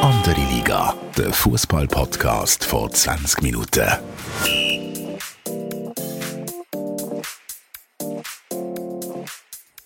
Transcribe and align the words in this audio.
Andere 0.00 0.40
Liga, 0.50 0.94
der 1.18 1.34
Fußball-Podcast 1.34 2.64
vor 2.64 2.90
20 2.90 3.42
Minuten. 3.42 3.86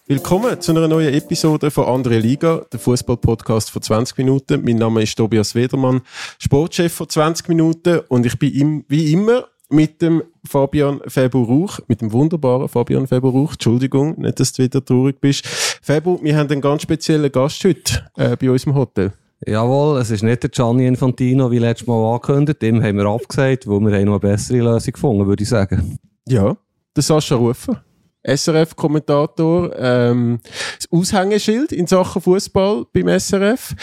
Willkommen 0.07 0.61
zu 0.61 0.71
einer 0.71 0.87
neuen 0.87 1.13
Episode 1.13 1.73
von 1.73 1.87
Andere 1.87 2.21
Liga, 2.21 2.65
der 2.73 2.79
Fußball-Podcast 2.79 3.73
von 3.73 3.83
20 3.83 4.19
Minuten. 4.19 4.63
Mein 4.65 4.77
Name 4.77 5.03
ist 5.03 5.17
Tobias 5.17 5.57
Wedermann, 5.57 6.03
Sportchef 6.39 6.95
von 6.95 7.09
20 7.09 7.49
Minuten 7.49 7.99
und 8.07 8.27
ich 8.27 8.39
bin 8.39 8.55
im, 8.55 8.85
wie 8.87 9.13
immer 9.13 9.49
mit 9.71 10.03
dem 10.03 10.23
Fabian 10.47 11.01
Febo 11.07 11.43
Rauch, 11.43 11.81
mit 11.89 12.01
dem 12.01 12.13
wunderbaren 12.13 12.69
Fabian 12.69 13.07
Febo 13.07 13.31
Rauch. 13.31 13.53
Entschuldigung, 13.53 14.21
nicht, 14.21 14.39
dass 14.41 14.53
du 14.53 14.63
wieder 14.63 14.85
traurig 14.85 15.21
bist. 15.21 15.47
Febo, 15.47 16.21
wir 16.23 16.37
haben 16.37 16.51
einen 16.51 16.61
ganz 16.61 16.83
speziellen 16.83 17.31
Gast 17.33 17.65
heute 17.65 18.05
äh, 18.17 18.37
bei 18.37 18.51
uns 18.51 18.65
im 18.65 18.75
Hotel. 18.75 19.13
Jawohl, 19.47 19.99
es 19.99 20.11
ist 20.11 20.23
nicht 20.23 20.43
der 20.43 20.51
Gianni 20.51 20.87
Infantino, 20.87 21.51
wie 21.51 21.59
letztes 21.59 21.87
Mal 21.87 22.15
angekündigt. 22.15 22.63
Dem 22.63 22.83
haben 22.83 22.97
wir 22.97 23.07
abgesagt, 23.07 23.67
wo 23.67 23.79
wir 23.81 23.95
haben 23.95 24.05
noch 24.05 24.13
eine 24.13 24.21
bessere 24.21 24.59
Lösung 24.59 24.93
gefunden, 24.93 25.27
würde 25.27 25.43
ich 25.43 25.49
sagen. 25.49 25.99
Ja, 26.27 26.57
der 26.97 27.03
Sascha 27.03 27.35
Rufer. 27.35 27.83
SRF-Kommentator, 28.25 29.73
ähm, 29.79 30.41
das 30.77 30.91
Aushängeschild 30.91 31.73
in 31.73 31.87
Sachen 31.87 32.23
Fußball 32.23 32.87
beim 32.93 33.09
SRF. 33.09 33.75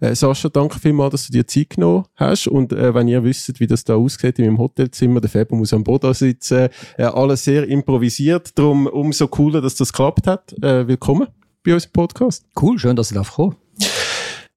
Äh, 0.00 0.14
Sascha, 0.14 0.48
danke 0.48 0.78
vielmals, 0.78 1.12
dass 1.12 1.26
du 1.26 1.32
dir 1.32 1.46
Zeit 1.46 1.70
genommen 1.70 2.04
hast. 2.16 2.48
Und 2.48 2.72
äh, 2.72 2.94
wenn 2.94 3.08
ihr 3.08 3.22
wisst, 3.22 3.60
wie 3.60 3.66
das 3.66 3.84
da 3.84 3.94
aussieht 3.94 4.38
in 4.38 4.46
meinem 4.46 4.58
Hotelzimmer, 4.58 5.20
der 5.20 5.30
Febo 5.30 5.54
muss 5.54 5.72
am 5.72 5.84
Boden 5.84 6.14
sitzen, 6.14 6.68
äh, 6.96 7.04
alles 7.04 7.44
sehr 7.44 7.68
improvisiert. 7.68 8.58
Darum 8.58 8.86
umso 8.86 9.28
cooler, 9.28 9.60
dass 9.60 9.74
das 9.74 9.92
geklappt 9.92 10.26
hat. 10.26 10.54
Äh, 10.62 10.88
willkommen 10.88 11.28
bei 11.62 11.74
uns 11.74 11.84
im 11.84 11.92
Podcast. 11.92 12.44
Cool, 12.60 12.78
schön, 12.78 12.96
dass 12.96 13.12
ich 13.12 13.18
kommen 13.30 13.56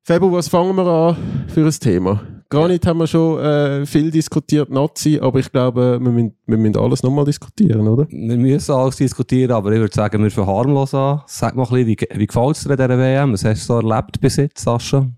Febo, 0.04 0.32
was 0.32 0.48
fangen 0.48 0.76
wir 0.76 0.86
an 0.86 1.46
für 1.48 1.66
ein 1.66 1.72
Thema? 1.72 2.22
Gar 2.54 2.68
nicht 2.68 2.86
haben 2.86 3.00
wir 3.00 3.08
schon 3.08 3.40
äh, 3.40 3.84
viel 3.88 4.12
diskutiert, 4.12 4.70
Nazi, 4.70 5.20
aber 5.20 5.40
ich 5.40 5.52
glaube, 5.52 5.98
wir 6.00 6.12
müssen, 6.12 6.36
wir 6.46 6.58
müssen 6.60 6.78
alles 6.78 7.02
nochmal 7.02 7.26
diskutieren, 7.26 7.88
oder? 7.88 8.08
Wir 8.12 8.38
müssen 8.38 8.72
alles 8.74 8.98
diskutieren, 8.98 9.54
aber 9.54 9.72
ich 9.72 9.80
würde 9.80 9.92
sagen, 9.92 10.22
wir 10.22 10.30
verharmlosen 10.30 11.00
an. 11.00 11.22
Sag 11.26 11.56
mal 11.56 11.64
ein 11.64 11.70
bisschen, 11.70 11.88
wie, 11.88 12.20
wie 12.20 12.28
gefällt 12.28 12.56
es 12.56 12.64
dir 12.64 12.70
in 12.70 12.78
dieser 12.78 13.00
WM? 13.00 13.34
Was 13.34 13.44
hast 13.44 13.68
du 13.68 13.74
so 13.82 13.90
erlebt 13.90 14.22
bis 14.22 14.36
jetzt, 14.36 14.60
Sascha? 14.60 15.10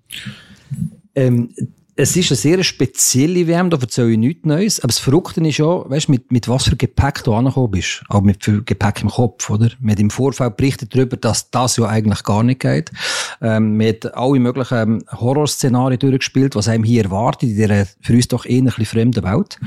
Ähm, 1.13 1.49
es 1.97 2.15
ist 2.17 2.29
eine 2.29 2.35
sehr 2.35 2.63
spezielle 2.63 3.47
WM, 3.47 3.69
da 3.69 3.77
erzähle 3.77 4.11
ich 4.11 4.17
nichts 4.17 4.45
Neues. 4.45 4.79
Aber 4.81 4.87
das 4.87 4.99
Verrückte 4.99 5.39
ist 5.47 5.57
ja, 5.57 5.89
weißt, 5.89 6.09
mit, 6.09 6.29
mit 6.29 6.49
was 6.49 6.65
für 6.65 6.75
Gepäck 6.75 7.23
du 7.23 7.33
angekommen 7.33 7.71
bist. 7.71 8.03
Auch 8.09 8.21
mit 8.21 8.43
viel 8.43 8.63
Gepäck 8.63 9.01
im 9.01 9.09
Kopf, 9.09 9.49
oder? 9.49 9.69
Wir 9.79 9.93
haben 9.93 10.01
im 10.01 10.09
Vorfeld 10.09 10.57
berichtet 10.57 10.93
darüber, 10.93 11.15
dass 11.15 11.49
das 11.51 11.77
ja 11.77 11.85
eigentlich 11.85 12.23
gar 12.23 12.43
nicht 12.43 12.59
geht. 12.59 12.91
Ähm, 13.41 13.79
wir 13.79 13.87
haben 13.87 14.13
alle 14.13 14.39
möglichen 14.39 15.05
Horrorszenarien 15.09 15.99
durchgespielt, 15.99 16.55
was 16.55 16.67
einem 16.67 16.83
hier 16.83 17.05
erwartet, 17.05 17.49
in 17.49 17.55
dieser 17.55 17.85
für 18.01 18.13
uns 18.13 18.27
doch 18.27 18.45
eher 18.45 18.59
ein 18.59 18.65
bisschen 18.65 18.85
fremden 18.85 19.23
Welt. 19.23 19.57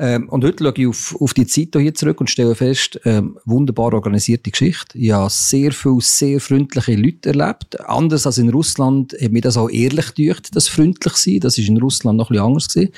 Ähm, 0.00 0.28
und 0.28 0.44
heute 0.44 0.64
schaue 0.64 0.74
ich 0.76 0.86
auf, 0.86 1.16
auf 1.20 1.34
die 1.34 1.46
Zeit 1.46 1.68
hier 1.76 1.94
zurück 1.94 2.20
und 2.20 2.30
stelle 2.30 2.54
fest, 2.54 3.00
ähm, 3.04 3.38
wunderbar 3.44 3.92
organisierte 3.94 4.50
Geschichte. 4.50 4.96
Ich 4.96 5.10
habe 5.12 5.30
sehr 5.30 5.72
viele, 5.72 6.00
sehr 6.00 6.40
freundliche 6.40 6.94
Leute 6.94 7.30
erlebt. 7.30 7.80
Anders 7.80 8.26
als 8.26 8.38
in 8.38 8.50
Russland 8.50 9.16
hat 9.20 9.32
mir 9.32 9.40
das 9.40 9.56
auch 9.56 9.70
ehrlich 9.70 10.14
gedacht, 10.14 10.54
das 10.54 10.68
freundlich 10.68 11.14
sein. 11.14 11.40
Das 11.40 11.58
ist 11.58 11.67
in 11.68 11.78
Russland 11.78 12.18
noch 12.18 12.30
ein 12.30 12.34
bisschen 12.34 12.46
anders. 12.46 12.90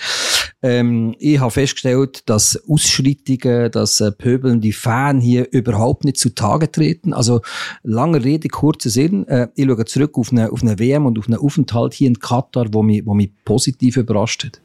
Ähm, 0.63 1.15
ich 1.19 1.41
habe 1.41 1.51
festgestellt, 1.51 2.23
dass 2.27 2.61
Ausschreitungen, 2.69 3.71
dass 3.71 4.01
äh, 4.01 4.13
pöbelnde 4.13 4.73
Fans 4.73 5.25
hier 5.25 5.51
überhaupt 5.53 6.05
nicht 6.05 6.19
zutage 6.19 6.71
treten. 6.71 7.13
Also, 7.13 7.41
lange 7.83 8.23
Rede, 8.23 8.49
kurzer 8.49 8.91
Sinn. 8.91 9.27
Äh, 9.29 9.49
ich 9.55 9.67
schaue 9.67 9.85
zurück 9.87 10.19
auf 10.19 10.33
eine, 10.33 10.53
auf 10.53 10.63
eine 10.63 10.79
WM 10.79 11.07
und 11.07 11.19
auf 11.19 11.29
einen 11.29 11.39
Aufenthalt 11.39 11.95
hier 11.95 12.09
in 12.09 12.19
Katar, 12.19 12.67
wo 12.73 12.83
mich, 12.83 13.07
wo 13.07 13.15
mich 13.15 13.31
positiv 13.45 13.97
überrascht 13.97 14.45
hat. 14.45 14.61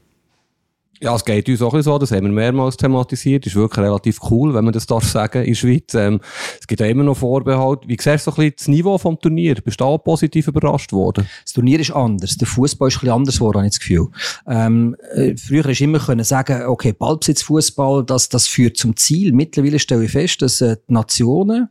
Ja, 1.01 1.13
es 1.13 1.25
geht 1.25 1.49
uns 1.49 1.61
auch 1.61 1.77
so, 1.81 1.97
das 1.97 2.11
haben 2.11 2.23
wir 2.23 2.31
mehrmals 2.31 2.77
thematisiert. 2.77 3.45
Ist 3.45 3.55
wirklich 3.55 3.85
relativ 3.85 4.19
cool, 4.29 4.53
wenn 4.53 4.63
man 4.63 4.71
das 4.71 4.85
darf 4.85 5.03
sagen 5.03 5.39
in 5.39 5.49
der 5.49 5.55
Schweiz. 5.55 5.93
Ähm, 5.93 6.21
es 6.57 6.65
gibt 6.67 6.79
ja 6.79 6.87
immer 6.87 7.03
noch 7.03 7.17
Vorbehalte. 7.17 7.85
Wie 7.89 7.97
siehst 7.99 8.25
du 8.25 8.31
so 8.31 8.37
ein 8.37 8.47
bisschen 8.47 8.53
das 8.57 8.67
Niveau 8.69 8.97
vom 8.97 9.19
Turnier? 9.19 9.55
Bist 9.55 9.81
du 9.81 9.83
auch 9.83 9.97
positiv 9.97 10.47
überrascht 10.47 10.93
worden? 10.93 11.27
Das 11.43 11.51
Turnier 11.51 11.81
ist 11.81 11.91
anders. 11.91 12.37
Der 12.37 12.47
Fußball 12.47 12.87
ist 12.87 12.95
ein 12.95 12.99
bisschen 13.01 13.13
anders 13.13 13.35
geworden, 13.35 13.57
habe 13.57 13.67
ich 13.67 13.73
das 13.73 13.79
Gefühl. 13.81 14.07
Ähm, 14.47 14.95
äh, 15.13 15.35
früher 15.35 15.65
ist 15.65 15.81
immer 15.81 15.99
können 15.99 16.23
sagen, 16.23 16.65
okay, 16.65 16.93
Ballbesitzfußball, 16.93 18.05
das, 18.05 18.29
das 18.29 18.47
führt 18.47 18.77
zum 18.77 18.95
Ziel. 18.95 19.33
Mittlerweile 19.33 19.79
stelle 19.79 20.05
ich 20.05 20.11
fest, 20.11 20.41
dass 20.43 20.61
äh, 20.61 20.77
die 20.87 20.93
Nationen, 20.93 21.67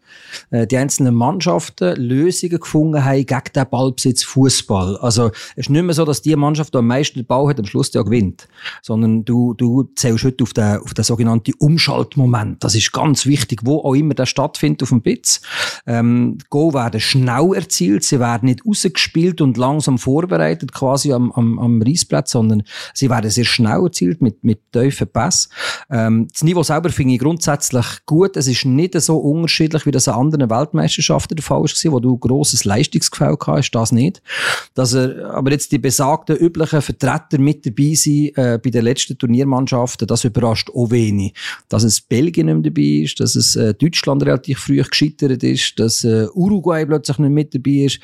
äh, 0.50 0.66
die 0.66 0.76
einzelnen 0.76 1.14
Mannschaften 1.14 1.96
Lösungen 1.96 2.60
gefunden 2.60 3.02
haben 3.02 3.24
gegen 3.24 3.52
den 3.56 3.70
Ballbesitzfußball. 3.70 4.98
Also, 4.98 5.28
es 5.56 5.64
ist 5.64 5.70
nicht 5.70 5.82
mehr 5.82 5.94
so, 5.94 6.04
dass 6.04 6.20
die 6.20 6.36
Mannschaft, 6.36 6.74
die 6.74 6.78
am 6.78 6.86
meisten 6.88 7.20
den 7.20 7.26
Ball 7.26 7.48
hat, 7.48 7.58
am 7.58 7.64
Schluss 7.64 7.90
ja 7.94 8.02
gewinnt. 8.02 8.48
Sondern 8.82 9.13
du, 9.22 9.54
du 9.54 9.84
zählst 9.94 10.24
heute 10.24 10.44
auf 10.44 10.52
den, 10.52 10.78
auf 10.78 10.94
den 10.94 11.04
sogenannten 11.04 11.52
Umschaltmoment. 11.58 12.64
Das 12.64 12.74
ist 12.74 12.92
ganz 12.92 13.26
wichtig, 13.26 13.60
wo 13.64 13.80
auch 13.80 13.94
immer 13.94 14.14
der 14.14 14.26
stattfindet 14.26 14.82
auf 14.82 14.88
dem 14.88 15.02
Bitz. 15.02 15.42
Ähm, 15.86 16.38
Go 16.50 16.72
werden 16.72 17.00
schnell 17.00 17.54
erzielt, 17.54 18.04
sie 18.04 18.18
werden 18.18 18.46
nicht 18.46 18.66
rausgespielt 18.66 19.40
und 19.40 19.56
langsam 19.56 19.98
vorbereitet, 19.98 20.72
quasi 20.72 21.12
am, 21.12 21.30
am, 21.32 21.58
am 21.58 21.82
Reisplatz, 21.82 22.32
sondern 22.32 22.62
sie 22.94 23.10
werden 23.10 23.30
sehr 23.30 23.44
schnell 23.44 23.82
erzielt 23.84 24.22
mit, 24.22 24.42
mit 24.42 24.72
tiefen 24.72 25.06
Pass. 25.06 25.48
Ähm, 25.90 26.28
das 26.32 26.42
Niveau 26.42 26.62
selber 26.62 26.90
finde 26.90 27.14
ich 27.14 27.20
grundsätzlich 27.20 27.86
gut. 28.06 28.36
Es 28.36 28.46
ist 28.46 28.64
nicht 28.64 28.98
so 29.00 29.18
unterschiedlich, 29.18 29.86
wie 29.86 29.90
das 29.90 30.08
an 30.08 30.32
anderen 30.32 30.50
Weltmeisterschaften 30.50 31.36
der 31.36 31.44
Fall 31.44 31.62
war, 31.62 31.92
wo 31.92 32.00
du 32.00 32.16
grosses 32.16 32.64
Leistungsgefälle 32.64 33.36
hast, 33.46 33.70
das 33.72 33.92
nicht. 33.92 34.22
Dass 34.74 34.94
er, 34.94 35.34
aber 35.34 35.50
jetzt 35.50 35.72
die 35.72 35.78
besagten 35.78 36.36
üblichen 36.36 36.80
Vertreter 36.80 37.38
mit 37.38 37.66
dabei 37.66 37.94
sind, 37.94 38.36
äh, 38.38 38.58
bei 38.62 38.70
den 38.70 38.84
letzten 38.84 39.03
letzten 39.04 39.18
Turniermannschaften, 39.18 40.06
das 40.06 40.24
überrascht 40.24 40.70
auch 40.74 40.90
wenig. 40.90 41.34
Dass 41.68 41.84
es 41.84 42.00
Belgien 42.00 42.46
nicht 42.46 42.66
dabei 42.66 43.02
ist, 43.04 43.20
dass 43.20 43.36
es 43.36 43.56
äh, 43.56 43.74
Deutschland 43.74 44.22
relativ 44.22 44.60
früh 44.60 44.82
gescheitert 44.82 45.42
ist, 45.42 45.78
dass 45.78 46.04
äh, 46.04 46.26
Uruguay 46.34 46.84
plötzlich 46.86 47.18
nicht 47.18 47.30
mit 47.30 47.54
dabei 47.54 47.84
ist. 47.84 48.00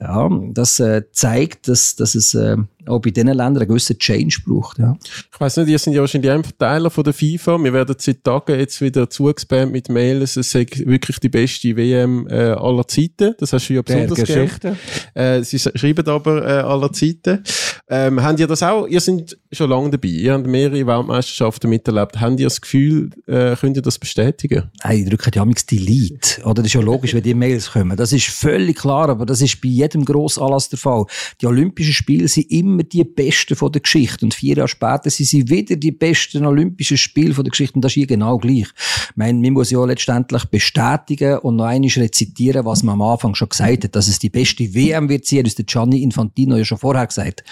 Ja, 0.00 0.28
das 0.52 0.80
äh, 0.80 1.02
zeigt, 1.12 1.68
dass, 1.68 1.96
dass 1.96 2.14
es 2.14 2.34
äh, 2.34 2.56
auch 2.88 3.00
bei 3.00 3.10
diesen 3.10 3.28
Ländern 3.28 3.58
einen 3.58 3.68
gewissen 3.68 3.98
Change 3.98 4.38
braucht. 4.46 4.78
Ja. 4.78 4.96
Ich 5.32 5.40
weiß 5.40 5.58
nicht, 5.58 5.68
ihr 5.68 5.78
sind 5.78 5.92
ja 5.92 6.00
wahrscheinlich 6.00 6.30
einfach 6.30 6.52
Teiler 6.58 6.90
von 6.90 7.04
der 7.04 7.12
FIFA. 7.12 7.58
Wir 7.62 7.72
werden 7.72 7.96
seit 7.98 8.24
Tagen 8.24 8.58
jetzt 8.58 8.80
wieder 8.80 9.08
zugespammt 9.08 9.72
mit 9.72 9.88
Mails. 9.88 10.36
Es 10.36 10.54
ist 10.54 10.86
wirklich 10.86 11.18
die 11.20 11.28
beste 11.28 11.76
WM 11.76 12.26
äh, 12.28 12.50
aller 12.50 12.86
Zeiten. 12.86 13.34
Das 13.38 13.52
hast 13.52 13.68
du 13.68 13.74
ja 13.74 13.82
besonders 13.82 14.18
Geschichte. 14.18 14.76
Äh, 15.14 15.42
sie 15.42 15.58
schreiben 15.58 16.06
aber 16.08 16.44
äh, 16.44 16.60
aller 16.60 16.92
Zeiten. 16.92 17.42
Ähm, 17.88 18.22
habt 18.22 18.40
ihr 18.40 18.46
das 18.46 18.62
auch? 18.62 18.86
Ihr 18.88 19.00
seid 19.00 19.36
schon 19.52 19.70
lange 19.70 19.90
dabei. 19.90 20.08
Ihr 20.08 20.32
habt 20.32 20.46
mehrere 20.46 20.86
Weltmeisterschaften 20.86 21.70
miterlebt. 21.70 22.20
Habt 22.20 22.40
ihr 22.40 22.46
das 22.46 22.60
Gefühl, 22.60 23.10
äh, 23.26 23.54
könnt 23.54 23.76
ihr 23.76 23.82
das 23.82 23.98
bestätigen? 23.98 24.70
Hey, 24.82 25.02
ich 25.02 25.08
drücke 25.08 25.30
ja 25.34 25.44
nichts 25.44 25.66
Delete. 25.66 26.42
Oder 26.42 26.54
das 26.54 26.66
ist 26.66 26.74
ja 26.74 26.80
logisch, 26.80 27.14
wenn 27.14 27.22
die 27.22 27.34
Mails 27.34 27.70
kommen. 27.70 27.96
Das 27.96 28.12
ist 28.12 28.26
völlig 28.26 28.78
klar, 28.78 29.08
aber 29.08 29.24
das 29.24 29.40
ist 29.40 29.60
bei 29.60 29.68
jedem 29.68 30.04
Grossanlass 30.04 30.68
der 30.68 30.78
Fall. 30.78 31.04
Die 31.40 31.46
Olympischen 31.46 31.92
Spiele 31.92 32.26
sind 32.26 32.50
immer 32.50 32.75
immer 32.76 32.84
die 32.84 33.04
Besten 33.04 33.56
von 33.56 33.72
der 33.72 33.80
Geschichte. 33.80 34.24
Und 34.24 34.34
vier 34.34 34.56
Jahre 34.56 34.68
später 34.68 35.10
sind 35.10 35.26
sie 35.26 35.48
wieder 35.48 35.76
die 35.76 35.92
besten 35.92 36.44
Olympischen 36.44 36.96
Spiele 36.96 37.34
von 37.34 37.44
der 37.44 37.50
Geschichte. 37.50 37.74
Und 37.74 37.82
das 37.82 37.92
ist 37.92 37.94
hier 37.94 38.06
genau 38.06 38.38
gleich. 38.38 38.68
Ich 39.10 39.16
meine, 39.16 39.38
man 39.40 39.52
muss 39.52 39.70
ja 39.70 39.84
letztendlich 39.84 40.44
bestätigen 40.46 41.38
und 41.38 41.56
noch 41.56 41.64
einmal 41.64 41.90
rezitieren, 41.90 42.64
was 42.64 42.82
man 42.82 42.94
am 42.94 43.02
Anfang 43.02 43.34
schon 43.34 43.48
gesagt 43.48 43.84
hat, 43.84 43.96
dass 43.96 44.08
es 44.08 44.18
die 44.18 44.30
beste 44.30 44.74
WM 44.74 45.08
wird 45.08 45.26
sein, 45.26 45.44
das 45.44 45.54
der 45.54 45.64
Gianni 45.64 46.02
Infantino 46.02 46.56
ja 46.56 46.64
schon 46.64 46.78
vorher 46.78 47.06
gesagt. 47.06 47.44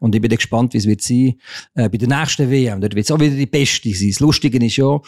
Und 0.00 0.14
ich 0.14 0.20
bin 0.20 0.30
gespannt, 0.30 0.74
wie 0.74 0.78
es 0.78 0.86
wird 0.86 1.02
sein, 1.02 1.34
äh, 1.74 1.88
bei 1.88 1.98
der 1.98 2.08
nächsten 2.08 2.50
WM. 2.50 2.80
Dort 2.80 2.94
wird 2.94 3.04
es 3.04 3.10
auch 3.10 3.20
wieder 3.20 3.36
die 3.36 3.46
beste 3.46 3.92
sein. 3.94 4.10
Das 4.10 4.20
Lustige 4.20 4.64
ist 4.64 4.76
ja, 4.76 5.00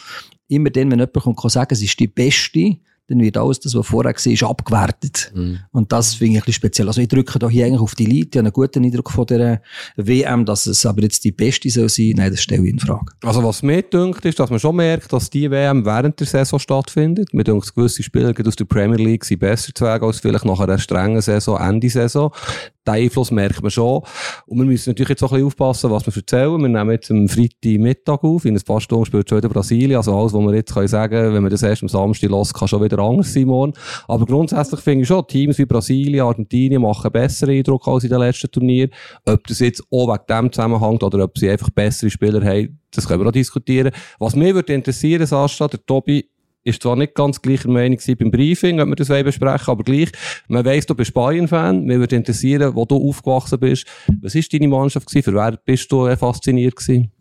immer 0.47 0.69
dann, 0.69 0.91
wenn 0.91 0.99
jemand 0.99 1.13
kommt, 1.13 1.39
kann 1.39 1.49
sagen, 1.49 1.73
es 1.73 1.81
ist 1.81 1.99
die 1.99 2.07
beste, 2.07 2.77
dann 3.07 3.19
wird 3.19 3.37
alles 3.37 3.59
das, 3.59 3.75
was 3.75 3.85
vorher 3.85 4.13
war, 4.13 4.49
abgewertet. 4.49 5.31
Mhm. 5.35 5.59
Und 5.71 5.91
das 5.91 6.15
finde 6.15 6.33
ich 6.33 6.37
ein 6.37 6.45
bisschen 6.45 6.53
speziell. 6.53 6.87
Also 6.87 7.01
ich 7.01 7.07
drücke 7.07 7.37
da 7.37 7.47
hier 7.47 7.65
eigentlich 7.65 7.81
auf 7.81 7.93
die 7.93 8.05
Leute. 8.05 8.29
Ich 8.29 8.37
habe 8.37 8.39
einen 8.39 8.53
guten 8.53 8.83
Eindruck 8.83 9.11
von 9.11 9.25
der 9.27 9.61
WM, 9.95 10.45
dass 10.45 10.65
es 10.65 10.85
aber 10.85 11.03
jetzt 11.03 11.23
die 11.23 11.31
beste 11.31 11.69
soll 11.69 11.89
sein. 11.89 12.13
Nein, 12.17 12.31
das 12.31 12.41
stelle 12.41 12.63
ich 12.63 12.71
in 12.71 12.79
Frage. 12.79 13.05
Also 13.23 13.43
was 13.43 13.61
mir 13.61 13.83
dünkt, 13.83 14.25
ist, 14.25 14.39
dass 14.39 14.49
man 14.49 14.59
schon 14.59 14.75
merkt, 14.75 15.13
dass 15.13 15.29
die 15.29 15.49
WM 15.51 15.85
während 15.85 16.19
der 16.19 16.27
Saison 16.27 16.59
stattfindet. 16.59 17.33
Mir 17.33 17.43
dünkt, 17.43 17.75
gewisse 17.75 18.01
Spieler 18.01 18.33
aus 18.45 18.55
der 18.55 18.65
Premier 18.65 18.97
League 18.97 19.23
sind 19.23 19.39
besser 19.39 19.71
zu 19.73 19.85
Weg 19.85 20.01
als 20.01 20.19
vielleicht 20.19 20.45
nach 20.45 20.59
einer 20.59 20.79
strengen 20.79 21.21
Saison, 21.21 21.59
Ende 21.59 21.89
Saison 21.89 22.31
den 22.85 22.93
Einfluss 22.93 23.31
merkt 23.31 23.61
man 23.61 23.71
schon. 23.71 24.01
Und 24.45 24.57
wir 24.59 24.65
müssen 24.65 24.89
natürlich 24.89 25.09
jetzt 25.09 25.23
auch 25.23 25.31
ein 25.31 25.35
bisschen 25.35 25.47
aufpassen, 25.47 25.91
was 25.91 26.05
wir 26.05 26.15
erzählen. 26.15 26.61
Wir 26.61 26.69
nehmen 26.69 26.91
jetzt 26.91 27.11
am 27.11 27.27
Freitagmittag 27.27 28.23
auf. 28.23 28.45
In 28.45 28.55
ein 28.55 28.61
paar 28.61 28.81
Stunden 28.81 29.05
spielt 29.05 29.29
schon 29.29 29.39
wieder 29.39 29.49
Brasilien. 29.49 29.97
Also 29.97 30.17
alles, 30.17 30.33
was 30.33 30.41
wir 30.41 30.55
jetzt 30.55 30.73
können 30.73 30.87
sagen 30.87 31.33
wenn 31.33 31.43
wir 31.43 31.49
das 31.49 31.63
erst 31.63 31.81
am 31.81 31.89
Samstag 31.89 32.29
los, 32.29 32.53
kann 32.53 32.67
schon 32.67 32.83
wieder 32.83 32.99
anders 32.99 33.33
sein 33.33 33.45
morgen. 33.45 33.73
Aber 34.07 34.25
grundsätzlich 34.25 34.79
finde 34.81 35.01
ich 35.03 35.07
schon, 35.07 35.25
Teams 35.27 35.57
wie 35.57 35.65
Brasilien, 35.65 36.25
Argentinien 36.25 36.81
machen 36.81 37.11
besseren 37.11 37.55
Eindruck 37.55 37.87
als 37.87 38.03
in 38.03 38.09
den 38.09 38.19
letzten 38.19 38.51
Turnieren. 38.51 38.91
Ob 39.25 39.45
das 39.47 39.59
jetzt 39.59 39.83
auch 39.91 40.07
wegen 40.07 40.25
dem 40.29 40.51
zusammenhängt 40.51 41.03
oder 41.03 41.23
ob 41.23 41.37
sie 41.37 41.49
einfach 41.49 41.69
bessere 41.69 42.09
Spieler 42.09 42.43
haben, 42.43 42.79
das 42.91 43.07
können 43.07 43.21
wir 43.21 43.27
auch 43.27 43.33
diskutieren. 43.33 43.91
Was 44.19 44.35
mich 44.35 44.53
würde 44.53 44.73
interessieren, 44.73 45.25
Sascha, 45.25 45.67
der 45.67 45.85
Tobi, 45.85 46.29
ist 46.65 46.81
zwar 46.81 46.95
nicht 46.95 47.13
ganz 47.13 47.41
gleicher 47.41 47.69
Meinung 47.69 47.99
beim 48.19 48.31
Briefing, 48.31 48.81
ob 48.81 48.89
wir 48.89 48.95
das 48.95 49.07
besprechen 49.07 49.67
aber 49.71 49.83
gleich, 49.83 50.11
man 50.47 50.65
weiss, 50.65 50.85
du 50.85 50.95
bist 50.95 51.13
Bayern-Fan, 51.13 51.85
mir 51.85 51.99
würde 51.99 52.15
interessieren, 52.15 52.75
wo 52.75 52.85
du 52.85 52.97
aufgewachsen 53.09 53.59
bist. 53.59 53.87
Was 54.21 54.35
ist 54.35 54.51
deine 54.51 54.67
Mannschaft 54.67 55.07
gewesen? 55.07 55.23
Für 55.23 55.35
wer 55.35 55.57
bist 55.63 55.91
du 55.91 56.07
äh, 56.07 56.17
fasziniert 56.17 56.75
gewesen? 56.75 57.11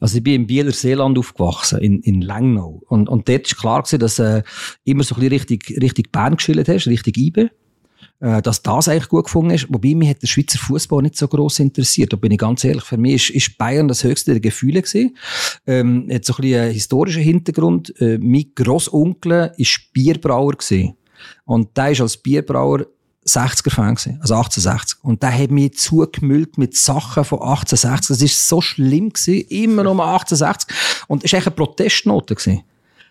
Also 0.00 0.18
ich 0.18 0.22
bin 0.22 0.34
im 0.34 0.46
Bieler 0.46 0.72
Seeland 0.72 1.18
aufgewachsen, 1.18 1.80
in, 1.80 2.00
in 2.00 2.20
Langnau. 2.20 2.82
Und, 2.88 3.08
und 3.08 3.28
dort 3.28 3.46
ist 3.46 3.56
klar 3.56 3.82
gewesen, 3.82 3.98
dass 3.98 4.18
äh, 4.18 4.42
immer 4.84 5.02
so 5.02 5.14
ein 5.14 5.20
bisschen 5.20 5.32
richtig, 5.32 5.80
richtig 5.80 6.12
Bern 6.12 6.36
geschillt 6.36 6.68
hast, 6.68 6.86
richtig 6.86 7.16
IBE. 7.16 7.50
Äh, 8.18 8.40
dass 8.40 8.62
das 8.62 8.88
eigentlich 8.88 9.08
gut 9.08 9.24
gefunden 9.24 9.50
ist. 9.50 9.66
Wobei 9.68 9.94
mich 9.94 10.08
hat 10.08 10.22
der 10.22 10.26
Schweizer 10.26 10.58
Fußball 10.58 11.02
nicht 11.02 11.16
so 11.16 11.28
groß 11.28 11.58
interessiert. 11.58 12.12
Da 12.12 12.16
bin 12.16 12.32
ich 12.32 12.38
ganz 12.38 12.64
ehrlich. 12.64 12.84
Für 12.84 12.96
mich 12.96 13.34
ist, 13.34 13.58
Bayern 13.58 13.88
das 13.88 14.04
höchste 14.04 14.32
der 14.32 14.40
Gefühle 14.40 14.80
gewesen. 14.80 15.16
Ähm, 15.66 16.08
hat 16.10 16.24
so 16.24 16.34
ein 16.34 16.40
bisschen 16.40 16.60
einen 16.60 16.72
historischen 16.72 17.22
Hintergrund. 17.22 17.92
Äh, 18.00 18.18
mein 18.18 18.52
Grossonkel 18.54 19.52
ist 19.58 19.92
Bierbrauer 19.92 20.52
gewesen. 20.52 20.94
Und 21.44 21.76
der 21.76 21.90
ist 21.90 22.00
als 22.00 22.16
Bierbrauer 22.16 22.86
60er-Fan 23.26 23.96
gewesen, 23.96 24.18
also 24.20 24.34
1860. 24.34 25.02
Und 25.02 25.22
der 25.22 25.36
hat 25.36 25.50
mich 25.50 25.76
zugemüllt 25.76 26.58
mit 26.58 26.76
Sachen 26.76 27.24
von 27.24 27.40
1860. 27.40 28.08
Das 28.08 28.22
ist 28.22 28.48
so 28.48 28.60
schlimm 28.60 29.10
gewesen, 29.10 29.46
immer 29.48 29.82
noch 29.82 29.94
mal 29.94 30.12
1860. 30.12 31.04
Und 31.08 31.24
es 31.24 31.32
war 31.32 31.38
eigentlich 31.38 31.46
eine 31.48 31.56
Protestnote 31.56 32.34
gewesen 32.34 32.62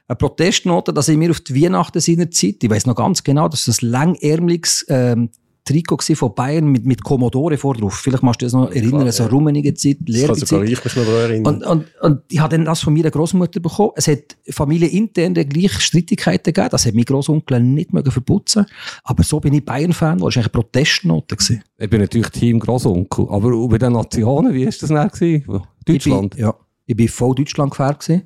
eine 0.08 0.16
Protestnote, 0.16 0.94
dass 0.94 1.08
ich 1.08 1.18
mir 1.18 1.32
auf 1.32 1.40
die 1.42 1.64
Weihnachten 1.64 2.00
seiner 2.00 2.30
Zeit, 2.30 2.64
ich 2.64 2.70
weiß 2.70 2.86
noch 2.86 2.96
ganz 2.96 3.24
genau, 3.24 3.48
dass 3.48 3.66
das 3.66 3.82
langärmeliges 3.82 4.86
ähm, 4.90 5.30
Trikot 5.66 5.98
von 6.14 6.36
Bayern 6.36 6.68
mit, 6.68 6.86
mit 6.86 7.04
Commodore 7.04 7.58
vor 7.58 7.74
drauf. 7.74 7.96
Vielleicht 7.96 8.22
machst 8.22 8.40
du 8.42 8.46
das 8.46 8.54
noch 8.54 8.70
erinnern, 8.70 9.02
Klar, 9.02 9.12
so 9.12 9.24
ja. 9.24 9.30
rummenige 9.30 9.74
Zeit, 9.74 9.98
leere 10.06 10.36
Zeit. 10.36 10.70
Ich 10.70 10.84
mich 10.84 10.96
noch 10.96 11.08
erinnern. 11.08 11.56
Und, 11.56 11.66
und, 11.66 11.86
und 12.02 12.22
ich 12.30 12.40
habe 12.40 12.56
dann 12.56 12.66
das 12.66 12.82
von 12.82 12.94
meiner 12.94 13.10
Großmutter 13.10 13.60
bekommen. 13.60 13.92
Es 13.96 14.08
hat 14.08 14.38
familienintern 14.48 15.34
gleich 15.34 15.80
Streitigkeiten 15.80 16.54
gegeben. 16.54 16.70
Das 16.70 16.86
hat 16.86 16.94
mein 16.94 17.04
Großonkel 17.04 17.60
nicht 17.62 17.94
mögen 17.94 18.12
verputzen. 18.12 18.68
Aber 19.04 19.24
so 19.24 19.40
bin 19.40 19.56
ich 19.56 19.66
Bayern-Fan, 19.66 20.20
war 20.20 20.28
eigentlich 20.28 20.38
eine 20.38 20.50
Protestnote 20.50 21.36
gewesen. 21.36 21.64
Ich 21.80 21.90
bin 21.90 22.02
natürlich 22.02 22.30
Team 22.30 22.60
Großonkel. 22.60 23.26
Aber 23.30 23.50
über 23.50 23.80
den 23.80 23.94
Nationen, 23.94 24.54
wie 24.54 24.66
ist 24.66 24.84
das 24.84 24.90
denn 24.90 25.42
Deutschland? 25.84 26.36
Bin, 26.36 26.40
ja. 26.44 26.54
Ich 26.88 26.96
bin 26.96 27.08
voll 27.08 27.34
Deutschland 27.34 27.72
gefahren 27.72 28.24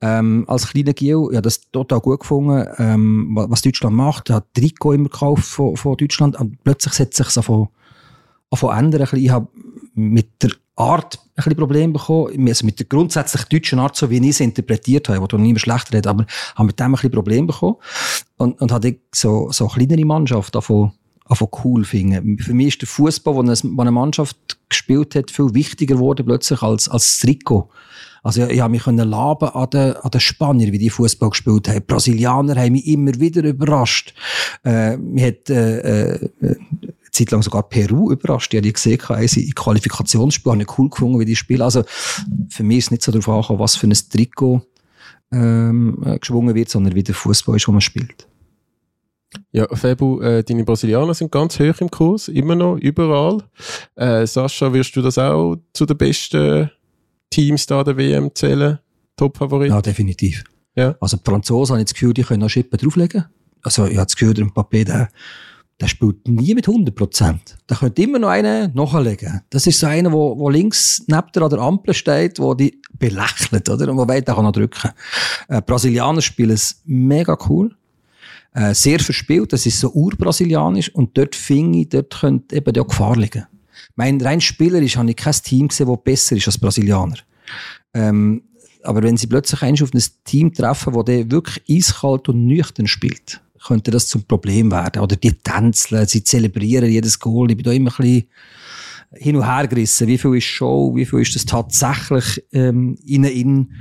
ähm, 0.00 0.44
als 0.48 0.68
kleiner 0.68 0.92
Gil. 0.92 1.28
Ich 1.30 1.36
habe 1.36 1.42
das 1.42 1.60
total 1.70 2.00
gut 2.00 2.20
gefunden, 2.20 2.66
ähm, 2.78 3.30
was 3.34 3.62
Deutschland 3.62 3.94
macht. 3.94 4.28
Ich 4.28 4.34
habe 4.34 4.46
Trikot 4.54 4.92
immer 4.92 5.08
gekauft 5.08 5.44
von, 5.44 5.76
von 5.76 5.96
Deutschland 5.96 6.38
und 6.38 6.62
plötzlich 6.64 6.94
setzt 6.94 7.16
sich 7.16 7.28
so 7.28 7.42
von, 7.42 7.68
ändern. 8.76 9.08
Ich 9.12 9.30
habe 9.30 9.48
mit 9.94 10.42
der 10.42 10.50
Art 10.74 11.18
ein 11.18 11.34
bisschen 11.36 11.56
Probleme 11.56 11.92
bekommen, 11.92 12.48
also 12.48 12.66
mit 12.66 12.78
der 12.78 12.86
grundsätzlich 12.86 13.44
deutschen 13.44 13.78
Art, 13.78 13.94
so 13.94 14.10
wie 14.10 14.18
ich 14.18 14.30
es 14.30 14.40
interpretiert 14.40 15.08
habe, 15.08 15.20
wo 15.20 15.26
du 15.26 15.38
niemand 15.38 15.60
schlechter 15.60 15.96
hat, 15.96 16.06
aber 16.06 16.26
habe 16.56 16.66
mit 16.66 16.80
dem 16.80 16.86
ein 16.86 16.92
bisschen 16.92 17.10
Probleme 17.12 17.46
bekommen 17.46 17.76
und, 18.38 18.60
und 18.60 18.72
hatte 18.72 18.98
so, 19.14 19.50
so 19.52 19.68
kleinere 19.68 20.04
Mannschaft 20.04 20.54
davon 20.54 20.92
davon 21.28 21.48
cool 21.64 21.84
finden. 21.84 22.38
Für 22.38 22.52
mich 22.54 22.68
ist 22.68 22.82
der 22.82 22.88
Fußball, 22.88 23.34
wo 23.34 23.80
eine 23.80 23.90
Mannschaft 23.90 24.36
gespielt 24.68 25.14
hat, 25.14 25.30
viel 25.30 25.54
wichtiger 25.54 25.94
geworden 25.94 26.26
plötzlich 26.26 26.62
als, 26.62 26.88
als 26.88 27.06
das 27.06 27.20
Trikot. 27.20 27.70
Also 28.22 28.42
habe 28.42 28.68
mich 28.68 28.84
können 28.84 29.08
laben 29.08 29.48
an 29.48 29.70
den, 29.70 29.96
an 29.96 30.10
den 30.10 30.20
Spaniern, 30.20 30.72
wie 30.72 30.78
die 30.78 30.90
Fußball 30.90 31.30
gespielt 31.30 31.68
haben. 31.68 31.80
Die 31.80 31.84
Brasilianer 31.86 32.56
haben 32.56 32.72
mich 32.72 32.86
immer 32.86 33.12
wieder 33.18 33.42
überrascht. 33.42 34.14
Äh, 34.64 34.96
mir 34.96 35.26
hat 35.26 35.50
äh, 35.50 36.14
äh, 36.14 36.30
Zeit 37.10 37.30
lang 37.32 37.42
sogar 37.42 37.64
Peru 37.68 38.12
überrascht. 38.12 38.52
Die 38.52 38.58
habe 38.58 38.68
ich 38.68 38.74
gesehen, 38.74 39.00
also 39.08 39.40
in 39.40 39.54
Qualifikationsspielen 39.54 40.60
habe 40.60 40.70
ich 40.70 40.78
cool 40.78 40.88
gefunden, 40.88 41.18
wie 41.18 41.24
die 41.24 41.36
spielen. 41.36 41.62
Also 41.62 41.82
für 42.48 42.62
mich 42.62 42.78
ist 42.78 42.84
es 42.84 42.90
nicht 42.92 43.02
so 43.02 43.12
darauf 43.12 43.28
angekommen, 43.28 43.58
was 43.58 43.76
für 43.76 43.88
ein 43.88 43.92
Trikot 43.92 44.62
ähm, 45.32 45.98
geschwungen 46.20 46.54
wird, 46.54 46.68
sondern 46.68 46.94
wie 46.94 47.02
der 47.02 47.14
Fußball 47.14 47.56
ist, 47.56 47.66
wo 47.66 47.72
man 47.72 47.80
spielt. 47.80 48.28
Ja, 49.50 49.66
Febu, 49.74 50.20
äh, 50.20 50.44
deine 50.44 50.64
Brasilianer 50.64 51.14
sind 51.14 51.32
ganz 51.32 51.58
hoch 51.58 51.80
im 51.80 51.90
Kurs, 51.90 52.28
immer 52.28 52.54
noch, 52.54 52.76
überall. 52.76 53.42
Äh, 53.94 54.26
Sascha, 54.26 54.72
wirst 54.72 54.94
du 54.94 55.02
das 55.02 55.18
auch 55.18 55.56
zu 55.72 55.86
den 55.86 55.96
besten 55.96 56.70
Teams 57.32 57.66
da 57.66 57.82
der 57.82 57.96
WM 57.96 58.30
zählen? 58.34 58.78
Top-Favorit? 59.16 59.70
Ja, 59.70 59.82
definitiv. 59.82 60.44
Ja. 60.74 60.94
Also 61.00 61.16
die 61.16 61.24
Franzosen 61.24 61.74
habe 61.74 61.80
ich 61.80 61.86
das 61.86 61.94
Gefühl, 61.94 62.14
die 62.14 62.22
können 62.22 62.40
noch 62.40 62.48
Schippen 62.48 62.78
drauflegen. 62.78 63.26
Also 63.62 63.86
ich 63.86 63.96
habe 63.96 64.06
das 64.06 64.16
Gefühl, 64.16 64.34
der 64.34 64.46
Mbappé, 64.46 64.84
der, 64.84 65.08
der 65.80 65.88
spielt 65.88 66.26
nie 66.26 66.54
mit 66.54 66.66
100 66.66 66.94
Prozent. 66.94 67.56
Da 67.66 67.76
könnte 67.76 68.02
immer 68.02 68.18
noch 68.18 68.28
einen 68.28 68.72
nachlegen. 68.74 69.42
Das 69.50 69.66
ist 69.66 69.80
so 69.80 69.86
einer, 69.86 70.10
der 70.10 70.12
wo, 70.12 70.38
wo 70.38 70.48
links 70.48 71.04
neben 71.06 71.32
der 71.34 71.42
an 71.42 71.50
der 71.50 71.58
Ampel 71.58 71.94
steht, 71.94 72.38
wo 72.38 72.54
die 72.54 72.80
belächelt, 72.98 73.68
oder? 73.68 73.90
Und 73.90 73.98
wo 73.98 74.08
weit 74.08 74.26
der 74.26 74.34
kann 74.34 74.44
noch 74.44 74.52
drücken. 74.52 74.90
Äh, 75.48 75.60
Brasilianer 75.62 76.22
spielen 76.22 76.52
es 76.52 76.80
mega 76.84 77.36
cool 77.48 77.76
äh, 78.54 78.74
sehr 78.74 79.00
verspielt. 79.00 79.52
Das 79.52 79.66
ist 79.66 79.80
so 79.80 79.90
urbrasilianisch 79.92 80.94
und 80.94 81.16
dort 81.16 81.34
finde 81.34 81.80
ich, 81.80 81.88
dort 81.88 82.20
könnte 82.20 82.56
eben 82.56 82.78
auch 82.78 82.88
Gefahr 82.88 83.16
liegen. 83.16 83.46
Mein 83.96 84.20
rein 84.20 84.40
spielerisch 84.40 84.96
habe 84.96 85.10
ich 85.10 85.16
kein 85.16 85.34
Team 85.34 85.68
gesehen, 85.68 85.88
das 85.88 86.04
besser 86.04 86.36
ist 86.36 86.46
als 86.46 86.58
Brasilianer. 86.58 87.16
Ähm, 87.94 88.42
aber 88.82 89.02
wenn 89.02 89.16
sie 89.16 89.26
plötzlich 89.26 89.82
auf 89.82 89.94
ein 89.94 90.02
Team 90.24 90.52
treffen, 90.52 90.92
das 90.92 91.30
wirklich 91.30 91.62
eiskalt 91.68 92.28
und 92.28 92.46
nüchtern 92.46 92.86
spielt, 92.86 93.40
könnte 93.64 93.90
das 93.90 94.08
zum 94.08 94.24
Problem 94.24 94.70
werden. 94.70 95.02
Oder 95.02 95.16
die 95.16 95.32
tänzeln, 95.32 96.06
sie 96.06 96.24
zelebrieren 96.24 96.90
jedes 96.90 97.18
Goal. 97.18 97.50
Ich 97.50 97.56
bin 97.56 97.64
da 97.64 97.72
immer 97.72 97.90
ein 97.90 97.96
bisschen 97.96 98.28
hin 99.12 99.36
und 99.36 99.46
her 99.46 99.68
gerissen. 99.68 100.08
Wie 100.08 100.18
viel 100.18 100.36
ist 100.36 100.44
Show, 100.44 100.92
wie 100.96 101.06
viel 101.06 101.20
ist 101.20 101.34
das 101.36 101.44
tatsächlich 101.44 102.42
ähm, 102.52 102.98
innen 103.06 103.30
in 103.30 103.72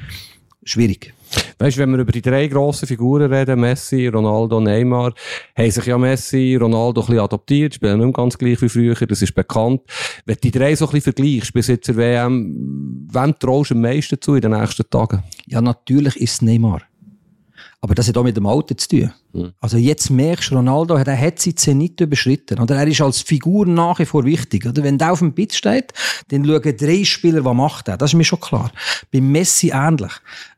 schwierig. 0.63 1.13
Weißt 1.60 1.78
du, 1.78 1.81
wenn 1.81 1.92
wir 1.92 2.00
über 2.00 2.12
die 2.12 2.22
drei 2.22 2.48
grossen 2.48 2.88
Figuren 2.88 3.31
reden, 3.31 3.60
Messi, 3.60 4.07
Ronaldo, 4.07 4.60
Neymar, 4.60 5.13
haben 5.56 5.72
sich 5.72 5.86
ja 5.86 5.98
Messi, 5.98 6.57
Ronaldo 6.60 7.01
ein 7.01 7.07
bisschen 7.07 7.24
adoptiert, 7.24 7.75
spielen 7.75 7.98
nicht 7.98 8.06
mehr 8.06 8.13
ganz 8.13 8.38
gleich 8.38 8.62
wie 8.62 8.69
früher, 8.69 8.95
das 8.95 9.22
ist 9.22 9.36
bekannt. 9.36 9.81
Wenn 10.25 10.36
du 10.36 10.42
die 10.42 10.51
drei 10.51 10.75
so 10.75 10.86
ein 10.86 10.92
bisschen 10.92 11.13
vergleichst, 11.13 11.54
bis 11.54 11.68
jetzt 11.68 11.88
der 11.88 11.98
WM, 11.98 13.07
wem 13.12 13.39
traust 13.39 13.72
du 13.72 13.75
am 13.75 13.81
meisten 13.81 14.19
zu 14.19 14.36
in 14.36 14.42
den 14.42 14.51
nächsten 14.51 14.89
Tagen? 14.89 15.24
Ja, 15.48 15.62
natürlich 15.62 16.16
ist 16.18 16.33
es 16.33 16.42
Neymar. 16.42 16.81
Aber 17.81 17.95
das 17.95 18.07
hat 18.07 18.18
auch 18.18 18.24
mit 18.24 18.38
dem 18.38 18.45
Alter 18.45 18.78
zu 18.78 18.88
tun. 18.88 19.12
Mhm. 19.33 19.54
Also 19.60 19.78
jetzt 19.78 20.10
merkst 20.10 20.51
du, 20.51 20.56
Ronaldo, 20.56 20.95
er 20.95 21.18
hat 21.18 21.39
seine 21.39 21.56
Zenit 21.56 22.00
überschritten. 22.01 22.60
Oder 22.60 22.75
er 22.75 22.88
ist 22.88 23.01
als 23.01 23.22
Figur 23.22 23.66
nach 23.66 24.00
wie 24.00 24.06
vor 24.06 24.25
wichtig. 24.25 24.66
Oder 24.66 24.83
wenn 24.83 24.98
der 24.98 25.13
auf 25.13 25.19
dem 25.19 25.33
Pitch 25.33 25.56
steht, 25.56 25.94
dann 26.30 26.45
schauen 26.45 26.78
drei 26.78 27.04
Spieler, 27.04 27.45
was 27.45 27.56
macht 27.56 27.88
er. 27.88 27.98
Das 27.98 28.12
ist 28.12 28.18
mir 28.18 28.24
schon 28.24 28.39
klar. 28.39 28.72
Bei 29.12 29.22
Messi 29.22 29.72
ähnlich. 29.74 30.12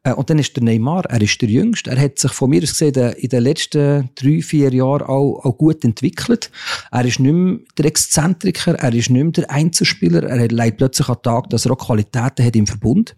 Äh, 0.03 0.13
und 0.13 0.29
dann 0.29 0.39
ist 0.39 0.55
der 0.55 0.63
Neymar, 0.63 1.05
er 1.05 1.21
ist 1.21 1.41
der 1.41 1.49
Jüngste. 1.49 1.91
Er 1.91 1.99
hat 1.99 2.19
sich 2.19 2.31
von 2.31 2.49
mir 2.49 2.63
aus 2.63 2.77
gesehen 2.77 3.13
in 3.13 3.29
den 3.29 3.43
letzten 3.43 4.09
drei, 4.15 4.41
vier 4.41 4.73
Jahren 4.73 5.03
auch, 5.03 5.43
auch 5.43 5.57
gut 5.57 5.83
entwickelt. 5.83 6.51
Er 6.91 7.05
ist 7.05 7.19
nicht 7.19 7.33
mehr 7.33 7.59
der 7.77 7.85
Exzentriker, 7.85 8.75
er 8.75 8.93
ist 8.93 9.09
nicht 9.09 9.23
mehr 9.23 9.31
der 9.31 9.51
Einzelspieler. 9.51 10.23
Er 10.23 10.43
hat 10.43 10.77
plötzlich 10.77 11.07
an 11.07 11.15
den 11.15 11.23
Tag, 11.23 11.49
dass 11.49 11.65
er 11.65 11.71
auch 11.71 11.77
Qualitäten 11.77 12.45
hat 12.45 12.55
im 12.55 12.67
Verbund. 12.67 13.15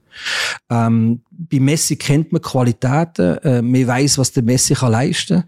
Ähm, 0.69 1.21
bei 1.31 1.59
Messi 1.59 1.97
kennt 1.97 2.31
man 2.31 2.41
Qualitäten, 2.41 3.37
äh, 3.39 3.61
man 3.61 3.87
weiß, 3.87 4.17
was 4.17 4.31
der 4.31 4.43
Messi 4.43 4.73
kann 4.73 4.91
leisten 4.91 5.43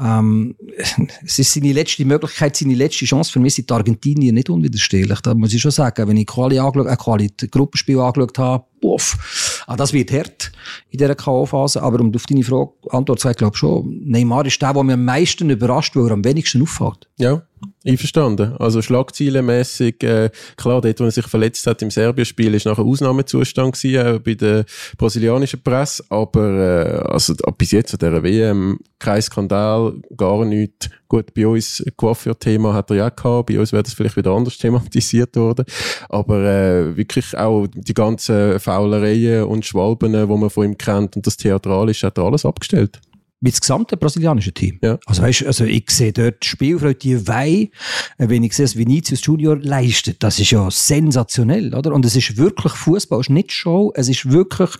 ähm, 0.00 0.54
es 1.24 1.38
ist 1.38 1.52
seine 1.52 1.72
letzte 1.72 2.04
Möglichkeit, 2.04 2.56
seine 2.56 2.74
letzte 2.74 3.04
Chance. 3.04 3.32
Für 3.32 3.40
mich 3.40 3.54
sind 3.54 3.68
die 3.70 3.74
Argentinier 3.74 4.32
nicht 4.32 4.50
unwiderstehlich. 4.50 5.20
Da 5.20 5.34
muss 5.34 5.54
ich 5.54 5.60
schon 5.60 5.70
sagen, 5.70 6.08
wenn 6.08 6.16
ich 6.16 6.26
Quali 6.26 6.58
angeschaut, 6.58 6.86
äh, 6.86 6.96
Quali 6.96 7.30
Gruppenspiel 7.50 7.98
angeschaut 7.98 8.38
habe, 8.38 8.64
Puff. 8.80 9.64
Ah, 9.66 9.76
das 9.76 9.92
wird 9.92 10.12
hart 10.12 10.52
in 10.90 10.98
dieser 10.98 11.14
K.O.-Phase. 11.14 11.80
Aber 11.80 12.00
um 12.00 12.14
auf 12.14 12.26
deine 12.26 12.42
Frage 12.42 12.70
Antwort 12.90 13.20
zu 13.20 13.28
sagen, 13.28 13.38
glaube 13.38 13.54
ich 13.54 13.58
schon, 13.58 14.00
Neymar 14.04 14.46
ist 14.46 14.60
der, 14.60 14.72
der 14.72 14.82
mich 14.82 14.94
am 14.94 15.04
meisten 15.04 15.50
überrascht, 15.50 15.96
weil 15.96 16.06
er 16.06 16.12
am 16.12 16.24
wenigsten 16.24 16.62
auffällt. 16.62 17.08
Ja, 17.18 17.42
einverstanden. 17.84 18.54
Also 18.58 18.82
schlagzielenmässig, 18.82 20.02
äh, 20.02 20.30
klar, 20.56 20.80
dort, 20.80 21.00
wo 21.00 21.04
er 21.04 21.10
sich 21.10 21.26
verletzt 21.26 21.66
hat 21.66 21.82
im 21.82 21.90
Serbien-Spiel, 21.90 22.54
ist 22.54 22.66
nachher 22.66 22.84
Ausnahmezustand 22.84 23.74
gewesen, 23.74 24.06
äh, 24.06 24.18
bei 24.18 24.34
der 24.34 24.64
brasilianischen 24.96 25.62
Presse. 25.62 26.04
Aber 26.08 26.48
äh, 26.48 27.10
also 27.10 27.34
bis 27.56 27.72
jetzt 27.72 27.92
an 27.94 27.98
dieser 27.98 28.22
WM 28.22 28.78
kein 28.98 29.22
Skandal, 29.22 29.94
gar 30.16 30.44
nichts. 30.44 30.90
Gut, 31.08 31.32
bei 31.32 31.46
uns 31.46 31.82
Coiffeur-Thema 31.96 32.74
hat 32.74 32.90
er 32.90 32.96
ja 32.96 33.08
gehabt, 33.08 33.46
bei 33.46 33.58
uns 33.58 33.72
wäre 33.72 33.82
das 33.82 33.94
vielleicht 33.94 34.16
wieder 34.16 34.32
anders 34.32 34.58
thematisiert 34.58 35.36
worden. 35.36 35.64
Aber 36.08 36.44
äh, 36.44 36.96
wirklich 36.96 37.36
auch 37.36 37.66
die 37.72 37.94
ganzen 37.94 38.60
Faulereien 38.68 39.44
und 39.44 39.64
Schwalben, 39.64 40.12
die 40.12 40.26
man 40.26 40.50
von 40.50 40.66
ihm 40.66 40.76
kennt 40.76 41.16
und 41.16 41.26
das 41.26 41.38
Theatralische, 41.38 42.06
hat 42.06 42.18
er 42.18 42.24
alles 42.24 42.44
abgestellt 42.44 43.00
mit 43.40 43.52
das 43.52 43.60
gesamte 43.60 43.96
brasilianische 43.96 44.52
Team. 44.52 44.78
Ja. 44.82 44.98
Also 45.06 45.22
weißt, 45.22 45.46
also 45.46 45.64
ich 45.64 45.88
sehe 45.90 46.12
dort 46.12 46.44
Spielfreude, 46.44 46.96
die 46.96 47.28
Wei, 47.28 47.70
äh, 48.18 48.28
wenn 48.28 48.42
ich 48.42 48.52
sehe, 48.52 48.64
was 48.64 48.76
Vinicius 48.76 49.24
Junior 49.24 49.56
leistet, 49.56 50.22
das 50.22 50.40
ist 50.40 50.50
ja 50.50 50.68
sensationell, 50.70 51.74
oder? 51.74 51.94
Und 51.94 52.04
es 52.04 52.16
ist 52.16 52.36
wirklich 52.36 52.72
Fußball, 52.72 53.20
es 53.20 53.26
ist 53.26 53.30
nicht 53.30 53.52
Show, 53.52 53.92
es 53.94 54.08
ist 54.08 54.30
wirklich 54.30 54.70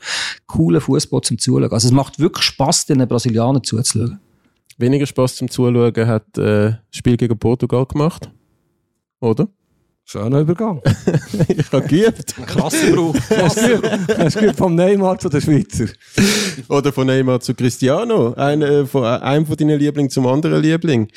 cooler 0.47 0.81
Fußball 0.81 1.21
zum 1.21 1.39
Zuschauen. 1.39 1.71
Also 1.71 1.87
es 1.87 1.93
macht 1.93 2.19
wirklich 2.19 2.45
Spaß, 2.45 2.87
den 2.87 3.07
Brasilianern 3.07 3.63
zuzuschauen. 3.63 4.19
Weniger 4.77 5.07
Spaß 5.07 5.37
zum 5.37 5.49
Zuschauen 5.49 6.07
hat 6.07 6.37
äh, 6.37 6.71
das 6.71 6.81
Spiel 6.91 7.17
gegen 7.17 7.39
Portugal 7.39 7.87
gemacht, 7.87 8.29
oder? 9.21 9.49
Schöner 10.11 10.41
Übergang. 10.41 10.81
ich 11.49 11.71
habe 11.71 11.87
geübt. 11.87 12.35
Krasser 12.47 12.93
Brauch. 12.93 13.15
Hast 13.29 14.41
du 14.41 14.55
vom 14.55 14.75
Neymar 14.75 15.19
zu 15.19 15.29
den 15.29 15.43
Schweizer? 15.43 15.85
Oder 16.71 16.95
von 16.95 17.09
Neymar 17.09 17.41
zu 17.41 17.53
Cristiano. 17.53 18.33
Ein, 18.33 18.63
äh, 18.63 18.87
von 18.87 19.05
äh, 19.05 19.19
einem 19.19 19.45
von 19.45 19.59
deinen 19.59 19.79
Lieblingen 19.79 20.09
zum 20.09 20.27
anderen 20.27 20.63
Liebling. 20.63 21.09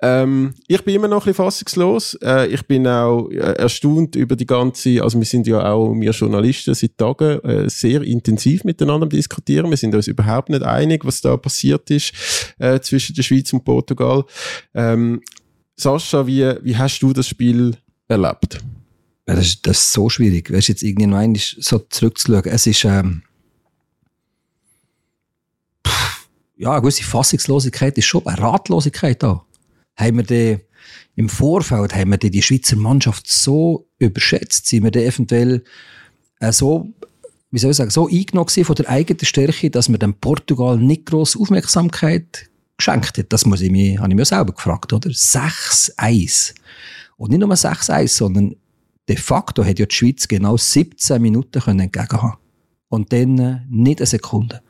Ähm, 0.00 0.54
ich 0.66 0.82
bin 0.82 0.96
immer 0.96 1.06
noch 1.06 1.18
ein 1.18 1.30
bisschen 1.30 1.34
fassungslos. 1.34 2.14
Äh, 2.14 2.48
ich 2.48 2.66
bin 2.66 2.84
auch 2.88 3.30
äh, 3.30 3.36
erstaunt 3.36 4.16
über 4.16 4.34
die 4.34 4.46
ganze, 4.46 5.00
also 5.04 5.20
wir 5.20 5.26
sind 5.26 5.46
ja 5.46 5.64
auch, 5.70 5.94
wir 5.94 6.10
Journalisten, 6.10 6.74
seit 6.74 6.98
Tagen 6.98 7.38
äh, 7.44 7.70
sehr 7.70 8.02
intensiv 8.02 8.64
miteinander 8.64 9.06
diskutieren. 9.06 9.70
Wir 9.70 9.76
sind 9.76 9.94
uns 9.94 10.08
überhaupt 10.08 10.48
nicht 10.48 10.64
einig, 10.64 11.04
was 11.04 11.20
da 11.20 11.36
passiert 11.36 11.88
ist 11.92 12.12
äh, 12.58 12.80
zwischen 12.80 13.14
der 13.14 13.22
Schweiz 13.22 13.52
und 13.52 13.64
Portugal. 13.64 14.24
Ähm, 14.74 15.22
Sascha, 15.76 16.26
wie, 16.26 16.54
wie 16.62 16.76
hast 16.76 16.98
du 17.04 17.12
das 17.12 17.28
Spiel 17.28 17.76
erlebt? 18.12 18.60
Das, 19.24 19.38
ist, 19.38 19.66
das 19.66 19.78
ist 19.78 19.92
so 19.92 20.08
schwierig. 20.08 20.52
Weißt 20.52 20.68
jetzt 20.68 20.82
irgendwie 20.82 21.06
noch 21.06 21.18
einmal 21.18 21.40
so 21.40 21.78
zurückzuschauen. 21.78 22.46
Es 22.46 22.66
ist, 22.66 22.84
ähm, 22.84 23.22
ja, 26.56 26.72
eine 26.72 26.80
gewisse 26.80 27.04
Fassungslosigkeit 27.04 27.96
ist 27.98 28.06
schon, 28.06 28.26
eine 28.26 28.38
Ratlosigkeit 28.38 29.22
da. 29.22 29.44
Haben 29.96 30.16
wir 30.18 30.24
die, 30.24 30.58
im 31.16 31.28
Vorfeld 31.28 31.94
haben 31.94 32.10
wir 32.10 32.18
die, 32.18 32.30
die 32.30 32.42
Schweizer 32.42 32.76
Mannschaft 32.76 33.28
so 33.28 33.86
überschätzt? 33.98 34.66
Sind 34.66 34.84
wir 34.84 34.90
die 34.90 35.04
eventuell 35.04 35.62
äh, 36.40 36.52
so, 36.52 36.92
wie 37.50 37.58
soll 37.58 37.70
ich 37.70 37.76
sagen, 37.76 37.90
so 37.90 38.08
eingenommen 38.08 38.48
von 38.48 38.74
der 38.74 38.88
eigenen 38.88 39.24
Stärke, 39.24 39.70
dass 39.70 39.88
wir 39.88 39.98
dem 39.98 40.14
Portugal 40.14 40.78
nicht 40.78 41.06
grosse 41.06 41.38
Aufmerksamkeit 41.38 42.48
geschenkt 42.76 43.18
hat? 43.18 43.26
Das 43.32 43.44
muss 43.44 43.60
ich 43.60 43.70
mir, 43.70 44.00
habe 44.00 44.08
ich 44.08 44.16
mir 44.16 44.24
selber 44.24 44.52
gefragt, 44.52 44.92
oder? 44.92 45.10
6-1. 45.10 46.54
Und 47.16 47.30
nicht 47.30 47.40
nur 47.40 47.50
6-1, 47.50 48.08
sondern 48.08 48.56
de 49.08 49.16
facto 49.16 49.64
hat 49.64 49.78
ja 49.78 49.86
die 49.86 49.94
Schweiz 49.94 50.28
genau 50.28 50.56
17 50.56 51.20
Minuten 51.20 51.60
können 51.60 51.80
entgegenhaben. 51.80 52.38
Und 52.88 53.12
dann 53.12 53.38
äh, 53.38 53.60
nicht 53.68 54.00
eine 54.00 54.06
Sekunde. 54.06 54.62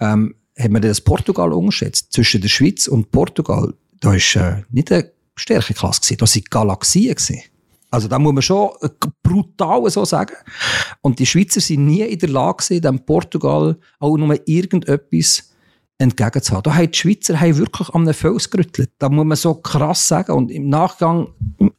Ähm, 0.00 0.34
hat 0.58 0.70
man 0.70 0.82
das 0.82 1.00
Portugal 1.00 1.52
unterschätzt? 1.52 2.12
Zwischen 2.12 2.40
der 2.40 2.48
Schweiz 2.48 2.88
und 2.88 3.10
Portugal, 3.10 3.74
da 4.00 4.14
ist 4.14 4.36
äh, 4.36 4.62
nicht 4.70 4.92
eine 4.92 5.10
Stärkeklasse 5.36 6.00
gewesen, 6.00 6.18
da 6.18 6.26
sind 6.26 6.50
Galaxien 6.50 7.14
gewesen. 7.14 7.42
Also 7.90 8.08
da 8.08 8.18
muss 8.18 8.34
man 8.34 8.42
schon 8.42 8.70
äh, 8.82 8.88
brutal 9.22 9.88
so 9.90 10.04
sagen. 10.04 10.34
Und 11.00 11.18
die 11.18 11.26
Schweizer 11.26 11.60
sind 11.60 11.86
nie 11.86 12.02
in 12.02 12.18
der 12.18 12.28
Lage 12.28 12.80
dem 12.80 13.04
Portugal 13.04 13.78
auch 13.98 14.16
nur 14.16 14.38
irgendetwas 14.46 15.47
entgegenzuhaben. 15.98 16.62
Da 16.62 16.76
haben 16.76 16.90
die 16.90 16.96
Schweizer 16.98 17.40
haben 17.40 17.56
wirklich 17.56 17.88
an 17.90 18.02
einem 18.02 18.14
Fels 18.14 18.50
gerüttelt. 18.50 18.90
Da 18.98 19.08
muss 19.08 19.26
man 19.26 19.36
so 19.36 19.54
krass 19.54 20.06
sagen 20.06 20.32
und 20.32 20.50
im 20.50 20.68
Nachgang 20.68 21.28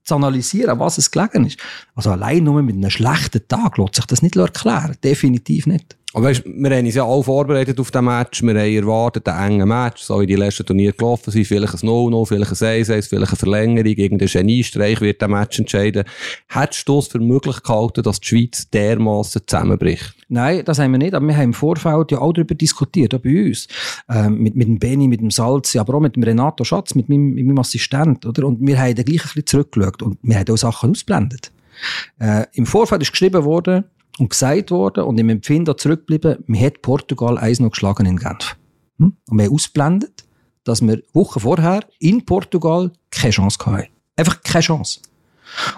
zu 0.03 0.15
analysieren, 0.15 0.79
was 0.79 0.97
es 0.97 1.09
gelegen 1.09 1.45
ist. 1.45 1.59
Also 1.95 2.11
allein 2.11 2.43
nur 2.43 2.61
mit 2.61 2.75
einem 2.75 2.89
schlechten 2.89 3.47
Tag 3.47 3.77
lässt 3.77 3.95
sich 3.95 4.05
das 4.05 4.21
nicht 4.21 4.35
erklären. 4.35 4.97
Definitiv 5.03 5.67
nicht. 5.67 5.97
Aber 6.11 6.25
weißt, 6.25 6.43
wir 6.43 6.75
haben 6.75 6.85
uns 6.85 6.95
ja 6.95 7.05
alle 7.05 7.21
vorbereitet 7.21 7.79
auf 7.79 7.91
den 7.91 8.05
Match. 8.05 8.41
Wir 8.41 8.49
haben 8.49 8.75
erwartet, 8.75 9.27
einen 9.27 9.53
engen 9.53 9.67
Match, 9.67 10.01
so 10.01 10.19
wie 10.19 10.25
die 10.25 10.35
letzten 10.35 10.65
Turniere 10.65 10.93
gelaufen 10.93 11.29
sind. 11.29 11.45
Vielleicht 11.45 11.75
ein 11.75 11.87
0-0, 11.87 12.25
vielleicht 12.25 12.51
ein 12.51 12.83
1-1, 12.83 13.09
vielleicht 13.09 13.31
eine 13.31 13.37
Verlängerung, 13.37 13.93
irgendein 13.93 14.27
Geniestreich 14.27 15.01
wird 15.01 15.21
den 15.21 15.29
Match 15.29 15.59
entscheiden. 15.59 16.05
Hättest 16.47 16.89
du 16.89 16.97
es 16.97 17.07
für 17.09 17.19
möglich 17.19 17.61
gehalten, 17.61 18.01
dass 18.01 18.19
die 18.21 18.27
Schweiz 18.27 18.67
dermassen 18.71 19.43
zusammenbricht? 19.45 20.15
Nein, 20.29 20.63
das 20.65 20.79
haben 20.79 20.93
wir 20.93 20.97
nicht. 20.97 21.13
Aber 21.13 21.27
wir 21.27 21.35
haben 21.37 21.43
im 21.43 21.53
Vorfeld 21.53 22.11
ja 22.11 22.19
auch 22.19 22.33
darüber 22.33 22.55
diskutiert, 22.55 23.13
auch 23.13 23.19
bei 23.19 23.45
uns. 23.45 23.67
Ähm, 24.09 24.39
mit, 24.39 24.55
mit 24.55 24.67
dem 24.67 24.79
Benny, 24.79 25.07
mit 25.07 25.21
dem 25.21 25.29
Salz, 25.29 25.75
aber 25.75 25.93
auch 25.93 25.99
mit 25.99 26.15
dem 26.15 26.23
Renato 26.23 26.63
Schatz, 26.63 26.95
mit 26.95 27.07
meinem, 27.07 27.35
mit 27.35 27.45
meinem 27.45 27.59
Assistent, 27.59 28.25
oder? 28.25 28.47
Und 28.47 28.65
wir 28.65 28.79
haben 28.79 28.95
dann 28.95 29.05
gleich 29.05 29.21
ein 29.21 29.25
bisschen 29.25 29.45
zurückgeschaut 29.45 30.01
und 30.01 30.17
wir 30.23 30.39
haben 30.39 30.51
auch 30.51 30.57
Sachen 30.57 30.89
ausblendet. 30.89 31.51
Äh, 32.19 32.45
Im 32.53 32.65
Vorfeld 32.65 33.03
ist 33.03 33.11
geschrieben 33.11 33.43
worden, 33.43 33.85
und 34.19 34.29
gesagt 34.29 34.71
worden 34.71 35.03
und 35.05 35.17
im 35.19 35.29
Empfinden 35.29 35.77
zurückgeblieben, 35.77 36.43
man 36.47 36.61
hat 36.61 36.81
Portugal 36.81 37.37
eins 37.37 37.59
noch 37.59 37.71
geschlagen 37.71 38.05
in 38.05 38.17
Genf. 38.17 38.57
Hm? 38.97 39.15
Und 39.29 39.37
wir 39.37 39.45
haben 39.45 39.53
ausblendet, 39.53 40.25
dass 40.63 40.81
wir 40.81 41.01
Wochen 41.13 41.39
vorher 41.39 41.81
in 41.99 42.25
Portugal 42.25 42.91
keine 43.11 43.31
Chance 43.31 43.57
hatten. 43.65 43.87
Einfach 44.15 44.41
keine 44.43 44.61
Chance. 44.61 44.99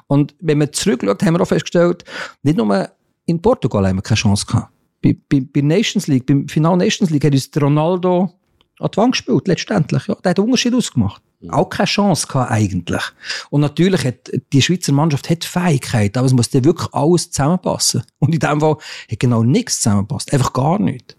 Und 0.07 0.35
wenn 0.39 0.57
man 0.57 0.73
zurückschaut, 0.73 1.23
haben 1.23 1.35
wir 1.35 1.41
auch 1.41 1.47
festgestellt, 1.47 2.03
nicht 2.43 2.57
nur 2.57 2.89
in 3.25 3.41
Portugal 3.41 3.87
haben 3.87 3.97
wir 3.97 4.01
keine 4.01 4.17
Chance 4.17 4.45
gehabt. 4.45 4.71
Bei, 5.01 5.15
bei, 5.29 5.41
bei 5.41 5.61
Nations 5.61 6.07
League, 6.07 6.25
beim 6.25 6.47
Final 6.47 6.77
Nations 6.77 7.09
League 7.09 7.23
hat 7.23 7.33
uns 7.33 7.49
Ronaldo 7.59 8.33
an 8.79 8.89
die 8.91 8.97
Wand 8.97 9.13
gespielt, 9.13 9.47
letztendlich. 9.47 10.07
Ja, 10.07 10.15
der 10.15 10.31
hat 10.31 10.39
einen 10.39 10.47
Unterschied 10.47 10.73
ausgemacht. 10.73 11.21
Auch 11.49 11.69
keine 11.69 11.87
Chance 11.87 12.27
gehabt, 12.27 12.51
eigentlich. 12.51 13.01
Und 13.49 13.61
natürlich 13.61 14.05
hat 14.05 14.31
die 14.53 14.61
Schweizer 14.61 14.93
Mannschaft 14.93 15.29
hat 15.29 15.43
Fähigkeit, 15.43 16.15
aber 16.17 16.27
es 16.27 16.33
muss 16.33 16.49
dann 16.49 16.65
wirklich 16.65 16.93
alles 16.93 17.31
zusammenpassen. 17.31 18.03
Und 18.19 18.33
in 18.33 18.39
dem 18.39 18.59
Fall 18.59 18.77
hat 19.09 19.19
genau 19.19 19.43
nichts 19.43 19.81
zusammenpasst. 19.81 20.31
Einfach 20.33 20.53
gar 20.53 20.79
nicht. 20.79 21.17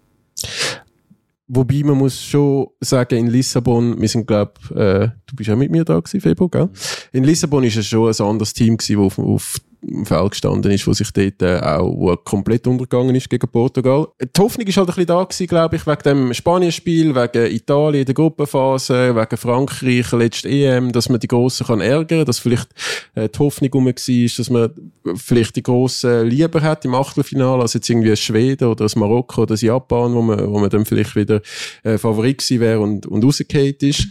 Wobei 1.47 1.83
man 1.83 1.97
muss 1.97 2.21
schon 2.21 2.67
sagen, 2.79 3.17
in 3.17 3.27
Lissabon, 3.27 3.99
wir 3.99 4.07
sind 4.07 4.25
glaub, 4.25 4.57
äh, 4.71 5.09
du 5.25 5.35
bist 5.35 5.49
ja 5.49 5.55
mit 5.55 5.71
mir 5.71 5.83
da 5.83 5.99
gewesen, 5.99 6.21
Febo, 6.21 6.47
gell? 6.47 6.69
In 7.11 7.25
Lissabon 7.25 7.63
ist 7.65 7.75
es 7.75 7.87
schon 7.87 8.09
ein 8.09 8.27
anderes 8.27 8.53
Team 8.53 8.77
gewesen, 8.77 8.97
wo 8.97 9.05
auf, 9.05 9.19
auf 9.19 9.61
im 9.87 10.05
Feld 10.05 10.31
gestanden 10.31 10.71
ist, 10.71 10.87
wo 10.87 10.93
sich 10.93 11.11
dort 11.11 11.41
äh, 11.41 11.59
auch 11.59 12.15
komplett 12.23 12.67
untergegangen 12.67 13.15
ist 13.15 13.29
gegen 13.29 13.47
Portugal. 13.47 14.07
Die 14.21 14.41
Hoffnung 14.41 14.67
ist 14.67 14.77
halt 14.77 14.89
ein 14.89 14.95
bisschen 14.95 15.07
da 15.07 15.23
gewesen, 15.23 15.47
glaube 15.47 15.75
ich, 15.75 15.87
wegen 15.87 16.03
dem 16.03 16.33
Spanien-Spiel, 16.33 17.15
wegen 17.15 17.51
Italien 17.51 18.05
der 18.05 18.15
Gruppenphase, 18.15 19.15
wegen 19.15 19.37
Frankreich 19.37 20.11
letzte 20.11 20.49
EM, 20.49 20.91
dass 20.91 21.09
man 21.09 21.19
die 21.19 21.27
Grossen 21.27 21.67
kann 21.67 21.81
ärgern, 21.81 22.25
dass 22.25 22.39
vielleicht 22.39 22.69
äh, 23.15 23.29
die 23.29 23.39
Hoffnung 23.39 23.73
um 23.73 23.85
war, 23.85 23.93
dass 24.37 24.49
man 24.49 24.69
vielleicht 25.15 25.55
die 25.55 25.63
Grossen 25.63 26.27
lieber 26.27 26.61
hat 26.61 26.85
im 26.85 26.95
Achtelfinale 26.95 27.61
als 27.61 27.73
jetzt 27.73 27.89
irgendwie 27.89 28.11
ein 28.11 28.17
Schweden 28.17 28.67
oder 28.67 28.85
ein 28.85 28.99
Marokko 28.99 29.43
oder 29.43 29.55
ein 29.55 29.65
Japan, 29.65 30.13
wo 30.13 30.21
man, 30.21 30.51
wo 30.51 30.59
man 30.59 30.69
dann 30.69 30.85
vielleicht 30.85 31.15
wieder 31.15 31.41
äh, 31.83 31.97
Favorit 31.97 32.39
gewesen 32.39 32.59
wäre 32.59 32.79
und, 32.79 33.05
und 33.05 33.23
rausgefallen 33.23 33.75
ist. 33.81 34.07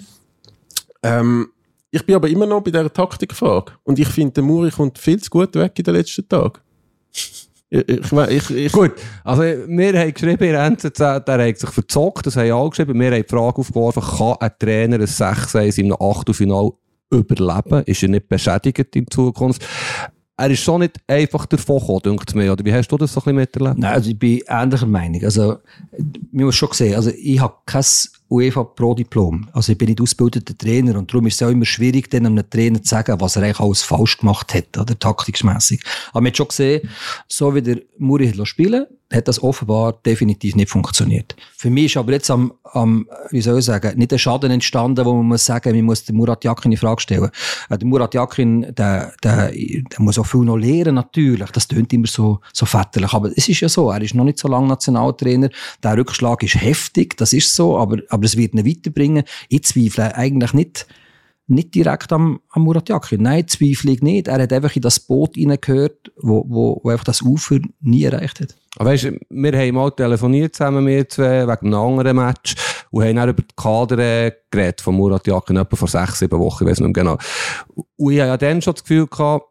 Ähm, 1.02 1.48
ich 1.92 2.04
bin 2.06 2.14
aber 2.14 2.28
immer 2.28 2.46
noch 2.46 2.62
bei 2.62 2.70
dieser 2.70 2.92
Taktikfrage. 2.92 3.72
Und 3.84 3.98
ich 3.98 4.08
finde, 4.08 4.32
der 4.32 4.42
Muri 4.42 4.70
kommt 4.70 4.98
viel 4.98 5.20
zu 5.20 5.30
gut 5.30 5.54
weg 5.54 5.72
in 5.76 5.84
den 5.84 5.94
letzten 5.94 6.26
Tagen. 6.26 6.58
Ich, 7.68 7.88
ich, 7.88 8.50
ich, 8.50 8.72
Gut, 8.72 8.92
also 9.24 9.42
wir 9.42 9.98
haben 9.98 10.12
geschrieben 10.12 10.44
in 10.44 10.54
NZZ, 10.54 10.98
der 10.98 11.48
hat 11.48 11.58
sich 11.58 11.70
verzockt, 11.70 12.26
das 12.26 12.36
haben 12.36 12.50
alle 12.50 12.70
geschrieben. 12.70 12.98
Wir 12.98 13.12
haben 13.12 13.22
die 13.22 13.28
Frage 13.28 13.58
aufgeworfen, 13.58 14.02
kann 14.02 14.36
ein 14.40 14.50
Trainer 14.58 14.96
ein 14.96 15.06
6-1 15.06 15.78
im 15.78 15.96
Achtelfinal 15.98 16.72
überleben? 17.10 17.82
Ist 17.84 18.02
er 18.02 18.08
nicht 18.08 18.28
beschädigt 18.28 18.96
in 18.96 19.06
Zukunft? 19.10 19.66
Er 20.36 20.50
ist 20.50 20.60
schon 20.60 20.80
nicht 20.80 20.96
einfach 21.06 21.44
davon 21.44 21.78
gekommen, 21.78 22.00
denkt 22.04 22.34
mir. 22.34 22.52
Oder 22.52 22.64
wie 22.64 22.72
hast 22.72 22.88
du 22.88 22.96
das 22.96 23.12
so 23.12 23.20
ein 23.20 23.24
bisschen 23.24 23.36
miterlebt? 23.36 23.78
Nein, 23.78 23.92
also 23.92 24.10
ich 24.10 24.18
bin 24.18 24.40
ähnlicher 24.48 24.86
Meinung. 24.86 25.22
Also, 25.22 25.58
man 26.32 26.46
muss 26.46 26.54
schon 26.54 26.72
sehen, 26.72 26.94
also 26.94 27.10
ich 27.10 27.38
habe 27.38 27.54
kein 27.66 27.84
UEFA 28.32 28.64
Pro-Diplom. 28.64 29.48
Also 29.52 29.72
ich 29.72 29.78
bin 29.78 29.88
nicht 29.88 30.00
ausgebildeter 30.00 30.56
Trainer 30.56 30.98
und 30.98 31.12
darum 31.12 31.26
ist 31.26 31.34
es 31.34 31.46
auch 31.46 31.50
immer 31.50 31.64
schwierig, 31.64 32.10
dann 32.10 32.26
einem 32.26 32.48
Trainer 32.48 32.82
zu 32.82 32.88
sagen, 32.88 33.20
was 33.20 33.36
er 33.36 33.42
eigentlich 33.42 33.60
alles 33.60 33.82
falsch 33.82 34.18
gemacht 34.18 34.54
hat, 34.54 34.78
oder 34.78 34.98
taktischmässig. 34.98 35.82
Aber 36.10 36.22
man 36.22 36.28
hat 36.28 36.36
schon 36.36 36.48
gesehen, 36.48 36.88
so 37.28 37.54
wie 37.54 37.62
der 37.62 37.80
Muri 37.98 38.32
hat 38.32 38.48
spielen 38.48 38.86
hat 39.12 39.28
das 39.28 39.42
offenbar 39.42 39.94
definitiv 40.04 40.56
nicht 40.56 40.70
funktioniert. 40.70 41.36
Für 41.56 41.70
mich 41.70 41.86
ist 41.86 41.96
aber 41.96 42.12
jetzt 42.12 42.30
am, 42.30 42.52
am 42.72 43.06
wie 43.30 43.40
soll 43.40 43.58
ich 43.58 43.64
sagen, 43.64 43.98
nicht 43.98 44.12
ein 44.12 44.18
Schaden 44.18 44.50
entstanden, 44.50 45.04
wo 45.04 45.14
man 45.14 45.26
muss 45.26 45.44
sagen, 45.44 45.74
man 45.74 45.84
muss 45.84 46.04
den 46.04 46.16
Murat 46.16 46.44
Yakin 46.44 46.72
in 46.72 46.78
Frage 46.78 47.02
stellen. 47.02 47.30
Äh, 47.68 47.78
der 47.78 47.86
Murat 47.86 48.14
Yakin, 48.14 48.74
der, 48.74 49.12
der, 49.22 49.50
der 49.52 49.82
muss 49.98 50.18
auch 50.18 50.26
viel 50.26 50.40
noch 50.40 50.56
lernen, 50.56 50.94
natürlich. 50.94 51.50
Das 51.50 51.68
tönt 51.68 51.92
immer 51.92 52.06
so, 52.06 52.40
so 52.52 52.66
väterlich. 52.66 53.12
Aber 53.12 53.30
es 53.36 53.48
ist 53.48 53.60
ja 53.60 53.68
so, 53.68 53.90
er 53.90 54.00
ist 54.00 54.14
noch 54.14 54.24
nicht 54.24 54.38
so 54.38 54.48
lange 54.48 54.68
Nationaltrainer. 54.68 55.50
Der 55.82 55.96
Rückschlag 55.96 56.42
ist 56.42 56.54
heftig, 56.56 57.16
das 57.16 57.32
ist 57.32 57.54
so, 57.54 57.78
aber, 57.78 57.98
aber 58.08 58.21
es 58.24 58.36
wird 58.36 58.54
ihn 58.54 58.66
weiterbringen. 58.66 59.24
Ich 59.48 59.64
zweifle 59.64 60.14
eigentlich 60.14 60.52
nicht, 60.52 60.86
nicht 61.46 61.74
direkt 61.74 62.12
am, 62.12 62.40
am 62.50 62.62
Murat 62.62 62.88
Yakin. 62.88 63.22
Nein, 63.22 63.48
zweifle 63.48 63.92
ich 63.92 64.02
nicht. 64.02 64.28
Er 64.28 64.42
hat 64.42 64.52
einfach 64.52 64.74
in 64.74 64.82
das 64.82 65.00
Boot 65.00 65.34
hineingehört, 65.34 66.12
wo, 66.20 66.44
wo, 66.48 66.80
wo 66.82 66.90
einfach 66.90 67.04
das 67.04 67.22
Ufer 67.22 67.58
nie 67.80 68.04
erreicht 68.04 68.40
hat. 68.40 68.54
Aber 68.76 68.90
weißt, 68.90 69.12
wir 69.28 69.52
haben 69.58 69.74
mal 69.74 69.90
telefoniert 69.90 70.56
zusammen, 70.56 70.86
wir 70.86 71.08
zwei, 71.08 71.46
wegen 71.46 71.66
einem 71.66 71.74
anderen 71.74 72.16
Match, 72.16 72.54
und 72.90 73.04
haben 73.04 73.16
dann 73.16 73.28
über 73.28 73.42
die 73.42 73.54
Kader 73.56 73.98
äh, 73.98 74.32
geredet 74.50 74.80
von 74.80 74.94
Murat 74.94 75.26
Yakin, 75.26 75.56
etwa 75.56 75.76
vor 75.76 75.88
sechs, 75.88 76.18
sieben 76.18 76.38
Wochen, 76.38 76.64
ich 76.64 76.70
weiß 76.70 76.80
nicht 76.80 76.94
mehr 76.94 77.04
genau. 77.04 77.18
Und 77.96 78.12
ich 78.12 78.20
habe 78.20 78.28
ja 78.28 78.36
dann 78.36 78.62
schon 78.62 78.74
das 78.74 78.82
Gefühl 78.82 79.06
gehabt, 79.06 79.46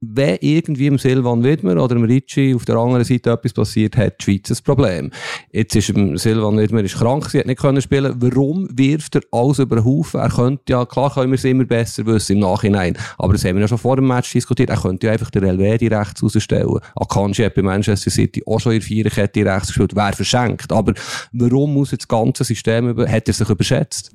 wenn 0.00 0.38
irgendwie 0.40 0.86
im 0.86 0.96
Silvan 0.96 1.44
Widmer 1.44 1.76
oder 1.82 1.94
im 1.94 2.04
Ricci 2.04 2.54
auf 2.54 2.64
der 2.64 2.76
anderen 2.76 3.04
Seite 3.04 3.32
etwas 3.32 3.52
passiert, 3.52 3.98
hat 3.98 4.18
die 4.20 4.24
Schweiz 4.24 4.50
ein 4.50 4.64
Problem. 4.64 5.10
Jetzt 5.52 5.76
ist 5.76 5.86
Silvan 5.86 6.56
Widmer 6.56 6.82
ist 6.82 6.96
krank, 6.96 7.28
sie 7.28 7.38
hat 7.38 7.46
nicht 7.46 7.60
können 7.60 7.82
spielen. 7.82 8.14
Warum 8.18 8.66
wirft 8.72 9.16
er 9.16 9.22
alles 9.30 9.58
über 9.58 9.76
den 9.76 9.84
Haufen? 9.84 10.20
Er 10.20 10.30
könnte 10.30 10.62
ja, 10.70 10.86
klar 10.86 11.12
können 11.12 11.32
wir 11.32 11.36
es 11.36 11.44
immer 11.44 11.64
besser 11.64 12.06
wissen 12.06 12.36
im 12.36 12.38
Nachhinein, 12.40 12.96
aber 13.18 13.34
das 13.34 13.44
haben 13.44 13.56
wir 13.56 13.60
ja 13.60 13.68
schon 13.68 13.76
vor 13.76 13.96
dem 13.96 14.06
Match 14.06 14.32
diskutiert, 14.32 14.70
er 14.70 14.78
könnte 14.78 15.06
ja 15.06 15.12
einfach 15.12 15.30
den 15.30 15.44
Elvedi 15.44 15.88
rechts 15.88 16.22
rausstellen. 16.22 16.78
Akanji 16.96 17.44
hat 17.44 17.54
bei 17.54 17.62
Manchester 17.62 18.10
City 18.10 18.42
auch 18.46 18.58
schon 18.58 18.72
in 18.72 18.80
Viererkette 18.80 19.44
rechts 19.44 19.68
gespielt, 19.68 19.94
wäre 19.94 20.14
verschenkt. 20.14 20.72
Aber 20.72 20.94
warum 21.32 21.74
muss 21.74 21.90
jetzt 21.90 22.04
das 22.04 22.08
ganze 22.08 22.44
System, 22.44 22.88
über, 22.88 23.06
hat 23.06 23.28
er 23.28 23.34
sich 23.34 23.48
überschätzt? 23.50 24.12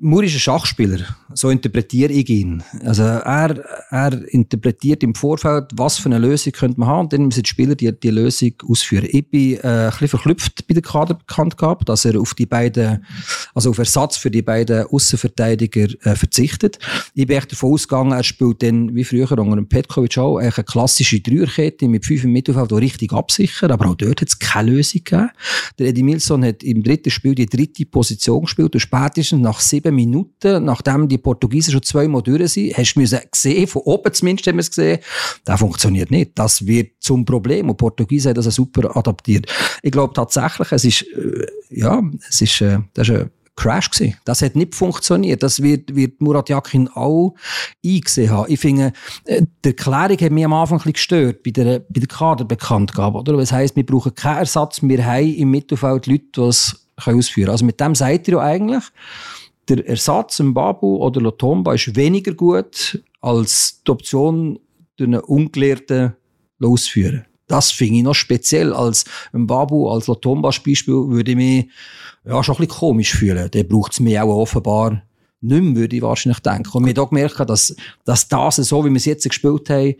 Muri 0.00 0.26
ist 0.26 0.34
ein 0.34 0.40
Schachspieler, 0.40 1.00
so 1.34 1.50
interpretiere 1.50 2.12
ich 2.12 2.28
ihn. 2.30 2.62
Also 2.84 3.02
er, 3.02 3.62
er 3.90 4.32
interpretiert 4.32 5.02
im 5.02 5.14
Vorfeld, 5.14 5.66
was 5.74 5.98
für 5.98 6.08
eine 6.08 6.18
Lösung 6.18 6.52
könnte 6.52 6.80
man 6.80 6.88
haben, 6.88 7.00
und 7.00 7.12
dann 7.12 7.26
müssen 7.26 7.42
die 7.42 7.48
Spieler 7.48 7.74
die, 7.74 7.92
die 7.92 8.10
Lösung 8.10 8.52
ausführen. 8.66 9.06
Ich 9.10 9.28
bin 9.28 9.58
äh, 9.58 9.60
ein 9.66 9.90
bisschen 9.90 10.08
verklüpft 10.08 10.66
bei 10.66 10.74
der 10.74 10.82
Kader 10.82 11.18
dass 11.84 12.04
er 12.04 12.18
auf 12.18 12.34
die 12.34 12.46
beiden, 12.46 13.04
also 13.54 13.70
auf 13.70 13.78
Ersatz 13.78 14.16
für 14.16 14.30
die 14.30 14.42
beiden 14.42 14.86
Außenverteidiger 14.86 15.88
äh, 16.04 16.16
verzichtet. 16.16 16.78
Ich 17.14 17.26
bin 17.26 17.36
echt 17.36 17.52
davon 17.52 17.74
ausgegangen, 17.74 18.12
er 18.12 18.24
spielt 18.24 18.62
dann, 18.62 18.94
wie 18.94 19.04
früher 19.04 19.30
unter 19.30 19.56
dem 19.56 19.68
Petkovic 19.68 20.16
auch, 20.18 20.38
eine 20.38 20.50
klassische 20.50 21.20
Dreierkette 21.20 21.86
mit 21.86 22.06
fünf 22.06 22.24
im 22.24 22.32
Mittelfeld, 22.32 22.70
die 22.70 22.76
richtig 22.76 23.12
absichern, 23.12 23.72
aber 23.72 23.90
auch 23.90 23.94
dort 23.94 24.22
hat 24.22 24.28
es 24.28 24.38
keine 24.38 24.70
Lösung 24.70 25.04
gegeben. 25.04 25.30
Der 25.78 25.88
Eddie 25.88 26.02
Milson 26.02 26.44
hat 26.44 26.62
im 26.62 26.82
dritten 26.82 27.10
Spiel 27.10 27.34
die 27.34 27.46
dritte 27.46 27.84
Position 27.84 28.42
gespielt 28.42 28.74
und 28.74 28.80
spätestens 28.80 29.49
nach 29.50 29.60
sieben 29.60 29.94
Minuten, 29.94 30.64
nachdem 30.64 31.08
die 31.08 31.18
Portugiesen 31.18 31.72
schon 31.72 31.82
zweimal 31.82 32.22
durch 32.22 32.52
sind, 32.52 32.76
hast 32.76 32.94
du 32.94 33.00
gesehen, 33.00 33.66
von 33.66 33.82
oben 33.82 34.12
zumindest 34.12 34.46
haben 34.46 34.56
wir 34.56 34.60
es 34.60 34.70
gesehen, 34.70 35.00
das 35.44 35.58
funktioniert 35.58 36.10
nicht. 36.10 36.32
Das 36.36 36.66
wird 36.66 36.92
zum 37.00 37.24
Problem. 37.24 37.68
Und 37.68 37.76
Portugiesen 37.76 38.30
haben 38.30 38.42
das 38.42 38.54
super 38.54 38.96
adaptiert. 38.96 39.46
Ich 39.82 39.90
glaube 39.90 40.14
tatsächlich, 40.14 40.70
es 40.72 40.84
ist, 40.84 41.02
äh, 41.02 41.46
ja, 41.70 42.00
es 42.28 42.40
ist, 42.40 42.60
äh, 42.60 42.78
das 42.94 43.08
ist 43.08 43.16
ein 43.16 43.30
Crash 43.56 43.90
gewesen. 43.90 44.16
Das 44.24 44.40
hat 44.40 44.54
nicht 44.54 44.74
funktioniert. 44.74 45.42
Das 45.42 45.62
wird, 45.62 45.94
wird 45.94 46.20
Murat 46.20 46.48
Yakin 46.48 46.88
auch 46.88 47.34
eingesehen 47.84 48.30
haben. 48.30 48.52
Ich 48.52 48.60
finde, 48.60 48.92
äh, 49.24 49.42
die 49.64 49.70
Erklärung 49.70 50.18
hat 50.18 50.30
mich 50.30 50.44
am 50.44 50.52
Anfang 50.52 50.78
ein 50.78 50.92
bisschen 50.92 50.92
gestört 50.92 51.42
bei 51.42 51.50
der, 51.50 51.80
bei 51.80 52.00
der 52.00 52.08
Kaderbekanntgabe, 52.08 53.18
oder? 53.18 53.36
Das 53.36 53.52
heisst, 53.52 53.74
wir 53.74 53.84
brauchen 53.84 54.14
keinen 54.14 54.38
Ersatz. 54.38 54.80
Wir 54.82 55.04
haben 55.04 55.34
im 55.34 55.50
Mittelfeld 55.50 56.06
Leute, 56.06 56.24
die 56.36 56.40
es 56.42 56.86
ausführen 56.96 57.46
können. 57.46 57.50
Also 57.50 57.64
mit 57.64 57.80
dem 57.80 57.94
sagt 57.94 58.28
ihr 58.28 58.34
ja 58.34 58.40
eigentlich, 58.40 58.84
der 59.70 59.86
Ersatz 59.88 60.40
im 60.40 60.52
Babu 60.52 60.96
oder 60.96 61.20
Lotomba 61.20 61.74
ist 61.74 61.94
weniger 61.96 62.34
gut 62.34 63.02
als 63.20 63.82
die 63.86 63.90
Option 63.90 64.58
einen 65.00 65.20
ungelehrten 65.20 66.14
losführen. 66.58 67.24
Das 67.46 67.70
finde 67.70 67.96
ich 67.96 68.02
noch 68.02 68.14
speziell. 68.14 68.72
Als 68.72 69.04
ein 69.32 69.46
Babu, 69.46 69.88
als 69.88 70.06
Lotomba 70.06 70.50
Beispiel, 70.50 70.94
würde 70.94 71.30
ich 71.30 71.36
mich 71.36 71.68
ja, 72.24 72.42
schon 72.42 72.54
ein 72.54 72.58
bisschen 72.58 72.78
komisch 72.78 73.14
fühlen. 73.14 73.50
Der 73.50 73.64
braucht 73.64 73.92
es 73.92 74.00
mir 74.00 74.22
auch 74.22 74.42
offenbar 74.42 75.02
nicht 75.40 75.62
mehr, 75.62 75.74
würde 75.74 75.96
ich 75.96 76.02
wahrscheinlich 76.02 76.40
denken. 76.40 76.70
Und 76.72 76.84
mir 76.84 76.94
da 76.94 77.04
gemerkt, 77.04 77.40
dass, 77.48 77.74
dass 78.04 78.28
das, 78.28 78.56
so 78.56 78.84
wie 78.84 78.90
wir 78.90 78.96
es 78.96 79.06
jetzt 79.06 79.28
gespielt 79.28 79.70
haben, 79.70 79.94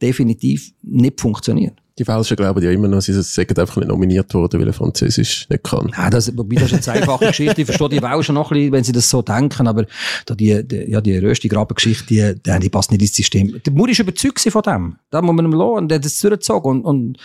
definitiv 0.00 0.72
nicht 0.82 1.20
funktioniert. 1.20 1.78
Die 1.96 2.04
Fälscher 2.04 2.34
glauben 2.34 2.60
ja 2.60 2.72
immer 2.72 2.88
noch, 2.88 3.00
sie 3.00 3.12
sind 3.12 3.58
einfach 3.58 3.76
nicht 3.76 3.86
nominiert 3.86 4.34
worden, 4.34 4.60
weil 4.60 4.66
er 4.66 4.72
Französisch 4.72 5.48
nicht 5.48 5.62
kann. 5.62 5.92
Nein, 5.96 6.10
das, 6.10 6.36
wobei 6.36 6.56
das 6.56 6.72
ist 6.72 6.88
eine 6.88 7.00
einfache 7.00 7.26
Geschichte. 7.26 7.60
Ich 7.60 7.66
verstehe 7.66 7.88
die 7.88 8.02
Welscher 8.02 8.32
noch 8.32 8.50
ein 8.50 8.54
bisschen, 8.56 8.72
wenn 8.72 8.84
sie 8.84 8.90
das 8.92 9.08
so 9.08 9.22
denken, 9.22 9.68
aber 9.68 9.86
da 10.26 10.34
die, 10.34 10.66
die, 10.66 10.90
ja, 10.90 11.00
die 11.00 11.16
röste 11.18 11.48
Grabengeschichte, 11.48 12.06
die, 12.06 12.34
die, 12.34 12.58
die 12.58 12.68
passt 12.68 12.90
nicht 12.90 13.00
ins 13.00 13.14
System. 13.14 13.60
Der 13.64 13.72
Muri 13.72 13.92
ist 13.92 14.00
überzeugt 14.00 14.40
von 14.40 14.62
dem. 14.62 14.96
Da 15.10 15.22
muss 15.22 15.36
man 15.36 15.44
ihm 15.44 15.52
lassen 15.52 15.74
und 15.74 15.88
der 15.88 15.98
hat 15.98 16.04
es 16.04 16.18
durchgezogen 16.18 16.82
und, 16.82 16.84
und 16.84 17.18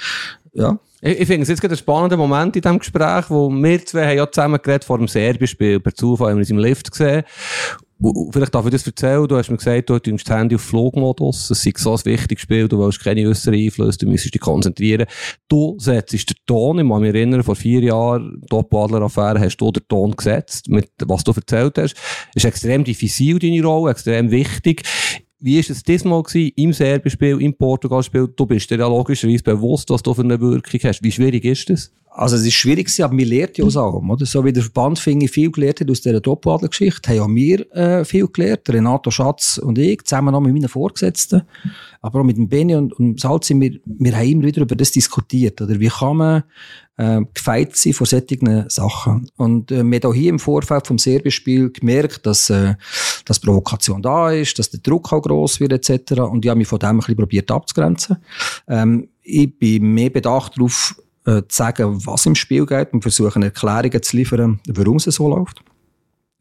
ja. 0.54 0.78
Ich, 1.02 1.20
ich 1.20 1.28
finde 1.28 1.44
es 1.44 1.50
jetzt 1.50 1.62
gerade 1.62 1.74
ein 1.74 1.78
spannender 1.78 2.18
Moment 2.18 2.56
in 2.56 2.62
diesem 2.62 2.78
Gespräch, 2.78 3.26
wo 3.30 3.50
wir 3.50 3.86
zwei 3.86 4.08
haben 4.08 4.18
ja 4.18 4.32
zusammen 4.32 4.60
geredet 4.62 4.84
vor 4.84 4.98
dem 4.98 5.08
Serbienspiel. 5.08 5.80
Per 5.80 5.96
Zufall 5.96 6.30
haben 6.30 6.38
wir 6.38 6.42
uns 6.42 6.50
im 6.50 6.58
Lift 6.60 6.92
gesehen. 6.92 7.24
Vielleicht 8.32 8.56
darf 8.56 8.66
ich 8.66 8.72
das 8.72 8.88
erzählen. 8.88 9.28
Du 9.28 9.36
hast 9.36 9.50
mir 9.50 9.58
gesagt, 9.58 9.90
du 9.90 9.96
hast 9.96 10.06
das 10.06 10.36
Handy 10.36 10.56
auf 10.56 10.62
Flugmodus. 10.62 11.50
Es 11.50 11.66
ist 11.66 11.78
so 11.80 11.94
ein 11.94 12.06
wichtiges 12.06 12.44
Spiel. 12.44 12.68
Du 12.70 12.80
willst 12.80 13.04
keine 13.04 13.28
äußeren 13.28 13.60
Einflüsse. 13.60 14.00
Du 14.00 14.08
müsstest 14.08 14.36
dich 14.36 14.42
konzentrieren. 14.42 15.06
Du 15.50 15.76
setzt 15.80 16.14
den 16.14 16.36
Ton. 16.46 16.80
Ich 16.80 16.88
kann 16.88 17.02
mich 17.02 17.14
erinnern, 17.14 17.44
vor 17.44 17.58
vier 17.58 17.82
Jahren, 17.82 18.42
Top-Adler-Affäre, 18.50 19.42
hast 19.42 19.58
du 19.58 19.72
den 19.72 19.84
Ton 19.90 20.16
gesetzt, 20.16 20.70
mit 20.70 20.90
was 21.06 21.26
du 21.26 21.34
erzählt 21.34 21.78
hast. 21.78 21.96
Es 22.36 22.44
ist 22.44 22.46
extrem 22.46 22.86
diffizil, 22.86 23.38
deine 23.38 23.62
Rolle, 23.64 23.92
extrem 23.92 24.32
wichtig. 24.32 24.84
Wie 25.42 25.56
war 25.56 25.70
es 25.70 25.84
diesmal 25.84 26.22
gewesen, 26.22 26.52
im 26.58 26.74
Serbienspiel, 26.74 27.42
im 27.42 27.54
Portugalspiel? 27.54 28.28
Du 28.36 28.46
bist 28.46 28.70
dir 28.70 28.80
ja 28.80 28.88
logischerweise 28.88 29.44
bewusst, 29.44 29.90
was 29.90 30.04
du 30.04 30.14
für 30.14 30.22
eine 30.22 30.40
Wirkung 30.40 30.82
hast. 30.84 31.02
Wie 31.02 31.12
schwierig 31.12 31.46
ist 31.46 31.70
das? 31.70 31.92
Also 32.12 32.36
es 32.36 32.46
ist 32.46 32.56
schwierig 32.56 32.88
gewesen, 32.88 33.04
aber 33.04 33.18
wir 33.18 33.26
lernen 33.26 33.54
ja 33.56 33.64
aus 33.64 33.78
allem, 33.78 34.10
oder? 34.10 34.26
So 34.26 34.44
wie 34.44 34.52
der 34.52 34.64
Verband 34.64 35.00
finde 35.00 35.26
ich 35.26 35.32
viel 35.32 35.50
gelernt 35.52 35.80
hat 35.80 35.90
aus 35.90 36.02
dieser 36.02 36.20
Doppeladler-Geschichte, 36.20 37.12
haben 37.12 37.20
auch 37.20 37.36
wir 37.36 37.74
äh, 37.74 38.04
viel 38.04 38.28
gelernt, 38.28 38.68
Renato 38.68 39.12
Schatz 39.12 39.58
und 39.60 39.78
ich, 39.78 40.04
zusammen 40.04 40.36
auch 40.36 40.42
mit 40.42 40.52
meinen 40.52 40.68
Vorgesetzten, 40.68 41.44
aber 42.02 42.20
auch 42.20 42.26
mit 42.26 42.36
dem 42.36 42.50
Benny 42.50 42.76
und, 42.76 42.92
und 42.94 43.20
Salzi, 43.22 43.58
wir, 43.58 43.80
wir 43.86 44.18
haben 44.18 44.28
immer 44.28 44.44
wieder 44.44 44.64
über 44.64 44.76
das 44.76 44.92
diskutiert, 44.92 45.62
oder? 45.62 45.80
Wie 45.80 45.88
kann 45.88 46.18
man 46.18 46.44
äh, 46.98 47.22
gefeit 47.34 47.78
sein 47.78 47.94
vor 47.94 48.08
solchen 48.08 48.70
Sachen? 48.70 49.30
Und 49.38 49.72
äh, 49.72 49.84
wir 49.84 50.00
haben 50.00 50.10
auch 50.10 50.14
hier 50.14 50.30
im 50.30 50.40
Vorfeld 50.40 50.88
vom 50.88 50.98
Serbienspiel 50.98 51.72
gemerkt, 51.72 52.26
dass, 52.26 52.50
äh, 52.50 52.74
dass 53.30 53.40
Provokation 53.40 54.02
da 54.02 54.32
ist, 54.32 54.58
dass 54.58 54.72
der 54.72 54.80
Druck 54.80 55.14
auch 55.14 55.22
gross 55.22 55.60
wird, 55.60 55.72
etc. 55.72 56.14
Und 56.22 56.44
ich 56.44 56.50
habe 56.50 56.58
mich 56.58 56.68
von 56.68 56.80
dem 56.80 56.90
ein 56.90 56.98
bisschen 56.98 57.16
probiert 57.16 57.52
abzugrenzen. 57.52 58.18
Ähm, 58.68 59.10
ich 59.22 59.58
bin 59.58 59.94
mehr 59.94 60.10
bedacht 60.10 60.58
darauf, 60.58 60.96
äh, 61.26 61.44
zu 61.48 61.56
sagen, 61.56 62.06
was 62.06 62.26
im 62.26 62.34
Spiel 62.34 62.66
geht 62.66 62.92
und 62.92 63.04
versuchen 63.04 63.44
Erklärungen 63.44 64.02
zu 64.02 64.18
liefern, 64.18 64.60
warum 64.68 64.98
es 64.98 65.04
so 65.04 65.30
läuft. 65.30 65.62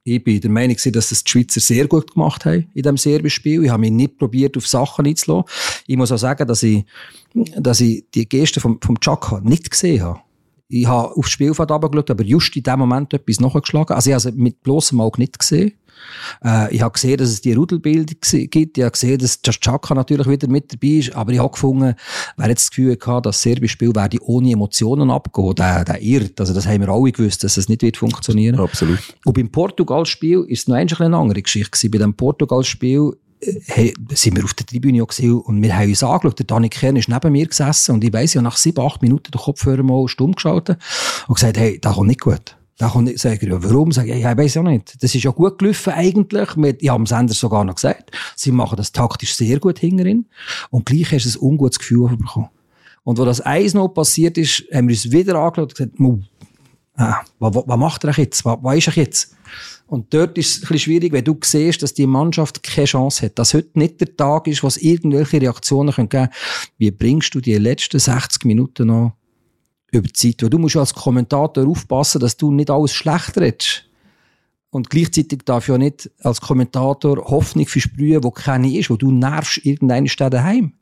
Ich 0.03 0.25
bin 0.25 0.41
der 0.41 0.51
Meinung, 0.51 0.77
dass 0.93 1.11
das 1.11 1.23
die 1.23 1.31
Schweizer 1.31 1.61
sehr 1.61 1.87
gut 1.87 2.15
gemacht 2.15 2.47
haben 2.47 2.71
in 2.73 2.83
diesem 2.83 2.97
Serbienspiel. 2.97 3.65
Ich 3.65 3.71
habe 3.71 3.81
mich 3.81 3.91
nicht 3.91 4.17
probiert, 4.17 4.57
auf 4.57 4.67
Sachen 4.67 5.07
einzulassen. 5.07 5.51
Ich 5.87 5.99
muss 5.99 6.11
auch 6.11 6.17
sagen, 6.17 6.49
dass 6.49 6.63
ich, 6.63 6.87
dass 7.35 7.83
ich 7.83 8.07
die 8.15 8.27
Geste 8.27 8.61
vom, 8.61 8.81
vom 8.81 8.99
Chaka 8.99 9.41
nicht 9.41 9.71
gesehen 9.71 10.03
habe. 10.03 10.21
Ich 10.69 10.87
habe 10.87 11.15
aufs 11.15 11.31
Spielfeld 11.31 11.71
runtergeschaut, 11.71 12.11
aber 12.11 12.25
just 12.25 12.57
in 12.57 12.63
dem 12.63 12.79
Moment 12.79 13.13
etwas 13.13 13.41
nachgeschlagen. 13.41 13.95
Also 13.95 14.09
ich 14.09 14.15
habe 14.15 14.29
es 14.31 14.35
mit 14.35 14.63
bloßem 14.63 14.99
Auge 15.03 15.21
nicht 15.21 15.39
gesehen. 15.39 15.73
Äh, 16.45 16.75
ich 16.75 16.83
habe 16.83 16.93
gesehen, 16.93 17.17
dass 17.17 17.31
es 17.31 17.41
die 17.41 17.53
Rudelbilder 17.53 18.15
gibt. 18.31 18.79
Ich 18.79 18.85
habe 18.85 18.91
gesehen, 18.91 19.19
dass 19.19 19.41
Chaka 19.61 19.95
natürlich 19.95 20.27
wieder 20.27 20.49
mit 20.49 20.73
dabei 20.73 20.99
ist. 20.99 21.15
Aber 21.15 21.33
ich 21.33 21.39
habe 21.39 21.51
gefunden, 21.51 21.95
wer 22.37 22.49
jetzt 22.49 22.63
das 22.63 22.71
Gefühl 22.71 22.99
hatte, 23.07 23.23
das 23.23 23.43
serbische 23.43 23.73
Spiel 23.73 23.95
werde 23.95 24.19
ohne 24.23 24.53
Emotionen 24.53 25.11
abgehen, 25.11 25.55
der, 25.55 25.85
der 25.85 26.03
irrt. 26.03 26.41
Also 26.41 26.55
das 26.55 26.67
haben 26.67 26.81
wir 26.81 26.89
alle 26.89 27.13
gewusst, 27.13 27.45
dass 27.45 27.57
es 27.57 27.69
nicht 27.69 27.83
wird 27.83 27.97
funktionieren. 27.97 28.59
Absolut. 28.59 28.99
Und 29.25 29.35
beim 29.35 29.51
Portugal-Spiel 29.51 30.45
ist 30.49 30.61
es 30.61 30.69
noch 30.69 30.77
eine 30.77 31.17
andere 31.17 31.43
Geschichte 31.43 31.71
gewesen. 31.71 31.91
Bei 31.91 31.99
dem 31.99 32.15
Portugal-Spiel 32.15 33.13
äh, 33.41 33.61
hey, 33.67 33.95
sind 34.13 34.37
wir 34.37 34.45
auf 34.45 34.55
der 34.55 34.67
Tribüne 34.67 35.05
gesehen 35.05 35.41
und 35.41 35.63
wir 35.63 35.77
haben 35.77 35.89
uns 35.89 36.03
angeschaut. 36.03 36.39
Der 36.39 36.47
Dani 36.47 36.69
Kern 36.69 36.97
ist 36.97 37.09
neben 37.09 37.33
mir 37.33 37.47
gesessen 37.47 37.93
und 37.93 38.05
ich 38.05 38.13
weiss 38.13 38.35
ja, 38.35 38.43
nach 38.43 38.57
sieben, 38.57 38.85
acht 38.85 39.03
Minuten 39.03 39.31
den 39.31 39.41
Kopfhörer 39.41 39.83
mal 39.83 40.09
stumm 40.09 40.33
geschaltet 40.33 40.79
und 41.27 41.35
gesagt, 41.35 41.59
hey, 41.59 41.79
das 41.81 41.95
kommt 41.95 42.09
nicht 42.09 42.21
gut. 42.21 42.58
Da 42.79 42.89
kommt 42.89 43.09
ich, 43.09 43.21
sage 43.21 43.39
ich, 43.43 43.43
ja, 43.43 43.63
warum? 43.63 43.91
Sage 43.91 44.15
ich, 44.15 44.23
ja, 44.23 44.33
ich 44.33 44.39
weiss 44.39 44.55
ja 44.55 44.63
nicht. 44.63 45.03
Das 45.03 45.13
ist 45.13 45.25
ja 45.25 45.33
gut 45.33 45.59
gelaufen 45.59 45.93
eigentlich. 45.93 46.49
Ich 46.81 46.89
habe 46.89 47.03
dem 47.03 47.07
Sender 47.07 47.35
sogar 47.35 47.65
noch 47.65 47.75
gesagt. 47.75 48.13
Sie 48.37 48.53
machen 48.53 48.77
das 48.77 48.93
taktisch 48.93 49.35
sehr 49.35 49.59
gut 49.59 49.81
hinterin. 49.81 50.27
Und 50.71 50.87
gleich 50.87 51.13
hast 51.13 51.27
du 51.27 51.39
ein 51.39 51.43
ungutes 51.43 51.81
Gefühl 51.81 52.17
bekommen. 52.17 52.49
Und 53.03 53.19
wo 53.19 53.25
das 53.25 53.41
eins 53.41 53.75
noch 53.75 53.89
passiert 53.89 54.39
ist, 54.39 54.65
haben 54.73 54.89
wir 54.89 54.95
uns 54.95 55.11
wieder 55.11 55.35
angeschaut 55.35 55.81
und 55.81 55.99
gesagt, 55.99 56.23
ah, 56.97 57.23
was, 57.41 57.55
was, 57.55 57.65
was 57.67 57.79
macht 57.79 58.05
er 58.05 58.13
jetzt? 58.13 58.45
Was, 58.45 58.59
was 58.63 58.77
ist 58.77 58.87
er 58.89 58.95
jetzt? 58.95 59.37
Und 59.89 60.13
dort 60.15 60.39
ist 60.39 60.51
es 60.51 60.57
ein 60.57 60.61
bisschen 60.61 60.79
schwierig, 60.79 61.13
wenn 61.13 61.25
du 61.25 61.37
siehst, 61.43 61.83
dass 61.83 61.95
die 61.95 62.07
Mannschaft 62.07 62.63
keine 62.63 62.87
Chance 62.87 63.27
hat, 63.27 63.39
dass 63.39 63.55
heute 63.55 63.77
nicht 63.79 64.01
der 64.01 64.15
Tag 64.15 64.47
ist, 64.47 64.63
wo 64.63 64.67
es 64.67 64.77
irgendwelche 64.77 65.41
Reaktionen 65.41 65.93
geben 65.93 66.09
können. 66.11 66.29
Wie 66.77 66.91
bringst 66.91 67.35
du 67.35 67.41
die 67.41 67.55
letzten 67.55 67.99
60 67.99 68.45
Minuten 68.45 68.89
noch 68.89 69.15
über 69.91 70.07
die 70.07 70.13
Zeit. 70.13 70.43
Weil 70.43 70.51
du 70.51 70.59
musst 70.59 70.77
als 70.77 70.95
Kommentator 70.95 71.67
aufpassen, 71.67 72.21
dass 72.21 72.37
du 72.37 72.51
nicht 72.51 72.71
alles 72.71 72.93
schlecht 72.93 73.39
redest. 73.39 73.85
Und 74.71 74.91
gleichzeitig 74.91 75.41
darf 75.45 75.69
ja 75.69 75.79
nicht 75.79 76.11
als 76.21 76.41
Kommentator 76.41 77.17
Hoffnung 77.31 77.67
versprühen, 77.67 78.23
wo 78.23 78.31
keine 78.31 78.77
ist, 78.77 78.91
wo 78.91 78.97
du 78.97 79.11
nervst 79.11 79.65
irgendeine 79.65 80.09
Stelle 80.09 80.31
daheim. 80.31 80.75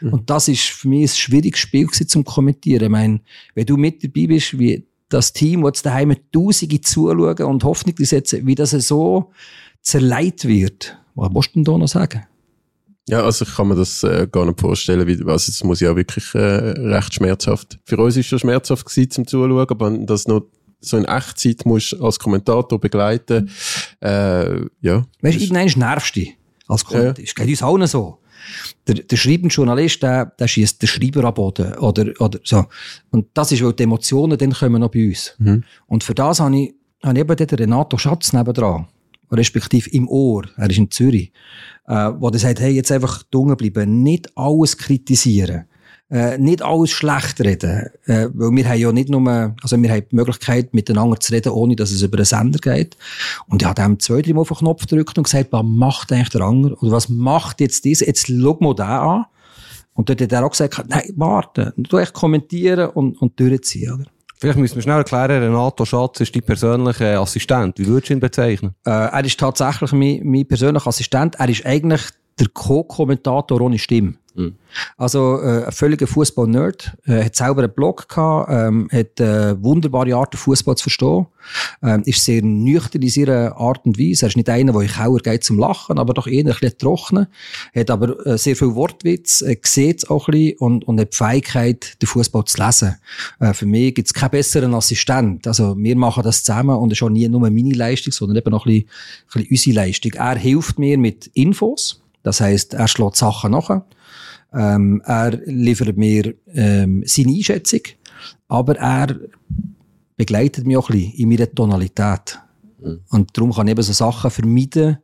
Mhm. 0.00 0.12
Und 0.12 0.30
das 0.30 0.48
ist 0.48 0.62
für 0.62 0.88
mich 0.88 1.02
ein 1.12 1.16
schwieriges 1.16 1.60
Spiel 1.60 1.88
zum 1.90 2.24
Kommentieren. 2.24 2.84
Ich 2.84 2.90
meine, 2.90 3.20
wenn 3.54 3.66
du 3.66 3.76
mit 3.76 4.02
dabei 4.02 4.26
bist, 4.26 4.58
wie 4.58 4.84
das 5.08 5.32
Team, 5.32 5.62
das 5.62 5.82
daheim 5.82 6.16
Tausende 6.32 6.80
zuschauen 6.80 7.42
und 7.42 7.64
Hoffnung 7.64 7.94
setzen, 7.98 8.46
wie 8.46 8.54
das 8.54 8.70
so 8.70 9.30
zerleit 9.82 10.44
wird. 10.44 10.96
Was 11.14 11.30
musst 11.30 11.50
du 11.50 11.54
denn 11.54 11.64
da 11.64 11.78
noch 11.78 11.88
sagen? 11.88 12.26
Ja, 13.08 13.24
also 13.24 13.44
ich 13.44 13.54
kann 13.54 13.68
mir 13.68 13.76
das 13.76 14.02
äh, 14.02 14.28
gar 14.30 14.46
nicht 14.46 14.60
vorstellen, 14.60 15.06
wie, 15.06 15.18
also 15.24 15.50
es 15.50 15.64
muss 15.64 15.80
ja 15.80 15.96
wirklich 15.96 16.34
äh, 16.34 16.38
recht 16.38 17.14
schmerzhaft. 17.14 17.78
Für 17.84 17.96
uns 17.98 18.16
ist 18.16 18.26
es 18.26 18.26
schon 18.26 18.38
schmerzhaft 18.38 18.86
gewesen 18.86 19.10
zum 19.10 19.26
Zuschauen, 19.26 19.66
aber 19.68 19.90
das 19.90 20.28
noch 20.28 20.42
so 20.80 20.96
in 20.96 21.04
Echtzeit 21.04 21.66
musst 21.66 22.00
als 22.00 22.18
Kommentator 22.18 22.80
begleiten, 22.80 23.50
äh, 24.00 24.60
ja. 24.80 25.06
Weißt 25.20 25.38
du, 25.38 25.42
irgendwann 25.42 25.78
nervst 25.78 26.16
du 26.16 26.26
als 26.68 26.84
Kommentator. 26.84 27.18
Ja. 27.18 27.24
Es 27.24 27.34
geht 27.34 27.48
uns 27.48 27.62
allen 27.62 27.86
so. 27.86 28.18
Der, 28.86 28.94
der 28.94 29.16
schreibende 29.16 29.54
Journalist, 29.54 30.02
der, 30.02 30.26
der 30.26 30.48
schießt 30.48 30.80
den 30.80 30.88
Schreiber 30.88 31.24
am 31.24 31.34
Boden, 31.34 31.74
oder, 31.74 32.10
oder 32.20 32.38
so. 32.42 32.64
Und 33.10 33.26
das 33.34 33.52
ist, 33.52 33.62
weil 33.62 33.74
die 33.74 33.82
Emotionen 33.82 34.38
dann 34.38 34.52
kommen 34.52 34.80
noch 34.80 34.90
bei 34.90 35.08
uns. 35.08 35.34
Mhm. 35.38 35.64
Und 35.86 36.04
für 36.04 36.14
das 36.14 36.40
habe 36.40 36.56
ich, 36.56 36.74
habe 37.02 37.18
ich 37.18 37.20
eben 37.20 37.36
den 37.36 37.48
Renato 37.48 37.98
Schatz 37.98 38.32
nebendran 38.32 38.86
respektive 39.30 39.90
im 39.90 40.08
Ohr, 40.08 40.44
er 40.56 40.70
ist 40.70 40.78
in 40.78 40.90
Zürich, 40.90 41.32
äh, 41.86 42.10
wo 42.18 42.28
er 42.28 42.38
sagt, 42.38 42.60
hey, 42.60 42.72
jetzt 42.72 42.92
einfach 42.92 43.22
dunkel 43.24 43.56
bleiben, 43.56 44.02
nicht 44.02 44.36
alles 44.36 44.76
kritisieren. 44.76 45.66
äh, 46.10 46.38
nicht 46.38 46.62
alles 46.62 46.90
schlecht 46.90 47.40
reden. 47.40 47.88
Äh, 48.06 48.28
weil 48.34 48.50
wir 48.50 48.68
haben 48.68 48.78
ja 48.80 48.92
nicht 48.92 49.08
nur, 49.08 49.54
also 49.62 49.80
wir 49.80 49.90
haben 49.90 50.06
die 50.10 50.16
Möglichkeit, 50.16 50.74
miteinander 50.74 51.20
zu 51.20 51.32
reden, 51.32 51.52
ohne 51.52 51.76
dass 51.76 51.90
es 51.90 52.02
über 52.02 52.18
einen 52.18 52.24
Sender 52.24 52.58
geht. 52.58 52.96
Und 53.46 53.62
ich 53.62 53.68
habe 53.68 53.82
ihm 53.82 53.98
zwei, 54.00 54.20
drei 54.20 54.32
Mal 54.32 54.40
auf 54.40 54.48
den 54.48 54.56
Knopf 54.58 54.86
gedrückt 54.86 55.16
und 55.18 55.24
gesagt, 55.24 55.52
was 55.52 55.62
macht 55.64 56.12
eigentlich 56.12 56.30
der 56.30 56.42
andere? 56.42 56.74
Oder 56.80 56.92
was 56.92 57.08
macht 57.08 57.60
jetzt 57.60 57.86
das? 57.86 58.00
Jetzt 58.00 58.26
schau 58.26 58.58
mal 58.60 58.74
den 58.74 58.86
an. 58.86 59.24
Und 59.94 60.08
dort 60.08 60.20
hat 60.20 60.32
er 60.32 60.44
auch 60.44 60.50
gesagt, 60.50 60.84
nein, 60.88 61.12
warte, 61.16 61.74
du 61.76 61.98
echt 61.98 62.12
kommentieren 62.12 62.90
und, 62.90 63.20
und 63.20 63.38
durchziehen, 63.38 63.92
oder? 63.92 64.06
Vielleicht 64.40 64.58
müssen 64.58 64.76
wir 64.76 64.82
schnell 64.82 64.96
erklären, 64.96 65.42
Renato 65.42 65.84
Schatz 65.84 66.20
ist 66.20 66.34
dein 66.34 66.42
persönlicher 66.42 67.20
Assistent. 67.20 67.78
Wie 67.78 67.86
würdest 67.86 68.08
du 68.08 68.14
ihn 68.14 68.20
bezeichnen? 68.20 68.74
Äh, 68.86 68.90
er 68.90 69.22
ist 69.22 69.38
tatsächlich 69.38 69.92
mein, 69.92 70.22
mein 70.24 70.48
persönlicher 70.48 70.86
Assistent. 70.86 71.34
Er 71.34 71.50
ist 71.50 71.66
eigentlich 71.66 72.00
der 72.38 72.48
Co-Kommentator 72.48 73.60
ohne 73.60 73.78
Stimme. 73.78 74.14
Mhm. 74.40 74.54
Also 74.96 75.40
äh, 75.40 75.64
ein 75.64 75.72
völliger 75.72 76.06
Fußball-Nerd, 76.06 76.96
äh, 77.06 77.24
hat 77.24 77.36
selber 77.36 77.62
einen 77.62 77.72
Blog 77.72 78.08
gehabt, 78.08 78.50
ähm, 78.50 78.88
hat 78.92 79.20
äh, 79.20 79.62
wunderbare 79.62 80.14
Art, 80.14 80.34
Fußball 80.34 80.76
zu 80.76 80.84
verstehen, 80.84 81.26
ähm, 81.82 82.02
ist 82.06 82.24
sehr 82.24 82.42
nüchtern 82.42 83.02
in 83.02 83.08
seiner 83.08 83.56
Art 83.56 83.84
und 83.84 83.98
Weise. 83.98 84.26
Er 84.26 84.28
ist 84.28 84.36
nicht 84.36 84.48
einer, 84.48 84.72
der 84.72 84.82
in 84.82 84.88
Kauer 84.88 85.18
geht 85.18 85.44
zum 85.44 85.58
Lachen, 85.58 85.98
aber 85.98 86.14
doch 86.14 86.26
eher 86.26 86.40
ein 86.40 86.46
bisschen 86.46 86.78
trocken, 86.78 87.26
hat 87.74 87.90
aber 87.90 88.26
äh, 88.26 88.38
sehr 88.38 88.56
viel 88.56 88.74
Wortwitz, 88.74 89.42
äh, 89.42 89.56
sieht 89.62 90.08
auch 90.10 90.28
ein 90.28 90.32
bisschen 90.32 90.58
und, 90.58 90.86
und 90.86 91.00
hat 91.00 91.12
die 91.12 91.16
Fähigkeit, 91.16 92.00
den 92.00 92.06
Fußball 92.06 92.44
zu 92.44 92.62
lesen. 92.62 92.96
Äh, 93.40 93.52
für 93.52 93.66
mich 93.66 93.94
gibt 93.94 94.08
es 94.08 94.14
keinen 94.14 94.30
besseren 94.30 94.74
Assistent. 94.74 95.46
Also 95.46 95.76
wir 95.76 95.96
machen 95.96 96.22
das 96.22 96.44
zusammen 96.44 96.76
und 96.76 96.92
es 96.92 96.98
ist 96.98 97.02
auch 97.02 97.10
nie 97.10 97.28
nur 97.28 97.40
meine 97.40 97.74
Leistung, 97.74 98.12
sondern 98.12 98.38
eben 98.38 98.54
auch 98.54 98.66
ein 98.66 98.72
bisschen, 98.72 98.88
ein 99.34 99.48
bisschen 99.48 99.72
unsere 99.72 99.86
Leistung. 99.86 100.12
Er 100.14 100.36
hilft 100.36 100.78
mir 100.78 100.98
mit 100.98 101.26
Infos, 101.34 102.00
das 102.22 102.40
heisst, 102.40 102.74
er 102.74 102.88
schlägt 102.88 103.16
Sachen 103.16 103.52
nach. 103.52 103.82
Ähm, 104.52 105.02
er 105.04 105.40
liefert 105.46 105.96
mir 105.96 106.34
ähm, 106.54 107.02
seine 107.06 107.32
Einschätzung, 107.32 107.80
aber 108.48 108.76
er 108.76 109.16
begleitet 110.16 110.66
mich 110.66 110.76
auch 110.76 110.90
ein 110.90 110.98
bisschen 110.98 111.14
in 111.14 111.28
meiner 111.28 111.50
Tonalität. 111.50 112.38
Mhm. 112.80 113.00
Und 113.10 113.36
darum 113.36 113.52
kann 113.52 113.68
ich 113.68 113.72
eben 113.72 113.82
so 113.82 113.92
Sachen 113.92 114.30
vermeiden, 114.30 114.98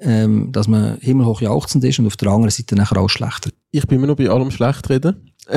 ähm, 0.00 0.52
dass 0.52 0.68
man 0.68 0.98
himmelhoch 1.00 1.40
jauchzend 1.40 1.84
ist 1.84 1.98
und 1.98 2.06
auf 2.06 2.16
der 2.16 2.28
anderen 2.28 2.50
Seite 2.50 2.74
nachher 2.74 2.98
auch 3.00 3.08
schlechter. 3.08 3.50
Ich 3.70 3.86
bin 3.86 3.98
immer 3.98 4.08
noch 4.08 4.16
bei 4.16 4.28
allem 4.28 4.50
schlecht 4.50 4.88
reden. 4.90 5.32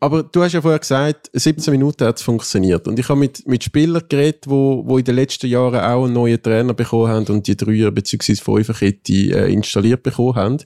Aber 0.00 0.22
du 0.22 0.42
hast 0.42 0.52
ja 0.52 0.60
vorher 0.60 0.78
gesagt, 0.78 1.30
17 1.32 1.72
Minuten 1.72 2.04
hat 2.04 2.16
es 2.16 2.22
funktioniert. 2.22 2.86
Und 2.86 2.98
ich 2.98 3.08
habe 3.08 3.18
mit, 3.18 3.46
mit 3.46 3.64
Spielern 3.64 4.02
geredet, 4.08 4.44
wo, 4.46 4.82
wo 4.86 4.98
in 4.98 5.04
den 5.04 5.16
letzten 5.16 5.46
Jahren 5.46 5.80
auch 5.80 6.04
einen 6.04 6.12
neuen 6.12 6.42
Trainer 6.42 6.74
bekommen 6.74 7.08
haben 7.08 7.26
und 7.26 7.46
die 7.46 7.56
Dreier- 7.56 7.90
bzw. 7.90 8.36
Fünferkette 8.36 9.12
äh, 9.12 9.52
installiert 9.52 10.02
bekommen 10.02 10.34
haben. 10.34 10.58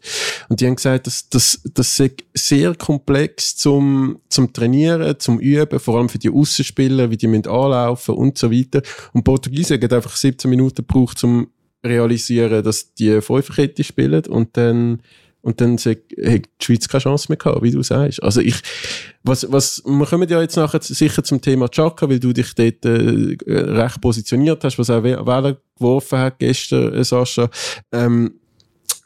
Und 0.49 0.61
die 0.61 0.67
haben 0.67 0.77
gesagt, 0.77 1.07
dass 1.07 1.29
das, 1.29 1.61
das 1.75 2.03
sehr 2.35 2.75
komplex 2.75 3.57
zum, 3.57 4.19
zum 4.29 4.53
Trainieren, 4.53 5.19
zum 5.19 5.39
Üben, 5.39 5.79
vor 5.79 5.99
allem 5.99 6.09
für 6.09 6.19
die 6.19 6.31
Außenspieler, 6.31 7.11
wie 7.11 7.17
die 7.17 7.27
müssen 7.27 7.47
anlaufen 7.47 8.15
und 8.15 8.39
so 8.39 8.51
weiter. 8.51 8.83
Und 9.13 9.25
Portugiesen 9.25 9.81
haben 9.81 9.93
einfach 9.93 10.17
17 10.17 10.51
Minuten 10.51 10.87
gebraucht, 10.87 11.23
um 11.25 11.49
realisieren, 11.85 12.63
dass 12.65 12.95
die 12.95 13.21
Fünferkette 13.21 13.85
spielen 13.85 14.27
und 14.27 14.57
dann 14.57 15.01
und 15.49 15.63
dann 15.63 15.79
hat 15.79 15.97
die 16.13 16.43
Schweiz 16.61 16.87
keine 16.89 17.01
Chance 17.01 17.29
mehr 17.31 17.39
gehabt, 17.39 17.63
wie 17.63 17.71
du 17.71 17.83
sagst. 17.83 18.23
Also 18.23 18.43
ich, 18.43 18.57
was, 19.23 19.51
was, 19.51 19.83
wir 19.87 20.05
kommen 20.05 20.29
ja 20.29 20.43
jetzt 20.43 20.57
nachher 20.57 20.83
sicher 20.83 21.25
zum 21.25 21.41
Thema 21.41 21.71
Chaka, 21.71 22.07
weil 22.07 22.21
du 22.21 22.35
dich 22.35 22.55
dort 22.55 22.85
äh, 22.85 23.35
recht 23.47 23.99
positioniert 24.03 24.63
hast, 24.63 24.79
was 24.79 24.91
auch 24.91 25.03
Wähler 25.03 25.57
geworfen 25.79 26.19
hat 26.19 26.39
gestern, 26.39 26.93
äh, 26.93 27.03
Sascha. 27.03 27.49
Ähm, 27.93 28.35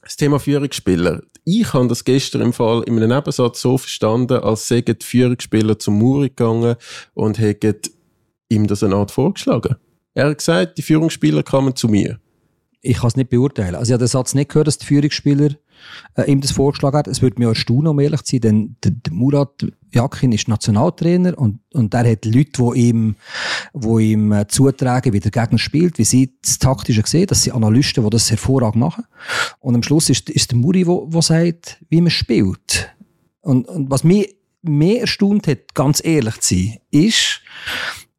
das 0.02 0.16
Thema 0.16 0.40
Führungsspieler. 0.40 1.22
Ich 1.44 1.72
habe 1.74 1.86
das 1.86 2.02
gestern 2.02 2.40
im 2.40 2.52
Fall 2.52 2.82
in 2.88 2.96
einem 2.96 3.10
Nebensatz 3.10 3.60
so 3.60 3.78
verstanden, 3.78 4.42
als 4.42 4.66
sägen 4.66 4.98
die 4.98 5.06
Führungsspieler 5.06 5.78
zum 5.78 5.96
Muri 5.96 6.30
gegangen 6.30 6.74
und 7.14 7.38
hätten 7.38 7.78
ihm 8.48 8.66
das 8.66 8.82
eine 8.82 8.96
Art 8.96 9.12
vorgeschlagen. 9.12 9.76
Er 10.14 10.26
hat 10.26 10.38
gesagt, 10.38 10.76
die 10.76 10.82
Führungsspieler 10.82 11.44
kamen 11.44 11.76
zu 11.76 11.86
mir. 11.86 12.18
Ich 12.84 12.98
kann 12.98 13.08
es 13.08 13.16
nicht 13.16 13.30
beurteilen. 13.30 13.76
Also 13.76 13.90
ich 13.90 13.92
habe 13.92 14.04
den 14.04 14.08
Satz 14.08 14.34
nicht 14.34 14.50
gehört, 14.50 14.66
dass 14.66 14.76
die 14.76 14.86
Führungsspieler 14.86 15.50
äh, 16.16 16.30
ihm 16.30 16.40
das 16.40 16.50
vorgeschlagen 16.50 16.96
hat. 16.96 17.06
Es 17.06 17.22
würde 17.22 17.38
mich 17.38 17.46
erstaunen, 17.46 17.86
um 17.86 18.00
ehrlich 18.00 18.22
zu 18.22 18.34
sein, 18.34 18.40
denn 18.40 18.76
der, 18.82 18.90
der 18.90 19.12
Murat 19.12 19.64
Jakin 19.92 20.32
ist 20.32 20.48
Nationaltrainer 20.48 21.38
und, 21.38 21.60
und 21.72 21.94
der 21.94 22.10
hat 22.10 22.24
Leute, 22.24 22.50
die 22.74 22.88
ihm, 22.88 23.16
wo 23.72 24.00
ihm 24.00 24.32
äh, 24.32 24.48
zutragen, 24.48 25.12
wie 25.12 25.20
der 25.20 25.30
Gegner 25.30 25.58
spielt, 25.58 25.98
wie 25.98 26.04
sie 26.04 26.34
das 26.42 26.58
Taktische 26.58 27.02
sehen. 27.06 27.26
Das 27.28 27.44
sind 27.44 27.54
Analysten, 27.54 28.02
die 28.02 28.10
das 28.10 28.30
hervorragend 28.30 28.80
machen. 28.80 29.04
Und 29.60 29.76
am 29.76 29.82
Schluss 29.84 30.10
ist, 30.10 30.28
ist 30.28 30.50
der 30.50 30.58
Muri, 30.58 30.84
der 30.84 31.22
sagt, 31.22 31.78
wie 31.88 32.00
man 32.00 32.10
spielt. 32.10 32.92
Und, 33.42 33.68
und 33.68 33.90
was 33.90 34.02
mich 34.02 34.34
mehr 34.62 35.02
erstaunt 35.02 35.46
hat, 35.46 35.74
ganz 35.74 36.04
ehrlich 36.04 36.40
zu 36.40 36.54
sein, 36.54 36.78
ist, 36.90 37.42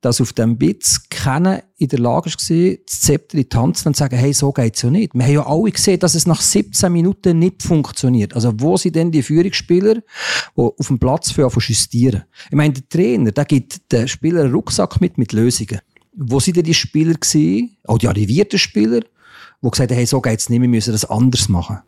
dass 0.03 0.19
auf 0.19 0.33
dem 0.33 0.57
Bitz 0.57 1.07
keiner 1.09 1.63
in 1.77 1.87
der 1.87 1.99
Lage 1.99 2.29
war, 2.29 2.77
das 2.85 3.01
Zepter 3.01 3.37
in 3.37 3.47
die 3.49 3.57
Hand 3.57 3.77
zu 3.77 3.87
und 3.87 3.95
zu 3.95 3.99
sagen, 3.99 4.17
hey, 4.17 4.33
so 4.33 4.51
geht's 4.51 4.81
ja 4.81 4.89
nicht. 4.89 5.13
Wir 5.13 5.23
haben 5.23 5.33
ja 5.33 5.47
alle 5.47 5.71
gesehen, 5.71 5.97
dass 5.99 6.13
es 6.13 6.27
nach 6.27 6.41
17 6.41 6.91
Minuten 6.91 7.39
nicht 7.39 7.63
funktioniert. 7.63 8.35
Also 8.35 8.51
wo 8.57 8.75
sind 8.75 8.97
denn 8.97 9.11
die 9.11 9.23
Führungsspieler, 9.23 9.95
die 9.95 10.01
auf 10.55 10.87
dem 10.87 10.99
Platz 10.99 11.31
für 11.31 11.47
justieren? 11.47 12.25
Ich 12.49 12.55
meine, 12.55 12.73
der 12.73 12.89
Trainer, 12.89 13.31
der 13.31 13.45
gibt 13.45 13.93
den 13.93 14.09
Spielern 14.09 14.45
einen 14.45 14.53
Rucksack 14.53 14.99
mit, 14.99 15.17
mit 15.17 15.31
Lösungen. 15.31 15.79
Wo 16.13 16.41
sind 16.41 16.57
denn 16.57 16.65
die 16.65 16.73
Spieler 16.73 17.13
gewesen, 17.13 17.77
auch 17.85 17.97
die 17.97 18.09
arrivierten 18.09 18.59
Spieler, 18.59 18.99
die 19.61 19.69
gesagt 19.69 19.89
haben, 19.89 19.97
hey, 19.97 20.05
so 20.05 20.19
geht's 20.19 20.49
nicht, 20.49 20.61
wir 20.61 20.67
müssen 20.67 20.91
das 20.91 21.05
anders 21.05 21.47
machen. 21.47 21.79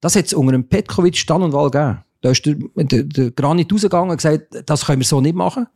Das 0.00 0.16
hat 0.16 0.24
es 0.24 0.32
unter 0.32 0.54
einem 0.54 0.66
Petkovic 0.66 1.18
Stand 1.18 1.44
und 1.44 1.52
Wahl 1.52 1.70
gegeben. 1.70 1.98
Da 2.20 2.30
ist 2.30 2.44
der, 2.44 2.56
der, 2.74 3.04
der 3.04 3.30
Granit 3.30 3.72
rausgegangen 3.72 4.10
und 4.10 4.16
gesagt, 4.16 4.48
das 4.66 4.84
können 4.84 5.00
wir 5.00 5.06
so 5.06 5.20
nicht 5.20 5.36
machen. 5.36 5.66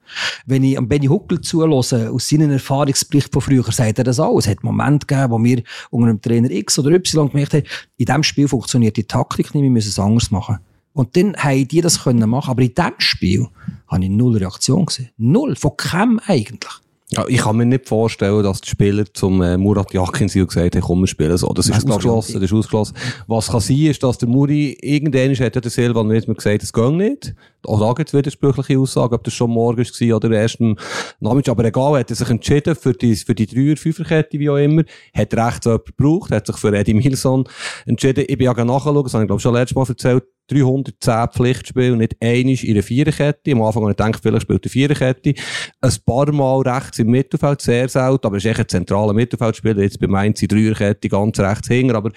Wenn 0.45 0.65
ich 0.65 0.77
am 0.77 0.89
Benny 0.89 1.07
Huckel 1.07 1.41
zulasse, 1.41 2.11
aus 2.11 2.29
seinen 2.29 2.51
Erfahrungsbericht 2.51 3.33
von 3.33 3.43
früher, 3.43 3.63
sagt 3.71 3.99
er 3.99 4.05
das 4.05 4.19
auch. 4.19 4.39
Es 4.39 4.49
hat 4.49 4.65
Momente 4.65 5.07
gegeben, 5.07 5.31
wo 5.31 5.43
wir 5.43 5.63
unter 5.91 6.09
einem 6.09 6.21
Trainer 6.21 6.51
X 6.51 6.79
oder 6.81 6.91
Y 6.91 7.29
gemerkt 7.29 7.55
haben, 7.55 7.65
in 7.97 8.07
diesem 8.07 8.23
Spiel 8.25 8.49
funktioniert 8.49 8.97
die 8.97 9.05
Taktik 9.05 9.55
nicht, 9.55 9.63
wir 9.63 9.71
müssen 9.71 9.91
es 9.91 9.99
anders 9.99 10.33
machen. 10.33 10.59
Und 10.93 11.17
dann 11.17 11.37
haben 11.37 11.69
die 11.69 11.81
das 11.81 12.03
können 12.03 12.29
machen. 12.29 12.51
Aber 12.51 12.63
in 12.63 12.75
diesem 12.75 12.93
Spiel 12.99 13.49
habe 13.89 14.05
ich 14.05 14.11
null 14.11 14.37
Reaktion 14.37 14.87
gesehen. 14.87 15.11
Null. 15.17 15.57
Von 15.57 15.77
keinem 15.77 16.21
eigentlich. 16.27 16.73
Ja, 17.15 17.27
ich 17.29 17.39
kann 17.39 17.59
mir 17.59 17.67
nicht 17.67 17.87
vorstellen, 17.87 18.43
dass 18.43 18.63
die 18.63 18.71
Spieler 18.71 19.05
zum 19.13 19.43
äh, 19.43 19.59
Murat 19.59 19.93
Yakin 19.93 20.31
sind 20.31 20.43
und 20.43 20.49
gesagt 20.49 20.75
haben, 20.75 20.83
komm, 20.83 21.01
wir 21.01 21.07
spielen 21.07 21.37
so. 21.37 21.53
Das 21.53 21.69
ist 21.69 21.85
ausgeschlossen, 21.87 22.35
das 22.35 22.43
ist 22.43 22.53
ausgeschlossen. 22.55 22.95
Was 23.27 23.49
kann 23.49 23.61
sein, 23.61 23.77
ist, 23.77 24.03
dass 24.03 24.17
der 24.17 24.31
Muri 24.31 24.79
irgendwann 24.81 25.35
hat 25.35 25.55
ja 25.55 25.61
der 25.61 25.71
Silvan 25.71 26.09
nicht 26.09 26.27
mehr 26.27 26.35
gesagt, 26.35 26.63
es 26.63 26.73
geht 26.73 26.93
nicht. 26.93 27.35
Auch 27.67 27.81
da 27.81 27.93
gibt 27.93 28.09
es 28.09 28.15
widersprüchliche 28.15 28.79
Aussagen, 28.79 29.15
ob 29.15 29.25
das 29.25 29.35
schon 29.35 29.51
morgens 29.51 30.01
war 30.01 30.17
oder 30.17 30.31
erst 30.31 30.61
am 30.63 30.77
Nachmittag. 31.21 31.53
Aber 31.53 31.65
egal, 31.67 32.01
hat 32.01 32.09
er 32.09 32.17
sich 32.17 32.31
entschieden 32.31 32.75
für 32.75 32.95
die, 32.95 33.15
für 33.15 33.35
die 33.35 33.47
Dreier-, 33.47 33.77
Fünferkette, 33.77 34.39
wie 34.39 34.49
auch 34.49 34.57
immer. 34.57 34.83
Hat 35.15 35.35
rechts 35.35 35.67
jemand 35.67 35.85
gebraucht, 35.85 36.31
hat 36.31 36.47
sich 36.47 36.57
für 36.57 36.75
Eddie 36.75 36.95
Milson 36.95 37.45
entschieden. 37.85 38.25
Ich 38.27 38.39
bin 38.39 38.47
ja 38.47 38.65
nachschauen, 38.65 39.03
das 39.05 39.13
habe 39.13 39.25
ich 39.25 39.29
glaube 39.29 39.41
schon 39.41 39.55
letztes 39.55 39.77
Mal 39.77 39.87
erzählt. 39.87 40.25
310 40.49 41.29
Pflichtspiele, 41.33 41.97
nicht 41.97 42.17
einisch 42.21 42.65
in 42.65 42.75
der 42.75 42.83
Viererkette. 42.83 43.53
Am 43.53 43.63
Anfang 43.63 43.83
habe 43.83 43.93
ich 43.93 43.97
gedacht, 43.97 44.21
vielleicht 44.23 44.43
spielt 44.43 44.65
eine 44.65 44.71
Viererkette. 44.71 45.35
Ein 45.81 45.93
paar 46.05 46.33
Mal 46.33 46.61
rechts 46.63 46.99
im 46.99 47.09
Mittelfeld, 47.09 47.63
sehr 47.63 47.89
selten, 47.89 48.27
aber 48.27 48.37
es 48.37 48.45
ist 48.45 48.51
echt 48.51 48.61
ein 48.61 48.69
zentraler 48.69 49.13
Mittelfeldspieler. 49.13 49.83
Jetzt 49.83 50.01
bei 50.01 50.07
Mainz 50.07 50.43
in 50.43 50.49
Dreierkette 50.49 51.09
ganz 51.09 51.39
rechts 51.41 51.69
hinten, 51.69 51.97
aber 51.97 52.11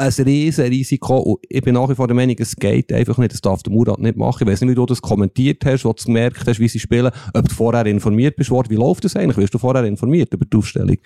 ein 0.00 0.24
riesen 0.24 0.66
Risiko. 0.66 1.18
Und 1.18 1.38
ich 1.48 1.62
bin 1.62 1.74
nach 1.74 1.88
wie 1.88 1.94
vor 1.94 2.06
der 2.06 2.16
Meinung, 2.16 2.36
es 2.38 2.56
geht 2.56 2.92
einfach 2.92 3.18
nicht. 3.18 3.32
Das 3.32 3.40
darf 3.40 3.62
der 3.62 3.72
Murat 3.72 3.98
nicht 3.98 4.16
machen. 4.16 4.42
Ich 4.42 4.52
weiß 4.52 4.62
nicht, 4.62 4.70
wie 4.70 4.74
du 4.74 4.86
das 4.86 5.02
kommentiert 5.02 5.64
hast, 5.64 5.84
wo 5.84 5.92
du 5.92 6.04
gemerkt 6.04 6.46
hast, 6.46 6.58
wie 6.58 6.68
sie 6.68 6.78
spielen, 6.78 7.10
ob 7.34 7.48
du 7.48 7.54
vorher 7.54 7.84
informiert 7.86 8.36
bist 8.36 8.50
worden. 8.50 8.70
Wie 8.70 8.76
läuft 8.76 9.04
das 9.04 9.14
eigentlich? 9.14 9.36
Wirst 9.36 9.54
du 9.54 9.58
vorher 9.58 9.84
informiert 9.84 10.32
über 10.32 10.46
die 10.46 10.56
Aufstellung? 10.56 10.96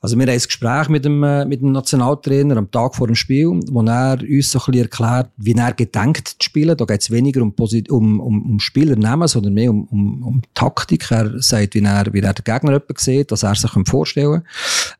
Also 0.00 0.16
wir 0.16 0.22
haben 0.22 0.32
ein 0.32 0.38
Gespräch 0.38 0.88
mit 0.88 1.04
dem, 1.04 1.22
äh, 1.22 1.44
mit 1.44 1.60
dem 1.60 1.72
Nationaltrainer 1.72 2.56
am 2.56 2.70
Tag 2.70 2.94
vor 2.94 3.06
dem 3.06 3.16
Spiel, 3.16 3.60
wo 3.70 3.82
er 3.82 4.18
uns 4.20 4.50
so 4.50 4.58
ein 4.58 4.72
bisschen 4.72 4.82
erklärt, 4.82 5.30
wie 5.36 5.54
er 5.54 5.72
gedenkt 5.72 6.28
zu 6.28 6.36
spielen. 6.40 6.76
Da 6.76 6.84
geht 6.84 7.02
es 7.02 7.10
weniger 7.10 7.42
um, 7.42 7.54
um, 7.58 8.20
um, 8.20 8.50
um 8.50 8.60
Spieler 8.60 8.96
nehmen, 8.96 9.28
sondern 9.28 9.54
mehr 9.54 9.70
um, 9.70 9.84
um, 9.84 10.22
um 10.22 10.42
Taktik. 10.54 11.10
Er 11.10 11.40
sagt, 11.42 11.74
wie 11.74 11.82
er, 11.82 12.06
wie 12.12 12.20
er 12.20 12.32
den 12.32 12.44
Gegner 12.44 12.82
sieht, 12.96 13.32
dass 13.32 13.42
er 13.42 13.54
sich 13.54 13.70
vorstellen 13.86 14.42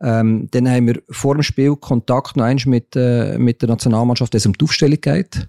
kann. 0.01 0.27
Ähm, 0.27 0.49
dann 0.51 0.69
haben 0.69 0.87
wir 0.87 1.03
vor 1.11 1.35
dem 1.35 1.43
Spiel 1.43 1.77
Kontakt 1.77 2.37
noch 2.37 2.45
einmal 2.45 2.65
mit, 2.67 2.97
äh, 2.97 3.14
mit 3.39 3.63
der 3.63 3.69
Nationalmannschaft, 3.69 4.35
es 4.35 4.47
um 4.47 4.53
die 4.53 4.65
Aufstellung 4.65 5.01
geht. 5.01 5.49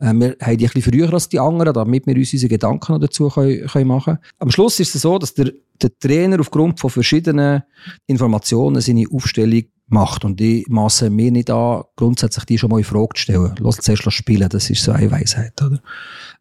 Äh, 0.00 0.12
wir 0.12 0.36
haben 0.40 0.58
die 0.58 0.66
bisschen 0.66 0.82
früher 0.82 1.12
als 1.12 1.28
die 1.28 1.40
anderen, 1.40 1.72
damit 1.72 2.06
wir 2.06 2.16
uns 2.16 2.32
unsere 2.32 2.48
Gedanken 2.50 3.00
dazu 3.00 3.28
können, 3.28 3.66
können 3.66 3.88
machen 3.88 4.16
können. 4.16 4.18
Am 4.38 4.50
Schluss 4.50 4.80
ist 4.80 4.94
es 4.94 5.02
so, 5.02 5.18
dass 5.18 5.34
der, 5.34 5.52
der 5.82 5.98
Trainer 5.98 6.40
aufgrund 6.40 6.80
von 6.80 6.90
verschiedenen 6.90 7.62
Informationen 8.06 8.80
seine 8.80 9.04
Aufstellung 9.10 9.64
macht. 9.86 10.24
Und 10.24 10.40
ich 10.40 10.66
maße 10.68 11.10
mir 11.10 11.30
nicht 11.30 11.50
an, 11.50 11.82
grundsätzlich 11.96 12.44
die 12.44 12.58
schon 12.58 12.70
mal 12.70 12.78
in 12.78 12.84
Frage 12.84 13.14
zu 13.14 13.22
stellen. 13.22 13.54
Lass 13.60 13.76
zuerst 13.76 14.10
spielen, 14.12 14.48
das 14.48 14.70
ist 14.70 14.82
so 14.82 14.92
eine 14.92 15.10
Weisheit, 15.10 15.60
oder? 15.62 15.80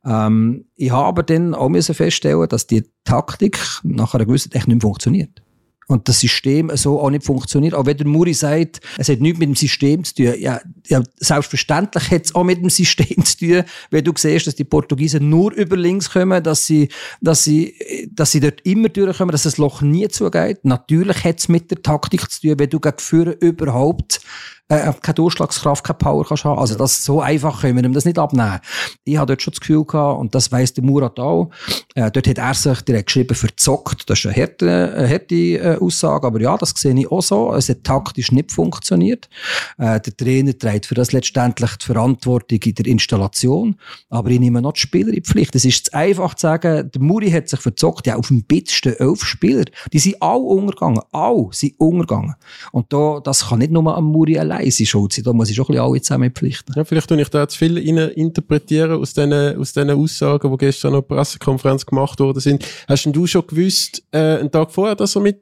Ähm, 0.05 0.65
ich 0.75 0.91
habe 0.91 1.05
aber 1.05 1.23
dann 1.23 1.53
auch 1.53 1.69
feststellen, 1.69 2.47
dass 2.49 2.67
die 2.67 2.83
Taktik 3.03 3.59
nach 3.83 4.13
einer 4.13 4.25
gewissen 4.25 4.51
Technik 4.51 4.75
nicht 4.75 4.81
funktioniert. 4.81 5.42
Und 5.87 6.07
das 6.07 6.19
System 6.19 6.71
so 6.75 6.99
auch 6.99 7.09
nicht 7.09 7.25
funktioniert. 7.25 7.73
Auch 7.73 7.85
wenn 7.85 7.97
der 7.97 8.07
Muri 8.07 8.33
sagt, 8.33 8.81
es 8.97 9.09
hat 9.09 9.19
nichts 9.19 9.39
mit 9.39 9.49
dem 9.49 9.55
System 9.55 10.03
zu 10.03 10.15
tun. 10.15 10.33
Ja, 10.39 10.59
ja 10.87 11.03
selbstverständlich 11.17 12.11
hat 12.11 12.25
es 12.25 12.35
auch 12.35 12.43
mit 12.43 12.61
dem 12.61 12.69
System 12.69 13.23
zu 13.25 13.37
tun, 13.37 13.63
wenn 13.91 14.03
du 14.03 14.13
siehst, 14.15 14.47
dass 14.47 14.55
die 14.55 14.63
Portugiesen 14.63 15.29
nur 15.29 15.51
über 15.53 15.75
links 15.75 16.09
kommen, 16.09 16.41
dass 16.43 16.65
sie, 16.65 16.89
dass 17.21 17.43
sie, 17.43 17.75
dass 18.11 18.31
sie 18.31 18.39
dort 18.39 18.61
immer 18.63 18.89
durchkommen, 18.89 19.31
dass 19.31 19.43
das 19.43 19.57
Loch 19.57 19.81
nie 19.81 20.07
zugeht. 20.07 20.63
Natürlich 20.63 21.23
hat 21.23 21.39
es 21.39 21.49
mit 21.49 21.71
der 21.71 21.81
Taktik 21.81 22.29
zu 22.29 22.41
tun, 22.41 22.59
wenn 22.59 22.69
du 22.69 22.79
gegen 22.79 22.99
Führer 22.99 23.35
überhaupt 23.41 24.21
äh, 24.69 24.93
keine 25.01 25.15
Durchschlagskraft, 25.15 25.83
keine 25.83 25.97
Power 25.97 26.25
kannst 26.25 26.45
haben. 26.45 26.59
Also 26.59 26.75
das 26.75 27.03
so 27.03 27.21
einfach 27.21 27.61
können 27.61 27.77
wir 27.77 27.83
ihm 27.83 27.93
das 27.93 28.05
nicht 28.05 28.17
abnehmen. 28.17 28.59
Ich 29.03 29.17
habe 29.17 29.27
dort 29.27 29.41
schon 29.41 29.51
das 29.51 29.59
Gefühl 29.59 29.85
gehabt, 29.85 30.19
und 30.19 30.33
das 30.33 30.51
weiss 30.51 30.73
der 30.73 30.83
Murat 30.83 31.19
auch, 31.19 31.49
äh, 31.95 32.09
dort 32.11 32.27
hat 32.27 32.37
er 32.37 32.53
sich 32.53 32.81
direkt 32.81 33.07
geschrieben, 33.07 33.35
verzockt. 33.35 34.09
Das 34.09 34.19
ist 34.19 34.25
eine 34.25 34.35
harte, 34.35 34.93
eine 34.95 35.09
harte 35.09 35.35
äh, 35.35 35.77
Aussage, 35.79 36.27
aber 36.27 36.39
ja, 36.41 36.57
das 36.57 36.73
sehe 36.75 36.97
ich 36.97 37.11
auch 37.11 37.21
so. 37.21 37.53
Es 37.53 37.69
hat 37.69 37.83
taktisch 37.83 38.31
nicht 38.31 38.51
funktioniert. 38.51 39.29
Äh, 39.77 39.99
der 39.99 40.15
Trainer 40.15 40.57
trägt 40.57 40.85
für 40.85 40.95
das 40.95 41.11
letztendlich 41.11 41.75
die 41.77 41.85
Verantwortung 41.85 42.59
in 42.63 42.75
der 42.75 42.85
Installation, 42.85 43.75
aber 44.09 44.29
ich 44.29 44.39
nehme 44.39 44.61
noch 44.61 44.73
die 44.73 44.81
Spieler 44.81 45.09
in 45.09 45.15
die 45.15 45.21
Pflicht. 45.21 45.55
Es 45.55 45.65
ist 45.65 45.85
zu 45.85 45.93
einfach 45.93 46.35
zu 46.35 46.43
sagen, 46.43 46.89
der 46.91 47.01
Muri 47.01 47.31
hat 47.31 47.49
sich 47.49 47.59
verzockt. 47.59 48.07
Ja, 48.07 48.15
auf 48.15 48.27
dem 48.27 48.43
Bit 48.43 48.71
stehen 48.71 48.95
elf 48.99 49.23
Spieler. 49.23 49.65
Die 49.91 49.99
sind 49.99 50.21
alle 50.21 50.39
untergegangen. 50.39 51.01
Alle 51.11 51.49
sind 51.51 51.79
untergegangen. 51.79 52.35
Und 52.71 52.91
da, 52.91 53.19
das 53.23 53.49
kann 53.49 53.59
nicht 53.59 53.71
nur 53.71 53.95
am 53.95 54.05
Muri 54.05 54.37
allein 54.39 54.52
leise 54.59 54.85
schuld 54.85 55.13
sein. 55.13 55.23
Da 55.23 55.33
muss 55.33 55.49
ich 55.49 55.55
schon 55.55 55.65
ein 55.65 55.73
bisschen 55.73 55.83
alle 55.83 56.01
zusammen 56.01 56.31
pflichten. 56.31 56.73
Ja, 56.75 56.83
vielleicht 56.83 57.07
tue 57.07 57.21
ich 57.21 57.29
da 57.29 57.47
zu 57.47 57.57
viel 57.57 57.77
interpretieren 57.77 58.99
aus 58.99 59.13
diesen, 59.13 59.33
aus 59.33 59.73
diesen 59.73 59.89
Aussagen, 59.91 60.51
die 60.51 60.57
gestern 60.57 60.93
noch 60.93 61.01
Pressekonferenz 61.01 61.85
gemacht 61.85 62.19
worden 62.19 62.39
sind. 62.39 62.65
Hast 62.87 63.05
denn 63.05 63.13
du 63.13 63.27
schon 63.27 63.45
gewusst, 63.47 64.03
äh, 64.11 64.39
einen 64.39 64.51
Tag 64.51 64.71
vorher, 64.71 64.95
dass 64.95 65.15
er 65.15 65.21
mit 65.21 65.41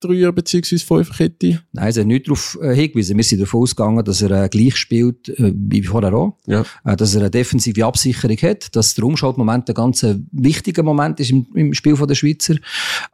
Dreier 0.00 0.32
bzw. 0.32 0.78
Fünferkette? 0.78 1.60
Nein, 1.72 1.92
sie 1.92 2.00
hat 2.00 2.06
nicht 2.06 2.28
darauf 2.28 2.56
äh, 2.62 2.74
hingewiesen. 2.74 3.16
Wir 3.16 3.24
sind 3.24 3.40
davon 3.40 3.62
ausgegangen, 3.62 4.04
dass 4.04 4.22
er 4.22 4.44
äh, 4.44 4.48
gleich 4.48 4.76
spielt 4.76 5.28
äh, 5.28 5.52
wie 5.54 5.82
vorher 5.82 6.14
auch. 6.14 6.36
Ja. 6.46 6.64
Äh, 6.84 6.96
dass 6.96 7.14
er 7.14 7.22
eine 7.22 7.30
defensive 7.30 7.84
Absicherung 7.84 8.36
hat, 8.36 8.74
dass 8.76 8.94
der 8.94 9.04
Umschaltmoment 9.04 9.68
ein 9.68 9.74
ganz 9.74 10.06
wichtiger 10.30 10.84
Moment 10.84 11.18
ist 11.20 11.30
im, 11.30 11.46
im 11.54 11.74
Spiel 11.74 11.96
der 11.96 12.14
Schweizer. 12.14 12.56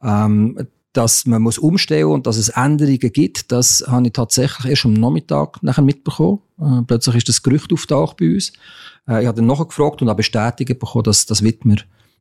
Ähm, 0.02 0.59
dass 0.94 1.26
man 1.26 1.42
muss 1.42 1.59
umstellen 1.59 2.07
und 2.07 2.26
dass 2.26 2.37
es 2.37 2.48
Änderungen 2.50 3.12
gibt, 3.12 3.52
das 3.52 3.85
habe 3.87 4.07
ich 4.07 4.12
tatsächlich 4.12 4.70
erst 4.70 4.87
am 4.87 4.94
Nachmittag 4.94 5.62
nachher 5.62 5.83
mitbekommen. 5.83 6.40
Äh, 6.59 6.83
plötzlich 6.87 7.16
ist 7.16 7.28
das 7.28 7.42
Gerücht 7.42 7.72
auftaucht 7.72 8.16
bei 8.16 8.33
uns. 8.35 8.52
Äh, 9.09 9.22
ich 9.22 9.26
habe 9.26 9.37
dann 9.37 9.46
nachher 9.46 9.66
gefragt 9.66 10.00
und 10.02 10.09
auch 10.09 10.16
bestätigt 10.16 10.78
bekommen, 10.78 11.04
dass 11.04 11.26
das 11.26 11.42
Wittmer 11.42 11.76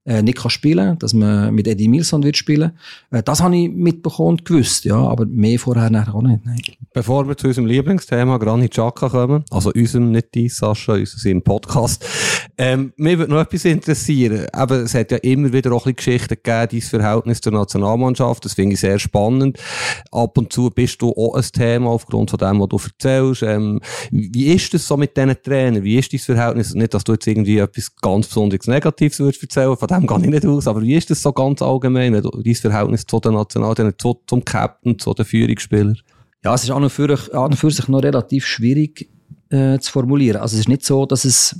äh, 0.05 0.21
nicht 0.21 0.37
kann 0.37 0.51
spielen 0.51 0.97
dass 0.99 1.13
man 1.13 1.53
mit 1.53 1.67
Eddie 1.67 1.87
Milson 1.87 2.23
wird 2.23 2.37
spielen. 2.37 2.71
Äh, 3.11 3.23
das 3.23 3.41
habe 3.41 3.55
ich 3.55 3.69
mitbekommen 3.69 4.29
und 4.29 4.45
gewusst, 4.45 4.85
ja, 4.85 4.95
aber 4.95 5.25
mehr 5.25 5.59
vorher 5.59 5.89
nachher 5.89 6.15
auch 6.15 6.21
nicht. 6.21 6.45
Nein. 6.45 6.61
Bevor 6.93 7.27
wir 7.27 7.37
zu 7.37 7.47
unserem 7.47 7.65
Lieblingsthema 7.65 8.37
Granit 8.37 8.71
Xhaka 8.71 9.09
kommen, 9.09 9.43
also 9.49 9.71
unserem, 9.73 10.11
nicht 10.11 10.33
die 10.35 10.49
Sascha, 10.49 10.93
unserem 10.93 11.41
Podcast, 11.41 12.05
ähm, 12.57 12.93
mir 12.97 13.17
würde 13.17 13.33
noch 13.33 13.41
etwas 13.41 13.65
interessieren. 13.65 14.47
Aber 14.53 14.77
es 14.77 14.93
hat 14.93 15.11
ja 15.11 15.17
immer 15.17 15.51
wieder 15.51 15.71
auch 15.71 15.85
ein 15.85 15.95
bisschen 15.95 16.17
Geschichten 16.17 16.35
gegeben, 16.41 16.67
dein 16.71 16.81
Verhältnis 16.81 17.41
zur 17.41 17.53
Nationalmannschaft, 17.53 18.45
das 18.45 18.53
finde 18.53 18.73
ich 18.73 18.79
sehr 18.79 18.99
spannend. 18.99 19.57
Ab 20.11 20.37
und 20.37 20.53
zu 20.53 20.69
bist 20.69 21.01
du 21.01 21.11
auch 21.11 21.35
ein 21.35 21.43
Thema 21.51 21.89
aufgrund 21.89 22.29
von 22.29 22.39
dem, 22.39 22.59
was 22.59 22.69
du 22.69 22.77
erzählst. 22.77 23.43
Ähm, 23.43 23.79
wie 24.11 24.53
ist 24.53 24.73
das 24.73 24.87
so 24.87 24.97
mit 24.97 25.17
diesen 25.17 25.35
Trainern? 25.41 25.83
Wie 25.83 25.97
ist 25.97 26.13
dein 26.13 26.19
Verhältnis? 26.19 26.73
Nicht, 26.73 26.93
dass 26.93 27.03
du 27.03 27.13
jetzt 27.13 27.27
irgendwie 27.27 27.57
etwas 27.57 27.95
ganz 27.95 28.27
besonderes 28.27 28.67
Negatives 28.67 29.19
würdest 29.19 29.41
erzählen, 29.41 29.75
von 29.75 29.87
dem 29.93 30.07
gehe 30.07 30.17
ich 30.19 30.29
nicht 30.29 30.45
aus, 30.45 30.67
aber 30.67 30.81
wie 30.81 30.95
ist 30.95 31.09
das 31.09 31.21
so 31.21 31.31
ganz 31.31 31.61
allgemein, 31.61 32.13
dein 32.13 32.55
Verhältnis 32.55 33.05
zu 33.05 33.19
den 33.19 33.33
Nationaltrainern, 33.33 33.93
zu, 33.97 34.19
zum 34.27 34.43
Captain, 34.43 34.97
zu 34.99 35.13
den 35.13 35.25
Führungsspielern? 35.25 35.97
Ja, 36.43 36.53
es 36.53 36.63
ist 36.63 36.71
an 36.71 36.83
und 36.83 36.89
für, 36.89 37.17
an 37.33 37.45
und 37.45 37.55
für 37.55 37.71
sich 37.71 37.87
noch 37.87 38.03
relativ 38.03 38.45
schwierig 38.45 39.09
äh, 39.49 39.79
zu 39.79 39.91
formulieren. 39.91 40.41
Also 40.41 40.55
es 40.55 40.61
ist 40.61 40.69
nicht 40.69 40.83
so, 40.83 41.05
dass 41.05 41.25
es 41.25 41.55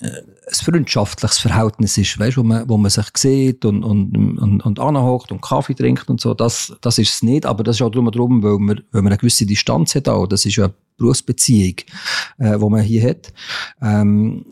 äh, 0.00 0.06
ein 0.06 0.54
freundschaftliches 0.54 1.38
Verhältnis 1.38 1.96
ist, 1.96 2.18
weißt, 2.18 2.36
wo 2.36 2.42
man, 2.42 2.68
wo 2.68 2.76
man 2.76 2.90
sich 2.90 3.06
sieht 3.16 3.64
und, 3.64 3.84
und, 3.84 4.16
und, 4.38 4.60
und 4.60 4.80
anhockt 4.80 5.32
und 5.32 5.40
Kaffee 5.40 5.74
trinkt 5.74 6.10
und 6.10 6.20
so. 6.20 6.34
Das, 6.34 6.76
das 6.80 6.98
ist 6.98 7.14
es 7.14 7.22
nicht, 7.22 7.46
aber 7.46 7.62
das 7.62 7.76
ist 7.76 7.82
auch 7.82 7.90
drum 7.90 8.10
drum, 8.10 8.42
weil 8.42 8.58
man, 8.58 8.80
weil 8.90 9.02
man 9.02 9.12
eine 9.12 9.18
gewisse 9.18 9.46
Distanz 9.46 9.94
hat 9.94 10.08
auch. 10.08 10.26
Das 10.26 10.44
ist 10.44 10.56
ja 10.56 10.70
Berufsbeziehung, 10.96 11.76
äh, 12.38 12.60
wo 12.60 12.68
man 12.68 12.82
hier 12.82 13.08
hat. 13.08 13.32
Ähm, 13.80 14.44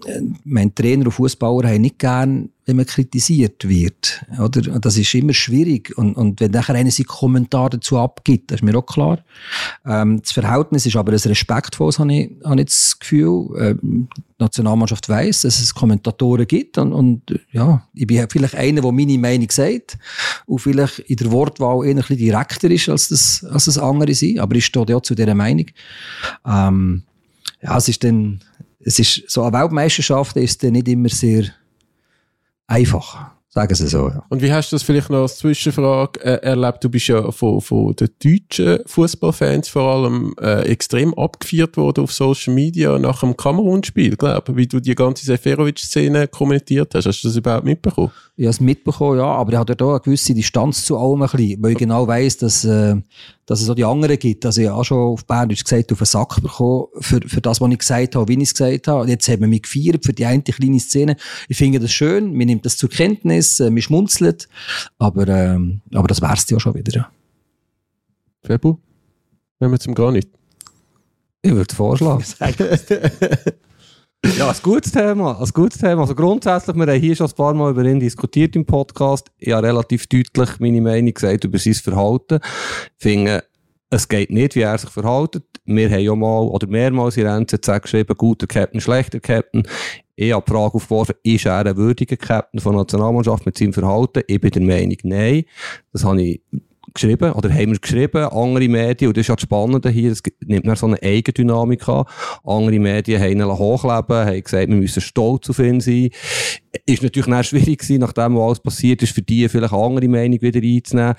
mein 0.44 0.74
Trainer 0.74 1.06
und 1.06 1.12
Fußballer 1.12 1.68
haben 1.68 1.82
nicht 1.82 1.98
gern, 1.98 2.50
wenn 2.70 2.76
man 2.76 2.86
kritisiert 2.86 3.68
wird, 3.68 4.24
oder? 4.38 4.78
Das 4.78 4.96
ist 4.96 5.12
immer 5.14 5.32
schwierig. 5.32 5.96
Und, 5.98 6.14
und 6.14 6.40
wenn 6.40 6.52
nachher 6.52 6.76
einer 6.76 6.92
seinen 6.92 7.06
Kommentar 7.06 7.68
dazu 7.68 7.98
abgibt, 7.98 8.50
das 8.50 8.60
ist 8.60 8.62
mir 8.62 8.78
auch 8.78 8.86
klar. 8.86 9.18
Ähm, 9.84 10.22
das 10.22 10.30
Verhältnis 10.30 10.86
ist 10.86 10.94
aber 10.94 11.12
ein 11.12 11.18
respektvolles, 11.18 11.98
habe 11.98 12.14
ich, 12.14 12.30
habe 12.44 12.60
ich 12.60 12.66
das 12.66 12.98
Gefühl. 13.00 13.48
Ähm, 13.58 14.08
die 14.14 14.44
Nationalmannschaft 14.44 15.08
weiss, 15.08 15.42
dass 15.42 15.60
es 15.60 15.74
Kommentatoren 15.74 16.46
gibt 16.46 16.78
und, 16.78 16.92
und 16.92 17.40
ja, 17.50 17.86
ich 17.92 18.06
bin 18.06 18.24
vielleicht 18.30 18.54
einer, 18.54 18.80
der 18.80 18.92
meine 18.92 19.18
Meinung 19.18 19.50
sagt 19.50 19.98
und 20.46 20.60
vielleicht 20.60 21.00
in 21.00 21.16
der 21.16 21.30
Wortwahl 21.32 21.84
eher 21.84 21.90
ein 21.90 21.96
bisschen 21.96 22.18
direkter 22.18 22.70
ist, 22.70 22.88
als 22.88 23.08
das, 23.08 23.44
als 23.50 23.66
das 23.66 23.78
andere 23.78 24.14
sind, 24.14 24.38
aber 24.38 24.54
ich 24.54 24.64
stehe 24.64 24.86
ja 24.88 25.02
zu 25.02 25.14
dieser 25.14 25.34
Meinung. 25.34 25.66
Ähm, 26.46 27.02
ja, 27.60 27.76
es 27.76 27.88
ist 27.88 28.02
dann, 28.04 28.40
es 28.78 28.98
ist, 28.98 29.24
so 29.28 29.42
eine 29.42 29.58
Weltmeisterschaft 29.58 30.36
ist 30.36 30.62
dann 30.62 30.72
nicht 30.72 30.88
immer 30.88 31.10
sehr 31.10 31.44
einfach. 32.70 33.32
Sagen 33.52 33.74
Sie 33.74 33.88
so, 33.88 34.08
ja. 34.08 34.22
Und 34.28 34.42
wie 34.42 34.52
hast 34.52 34.70
du 34.70 34.76
das 34.76 34.84
vielleicht 34.84 35.10
noch 35.10 35.22
als 35.22 35.38
Zwischenfrage 35.38 36.20
äh, 36.20 36.40
erlebt? 36.40 36.84
Du 36.84 36.88
bist 36.88 37.08
ja 37.08 37.32
von, 37.32 37.60
von 37.60 37.96
den 37.96 38.08
deutschen 38.22 38.78
Fußballfans 38.86 39.68
vor 39.68 39.82
allem 39.82 40.32
äh, 40.40 40.62
extrem 40.70 41.12
abgefeiert 41.14 41.76
worden 41.76 42.04
auf 42.04 42.12
Social 42.12 42.54
Media 42.54 42.96
nach 43.00 43.20
dem 43.20 43.36
Kamerun-Spiel, 43.36 44.16
glaube 44.16 44.56
wie 44.56 44.68
du 44.68 44.78
die 44.78 44.94
ganze 44.94 45.26
Seferovic-Szene 45.26 46.28
kommentiert 46.28 46.94
hast. 46.94 47.06
Hast 47.06 47.24
du 47.24 47.28
das 47.28 47.36
überhaupt 47.36 47.64
mitbekommen? 47.64 48.12
Ich 48.36 48.46
habe 48.46 48.52
es 48.52 48.60
mitbekommen, 48.60 49.18
ja, 49.18 49.26
aber 49.26 49.52
ich 49.52 49.58
habe 49.58 49.74
da 49.74 49.88
eine 49.90 50.00
gewisse 50.00 50.32
Distanz 50.32 50.84
zu 50.84 50.96
allem 50.96 51.20
ein 51.20 51.28
bisschen, 51.28 51.62
weil 51.62 51.72
ich 51.72 51.78
genau 51.78 52.06
weiss, 52.06 52.36
dass, 52.36 52.64
äh, 52.64 52.94
dass 53.46 53.60
es 53.60 53.68
auch 53.68 53.74
die 53.74 53.84
anderen 53.84 54.18
gibt. 54.18 54.46
Also 54.46 54.60
ich 54.60 54.68
habe 54.68 54.78
auch 54.78 54.84
schon 54.84 54.96
auf 54.96 55.26
Berndeutsch 55.26 55.64
gesagt, 55.64 55.90
auf 55.92 55.98
den 55.98 56.06
Sack 56.06 56.40
bekommen, 56.40 56.86
für, 57.00 57.20
für 57.26 57.40
das, 57.40 57.60
was 57.60 57.70
ich 57.70 57.78
gesagt 57.78 58.14
habe, 58.14 58.28
wie 58.28 58.34
ich 58.34 58.44
es 58.44 58.54
gesagt 58.54 58.86
habe. 58.88 59.02
Und 59.02 59.08
jetzt 59.08 59.28
haben 59.28 59.40
wir 59.40 59.48
mich 59.48 59.62
gefeiert 59.62 60.04
für 60.06 60.12
die 60.12 60.24
eine 60.24 60.42
kleine 60.42 60.78
Szene. 60.78 61.16
Ich 61.48 61.56
finde 61.56 61.80
das 61.80 61.92
schön, 61.92 62.32
mir 62.32 62.46
nimmt 62.46 62.64
das 62.64 62.76
zur 62.76 62.88
Kenntnis, 62.88 63.39
äh, 63.60 63.70
mir 63.70 63.82
schmunzelt, 63.82 64.48
aber, 64.98 65.28
äh, 65.28 65.58
aber 65.94 66.08
das 66.08 66.20
wär's 66.20 66.48
ja 66.50 66.60
schon 66.60 66.74
wieder, 66.74 66.92
ja. 66.92 67.10
Febu? 68.42 68.76
Wenn 69.58 69.70
wir 69.70 69.78
zum 69.78 69.94
Granit. 69.94 70.28
Ich 71.42 71.52
würde 71.52 71.74
vorschlagen. 71.74 72.24
Ja, 74.36 74.50
ein 74.50 74.56
gutes 74.62 74.92
Thema, 74.92 75.40
ein 75.40 75.48
gutes 75.54 75.78
Thema. 75.78 76.02
Also 76.02 76.14
grundsätzlich, 76.14 76.76
wir 76.76 76.86
haben 76.86 77.00
hier 77.00 77.16
schon 77.16 77.26
ein 77.26 77.32
paar 77.32 77.54
Mal 77.54 77.70
über 77.70 77.84
ihn 77.84 78.00
diskutiert 78.00 78.54
im 78.54 78.66
Podcast. 78.66 79.30
Ich 79.38 79.52
habe 79.52 79.66
relativ 79.66 80.06
deutlich 80.08 80.60
meine 80.60 80.82
Meinung 80.82 81.14
gesagt 81.14 81.44
über 81.44 81.58
sein 81.58 81.72
Verhalten. 81.72 82.38
Ich 82.98 83.02
finde, 83.02 83.44
es 83.90 84.08
geht 84.08 84.30
nicht, 84.30 84.54
wie 84.54 84.60
er 84.60 84.78
sich 84.78 84.90
verhält. 84.90 85.42
Wir 85.64 85.90
haben 85.90 86.00
ja 86.00 86.14
mal, 86.14 86.42
oder 86.42 86.66
mehrmals 86.68 87.16
in 87.16 87.24
der 87.24 87.34
NZZ 87.36 87.82
geschrieben, 87.82 88.16
guter 88.16 88.46
Captain, 88.46 88.80
schlechter 88.80 89.20
Captain. 89.20 89.66
Ich 90.14 90.32
habe 90.32 90.44
die 90.46 90.52
Frage 90.52 90.74
aufgeworfen, 90.74 91.14
ist 91.22 91.46
er 91.46 91.66
ein 91.66 91.76
würdiger 91.76 92.16
Captain 92.16 92.60
von 92.60 92.72
der 92.72 92.82
Nationalmannschaft 92.82 93.46
mit 93.46 93.58
seinem 93.58 93.72
Verhalten? 93.72 94.22
Ich 94.26 94.40
bin 94.40 94.50
der 94.50 94.62
Meinung, 94.62 94.96
nein. 95.02 95.44
Das 95.92 96.04
habe 96.04 96.22
ich 96.22 96.40
geschrieben, 96.94 97.32
oder 97.32 97.50
haben 97.50 97.72
wir 97.72 97.78
geschrieben, 97.78 98.24
andere 98.24 98.68
Medien, 98.68 99.08
und 99.08 99.16
das 99.16 99.22
ist 99.22 99.28
ja 99.28 99.34
das 99.34 99.42
Spannende 99.42 99.90
hier, 99.90 100.12
es 100.12 100.22
nimmt 100.44 100.66
dann 100.66 100.76
so 100.76 100.86
eine 100.86 101.02
Eigendynamik 101.02 101.88
an. 101.88 102.04
Andere 102.44 102.78
Medien 102.78 103.20
haben 103.20 103.32
ihn 103.32 103.44
hochleben, 103.44 104.26
haben 104.26 104.42
gesagt, 104.42 104.68
wir 104.68 104.76
müssen 104.76 105.00
stolz 105.00 105.50
auf 105.50 105.58
ihn 105.58 105.80
sein. 105.80 106.10
Ist 106.86 107.02
natürlich 107.02 107.28
dann 107.28 107.44
schwierig 107.44 107.80
gewesen, 107.80 108.00
nachdem 108.00 108.36
was 108.36 108.42
alles 108.42 108.60
passiert 108.60 109.02
ist, 109.02 109.12
für 109.12 109.22
die 109.22 109.48
vielleicht 109.48 109.72
eine 109.72 109.82
andere 109.82 110.08
Meinung 110.08 110.40
wieder 110.40 110.60
einzunehmen. 110.60 111.14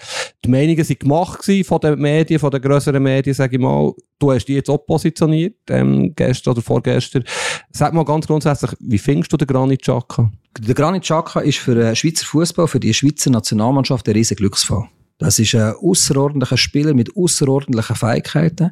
Die 0.46 0.50
Meinungen 0.50 0.84
sind 0.84 1.00
gemacht 1.00 1.42
gewesen 1.42 1.66
von 1.66 1.80
den 1.80 2.00
Medien, 2.00 2.40
von 2.40 2.52
den 2.52 2.62
grösseren 2.62 3.04
Medien, 3.04 3.34
sage 3.34 3.56
ich 3.56 3.62
mal. 3.62 3.94
Du 4.20 4.32
hast 4.32 4.46
die 4.46 4.54
jetzt 4.54 4.70
auch 4.70 4.78
positioniert, 4.78 5.56
ähm, 5.70 6.14
gestern 6.16 6.52
oder 6.52 6.62
vorgestern. 6.62 7.24
Sag 7.72 7.94
mal 7.94 8.06
ganz 8.06 8.28
grundsätzlich, 8.28 8.72
wie 8.80 9.00
findest 9.00 9.34
du 9.34 9.38
den 9.38 9.48
Granit 9.48 9.82
Xhaka? 9.82 10.32
Der 10.60 10.76
Granit 10.76 11.04
Xhaka 11.04 11.40
ist 11.40 11.58
für 11.58 11.76
den 11.76 11.96
Schweizer 11.96 12.26
Fußball, 12.26 12.68
für 12.68 12.80
die 12.80 12.94
Schweizer 12.94 13.32
Nationalmannschaft 13.32 14.08
ein 14.08 14.14
riesen 14.14 14.36
Glücksfall. 14.38 14.88
Das 15.22 15.38
ist 15.38 15.54
ein 15.54 15.76
außerordentlicher 15.76 16.58
Spieler 16.58 16.96
mit 16.96 17.16
außerordentlichen 17.16 17.96
Fähigkeiten. 17.96 18.72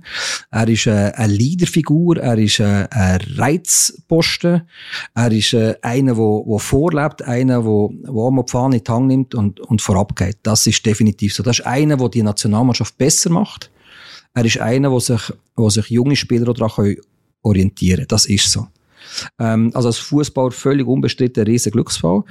Er 0.50 0.68
ist 0.68 0.88
eine 0.88 1.32
Leaderfigur, 1.32 2.18
er 2.18 2.40
ist 2.40 2.60
ein 2.60 2.88
Reizposten, 3.38 4.64
er 5.14 5.32
ist 5.32 5.54
einer, 5.54 6.16
der, 6.16 6.44
der 6.48 6.60
vorlebt, 6.60 7.22
einer, 7.22 7.62
der, 7.62 7.90
der 7.90 8.44
die 8.44 8.52
Fahne 8.52 8.78
in 8.78 8.84
die 8.84 8.92
Hand 8.92 9.08
nimmt 9.08 9.36
und, 9.36 9.60
und 9.60 9.80
vorabgeht. 9.84 10.40
Das 10.42 10.66
ist 10.66 10.84
definitiv 10.84 11.36
so. 11.36 11.44
Das 11.44 11.60
ist 11.60 11.68
einer, 11.68 11.98
der 11.98 12.10
die 12.10 12.24
Nationalmannschaft 12.24 12.98
besser 12.98 13.30
macht. 13.30 13.70
Er 14.34 14.44
ist 14.44 14.60
einer, 14.60 14.90
der 14.90 15.00
sich, 15.02 15.32
wo 15.56 15.70
sich 15.70 15.86
junge 15.92 16.16
Spieler 16.16 16.52
daran 16.52 16.96
orientieren 17.44 17.98
können. 17.98 18.08
Das 18.08 18.26
ist 18.26 18.52
so. 18.52 18.66
Ähm, 19.38 19.70
also 19.76 19.90
als 19.90 20.00
Fußballer 20.00 20.52
völlig 20.52 20.88
unbestritten 20.88 21.44
ein 21.44 21.48
riesen 21.48 21.72
Glücksfall 21.72 22.24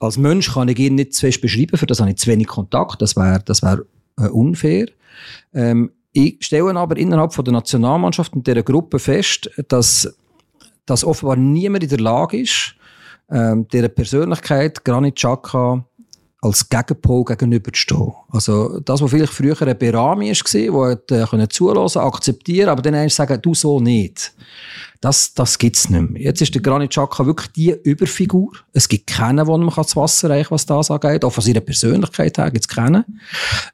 als 0.00 0.18
Mensch 0.18 0.52
kann 0.52 0.68
ich 0.68 0.78
ihn 0.78 0.96
nicht 0.96 1.14
zu 1.14 1.22
fest 1.22 1.40
beschreiben, 1.40 1.76
für 1.76 1.86
das 1.86 2.00
habe 2.00 2.10
ich 2.10 2.16
zu 2.16 2.26
wenig 2.28 2.46
Kontakt. 2.46 3.00
Das 3.00 3.16
wäre 3.16 3.40
das 3.44 3.62
wär 3.62 3.82
äh, 4.18 4.28
unfair. 4.28 4.86
Ähm, 5.52 5.90
ich 6.12 6.36
stelle 6.40 6.74
aber 6.76 6.96
innerhalb 6.96 7.34
von 7.34 7.44
der 7.44 7.52
Nationalmannschaft 7.52 8.34
und 8.34 8.46
dieser 8.46 8.62
Gruppe 8.62 8.98
fest, 8.98 9.50
dass, 9.68 10.16
dass 10.86 11.04
offenbar 11.04 11.36
niemand 11.36 11.82
in 11.82 11.90
der 11.90 12.00
Lage 12.00 12.40
ist, 12.40 12.76
ähm, 13.30 13.66
dieser 13.68 13.88
Persönlichkeit 13.88 14.84
Granit 14.84 15.16
Xhaka 15.16 15.84
als 16.44 16.68
Gegenpol 16.68 17.24
gegenüberzustehen. 17.24 18.12
Also 18.28 18.78
das, 18.80 19.00
was 19.00 19.10
vielleicht 19.10 19.32
früher 19.32 19.60
ein 19.62 19.78
Berami 19.78 20.30
war, 20.30 20.96
der 20.96 21.32
äh, 21.32 21.48
zulassen, 21.48 22.02
akzeptieren, 22.02 22.68
aber 22.68 22.82
dann 22.82 23.08
sagen, 23.08 23.40
du 23.40 23.54
so 23.54 23.80
nicht. 23.80 24.34
Das, 25.00 25.32
das 25.34 25.58
gibt's 25.58 25.88
nicht 25.88 26.10
mehr. 26.10 26.22
Jetzt 26.22 26.42
ist 26.42 26.54
der 26.54 26.62
Granit 26.62 26.90
Xhaka 26.90 27.24
wirklich 27.26 27.50
die 27.52 27.74
Überfigur. 27.82 28.52
Es 28.72 28.88
gibt 28.88 29.06
keinen, 29.06 29.46
der 29.46 29.54
ihm 29.54 29.70
das 29.74 29.96
Wasser 29.96 30.30
reichen 30.30 30.50
was 30.50 30.66
das 30.66 30.90
angeht. 30.90 31.24
Auch 31.24 31.32
von 31.32 31.44
seiner 31.44 31.60
Persönlichkeit 31.60 32.38
her 32.38 32.50
gibt's 32.50 32.68
keinen. 32.68 33.04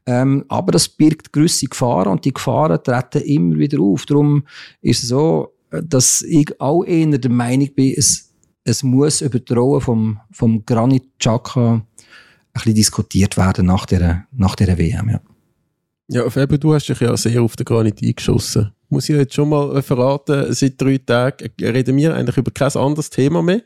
Ähm, 0.07 0.45
aber 0.49 0.73
das 0.73 0.89
birgt 0.89 1.33
gewisse 1.33 1.67
Gefahren 1.67 2.09
und 2.09 2.25
die 2.25 2.35
Gefahren 2.35 2.83
treten 2.83 3.23
immer 3.23 3.59
wieder 3.59 3.81
auf. 3.81 4.07
Darum 4.07 4.45
ist 4.81 5.03
es 5.03 5.09
so, 5.09 5.55
dass 5.71 6.23
ich 6.23 6.61
auch 6.61 6.85
eher 6.85 7.19
der 7.19 7.31
Meinung 7.31 7.71
bin, 7.75 7.95
es, 7.97 8.33
es 8.65 8.83
muss 8.83 9.21
über 9.21 9.81
vom, 9.81 10.21
vom 10.33 10.65
Granit 10.67 11.05
Xhaka 11.19 11.83
bisschen 12.53 12.75
diskutiert 12.75 13.37
werden 13.37 13.67
nach 13.67 13.87
der, 13.87 14.27
nach 14.33 14.55
der 14.55 14.79
WM. 14.79 15.09
Ja. 15.09 15.21
Ja, 16.09 16.29
Faber, 16.29 16.59
du 16.59 16.75
hast 16.75 16.89
dich 16.89 17.01
ja 17.01 17.17
sehr 17.17 17.41
auf 17.43 17.55
den 17.55 17.65
Granit 17.65 18.03
eingeschossen 18.03 18.73
muss 18.91 19.09
ich 19.09 19.17
jetzt 19.17 19.35
schon 19.35 19.49
mal 19.49 19.81
verraten, 19.83 20.53
seit 20.53 20.81
drei 20.81 20.99
Tagen 20.99 21.51
reden 21.61 21.97
wir 21.97 22.15
eigentlich 22.15 22.37
über 22.37 22.51
kein 22.51 22.73
anderes 22.75 23.09
Thema 23.09 23.41
mehr. 23.43 23.63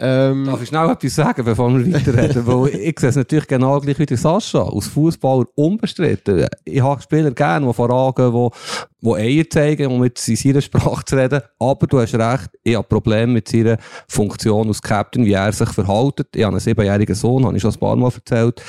Ähm, 0.00 0.44
Darf 0.44 0.62
ich 0.62 0.68
schnell 0.68 0.88
etwas 0.88 1.12
sagen, 1.12 1.44
bevor 1.44 1.76
wir 1.76 1.92
weiterreden? 1.92 2.42
Weil 2.46 2.68
ich 2.68 3.00
sehe 3.00 3.08
es 3.08 3.16
natürlich 3.16 3.48
genau 3.48 3.80
gleich 3.80 3.98
wie 3.98 4.06
der 4.06 4.16
Sascha. 4.16 4.62
Als 4.62 4.86
Fußballer 4.86 5.46
unbestritten. 5.56 6.46
Ich 6.64 6.80
habe 6.80 7.02
Spieler 7.02 7.32
gerne, 7.32 7.66
die 7.66 7.72
vorangehen, 7.74 8.32
die, 8.32 9.06
die 9.06 9.14
Eier 9.14 9.50
zeigen, 9.50 9.90
um 9.90 10.00
mit 10.00 10.16
seiner 10.16 10.60
Sprache 10.60 11.04
zu 11.04 11.16
reden. 11.16 11.40
Aber 11.58 11.86
du 11.88 12.00
hast 12.00 12.14
recht, 12.14 12.50
ich 12.62 12.76
habe 12.76 12.86
Probleme 12.86 13.32
mit 13.32 13.48
seiner 13.48 13.78
Funktion 14.06 14.68
als 14.68 14.80
Captain, 14.80 15.24
wie 15.24 15.32
er 15.32 15.52
sich 15.52 15.70
verhält. 15.70 16.26
Ich 16.32 16.44
habe 16.44 16.54
einen 16.54 16.60
siebenjährigen 16.60 17.16
Sohn, 17.16 17.44
habe 17.44 17.56
ich 17.56 17.62
schon 17.62 17.72
ein 17.72 17.80
paar 17.80 17.96
Mal 17.96 18.12
erzählt. 18.14 18.62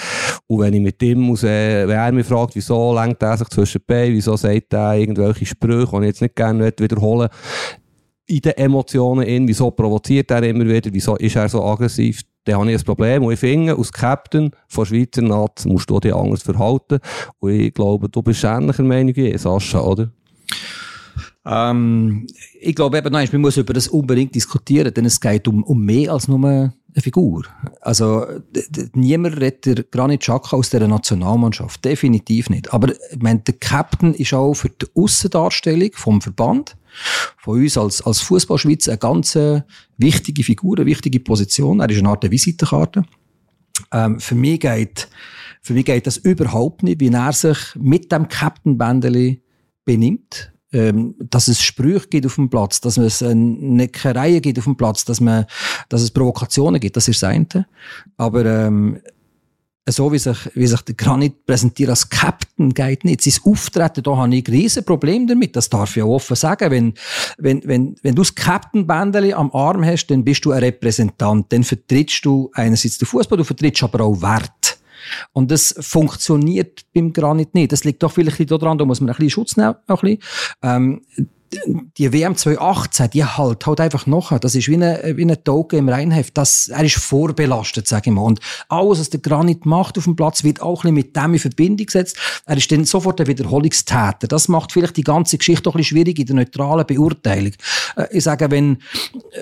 Und 0.48 0.62
wenn 0.62 0.74
ich 0.74 0.82
mit 0.82 1.00
ihm 1.04 1.20
muss, 1.20 1.44
äh, 1.44 1.88
wenn 1.88 1.96
er 1.96 2.12
mich 2.12 2.26
fragt, 2.26 2.56
wieso 2.56 2.92
lenkt 2.96 3.22
er 3.22 3.38
sich 3.38 3.50
zwischen 3.50 3.82
die 3.82 3.86
Beine, 3.86 4.15
wieso 4.15 4.36
sagt 4.36 4.74
er 4.74 4.96
irgendwelche 4.96 5.46
Sprüche, 5.46 5.92
die 5.92 5.98
ich 5.98 6.06
jetzt 6.06 6.22
nicht 6.24 6.36
gerne 6.36 6.74
wiederholen 6.76 7.30
in 8.30 8.42
den 8.42 8.54
Emotionen 8.54 9.26
in, 9.26 9.48
wieso 9.48 9.72
provoziert 9.72 10.30
er 10.32 10.44
immer 10.44 10.65
wieder, 10.65 10.89
wieso 10.94 11.15
ist 11.15 11.36
er 11.36 11.50
so 11.50 11.63
aggressiv, 11.63 12.22
dann 12.46 12.60
habe 12.60 12.72
ich 12.72 12.80
ein 12.80 12.86
Problem. 12.86 13.24
Und 13.24 13.34
ich 13.34 13.39
finde, 13.39 13.76
als 13.76 13.92
Captain 13.92 14.52
von 14.68 14.86
Schweizer 14.86 15.22
Nazi 15.22 15.68
musst 15.68 15.89
du 15.89 16.00
dich 16.00 16.13
anders 16.13 16.44
verhalten. 16.44 17.00
Und 17.39 17.52
ich 17.52 17.74
glaube, 17.74 18.08
du 18.08 18.22
bist 18.22 18.44
ähnlicher 18.44 18.84
Meinung 18.84 19.15
wie 19.15 19.36
Sascha, 19.38 19.82
oder? 19.82 20.12
Ähm, 21.49 22.27
ich 22.62 22.75
glaube 22.75 22.99
eben, 22.99 23.12
nein, 23.12 23.27
man 23.31 23.41
muss 23.41 23.57
über 23.57 23.73
das 23.73 23.88
unbedingt 23.88 24.35
diskutieren, 24.35 24.93
denn 24.93 25.05
es 25.05 25.19
geht 25.19 25.47
um, 25.47 25.63
um 25.63 25.83
mehr 25.83 26.13
als 26.13 26.27
nur 26.27 26.45
eine 26.45 26.73
Figur. 26.97 27.43
Also, 27.81 28.23
niemand 28.93 29.41
redet 29.41 29.91
Granit 29.91 30.21
Xhaka 30.21 30.55
aus 30.55 30.69
der 30.69 30.88
Nationalmannschaft. 30.88 31.83
Definitiv 31.83 32.51
nicht. 32.51 32.71
Aber, 32.71 32.93
ich 32.93 33.19
meine, 33.19 33.39
der 33.39 33.55
Captain 33.55 34.13
ist 34.13 34.33
auch 34.33 34.53
für 34.53 34.69
die 34.69 34.85
Aussendarstellung 34.93 35.89
vom 35.93 36.21
Verband, 36.21 36.77
von 37.38 37.59
uns 37.59 37.77
als, 37.77 38.01
als 38.03 38.21
Fußballschweiz 38.21 38.88
eine 38.88 38.99
ganz 38.99 39.38
wichtige 39.97 40.43
Figur, 40.43 40.77
eine 40.77 40.85
wichtige 40.85 41.19
Position. 41.19 41.79
Er 41.79 41.89
ist 41.89 41.97
eine 41.97 42.09
Art 42.09 42.29
Visitenkarte. 42.29 43.05
Ähm, 43.91 44.19
für 44.19 44.35
mich 44.35 44.59
geht, 44.59 45.07
für 45.63 45.73
mich 45.73 45.85
geht 45.85 46.05
das 46.05 46.17
überhaupt 46.17 46.83
nicht, 46.83 46.99
wie 46.99 47.09
er 47.09 47.33
sich 47.33 47.57
mit 47.75 48.12
dem 48.12 48.27
Captain-Bändeli 48.27 49.41
benimmt 49.85 50.51
ähm, 50.71 51.15
dass 51.19 51.47
es 51.47 51.62
Sprüche 51.62 52.08
gibt 52.08 52.25
auf 52.25 52.36
dem 52.36 52.49
Platz, 52.49 52.82
dass 52.82 52.97
es 52.97 53.21
Neckereien 53.21 54.41
gibt 54.41 54.60
auf 54.60 54.65
dem 54.65 54.77
Platz, 54.77 55.05
dass, 55.05 55.19
man, 55.19 55.45
dass 55.89 56.01
es 56.01 56.12
Provokationen 56.12 56.79
gibt, 56.79 56.95
das 56.95 57.08
ist 57.08 57.23
das 57.23 57.29
eine. 57.29 57.65
Aber 58.17 58.45
ähm, 58.45 58.99
so 59.91 60.12
wie 60.12 60.19
sich, 60.19 60.38
wie 60.53 60.67
sich 60.67 60.82
der 60.82 60.95
Granit 60.95 61.45
präsentiert 61.45 61.89
als 61.89 62.10
Captain 62.10 62.73
geht 62.73 63.03
nicht. 63.05 63.21
Sein 63.21 63.34
Auftreten, 63.43 64.03
da 64.03 64.17
habe 64.17 64.36
ich 64.36 64.47
ein 64.47 64.53
riesen 64.53 64.84
Problem 64.84 65.27
damit. 65.27 65.55
Das 65.55 65.69
darf 65.69 65.95
ich 65.95 66.03
auch 66.03 66.15
offen 66.15 66.36
sagen. 66.36 66.71
Wenn, 66.71 66.93
wenn, 67.38 67.62
wenn, 67.65 67.95
wenn 68.01 68.15
du 68.15 68.21
das 68.21 68.36
Captain-Bändeli 68.36 69.34
am 69.34 69.51
Arm 69.51 69.84
hast, 69.84 70.08
dann 70.08 70.23
bist 70.23 70.45
du 70.45 70.51
ein 70.51 70.60
Repräsentant. 70.60 71.51
Dann 71.51 71.63
vertrittst 71.63 72.23
du 72.25 72.51
einerseits 72.53 72.97
den 72.97 73.08
Fußball, 73.08 73.38
du 73.38 73.43
vertrittst 73.43 73.84
aber 73.84 74.03
auch 74.03 74.21
Wert. 74.21 74.51
Und 75.32 75.52
das 75.52 75.76
funktioniert 75.80 76.82
beim 76.93 77.13
Granit 77.13 77.54
nicht. 77.54 77.72
Das 77.72 77.84
liegt 77.84 78.04
doch 78.04 78.12
vielleicht 78.12 78.52
daran, 78.52 78.78
da 78.78 78.86
muss 78.86 79.02
man 79.02 79.10
ein 79.10 79.15
bisschen 79.15 79.30
Schutz 79.30 79.58
nehmen. 79.58 79.76
Ein 79.88 79.95
bisschen. 79.95 80.19
Ähm, 80.63 81.02
die 81.97 82.13
WM 82.13 82.35
2018, 82.35 83.09
die 83.12 83.25
halt 83.25 83.65
halt 83.65 83.79
einfach 83.79 84.05
noch. 84.05 84.38
Das 84.39 84.55
ist 84.55 84.67
wie 84.67 84.75
eine, 84.75 85.13
wie 85.15 85.23
eine 85.23 85.43
Toge 85.43 85.77
im 85.77 85.89
Reinheft. 85.89 86.38
Das, 86.38 86.67
er 86.67 86.83
ist 86.83 86.97
vorbelastet, 86.97 87.88
sage 87.88 88.09
ich 88.09 88.15
mal. 88.15 88.21
Und 88.21 88.39
alles, 88.67 88.99
was 88.99 89.09
der 89.09 89.19
Granit 89.19 89.65
macht 89.65 89.97
auf 89.97 90.03
dem 90.03 90.15
Platz, 90.15 90.43
wird 90.43 90.62
auch 90.62 90.83
ein 90.83 90.93
bisschen 90.93 91.07
mit 91.07 91.15
dem 91.15 91.33
in 91.33 91.39
Verbindung 91.39 91.85
gesetzt. 91.85 92.17
Er 92.45 92.57
ist 92.57 92.71
dann 92.71 92.85
sofort 92.85 93.19
ein 93.19 93.27
Wiederholungstäter. 93.27 94.27
Das 94.27 94.47
macht 94.47 94.71
vielleicht 94.71 94.97
die 94.97 95.03
ganze 95.03 95.38
Geschichte 95.38 95.69
auch 95.69 95.75
ein 95.75 95.77
bisschen 95.77 95.97
schwierig 95.97 96.19
in 96.19 96.25
der 96.27 96.35
neutralen 96.35 96.85
Beurteilung. 96.85 97.53
Äh, 97.95 98.07
ich 98.12 98.23
sage, 98.23 98.51
wenn, 98.51 98.77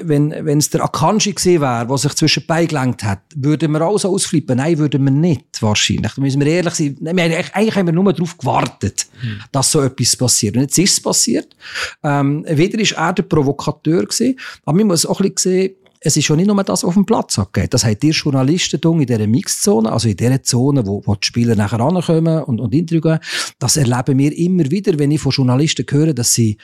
wenn, 0.02 0.34
wenn 0.46 0.60
es 0.60 0.70
der 0.70 0.84
Akanji 0.84 1.34
gewesen 1.34 1.62
wäre, 1.62 1.88
der 1.88 1.98
sich 1.98 2.14
zwischen 2.14 2.46
beigelenkt 2.46 3.04
hat, 3.04 3.20
würden 3.36 3.72
wir 3.72 3.82
auch 3.82 3.98
so 3.98 4.14
ausflippen? 4.14 4.58
Nein, 4.58 4.78
würden 4.78 5.04
wir 5.04 5.12
nicht, 5.12 5.62
wahrscheinlich. 5.62 6.14
Da 6.14 6.22
müssen 6.22 6.40
wir 6.40 6.48
ehrlich 6.48 6.74
sein. 6.74 6.98
Eigentlich 7.06 7.76
haben 7.76 7.88
wir 7.88 7.94
nur 7.94 8.14
darauf 8.14 8.38
gewartet, 8.38 9.08
hm. 9.20 9.42
dass 9.52 9.72
so 9.72 9.82
etwas 9.82 10.16
passiert. 10.16 10.56
Und 10.56 10.62
jetzt 10.62 10.78
ist 10.78 10.94
es 10.94 11.02
passiert. 11.02 11.56
Ähm, 12.04 12.46
wieder 12.48 12.80
ist 12.80 12.94
er 12.94 13.14
der 13.14 13.24
Provokateur 13.24 14.04
gewesen, 14.04 14.40
aber 14.66 14.78
man 14.78 14.88
muss 14.88 15.06
auch 15.06 15.20
ein 15.20 15.32
bisschen 15.34 15.52
sehen, 15.52 15.76
es 16.00 16.16
ist 16.16 16.26
schon 16.26 16.38
nicht 16.38 16.48
nur 16.48 16.64
das, 16.64 16.84
was 16.84 16.84
auf 16.84 16.94
dem 16.94 17.06
Platz 17.06 17.40
abgeht. 17.40 17.74
Das 17.74 17.84
haben 17.84 17.98
die 18.00 18.12
Journalisten 18.12 18.80
in 18.84 19.06
dieser 19.06 19.28
Mixzone, 19.28 19.92
also 19.92 20.08
in 20.08 20.16
dieser 20.16 20.44
Zone, 20.44 20.86
wo, 20.86 21.02
wo 21.06 21.16
die 21.16 21.26
Spieler 21.26 21.56
nachher 21.56 21.80
ankommen 21.80 22.44
und, 22.44 22.60
und 22.60 22.74
Interviews 22.74 23.20
Das 23.60 23.78
erleben 23.78 24.18
wir 24.20 24.38
immer 24.38 24.70
wieder, 24.70 24.98
wenn 25.00 25.12
ich 25.12 25.22
von 25.22 25.32
Journalisten 25.32 25.86
höre, 25.90 26.14
dass 26.14 26.34
sie 26.34 26.58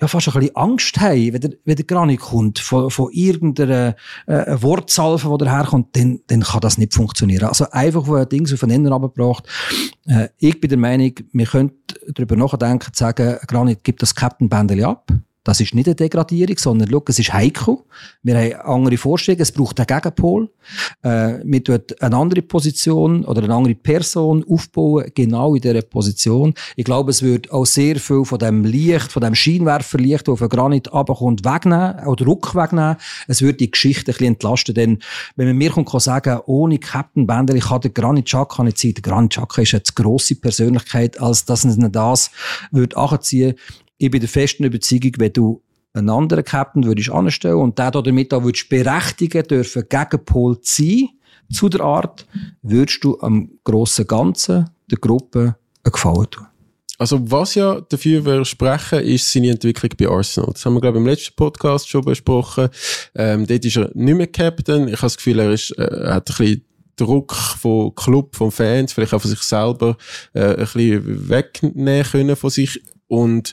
ja, 0.00 0.08
fast 0.08 0.28
ein 0.28 0.34
bisschen 0.34 0.56
Angst 0.56 0.98
haben, 1.00 1.32
wenn 1.32 1.40
der, 1.40 1.50
wenn 1.64 1.76
der 1.76 1.84
gar 1.84 2.16
kommt, 2.16 2.58
von, 2.58 2.90
von 2.90 3.10
irgendeiner 3.12 3.94
äh, 4.26 4.56
Wortsalve, 4.62 5.28
die 5.30 5.44
daherkommt, 5.44 5.96
dann, 5.96 6.20
dann 6.26 6.42
kann 6.42 6.60
das 6.60 6.78
nicht 6.78 6.94
funktionieren. 6.94 7.48
Also 7.48 7.66
einfach, 7.70 8.06
wo 8.06 8.14
ein 8.14 8.28
Ding 8.28 8.50
auf 8.52 8.60
den 8.60 8.70
Ende 8.70 8.92
abgebracht. 8.92 9.46
Äh, 10.06 10.28
ich 10.38 10.60
bin 10.60 10.68
der 10.68 10.78
Meinung, 10.78 11.12
wir 11.32 11.46
könnten 11.46 11.76
darüber 12.14 12.36
nachdenken, 12.36 12.92
zu 12.92 12.98
sagen, 13.04 13.36
Granit 13.46 13.84
gibt 13.84 14.02
das 14.02 14.14
Captain 14.14 14.48
Bändeli 14.48 14.84
ab. 14.84 15.10
Das 15.42 15.58
ist 15.60 15.74
nicht 15.74 15.86
eine 15.86 15.94
Degradierung, 15.94 16.58
sondern 16.58 16.90
schau, 16.90 17.02
es 17.08 17.18
ist 17.18 17.32
heikel. 17.32 17.78
Wir 18.22 18.36
haben 18.58 18.84
andere 18.84 18.98
Vorstellungen, 18.98 19.40
es 19.40 19.52
braucht 19.52 19.80
einen 19.80 19.86
Gegenpol. 19.86 20.50
Äh, 21.02 21.38
wir 21.44 21.64
tun 21.64 21.78
eine 22.00 22.16
andere 22.16 22.42
Position 22.42 23.24
oder 23.24 23.42
eine 23.44 23.54
andere 23.54 23.74
Person 23.74 24.44
aufbauen, 24.46 25.10
genau 25.14 25.54
in 25.54 25.62
dieser 25.62 25.80
Position. 25.80 26.52
Ich 26.76 26.84
glaube, 26.84 27.10
es 27.10 27.22
wird 27.22 27.50
auch 27.52 27.64
sehr 27.64 27.96
viel 27.96 28.26
von 28.26 28.38
dem 28.38 28.64
Licht, 28.64 29.12
von 29.12 29.22
dem 29.22 29.34
Scheinwerferlicht, 29.34 30.28
das 30.28 30.32
auf 30.32 30.38
den 30.40 30.50
Granit 30.50 30.92
runterkommt, 30.92 31.44
wegnehmen 31.44 32.06
oder 32.06 32.24
Druck 32.24 32.54
wegnehmen. 32.54 32.96
Es 33.26 33.40
wird 33.40 33.60
die 33.60 33.70
Geschichte 33.70 34.10
ein 34.10 34.14
bisschen 34.14 34.34
entlasten, 34.34 34.74
denn 34.74 34.98
wenn 35.36 35.46
man 35.46 35.56
mir 35.56 35.70
kommt, 35.70 35.88
kann 35.88 36.00
sagen, 36.00 36.40
ohne 36.44 36.78
Captain 36.78 37.26
Bender, 37.26 37.54
ich 37.54 37.64
kann 37.64 37.80
den 37.80 37.94
Granit 37.94 38.26
Xhaka 38.26 38.62
nicht 38.62 38.78
sein. 38.78 38.92
Der 38.92 39.02
Granit 39.02 39.32
Xhaka 39.32 39.62
ist 39.62 39.72
eine 39.72 39.82
zu 39.84 39.94
grosse 39.94 40.34
Persönlichkeit, 40.34 41.18
als 41.18 41.46
dass 41.46 41.64
er 41.64 41.88
das 41.88 42.30
würde 42.72 42.96
anziehen 42.98 43.54
ich 44.00 44.10
bin 44.10 44.20
der 44.20 44.30
festen 44.30 44.64
Überzeugung, 44.64 45.12
wenn 45.18 45.32
du 45.32 45.62
einen 45.92 46.08
anderen 46.08 46.42
Captain 46.42 46.84
würdest 46.84 47.10
anstellen 47.10 47.56
und 47.56 47.78
der 47.78 47.90
damit 47.90 48.32
auch 48.32 48.42
würdest 48.42 48.70
berechtigen 48.70 49.42
dürfen, 49.42 49.84
Gegenpol 49.88 50.60
zu 50.62 50.82
sein, 50.82 51.08
zu 51.52 51.68
der 51.68 51.82
Art, 51.82 52.26
würdest 52.62 53.04
du 53.04 53.18
am 53.20 53.50
grossen 53.62 54.06
Ganzen, 54.06 54.70
der 54.90 54.98
Gruppe, 54.98 55.56
einen 55.82 55.92
Gefallen 55.92 56.30
tun. 56.30 56.46
Also 56.96 57.30
was 57.30 57.54
ja 57.54 57.80
dafür 57.80 58.24
wir 58.24 58.44
sprechen, 58.44 59.00
ist 59.00 59.30
seine 59.30 59.50
Entwicklung 59.50 59.90
bei 59.98 60.08
Arsenal. 60.08 60.50
Das 60.52 60.64
haben 60.64 60.74
wir, 60.74 60.80
glaube 60.80 60.98
ich, 60.98 61.02
im 61.02 61.08
letzten 61.08 61.34
Podcast 61.34 61.88
schon 61.88 62.04
besprochen. 62.04 62.68
Ähm, 63.14 63.46
dort 63.46 63.64
ist 63.64 63.76
er 63.76 63.90
nicht 63.94 64.16
mehr 64.16 64.26
Captain. 64.26 64.88
Ich 64.88 64.94
habe 64.94 65.02
das 65.02 65.16
Gefühl, 65.16 65.40
er, 65.40 65.50
ist, 65.50 65.76
äh, 65.78 66.08
hat 66.08 66.30
ein 66.30 66.36
bisschen 66.36 66.64
Druck 66.96 67.34
vom 67.34 67.94
Club, 67.94 68.36
von 68.36 68.50
Fans, 68.50 68.92
vielleicht 68.92 69.14
auch 69.14 69.20
von 69.22 69.30
sich 69.30 69.40
selber 69.40 69.96
äh, 70.34 70.42
ein 70.42 70.56
bisschen 70.56 71.28
wegnehmen 71.28 72.04
können 72.04 72.36
von 72.36 72.50
sich. 72.50 72.80
Und 73.10 73.52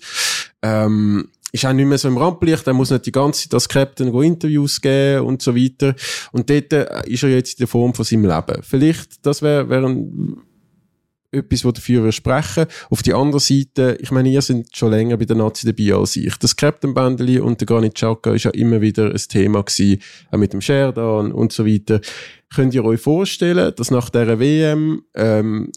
ähm, 0.62 1.30
ist 1.52 1.65
auch 1.65 1.74
nicht 1.74 1.88
mehr 1.88 1.98
so 1.98 2.08
im 2.08 2.17
Rampenlicht, 2.17 2.67
er 2.67 2.74
muss 2.74 2.91
nicht 2.91 3.06
die 3.08 3.12
ganze 3.12 3.43
Zeit 3.43 3.54
als 3.56 3.67
Captain 3.67 4.13
Interviews 4.13 4.80
geben 4.80 5.26
und 5.26 5.41
so 5.41 5.56
weiter. 5.56 5.96
Und 6.32 6.50
dort 6.50 6.72
äh, 6.74 6.86
ist 7.08 7.24
er 7.24 7.30
jetzt 7.30 7.54
in 7.54 7.63
der 7.63 7.67
Form 7.67 7.93
von 7.93 8.06
seinem 8.06 8.26
Leben. 8.26 8.62
Vielleicht, 8.62 9.26
das 9.26 9.41
wäre 9.41 9.67
wär 9.70 9.84
etwas, 11.32 11.65
was 11.65 11.74
dafür 11.74 12.12
sprechen 12.12 12.67
Auf 12.90 13.04
die 13.04 13.13
andere 13.13 13.40
Seite, 13.40 13.98
ich 14.00 14.12
meine, 14.12 14.29
ihr 14.29 14.42
seid 14.42 14.67
schon 14.73 14.92
länger 14.92 15.17
bei 15.17 15.25
der 15.25 15.36
Nazi 15.36 15.65
dabei 15.65 15.94
als 15.94 16.15
ich. 16.15 16.36
Das 16.38 16.56
Captain 16.56 16.94
Bändeli 16.94 17.40
und 17.40 17.60
der 17.60 17.65
Granit 17.65 17.96
Xhaka 17.96 18.34
ist 18.34 18.44
ja 18.44 18.52
immer 18.52 18.79
wieder 18.79 19.12
ein 19.12 19.21
Thema 19.27 19.63
gewesen, 19.63 20.00
auch 20.31 20.38
mit 20.38 20.54
dem 20.54 20.62
Sheridan 20.62 21.31
und 21.31 21.52
so 21.52 21.65
weiter. 21.65 22.00
Könnt 22.54 22.73
ihr 22.73 22.86
euch 22.86 23.02
vorstellen, 23.02 23.73
dass 23.75 23.92
nach 23.92 24.10
der 24.10 24.40
WM 24.40 25.04
ähm, 25.15 25.71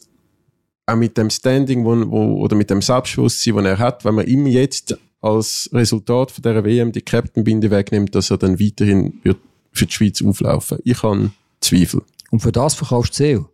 auch 0.90 0.96
mit 0.96 1.16
dem 1.16 1.30
Standing 1.30 1.84
wo, 1.84 2.10
wo, 2.10 2.40
oder 2.40 2.56
mit 2.56 2.70
dem 2.70 2.82
Selbstbewusstsein, 2.82 3.56
das 3.56 3.64
er 3.64 3.78
hat, 3.78 4.04
wenn 4.04 4.14
man 4.14 4.26
ihm 4.26 4.46
jetzt 4.46 4.96
als 5.20 5.68
Resultat 5.72 6.30
von 6.30 6.42
dieser 6.42 6.64
WM 6.64 6.92
die 6.92 7.02
Captain-Binde 7.02 7.70
wegnimmt, 7.70 8.14
dass 8.14 8.30
er 8.30 8.38
dann 8.38 8.58
weiterhin 8.58 9.20
wird 9.22 9.38
für 9.72 9.86
die 9.86 9.92
Schweiz 9.92 10.22
auflaufen. 10.22 10.78
Ich 10.84 11.02
habe 11.02 11.30
Zweifel. 11.60 12.02
Und 12.30 12.40
für 12.40 12.52
das 12.52 12.74
verkaufst 12.74 13.14
du 13.14 13.16
Seel. 13.16 13.44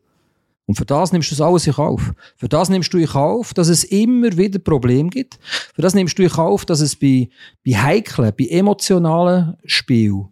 Und 0.66 0.74
für 0.74 0.84
das 0.84 1.12
nimmst 1.12 1.30
du 1.30 1.34
das 1.34 1.41
alles 1.41 1.66
in 1.66 1.74
Kauf. 1.74 2.12
Für 2.37 2.49
das 2.49 2.68
nimmst 2.68 2.93
du 2.93 2.99
in 2.99 3.07
Kauf, 3.07 3.55
dass 3.55 3.68
es 3.68 3.84
immer 3.84 4.37
wieder 4.37 4.59
Probleme 4.59 5.11
gibt. 5.11 5.39
Für 5.74 5.82
das 5.82 5.95
nimmst 5.95 6.18
du 6.18 6.24
in 6.24 6.28
Kauf, 6.28 6.64
dass 6.64 6.80
es 6.80 6.97
bei, 6.97 7.28
bei 7.64 7.72
heiklen, 7.72 8.32
bei 8.37 8.47
emotionalen 8.47 9.57
Spielen 9.64 10.28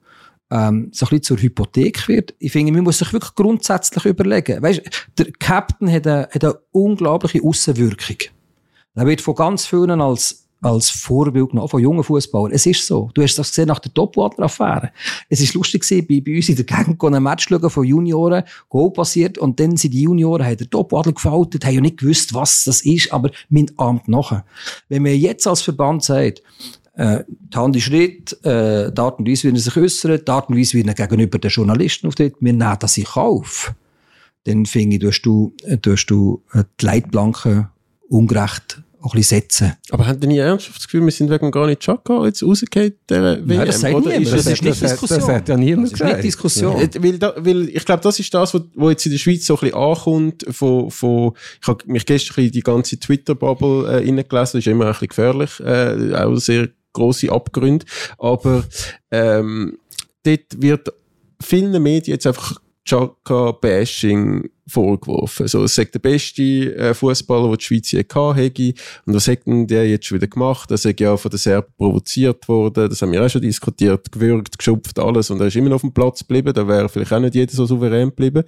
ähm, 0.55 0.91
so 0.93 1.05
ein 1.07 1.11
bisschen 1.11 1.23
zur 1.23 1.39
Hypothek 1.39 2.07
wird. 2.07 2.35
Ich 2.39 2.53
finde, 2.53 2.73
man 2.73 2.85
muss 2.85 2.99
sich 2.99 3.13
wirklich 3.13 3.35
grundsätzlich 3.35 4.05
überlegen. 4.05 4.63
Weißt, 4.63 4.83
der 5.19 5.33
Captain 5.41 5.91
hat 5.91 6.07
eine, 6.07 6.29
hat 6.33 6.45
eine 6.45 6.59
unglaubliche 6.71 7.43
Außenwirkung. 7.43 8.19
Er 8.95 9.07
wird 9.07 9.21
von 9.21 9.35
ganz 9.35 9.67
vielen 9.67 10.01
als 10.01 10.45
als 10.65 10.89
Vorbild 10.89 11.51
genommen 11.51 11.69
von 11.69 11.83
jungen 11.83 12.03
Fußballern. 12.03 12.53
Es 12.53 12.65
ist 12.65 12.87
so. 12.87 13.11
Du 13.13 13.23
hast 13.23 13.39
das 13.39 13.51
gesehen 13.51 13.69
nach 13.69 13.81
der 13.81 13.93
Topwater-Affäre. 13.93 14.93
Es 15.29 15.41
ist 15.41 15.53
lustig 15.53 15.83
gewesen, 15.83 16.07
bei, 16.09 16.23
bei 16.25 16.37
uns 16.37 16.49
in 16.49 16.57
der 16.57 16.65
Gegend 16.65 17.05
ein 17.05 17.23
Match 17.23 17.49
schauen 17.49 17.69
von 17.69 17.85
Junioren, 17.85 18.45
Goal 18.71 18.91
passiert, 18.91 19.37
und 19.37 19.61
dann 19.61 19.77
sind 19.77 19.93
die 19.93 20.03
Junioren, 20.03 20.47
haben 20.47 20.57
den 20.57 20.71
Topwater 20.71 21.13
gefaltet, 21.13 21.67
haben 21.67 21.75
ja 21.75 21.81
nicht 21.83 21.99
gewusst, 21.99 22.33
was 22.33 22.65
das 22.65 22.81
ist, 22.81 23.13
aber 23.13 23.31
mein 23.51 23.71
Amt 23.77 24.09
nachher. 24.09 24.47
Wenn 24.89 25.03
man 25.03 25.13
jetzt 25.13 25.47
als 25.47 25.61
Verband 25.61 26.03
sagt, 26.03 26.43
äh, 26.97 27.25
die 27.29 27.57
Hand 27.57 27.77
ist 27.77 27.85
Schritt, 27.85 28.33
äh, 28.45 28.93
die 28.93 29.01
Art 29.01 29.19
und 29.19 29.29
Weise, 29.29 29.49
wie 29.49 29.57
er 29.57 29.61
sich 29.61 29.77
äußert, 29.77 30.29
die 30.29 30.33
Art 30.33 30.49
und 30.49 30.59
Weise, 30.59 30.75
wie 30.75 30.83
er 30.87 30.95
gegenüber 30.95 31.39
den 31.39 31.51
Journalisten 31.51 32.07
auftritt, 32.07 32.37
wir 32.41 32.53
nehmen 32.53 32.77
das 32.79 32.97
in 32.97 33.05
Kauf. 33.05 33.75
Dann 34.45 34.67
finde 34.67 34.97
ich, 34.97 35.03
tust 35.03 35.27
du, 35.27 35.55
tust 35.83 36.11
du 36.11 36.43
äh, 36.53 36.65
die 36.81 36.85
Leitplanken 36.87 37.69
ungerecht 38.09 38.83
auch 39.05 39.13
ein 39.13 39.19
bisschen 39.19 39.41
setzen. 39.41 39.73
Aber 39.91 40.07
habt 40.07 40.25
ihr 40.25 40.29
nie 40.29 40.39
ernsthaft 40.39 40.79
das 40.79 40.87
Gefühl, 40.87 41.05
wir 41.05 41.13
sind 41.13 41.31
wegen 41.31 41.51
gar 41.51 41.67
nicht 41.67 41.81
Chaka 41.81 42.25
jetzt 42.25 42.43
WM? 42.43 43.47
Nein, 43.47 43.67
das 43.67 43.81
sagt 43.81 43.95
niemand. 43.95 44.23
ist 44.23 44.33
Das 44.33 44.45
das, 44.45 44.53
ist 44.55 44.63
nicht 44.63 44.83
Diskussion. 44.83 45.21
Das 45.21 45.29
hat 45.29 45.49
ja 45.49 45.57
niemand 45.57 45.93
Das 45.93 46.01
ist 46.01 46.07
nicht 46.07 46.25
Diskussion. 46.25 46.81
Äh, 46.81 46.89
weil, 46.99 47.19
da, 47.19 47.35
weil 47.37 47.69
ich 47.69 47.85
glaube, 47.85 48.03
das 48.03 48.19
ist 48.19 48.33
das, 48.33 48.55
was 48.55 48.91
jetzt 48.91 49.07
in 49.07 49.13
der 49.13 49.19
Schweiz 49.19 49.45
so 49.45 49.55
ein 49.57 49.61
bisschen 49.61 49.77
ankommt. 49.77 50.47
Von, 50.51 50.91
von, 50.91 51.33
ich 51.61 51.69
habe 51.69 51.85
mich 51.87 52.07
gestern 52.07 52.33
ein 52.33 52.37
bisschen 52.37 52.53
die 52.53 52.61
ganze 52.63 52.99
Twitter-Bubble 52.99 53.87
äh, 53.89 53.97
reingelesen, 53.97 54.27
das 54.31 54.55
ist 54.55 54.67
immer 54.67 54.87
ein 54.87 54.93
bisschen 54.93 55.09
gefährlich, 55.09 55.61
äh, 55.61 56.15
auch 56.15 56.37
sehr 56.37 56.69
grosse 56.95 57.31
Abgründe. 57.31 57.85
Aber 58.19 58.65
ähm, 59.11 59.77
dort 60.23 60.47
wird 60.57 60.89
vielen 61.43 61.83
Medien 61.83 62.15
jetzt 62.15 62.27
einfach 62.27 62.59
Chaka-Bashing 62.87 64.51
vorgeworfen. 64.67 65.49
So, 65.49 65.65
es 65.65 65.75
sagt 65.75 65.95
der 65.95 66.01
beste 66.01 66.43
äh, 66.77 66.95
Fußballer, 66.95 67.49
den 67.49 67.59
die 67.59 67.65
Schweiz 67.65 67.91
je 67.93 68.05
hätte. 68.35 68.75
Und 69.07 69.15
was 69.15 69.29
hat 69.29 69.47
denn 69.47 69.67
der 69.67 69.89
jetzt 69.89 70.07
schon 70.07 70.17
wieder 70.17 70.27
gemacht? 70.27 70.71
Er 70.71 70.75
ist 70.75 71.01
ja 71.01 71.17
von 71.17 71.31
den 71.31 71.39
Serben 71.39 71.73
provoziert 71.77 72.47
worden. 72.49 72.89
Das 72.89 73.01
haben 73.03 73.13
wir 73.13 73.25
auch 73.25 73.29
schon 73.29 73.43
diskutiert. 73.43 74.11
Gewürgt, 74.13 74.59
geschupft, 74.59 74.99
alles. 74.99 75.31
Und 75.31 75.41
er 75.41 75.47
ist 75.47 75.57
immer 75.57 75.71
noch 75.71 75.77
auf 75.77 75.81
dem 75.83 75.93
Platz 75.93 76.21
geblieben. 76.21 76.53
Da 76.53 76.67
wäre 76.67 76.89
vielleicht 76.89 77.13
auch 77.13 77.21
nicht 77.21 77.35
jeder 77.35 77.53
so 77.53 77.67
souverän 77.67 78.11
geblieben. 78.11 78.45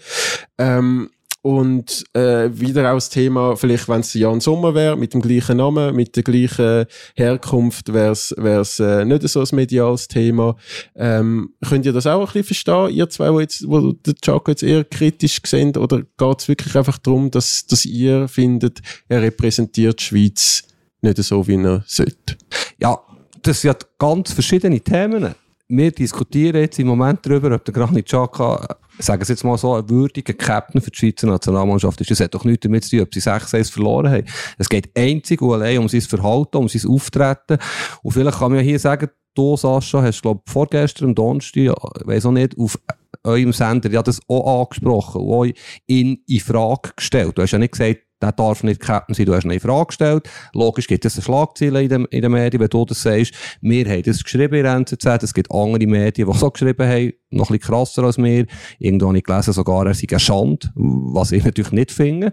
Ähm, 0.58 1.10
und 1.46 2.04
äh, 2.12 2.50
wieder 2.50 2.90
auch 2.90 2.96
das 2.96 3.08
Thema, 3.08 3.54
vielleicht 3.54 3.88
wenn 3.88 4.00
es 4.00 4.12
Jan 4.14 4.40
Sommer 4.40 4.74
wäre, 4.74 4.96
mit 4.96 5.14
dem 5.14 5.22
gleichen 5.22 5.58
Namen, 5.58 5.94
mit 5.94 6.16
der 6.16 6.24
gleichen 6.24 6.86
Herkunft, 7.14 7.92
wäre 7.92 8.10
es 8.10 8.80
äh, 8.80 9.04
nicht 9.04 9.28
so 9.28 9.38
ein 9.38 9.48
mediales 9.52 10.08
Thema. 10.08 10.56
Ähm, 10.96 11.54
könnt 11.64 11.86
ihr 11.86 11.92
das 11.92 12.08
auch 12.08 12.18
ein 12.18 12.26
bisschen 12.26 12.42
verstehen, 12.42 12.90
ihr 12.90 13.08
zwei, 13.10 13.32
wo, 13.32 13.38
jetzt, 13.38 13.64
wo 13.68 13.92
den 13.92 14.16
Chaco 14.20 14.50
jetzt 14.50 14.64
eher 14.64 14.82
kritisch 14.82 15.40
sehen, 15.46 15.76
oder 15.76 16.02
geht 16.18 16.40
es 16.40 16.48
wirklich 16.48 16.74
einfach 16.74 16.98
darum, 16.98 17.30
dass, 17.30 17.64
dass 17.64 17.84
ihr 17.84 18.26
findet, 18.26 18.80
er 19.08 19.22
repräsentiert 19.22 20.00
die 20.00 20.04
Schweiz 20.04 20.64
nicht 21.00 21.22
so, 21.22 21.46
wie 21.46 21.62
er 21.62 21.84
sollte? 21.86 22.38
Ja, 22.80 22.98
das 23.42 23.60
sind 23.60 23.86
ganz 24.00 24.32
verschiedene 24.32 24.80
Themen. 24.80 25.36
Wir 25.68 25.90
diskutieren 25.90 26.60
jetzt 26.60 26.78
im 26.78 26.86
Moment 26.86 27.26
darüber, 27.26 27.52
ob 27.52 27.64
der 27.64 27.74
Granit 27.74 28.06
Xhaka, 28.06 28.76
sagen 29.00 29.20
wir 29.20 29.26
jetzt 29.26 29.42
mal 29.42 29.58
so, 29.58 29.74
ein 29.74 29.90
würdiger 29.90 30.32
Captain 30.32 30.80
für 30.80 30.92
die 30.92 30.96
Schweizer 30.96 31.26
Nationalmannschaft 31.26 32.00
ist. 32.00 32.10
Das 32.10 32.20
hat 32.20 32.34
doch 32.34 32.44
nichts 32.44 32.62
damit 32.62 32.84
zu 32.84 32.90
tun, 32.90 33.00
ob 33.00 33.12
sie 33.12 33.20
6-1 33.20 33.72
verloren 33.72 34.08
haben. 34.08 34.24
Es 34.58 34.68
geht 34.68 34.96
einzig 34.96 35.42
und 35.42 35.54
allein 35.54 35.78
um 35.78 35.88
sein 35.88 36.02
Verhalten, 36.02 36.58
um 36.58 36.68
sein 36.68 36.88
Auftreten. 36.88 37.58
Und 38.02 38.12
vielleicht 38.12 38.38
kann 38.38 38.52
man 38.52 38.60
ja 38.60 38.64
hier 38.64 38.78
sagen, 38.78 39.08
du, 39.34 39.56
Sascha, 39.56 40.02
hast, 40.02 40.22
glaube 40.22 40.40
ich, 40.46 40.52
vorgestern, 40.52 41.14
am 41.18 41.38
ich 41.38 41.68
weiss 42.04 42.26
auch 42.26 42.30
nicht, 42.30 42.56
auf 42.56 42.78
eurem 43.24 43.52
Sender 43.52 43.90
ja 43.90 44.02
das 44.02 44.20
auch 44.28 44.62
angesprochen 44.62 45.20
und 45.20 45.32
auch 45.32 45.46
ihn 45.88 46.22
in 46.28 46.40
Frage 46.40 46.90
gestellt. 46.94 47.36
Du 47.36 47.42
hast 47.42 47.50
ja 47.50 47.58
nicht 47.58 47.72
gesagt, 47.72 48.05
der 48.22 48.32
darf 48.32 48.62
nicht 48.62 48.80
Captain 48.80 49.14
sein, 49.14 49.26
du 49.26 49.34
hast 49.34 49.44
in 49.44 49.60
Frage 49.60 49.86
gestellt. 49.86 50.28
Logisch 50.52 50.86
gibt 50.86 51.04
es 51.04 51.16
eine 51.16 51.22
Schlagzeile 51.22 51.82
in 51.82 51.88
den, 51.88 52.04
in 52.06 52.22
den 52.22 52.32
Medien, 52.32 52.60
wenn 52.60 52.68
du 52.68 52.84
das 52.84 53.02
sagst. 53.02 53.34
Wir 53.60 53.88
haben 53.88 54.02
das 54.02 54.24
geschrieben 54.24 54.54
in 54.54 54.64
der 54.64 54.74
NZZ, 54.74 55.22
es 55.22 55.34
gibt 55.34 55.50
andere 55.50 55.86
Medien, 55.86 56.30
die 56.30 56.38
so 56.38 56.50
geschrieben 56.50 56.88
haben, 56.88 57.12
noch 57.30 57.50
ein 57.50 57.58
bisschen 57.58 57.74
krasser 57.74 58.04
als 58.04 58.18
wir. 58.18 58.46
Irgendwo 58.78 59.08
habe 59.08 59.18
ich 59.18 59.24
gelesen, 59.24 59.52
sogar 59.52 59.86
er 59.86 59.94
sei 59.94 60.06
ein 60.10 60.20
Schand, 60.20 60.72
was 60.74 61.32
ich 61.32 61.44
natürlich 61.44 61.72
nicht 61.72 61.92
finde. 61.92 62.32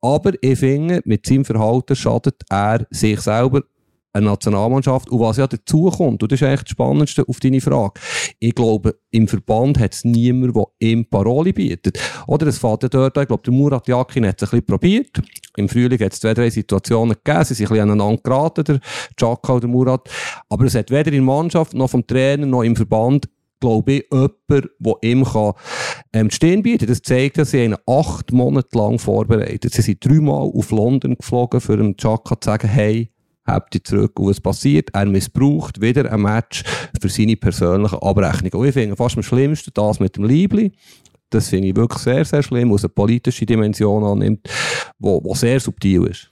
Aber 0.00 0.32
ich 0.40 0.58
finde, 0.58 1.02
mit 1.04 1.26
seinem 1.26 1.44
Verhalten 1.44 1.96
schadet 1.96 2.42
er 2.48 2.86
sich 2.90 3.20
selber 3.20 3.62
eine 4.18 4.26
Nationalmannschaft 4.26 5.10
und 5.10 5.20
was 5.20 5.36
ja 5.36 5.46
dazu 5.46 5.90
kommt, 5.90 6.22
und 6.22 6.32
das 6.32 6.40
ist 6.40 6.46
eigentlich 6.46 6.62
das 6.62 6.70
Spannendste 6.70 7.24
auf 7.26 7.40
deine 7.40 7.60
Frage. 7.60 8.00
Ich 8.38 8.54
glaube, 8.54 8.96
im 9.10 9.28
Verband 9.28 9.78
hat 9.78 9.94
es 9.94 10.04
niemand, 10.04 10.54
der 10.56 10.66
ihm 10.80 11.06
Paroli 11.06 11.52
bietet. 11.52 11.98
Oder 12.26 12.46
es 12.48 12.58
fällt 12.58 12.82
ja 12.82 12.88
dort 12.88 13.16
ich 13.16 13.26
glaube, 13.26 13.42
der 13.42 13.52
Murat 13.52 13.88
Yakin 13.88 14.26
hat 14.26 14.42
es 14.42 14.48
ein 14.48 14.50
bisschen 14.50 14.66
probiert. 14.66 15.22
Im 15.56 15.68
Frühling 15.68 15.98
hat 16.00 16.12
es 16.12 16.20
zwei, 16.20 16.34
drei 16.34 16.50
Situationen 16.50 17.16
gegeben, 17.24 17.44
sie 17.44 17.54
sind 17.54 17.66
ein 17.66 17.70
bisschen 17.70 17.90
aneinander 17.90 18.22
geraten, 18.22 18.64
der 18.64 18.80
Chaka 19.16 19.54
und 19.54 19.62
der 19.62 19.70
Murat. 19.70 20.08
Aber 20.48 20.64
es 20.64 20.74
hat 20.74 20.90
weder 20.90 21.08
in 21.08 21.14
der 21.14 21.22
Mannschaft, 21.22 21.74
noch 21.74 21.90
vom 21.90 22.06
Trainer, 22.06 22.46
noch 22.46 22.62
im 22.62 22.76
Verband 22.76 23.28
glaube 23.60 23.92
ich, 23.92 24.04
jemand, 24.12 24.70
der 24.78 24.94
ihm 25.02 25.24
kann, 25.24 25.52
ähm, 26.12 26.30
Stirn 26.30 26.62
bieten 26.62 26.86
Das 26.86 27.02
zeigt, 27.02 27.38
dass 27.38 27.50
sie 27.50 27.64
ihn 27.64 27.76
acht 27.86 28.32
Monate 28.32 28.76
lang 28.76 28.98
vorbereitet. 28.98 29.72
Sie 29.72 29.82
sind 29.82 30.04
dreimal 30.04 30.50
auf 30.54 30.70
London 30.70 31.16
geflogen, 31.16 31.60
für 31.60 31.76
dem 31.76 31.96
Chaka 31.96 32.40
zu 32.40 32.46
sagen, 32.46 32.68
hey, 32.68 33.10
habt 33.48 33.74
ihr 33.74 33.82
zurück. 33.82 34.18
Und 34.20 34.28
was 34.28 34.40
passiert? 34.40 34.90
Er 34.92 35.06
missbraucht 35.06 35.80
wieder 35.80 36.10
ein 36.12 36.22
Match 36.22 36.62
für 37.00 37.08
seine 37.08 37.36
persönlichen 37.36 37.98
Abrechnungen. 37.98 38.54
Und 38.54 38.66
ich 38.66 38.74
finde 38.74 38.96
fast 38.96 39.16
am 39.16 39.22
schlimmsten 39.22 39.70
das 39.74 40.00
mit 40.00 40.16
dem 40.16 40.24
Liebli. 40.24 40.72
Das 41.30 41.48
finde 41.48 41.68
ich 41.68 41.76
wirklich 41.76 42.02
sehr, 42.02 42.24
sehr 42.24 42.42
schlimm, 42.42 42.72
was 42.72 42.84
eine 42.84 42.90
politische 42.90 43.44
Dimension 43.44 44.02
annimmt, 44.02 44.48
wo 44.98 45.34
sehr 45.34 45.60
subtil 45.60 46.06
ist. 46.06 46.30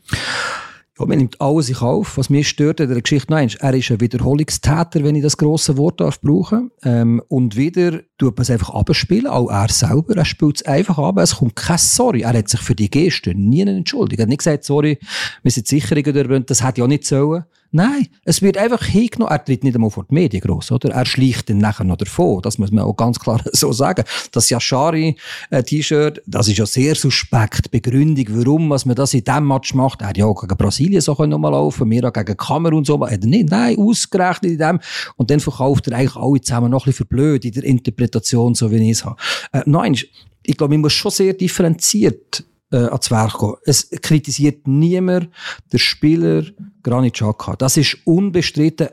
Ja, 0.99 1.05
man 1.05 1.18
nimmt 1.18 1.38
alles 1.42 1.68
in 1.68 1.74
Kauf. 1.74 2.16
Was 2.16 2.30
mich 2.30 2.49
stört 2.49 2.80
an 2.80 2.88
der 2.88 3.03
Geschichte 3.03 3.30
noch 3.30 3.36
eins, 3.36 3.55
er 3.57 3.74
ist 3.74 3.90
ein 3.90 4.01
Wiederholungstäter, 4.01 5.05
wenn 5.05 5.14
ich 5.14 5.22
das 5.22 5.36
grosse 5.36 5.76
Wort 5.76 6.01
darf 6.01 6.20
brauchen. 6.22 6.70
Ähm, 6.84 7.22
und 7.28 7.55
wieder 7.55 8.01
tut 8.16 8.34
man 8.36 8.42
es 8.42 8.51
einfach 8.51 8.70
abspielen, 8.70 9.26
auch 9.26 9.51
er 9.51 9.68
selber. 9.68 10.16
Er 10.16 10.24
spielt 10.24 10.57
es 10.57 10.62
einfach 10.64 10.97
ab, 10.99 11.18
es 11.18 11.36
kommt 11.36 11.55
kein 11.55 11.76
Sorry. 11.76 12.22
Er 12.22 12.32
hat 12.32 12.49
sich 12.49 12.61
für 12.61 12.74
die 12.74 12.90
Geste 12.90 13.34
nie 13.34 13.61
entschuldigt. 13.61 14.20
Er 14.20 14.22
hat 14.22 14.30
nicht 14.30 14.38
gesagt, 14.38 14.64
sorry, 14.64 14.99
wir 15.42 15.53
sind 15.53 15.66
sicher, 15.66 15.94
das 16.01 16.64
hätte 16.64 16.80
ja 16.80 16.86
nicht 16.86 17.05
sollen. 17.05 17.44
Nein, 17.76 18.06
es 18.24 18.40
wird 18.40 18.56
einfach 18.56 18.82
hingenommen. 18.82 19.30
Er 19.30 19.44
tritt 19.44 19.62
nicht 19.62 19.74
einmal 19.74 19.90
vor 19.90 20.06
die 20.08 20.14
Medien 20.14 20.40
gross, 20.40 20.72
oder? 20.72 20.92
Er 20.92 21.04
schleicht 21.04 21.50
dann 21.50 21.58
nachher 21.58 21.84
noch 21.84 21.98
davon. 21.98 22.40
Das 22.40 22.56
muss 22.56 22.70
man 22.70 22.84
auch 22.84 22.94
ganz 22.94 23.18
klar 23.18 23.38
so 23.52 23.70
sagen. 23.70 24.02
Das 24.32 24.48
Yashari-T-Shirt, 24.48 26.22
das 26.26 26.48
ist 26.48 26.56
ja 26.56 26.64
sehr 26.64 26.94
suspekt. 26.94 27.70
Begründung, 27.70 28.24
warum 28.30 28.70
was 28.70 28.86
man 28.86 28.96
das 28.96 29.12
in 29.12 29.24
diesem 29.24 29.46
Match 29.46 29.74
macht. 29.74 30.00
Er 30.00 30.08
hätte 30.08 30.20
ja 30.20 30.26
auch 30.26 30.40
gegen 30.40 30.56
Brasilien 30.56 31.02
so 31.02 31.14
können 31.14 31.38
mal 31.38 31.50
laufen 31.50 31.90
wir 31.90 32.08
auch 32.08 32.14
gegen 32.14 32.34
Kamerun 32.38 32.78
und 32.78 32.86
so. 32.86 32.98
Hat 32.98 33.10
er 33.10 33.26
nicht. 33.26 33.50
Nein, 33.50 33.76
ausgerechnet 33.76 34.52
in 34.52 34.58
dem. 34.58 34.80
Und 35.16 35.30
dann 35.30 35.40
verkauft 35.40 35.88
er 35.88 35.98
eigentlich 35.98 36.16
alle 36.16 36.40
zusammen 36.40 36.70
noch 36.70 36.86
ein 36.86 36.92
bisschen 36.92 37.06
verblöd 37.08 37.44
in 37.44 37.52
der 37.52 37.64
Interpretation, 37.64 38.54
so 38.54 38.70
wie 38.70 38.76
ich 38.76 38.92
es 38.92 39.04
habe. 39.04 39.16
Äh, 39.52 39.64
nein, 39.66 39.94
ich 40.42 40.56
glaube, 40.56 40.72
man 40.72 40.80
muss 40.80 40.94
schon 40.94 41.10
sehr 41.10 41.34
differenziert 41.34 42.42
äh, 42.76 42.88
ans 42.88 43.10
Werk 43.10 43.38
gehen. 43.38 43.54
Es 43.64 43.90
kritisiert 44.02 44.66
niemand 44.68 45.30
der 45.72 45.78
Spieler 45.78 46.44
Granit 46.82 47.14
Xhaka. 47.14 47.56
Das 47.56 47.76
ist 47.76 47.96
unbestritten 48.04 48.88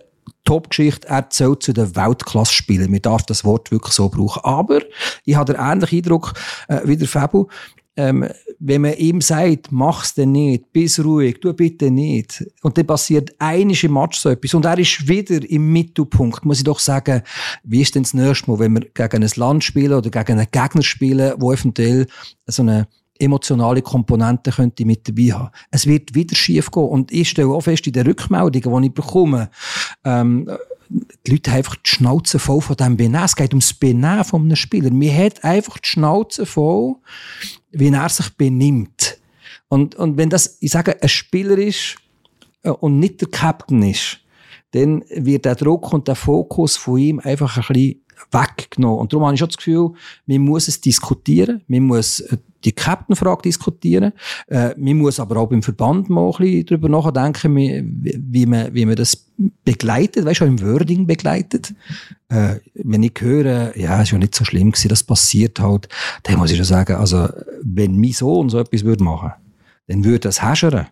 Top-Geschichte. 0.46 1.08
Er 1.08 1.30
zählt 1.30 1.64
zu 1.64 1.74
den 1.74 1.96
Weltklasse-Spielern. 1.96 2.92
Man 2.92 3.02
darf 3.02 3.24
das 3.24 3.44
Wort 3.46 3.72
wirklich 3.72 3.94
so 3.94 4.10
brauchen. 4.10 4.42
Aber 4.44 4.82
ich 5.26 5.36
habe 5.36 5.54
den 5.54 5.62
ähnlichen 5.62 6.00
Eindruck 6.00 6.34
äh, 6.68 6.82
wie 6.86 6.98
der 6.98 7.08
Fabu. 7.08 7.48
Ähm, 7.96 8.28
wenn 8.60 8.82
man 8.82 8.96
ihm 8.96 9.22
sagt, 9.22 9.72
mach's 9.72 10.16
denn 10.16 10.32
nicht, 10.32 10.74
bist 10.74 11.04
ruhig, 11.04 11.40
tu 11.40 11.54
bitte 11.54 11.92
nicht. 11.92 12.44
Und 12.64 12.76
dann 12.76 12.88
passiert 12.88 13.36
einiges 13.38 13.84
im 13.84 13.94
Match 13.94 14.20
so 14.20 14.30
etwas. 14.30 14.56
Und 14.56 14.66
er 14.66 14.80
ist 14.80 15.08
wieder 15.08 15.48
im 15.48 15.72
Mittelpunkt, 15.72 16.44
muss 16.44 16.58
ich 16.58 16.64
doch 16.64 16.80
sagen, 16.80 17.22
wie 17.64 17.82
ist 17.82 17.94
denn 17.94 18.02
das 18.02 18.16
nächste 18.16 18.50
Mal, 18.50 18.60
wenn 18.60 18.74
wir 18.74 18.90
gegen 18.94 19.24
ein 19.24 19.30
Land 19.36 19.64
spielen 19.64 19.94
oder 19.94 20.10
gegen 20.10 20.40
einen 20.40 20.48
Gegner 20.52 20.82
spielen, 20.82 21.36
wo 21.38 21.54
eventuell 21.54 22.08
so 22.48 22.64
eine 22.64 22.88
emotionale 23.24 23.82
Komponente 23.82 24.52
könnte 24.52 24.86
mit 24.86 25.08
dabei 25.08 25.34
haben. 25.34 25.50
Es 25.72 25.88
wird 25.88 26.14
wieder 26.14 26.36
schief 26.36 26.72
gehen. 26.72 26.84
Und 26.84 27.12
ich 27.12 27.30
stelle 27.30 27.50
auch 27.50 27.62
fest, 27.62 27.88
in 27.88 27.94
den 27.94 28.06
Rückmeldungen, 28.08 28.82
die 28.82 28.88
ich 28.88 28.94
bekomme, 28.94 29.50
ähm, 30.04 30.50
die 31.26 31.32
Leute 31.32 31.52
haben 31.52 31.58
einfach 31.58 31.76
die 31.76 31.90
Schnauze 31.90 32.40
voll 32.40 32.62
von 32.62 32.76
diesem 32.76 32.98
Benehmen. 32.98 33.24
Es 33.24 33.36
geht 33.36 33.54
ums 33.54 33.74
Benehmen 33.74 34.24
von 34.24 34.44
einem 34.44 34.56
Spieler. 34.56 34.92
Mir 34.92 35.16
hat 35.16 35.44
einfach 35.44 35.78
die 35.80 35.88
Schnauze 35.88 36.46
voll, 36.46 36.96
wie 37.72 37.90
er 37.90 38.10
sich 38.10 38.30
benimmt. 38.38 39.18
Und, 39.70 39.96
und 39.96 40.18
wenn 40.18 40.30
das, 40.30 40.58
ich 40.60 40.72
sage, 40.72 41.02
ein 41.02 41.10
Spieler 41.10 41.58
ist 41.58 41.98
äh, 42.64 42.70
und 42.70 43.00
nicht 43.00 43.22
der 43.22 43.30
Captain 43.30 43.82
ist, 43.82 44.20
dann 44.72 45.04
wird 45.10 45.46
der 45.46 45.56
Druck 45.56 45.94
und 45.94 46.08
der 46.08 46.16
Fokus 46.16 46.78
von 46.78 46.98
ihm 46.98 47.20
einfach 47.20 47.58
ein 47.58 47.64
bisschen 47.68 48.03
weggenommen. 48.32 49.00
Und 49.00 49.14
darum 49.14 49.26
habe 49.26 49.34
ich 49.36 49.40
schon 49.40 49.50
das 49.50 49.58
Gefühl, 49.58 49.92
man 50.26 50.42
muss 50.42 50.68
es 50.68 50.82
diskutieren, 50.82 51.62
man 51.68 51.84
muss 51.84 52.22
äh, 52.22 52.38
die 52.64 52.72
Captain-Frage 52.72 53.42
diskutieren, 53.44 54.14
äh, 54.48 54.74
man 54.78 54.98
muss 54.98 55.20
aber 55.20 55.38
auch 55.38 55.50
beim 55.50 55.62
Verband 55.62 56.10
mal 56.10 56.32
ein 56.32 56.38
bisschen 56.38 56.66
darüber 56.66 56.90
nachdenken, 56.90 57.56
wie, 57.56 57.84
wie, 58.18 58.46
man, 58.46 58.74
wie 58.74 58.86
man 58.86 58.96
das 58.96 59.30
begleitet, 59.66 60.26
weißt 60.26 60.42
du, 60.42 60.46
im 60.46 60.62
Wording 60.62 61.06
begleitet. 61.06 61.74
Äh, 62.30 62.56
wenn 62.76 63.04
ich 63.04 63.14
höre, 63.20 63.78
ja, 63.78 63.98
es 63.98 64.04
ist 64.04 64.12
ja 64.12 64.18
nicht 64.18 64.36
so 64.36 64.46
schlimm 64.46 64.72
gewesen, 64.72 64.90
das 64.90 65.04
passiert 65.04 65.60
halt, 65.60 65.90
dann 66.24 66.38
muss 66.38 66.52
ich 66.52 66.58
schon 66.58 66.66
sagen, 66.66 66.96
also, 66.96 67.28
wenn 67.62 68.00
mein 68.00 68.12
Sohn 68.12 68.50
so 68.50 68.60
etwas 68.60 68.84
würde 68.84 69.04
machen, 69.04 69.34
dann 69.88 70.04
würde 70.04 70.20
das 70.20 70.42
häschern. 70.42 70.88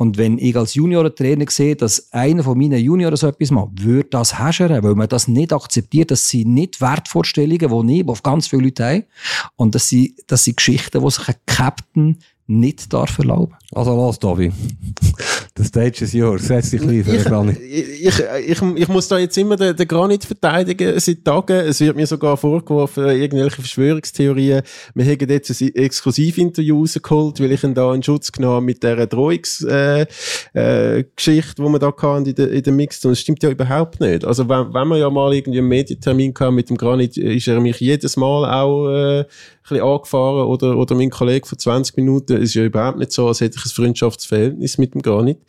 Und 0.00 0.16
wenn 0.16 0.38
ich 0.38 0.56
als 0.56 0.74
Juniorentrainer 0.74 1.46
sehe, 1.50 1.74
dass 1.74 2.12
einer 2.12 2.44
von 2.44 2.56
meinen 2.56 2.78
Junioren 2.78 3.16
so 3.16 3.26
etwas 3.26 3.50
macht, 3.50 3.82
würde 3.82 4.08
das 4.10 4.38
häschern, 4.38 4.82
weil 4.84 4.94
man 4.94 5.08
das 5.08 5.26
nicht 5.26 5.52
akzeptiert. 5.52 6.12
Das 6.12 6.28
sind 6.28 6.54
nicht 6.54 6.80
Wertvorstellungen, 6.80 7.88
die 7.88 8.00
ich, 8.00 8.08
auf 8.08 8.22
ganz 8.22 8.46
viele 8.46 8.62
Leute 8.62 8.86
haben. 8.86 9.04
Und 9.56 9.74
das 9.74 9.88
sind, 9.88 10.14
das 10.28 10.44
sind 10.44 10.56
Geschichten, 10.56 11.02
die 11.02 11.10
sich 11.10 11.28
ein 11.28 11.34
Captain 11.46 12.16
nicht 12.46 12.92
darf 12.92 13.18
erlauben. 13.18 13.54
Also 13.72 13.94
los, 13.96 14.20
Tobi. 14.20 14.52
The 15.58 15.64
stage 15.64 16.04
is 16.04 16.12
yours. 16.12 16.46
Setz 16.46 16.70
dich 16.70 16.82
ein 16.82 17.02
für 17.02 17.18
Granit. 17.18 17.58
Ich, 17.60 18.06
ich, 18.06 18.20
ich, 18.46 18.62
ich 18.62 18.88
muss 18.88 19.08
da 19.08 19.18
jetzt 19.18 19.36
immer 19.36 19.56
den, 19.56 19.74
den 19.74 19.88
Granit 19.88 20.24
verteidigen 20.24 21.00
seit 21.00 21.24
Tagen. 21.24 21.66
Es 21.66 21.80
wird 21.80 21.96
mir 21.96 22.06
sogar 22.06 22.36
vorgeworfen, 22.36 23.06
irgendwelche 23.06 23.56
Verschwörungstheorien. 23.56 24.62
Wir 24.94 25.04
haben 25.04 25.28
jetzt 25.28 25.60
ein 25.60 25.74
Exklusivinterview 25.74 26.78
rausgeholt, 26.78 27.40
weil 27.40 27.50
ich 27.50 27.64
ihn 27.64 27.74
da 27.74 27.92
in 27.92 28.04
Schutz 28.04 28.30
genommen 28.30 28.66
mit 28.66 28.84
dieser 28.84 29.08
Drohungsgeschichte, 29.08 30.08
äh, 30.54 30.98
äh, 30.98 31.04
Geschichte, 31.16 31.56
die 31.56 31.62
wir 31.62 31.78
da 31.80 31.88
hatten 31.88 32.26
in 32.26 32.34
der, 32.36 32.52
in 32.52 32.62
der 32.62 32.72
Mixed. 32.72 33.04
Und 33.04 33.10
das 33.10 33.20
stimmt 33.20 33.42
ja 33.42 33.50
überhaupt 33.50 33.98
nicht. 33.98 34.24
Also 34.24 34.48
wenn, 34.48 34.72
wenn 34.72 34.86
wir 34.86 34.98
ja 34.98 35.10
mal 35.10 35.34
irgendwie 35.34 35.58
einen 35.58 35.66
Medientermin 35.66 36.34
hatten 36.38 36.54
mit 36.54 36.70
dem 36.70 36.76
Granit, 36.76 37.16
ist 37.16 37.48
er 37.48 37.60
mich 37.60 37.80
jedes 37.80 38.16
Mal 38.16 38.48
auch 38.48 38.88
äh, 38.90 39.24
bisschen 39.68 39.84
angefahren 39.84 40.46
oder, 40.46 40.76
oder 40.76 40.94
mein 40.94 41.10
Kollege 41.10 41.46
vor 41.46 41.58
20 41.58 41.96
Minuten. 41.96 42.36
Es 42.36 42.50
ist 42.50 42.54
ja 42.54 42.64
überhaupt 42.64 42.98
nicht 42.98 43.12
so, 43.12 43.28
als 43.28 43.40
hätte 43.40 43.58
ich 43.58 43.66
ein 43.66 43.70
Freundschaftsverhältnis 43.70 44.78
mit 44.78 44.94
dem 44.94 45.02
gar 45.02 45.22
nicht. 45.22 45.40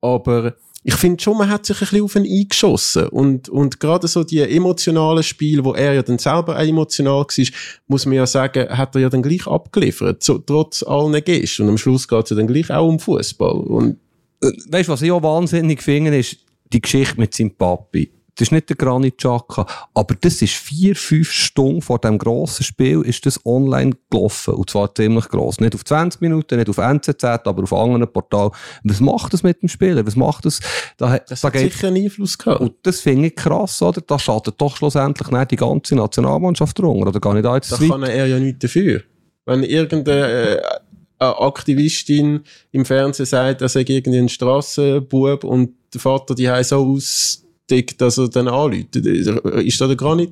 Aber 0.00 0.54
ich 0.86 0.94
finde 0.96 1.22
schon, 1.22 1.38
man 1.38 1.48
hat 1.48 1.64
sich 1.64 1.76
ein 1.76 1.80
bisschen 1.80 2.02
auf 2.02 2.14
ihn 2.14 2.26
eingeschossen. 2.26 3.08
Und, 3.08 3.48
und 3.48 3.80
gerade 3.80 4.06
so 4.06 4.22
die 4.22 4.40
emotionalen 4.40 5.22
Spiele, 5.22 5.64
wo 5.64 5.72
er 5.72 5.94
ja 5.94 6.02
dann 6.02 6.18
selber 6.18 6.56
auch 6.56 6.62
emotional 6.62 7.24
war, 7.24 7.46
muss 7.86 8.04
man 8.04 8.14
ja 8.16 8.26
sagen, 8.26 8.68
hat 8.68 8.94
er 8.94 9.00
ja 9.00 9.08
dann 9.08 9.22
gleich 9.22 9.46
abgeliefert, 9.46 10.22
so, 10.22 10.38
trotz 10.38 10.82
allen 10.82 11.24
Gesten. 11.24 11.62
Und 11.62 11.70
am 11.70 11.78
Schluss 11.78 12.06
geht 12.06 12.24
es 12.24 12.30
ja 12.30 12.36
dann 12.36 12.46
gleich 12.46 12.70
auch 12.70 12.86
um 12.86 12.98
Fußball. 12.98 13.60
Und 13.60 13.98
äh, 14.42 14.52
weißt 14.68 14.88
du, 14.88 14.92
was 14.92 15.02
ich 15.02 15.10
auch 15.10 15.22
wahnsinnig 15.22 15.82
finde, 15.82 16.18
ist 16.18 16.36
die 16.72 16.82
Geschichte 16.82 17.18
mit 17.18 17.34
seinem 17.34 17.52
Papi 17.52 18.10
das 18.36 18.48
ist 18.48 18.52
nicht 18.52 18.68
der 18.68 18.76
Granit 18.76 19.18
Xhaka, 19.18 19.66
aber 19.94 20.14
das 20.20 20.42
ist 20.42 20.54
vier, 20.54 20.96
fünf 20.96 21.30
Stunden 21.30 21.82
vor 21.82 21.98
dem 22.00 22.18
grossen 22.18 22.64
Spiel 22.64 23.02
ist 23.02 23.26
das 23.26 23.44
online 23.46 23.92
gelaufen. 24.10 24.54
Und 24.54 24.70
zwar 24.70 24.92
ziemlich 24.94 25.28
gross. 25.28 25.60
Nicht 25.60 25.74
auf 25.74 25.84
20 25.84 26.20
Minuten, 26.20 26.56
nicht 26.56 26.68
auf 26.68 26.78
NZZ, 26.78 27.24
aber 27.24 27.62
auf 27.62 27.72
anderen 27.72 28.12
Portalen. 28.12 28.50
Was 28.82 29.00
macht 29.00 29.32
das 29.32 29.42
mit 29.44 29.62
dem 29.62 29.68
Spieler? 29.68 30.04
Was 30.04 30.16
macht 30.16 30.46
das? 30.46 30.60
Da, 30.96 31.18
das 31.18 31.42
da 31.42 31.48
hat 31.48 31.54
geht, 31.54 31.72
sicher 31.72 31.88
einen 31.88 32.04
Einfluss 32.04 32.36
gehabt. 32.36 32.60
Und 32.60 32.74
das 32.82 33.00
finde 33.00 33.28
ich 33.28 33.36
krass, 33.36 33.80
oder? 33.82 34.00
Da 34.00 34.18
schadet 34.18 34.60
doch 34.60 34.76
schlussendlich 34.76 35.30
nicht 35.30 35.50
die 35.52 35.56
ganze 35.56 35.94
Nationalmannschaft 35.94 36.76
drunter, 36.78 37.08
oder 37.08 37.20
gar 37.20 37.34
nicht 37.34 37.44
Da 37.44 37.58
kann 37.58 38.02
er 38.02 38.26
ja 38.26 38.38
nichts 38.38 38.60
dafür. 38.60 39.02
Wenn 39.46 39.62
irgendeine, 39.62 40.58
äh, 40.58 40.62
Aktivistin 41.20 42.40
im 42.72 42.84
Fernsehen 42.84 43.26
sagt, 43.26 43.62
er 43.62 43.68
sei 43.68 43.84
irgendwie 43.86 44.28
Strassenbub 44.28 45.44
und 45.44 45.74
der 45.94 46.00
Vater 46.00 46.34
die 46.34 46.50
so 46.62 46.84
aus 46.84 47.43
Dick, 47.70 47.98
dass 47.98 48.18
er 48.18 48.28
dann 48.28 48.48
anruft. 48.48 48.96
Ist 48.96 49.80
da 49.80 49.86
der 49.86 49.96
Granit 49.96 50.30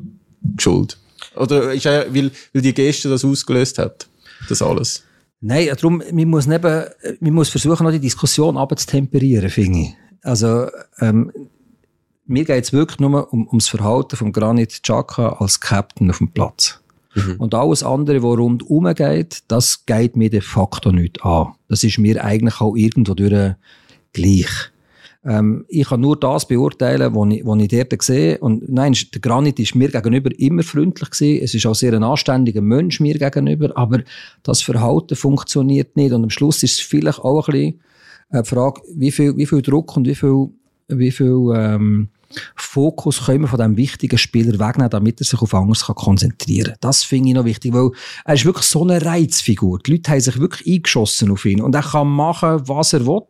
schuld? 0.58 0.98
Oder 1.36 1.72
ist 1.72 1.86
er, 1.86 2.14
weil, 2.14 2.30
weil 2.52 2.62
die 2.62 2.74
Geste 2.74 3.08
das 3.08 3.24
ausgelöst 3.24 3.78
hat? 3.78 4.08
Das 4.48 4.60
alles? 4.60 5.04
Nein, 5.40 5.68
darum, 5.68 6.02
man 6.12 6.28
muss, 6.28 6.46
neben, 6.46 6.84
man 7.20 7.32
muss 7.32 7.48
versuchen, 7.48 7.84
noch 7.84 7.92
die 7.92 7.98
Diskussion 7.98 8.56
abzutemperieren, 8.56 9.50
finde 9.50 9.78
ich. 9.80 9.94
Also, 10.22 10.68
ähm, 11.00 11.32
mir 12.26 12.44
geht 12.44 12.64
es 12.64 12.72
wirklich 12.72 13.00
nur 13.00 13.32
um, 13.32 13.48
ums 13.48 13.68
Verhalten 13.68 14.16
von 14.16 14.32
Granit 14.32 14.82
Xhaka 14.82 15.30
als 15.40 15.60
Captain 15.60 16.10
auf 16.10 16.18
dem 16.18 16.30
Platz. 16.30 16.80
Mhm. 17.14 17.36
Und 17.38 17.54
alles 17.54 17.82
andere, 17.82 18.22
was 18.22 18.38
rundherum 18.38 18.92
geht, 18.94 19.42
das 19.48 19.84
geht 19.84 20.16
mir 20.16 20.30
de 20.30 20.40
facto 20.40 20.92
nicht 20.92 21.24
an. 21.24 21.54
Das 21.68 21.82
ist 21.84 21.98
mir 21.98 22.24
eigentlich 22.24 22.60
auch 22.60 22.76
irgendwo 22.76 23.14
durch 23.14 23.54
gleich. 24.12 24.71
Ähm, 25.24 25.64
ich 25.68 25.88
kann 25.88 26.00
nur 26.00 26.18
das 26.18 26.48
beurteilen, 26.48 27.14
was 27.14 27.34
ich, 27.34 27.46
was 27.46 27.62
ich 27.62 27.68
dort 27.68 28.02
sehe. 28.02 28.38
Und 28.38 28.68
nein, 28.68 28.96
der 29.14 29.20
Granit 29.20 29.60
ist 29.60 29.74
mir 29.74 29.88
gegenüber 29.88 30.30
immer 30.38 30.62
freundlich 30.62 31.10
gewesen. 31.10 31.44
Es 31.44 31.54
ist 31.54 31.66
auch 31.66 31.74
sehr 31.74 31.94
ein 31.94 32.02
anständiger 32.02 32.60
Mensch 32.60 32.98
mir 33.00 33.18
gegenüber. 33.18 33.76
Aber 33.76 34.00
das 34.42 34.62
Verhalten 34.62 35.14
funktioniert 35.14 35.96
nicht. 35.96 36.12
Und 36.12 36.24
am 36.24 36.30
Schluss 36.30 36.62
ist 36.62 36.74
es 36.74 36.80
vielleicht 36.80 37.20
auch 37.20 37.48
ein 37.48 37.52
bisschen 37.52 37.80
eine 38.30 38.44
Frage, 38.44 38.80
wie 38.94 39.12
viel, 39.12 39.36
wie 39.36 39.46
viel 39.46 39.62
Druck 39.62 39.96
und 39.96 40.06
wie 40.06 40.14
viel, 40.14 40.48
wie 40.88 41.10
viel, 41.10 41.52
ähm, 41.54 42.08
Fokus 42.56 43.26
können 43.26 43.42
wir 43.42 43.48
von 43.48 43.58
diesem 43.58 43.76
wichtigen 43.76 44.18
Spieler 44.18 44.58
wegnehmen, 44.58 44.90
damit 44.90 45.20
er 45.20 45.24
sich 45.24 45.40
auf 45.40 45.54
anderes 45.54 45.84
konzentrieren 45.84 46.70
kann. 46.72 46.78
Das 46.80 47.04
finde 47.04 47.30
ich 47.30 47.34
noch 47.34 47.44
wichtig, 47.44 47.72
weil 47.72 47.90
er 48.24 48.34
ist 48.34 48.44
wirklich 48.44 48.66
so 48.66 48.82
eine 48.82 49.04
Reizfigur. 49.04 49.78
Die 49.80 49.92
Leute 49.92 50.10
haben 50.10 50.20
sich 50.20 50.38
wirklich 50.38 50.76
eingeschossen 50.76 51.30
auf 51.30 51.44
ihn 51.44 51.60
und 51.60 51.74
er 51.74 51.82
kann 51.82 52.08
machen, 52.08 52.62
was 52.66 52.92
er 52.92 53.06
will. 53.06 53.22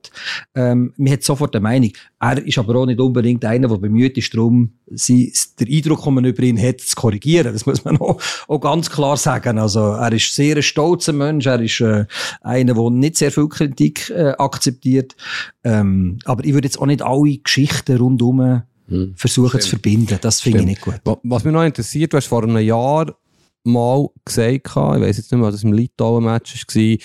Ähm, 0.55 0.92
man 0.96 1.12
hat 1.12 1.22
sofort 1.22 1.55
eine 1.55 1.62
Meinung. 1.62 1.92
Er 2.20 2.44
ist 2.46 2.59
aber 2.59 2.76
auch 2.76 2.86
nicht 2.86 3.00
unbedingt 3.00 3.44
einer, 3.44 3.68
der 3.68 3.78
bemüht 3.78 4.16
ist, 4.16 4.32
darum, 4.32 4.72
sie, 4.86 5.32
der 5.59 5.66
Eindruck, 5.66 6.05
den 6.05 6.14
man 6.14 6.24
über 6.24 6.42
ihn 6.42 6.61
hat, 6.61 6.80
zu 6.80 6.94
korrigieren. 6.94 7.53
Das 7.53 7.66
muss 7.66 7.84
man 7.84 7.96
auch, 7.98 8.20
auch 8.48 8.61
ganz 8.61 8.90
klar 8.90 9.16
sagen. 9.16 9.59
Also, 9.59 9.80
er 9.80 10.12
ist 10.12 10.34
sehr 10.34 10.57
ein 10.57 10.62
stolzer 10.62 11.12
Mensch. 11.12 11.46
Er 11.46 11.61
ist 11.61 11.80
äh, 11.80 12.07
einer, 12.42 12.74
der 12.74 12.90
nicht 12.90 13.16
sehr 13.16 13.32
viel 13.32 13.48
Kritik 13.48 14.11
äh, 14.11 14.34
akzeptiert. 14.38 15.16
Ähm, 15.64 16.18
aber 16.24 16.44
ich 16.44 16.55
würde 16.55 16.66
jetzt 16.66 16.78
auch 16.78 16.86
nicht 16.86 17.03
alle 17.03 17.38
Geschichten 17.38 17.96
rundherum 17.96 18.62
hm. 18.93 19.14
versuchen 19.16 19.49
Stimmt. 19.49 19.62
zu 19.62 19.68
verbinden. 19.70 20.18
Das 20.20 20.40
finde 20.40 20.61
ich 20.61 20.64
nicht 20.66 20.80
gut. 20.80 21.01
Was 21.05 21.45
mich 21.45 21.53
noch 21.53 21.64
interessiert, 21.64 22.12
du 22.12 22.16
hast 22.16 22.26
vor 22.26 22.43
einem 22.43 22.59
Jahr 22.59 23.16
mal 23.64 24.09
gesagt, 24.24 24.66
ich 24.66 24.76
weiß 24.76 25.16
jetzt 25.16 25.32
nicht 25.32 25.38
mehr, 25.38 25.49
was 25.49 25.55
das 25.55 25.64
im 25.64 25.72
Litauen-Match 25.72 26.66
war, 26.66 26.99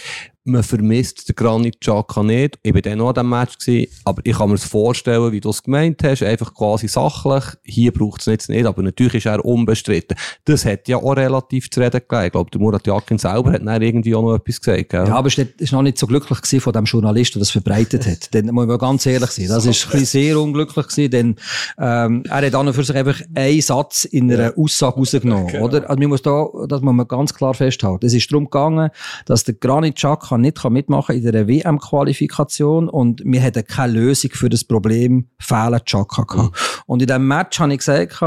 man 0.48 0.64
vermisst 0.64 1.30
den 1.30 1.36
Granit 1.36 1.82
Xhaka 1.82 2.24
nicht. 2.24 2.58
Ich 2.64 2.74
war 2.74 2.82
dann 2.82 2.98
noch 2.98 3.10
an 3.10 3.14
diesem 3.16 3.30
Match, 3.30 3.58
gewesen, 3.58 3.92
aber 4.06 4.22
ich 4.24 4.38
kann 4.38 4.50
mir 4.50 4.58
vorstellen, 4.58 5.32
wie 5.32 5.40
du 5.40 5.50
es 5.50 5.64
gemeint 5.64 6.04
hast, 6.04 6.24
einfach 6.24 6.54
quasi 6.54 6.88
sachlich. 6.88 7.44
Hier 7.64 7.92
braucht 7.92 8.22
es 8.22 8.28
jetzt 8.28 8.50
nicht, 8.50 8.66
aber 8.66 8.82
natürlich 8.82 9.16
ist 9.16 9.26
er 9.26 9.44
unbestritten. 9.44 10.18
Das 10.46 10.66
hat 10.66 10.88
ja 10.88 10.98
auch 10.98 11.16
relativ 11.16 11.70
zu 11.70 11.82
reden 11.82 12.02
gegeben. 12.08 12.26
Ich 12.26 12.32
glaube, 12.32 12.52
der 12.52 12.62
Murat 12.62 12.88
Yakin 12.88 13.18
selber 13.18 13.52
hat 13.52 13.66
dann 13.66 13.82
irgendwie 13.82 14.16
auch 14.16 14.22
noch 14.22 14.36
etwas 14.36 14.62
gesagt. 14.62 14.90
Gell? 14.90 15.08
Ja, 15.08 15.16
aber 15.16 15.28
es 15.28 15.38
war 15.38 15.46
noch 15.72 15.84
nicht 15.84 15.98
so 15.98 16.08
glücklich 16.08 16.42
gewesen 16.42 16.62
von 16.62 16.74
dem 16.74 16.86
Journalist, 16.86 17.36
der 17.36 17.40
das 17.40 17.52
verbreitet 17.52 18.08
hat. 18.08 18.34
Dann 18.34 18.48
muss 18.48 18.68
man 18.68 18.78
ganz 18.78 19.06
ehrlich 19.06 19.32
sein. 19.32 19.48
Das 19.48 19.66
ist 19.66 19.94
ein 19.94 20.06
sehr 20.06 20.40
unglücklich 20.40 20.88
gewesen, 20.88 21.12
denn 21.12 21.36
ähm, 21.78 22.24
er 22.30 22.46
hat 22.46 22.54
dann 22.54 22.74
für 22.74 22.84
sich 22.84 22.96
einfach 22.96 23.22
einen 23.36 23.62
Satz 23.62 24.06
in 24.06 24.32
einer 24.32 24.54
Aussage 24.58 24.98
rausgenommen, 24.98 25.48
genau. 25.52 25.66
oder? 25.66 25.90
Also 25.90 26.00
man 26.00 26.10
muss 26.10 26.22
da, 26.22 26.48
das 26.68 26.82
muss 26.82 26.94
man 26.94 27.08
ganz 27.08 27.34
klar 27.34 27.54
festhalten. 27.54 28.06
Es 28.06 28.14
ist 28.14 28.32
darum 28.32 28.46
gegangen, 28.46 28.90
dass 29.26 29.44
der 29.44 29.56
Granit 29.56 29.96
Xhaka 29.96 30.37
kann 30.38 30.72
nicht 30.74 30.90
mitmachen 30.90 31.16
in 31.16 31.32
der 31.32 31.48
WM-Qualifikation 31.48 32.90
und 32.90 33.22
wir 33.26 33.42
hatten 33.42 33.66
keine 33.66 33.94
Lösung 33.94 34.32
für 34.34 34.50
das 34.50 34.64
Problem 34.64 35.28
Fehler 35.40 35.84
Chaka. 35.84 36.44
Mhm. 36.44 36.52
Und 36.86 37.02
in 37.02 37.08
diesem 37.08 37.28
Match 37.28 37.60
habe 37.60 37.74
ich 37.74 37.80
gesagt, 37.80 38.22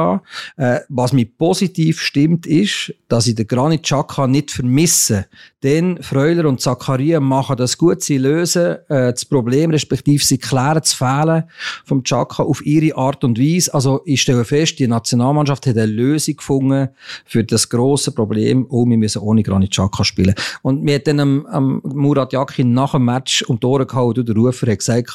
äh, 0.57 0.81
was 0.89 1.13
mich 1.13 1.37
positiv 1.37 2.01
stimmt, 2.01 2.47
ist, 2.47 2.95
dass 3.09 3.27
ich 3.27 3.35
den 3.35 3.47
Granit 3.47 3.83
Chaka 3.83 4.27
nicht 4.27 4.51
vermisse. 4.51 5.27
Denn 5.63 6.03
Freuler 6.03 6.49
und 6.49 6.61
Zakaria 6.61 7.21
machen 7.21 7.57
das 7.57 7.77
gut, 7.77 8.03
sie 8.03 8.17
lösen 8.17 8.77
äh, 8.89 9.13
das 9.13 9.27
Problem, 9.27 9.71
respektive 9.71 10.25
sie 10.25 10.39
klären 10.39 10.81
das 10.81 10.95
Fehlen 10.95 11.45
vom 11.85 12.03
Chaka 12.03 12.43
auf 12.43 12.65
ihre 12.65 12.97
Art 12.97 13.25
und 13.25 13.39
Weise. 13.39 13.75
Also 13.75 14.01
ich 14.07 14.23
stelle 14.23 14.47
fest, 14.47 14.79
die 14.79 14.89
Nationalmannschaft 14.89 15.67
hat 15.67 15.77
eine 15.77 15.87
Lösung 15.87 16.37
gefunden 16.37 16.89
für 17.27 17.45
das 17.45 17.69
große 17.69 18.13
Problem, 18.13 18.67
oh, 18.71 18.87
wir 18.87 18.97
müssen 18.97 19.21
ohne 19.21 19.43
Granit 19.43 19.73
Chaka 19.73 20.03
spielen. 20.03 20.35
Und 20.63 20.87
wir 20.87 20.95
hat 20.95 21.07
dann 21.07 21.21
am, 21.21 21.47
am 21.47 21.83
Murat 21.85 22.33
Yakin 22.33 22.73
nach 22.73 22.93
dem 22.93 23.05
Match 23.05 23.43
um 23.43 23.61
die 23.61 23.67
Ohren 23.67 23.87
gehauen, 23.87 24.25
der 24.25 24.35
Rufer 24.35 24.71
hat 24.71 24.79
gesagt, 24.79 25.15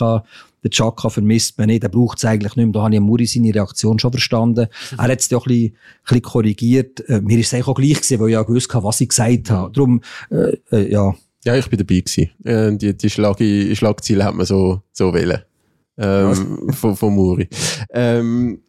der 0.66 0.72
Chaka 0.72 1.10
vermisst 1.10 1.60
man 1.60 1.68
nicht, 1.68 1.84
er 1.84 1.90
braucht 1.90 2.18
es 2.18 2.26
eigentlich 2.26 2.56
nicht 2.56 2.66
mehr. 2.66 2.74
Da 2.74 2.82
habe 2.82 2.96
ich 2.96 3.00
Muri 3.00 3.28
seine 3.28 3.54
Reaktion 3.54 4.00
schon 4.00 4.12
verstanden. 4.12 4.68
Mhm. 4.92 4.98
Er 4.98 5.08
hat 5.10 5.20
es 5.20 5.30
doch 5.30 5.46
ein 5.46 5.50
bisschen, 5.50 5.68
ein 5.68 6.02
bisschen 6.04 6.22
korrigiert. 6.24 7.08
Äh, 7.08 7.22
mir 7.22 7.38
ist 7.38 7.48
es 7.48 7.54
eigentlich 7.54 7.68
auch 7.68 7.76
gleich 7.76 7.94
gewesen, 7.94 8.20
weil 8.20 8.30
ich 8.30 8.34
ja 8.34 8.42
gewusst 8.42 8.74
habe, 8.74 8.84
was 8.84 9.00
ich 9.00 9.10
gesagt 9.10 9.52
habe. 9.52 9.72
Darum, 9.72 10.02
äh, 10.32 10.58
äh, 10.72 10.92
ja. 10.92 11.14
Ja, 11.46 11.56
ich 11.56 11.70
bin 11.70 11.78
dabei 11.78 12.00
gewesen. 12.00 12.32
Äh, 12.44 12.76
die, 12.76 12.98
die 12.98 13.10
Schlag 13.12 13.38
Schlagziele 13.38 14.24
hat 14.24 14.34
man 14.34 14.48
so, 14.48 14.82
so 14.92 15.14
wählen. 15.14 15.44
Ähm, 16.00 16.72
von, 16.74 16.96
von 16.96 17.14
Muri. 17.14 17.48
Ähm, 17.92 18.60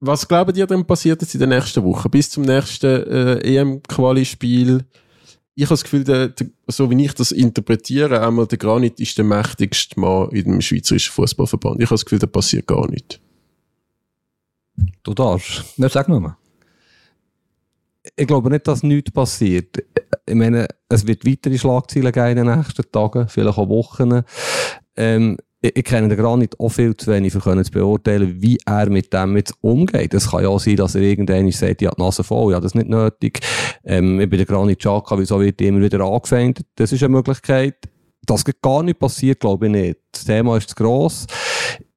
was 0.00 0.26
glaubt 0.26 0.56
ihr 0.56 0.66
denn 0.66 0.86
passiert 0.86 1.20
jetzt 1.20 1.34
in 1.34 1.40
der 1.40 1.48
nächsten 1.48 1.84
Woche? 1.84 2.08
Bis 2.08 2.30
zum 2.30 2.44
nächsten 2.44 2.86
äh, 2.86 3.40
EM-Quali-Spiel 3.40 4.82
ich 5.58 5.64
habe 5.64 5.72
das 5.72 5.82
Gefühl, 5.82 6.04
der, 6.04 6.28
der, 6.28 6.46
so 6.68 6.88
wie 6.88 7.04
ich 7.04 7.14
das 7.14 7.32
interpretiere, 7.32 8.24
einmal 8.24 8.46
der 8.46 8.58
Granit 8.58 9.00
ist 9.00 9.18
der 9.18 9.24
mächtigste 9.24 9.98
Mann 9.98 10.30
in 10.30 10.44
dem 10.44 10.60
Schweizerischen 10.60 11.12
Fußballverband. 11.12 11.80
Ich 11.80 11.86
habe 11.86 11.94
das 11.94 12.04
Gefühl, 12.04 12.20
da 12.20 12.28
passiert 12.28 12.68
gar 12.68 12.88
nichts. 12.88 13.18
Du 15.02 15.14
darfst. 15.14 15.64
Ja, 15.76 15.88
sag 15.88 16.08
nur 16.08 16.20
mal. 16.20 16.36
Ich 18.14 18.28
glaube 18.28 18.50
nicht, 18.50 18.68
dass 18.68 18.84
nichts 18.84 19.10
passiert. 19.10 19.82
Ich 20.26 20.34
meine, 20.36 20.68
es 20.88 21.04
wird 21.08 21.26
weitere 21.26 21.58
Schlagzeilen 21.58 22.12
geben 22.12 22.38
in 22.38 22.46
den 22.46 22.58
nächsten 22.58 22.92
Tagen, 22.92 23.26
vielleicht 23.28 23.58
auch 23.58 23.68
Wochen. 23.68 24.22
Ähm, 24.94 25.38
ich, 25.60 25.76
ich 25.76 25.84
kenne 25.84 26.08
den 26.08 26.18
Granit 26.18 26.58
auch 26.58 26.68
viel 26.68 26.96
zu 26.96 27.10
wenig, 27.10 27.34
um 27.34 27.64
zu 27.64 27.70
beurteilen, 27.70 28.40
wie 28.40 28.58
er 28.64 28.88
mit 28.88 29.12
dem 29.12 29.36
jetzt 29.36 29.54
umgeht. 29.60 30.14
Es 30.14 30.30
kann 30.30 30.42
ja 30.42 30.48
auch 30.48 30.60
sein, 30.60 30.76
dass 30.76 30.94
er 30.94 31.02
irgendwann 31.02 31.50
sagt, 31.50 31.82
habe 31.82 31.94
die 31.96 32.02
Nase 32.02 32.24
voll, 32.24 32.52
ja, 32.52 32.60
das 32.60 32.74
nicht 32.74 32.88
nötig. 32.88 33.40
Ähm, 33.84 34.20
ich 34.20 34.28
bin 34.28 34.38
der 34.38 34.46
Granit 34.46 34.78
Xhaka, 34.78 35.18
wieso 35.18 35.40
wird 35.40 35.60
immer 35.60 35.80
wieder 35.80 36.00
angefeindet? 36.00 36.66
Das 36.76 36.92
ist 36.92 37.02
eine 37.02 37.10
Möglichkeit. 37.10 37.76
Das 38.26 38.44
geht 38.44 38.60
gar 38.60 38.82
nicht 38.82 38.98
passiert, 38.98 39.40
glaube 39.40 39.66
ich 39.66 39.72
nicht. 39.72 39.98
Das 40.12 40.24
Thema 40.24 40.56
ist 40.58 40.68
zu 40.68 40.74
gross. 40.74 41.26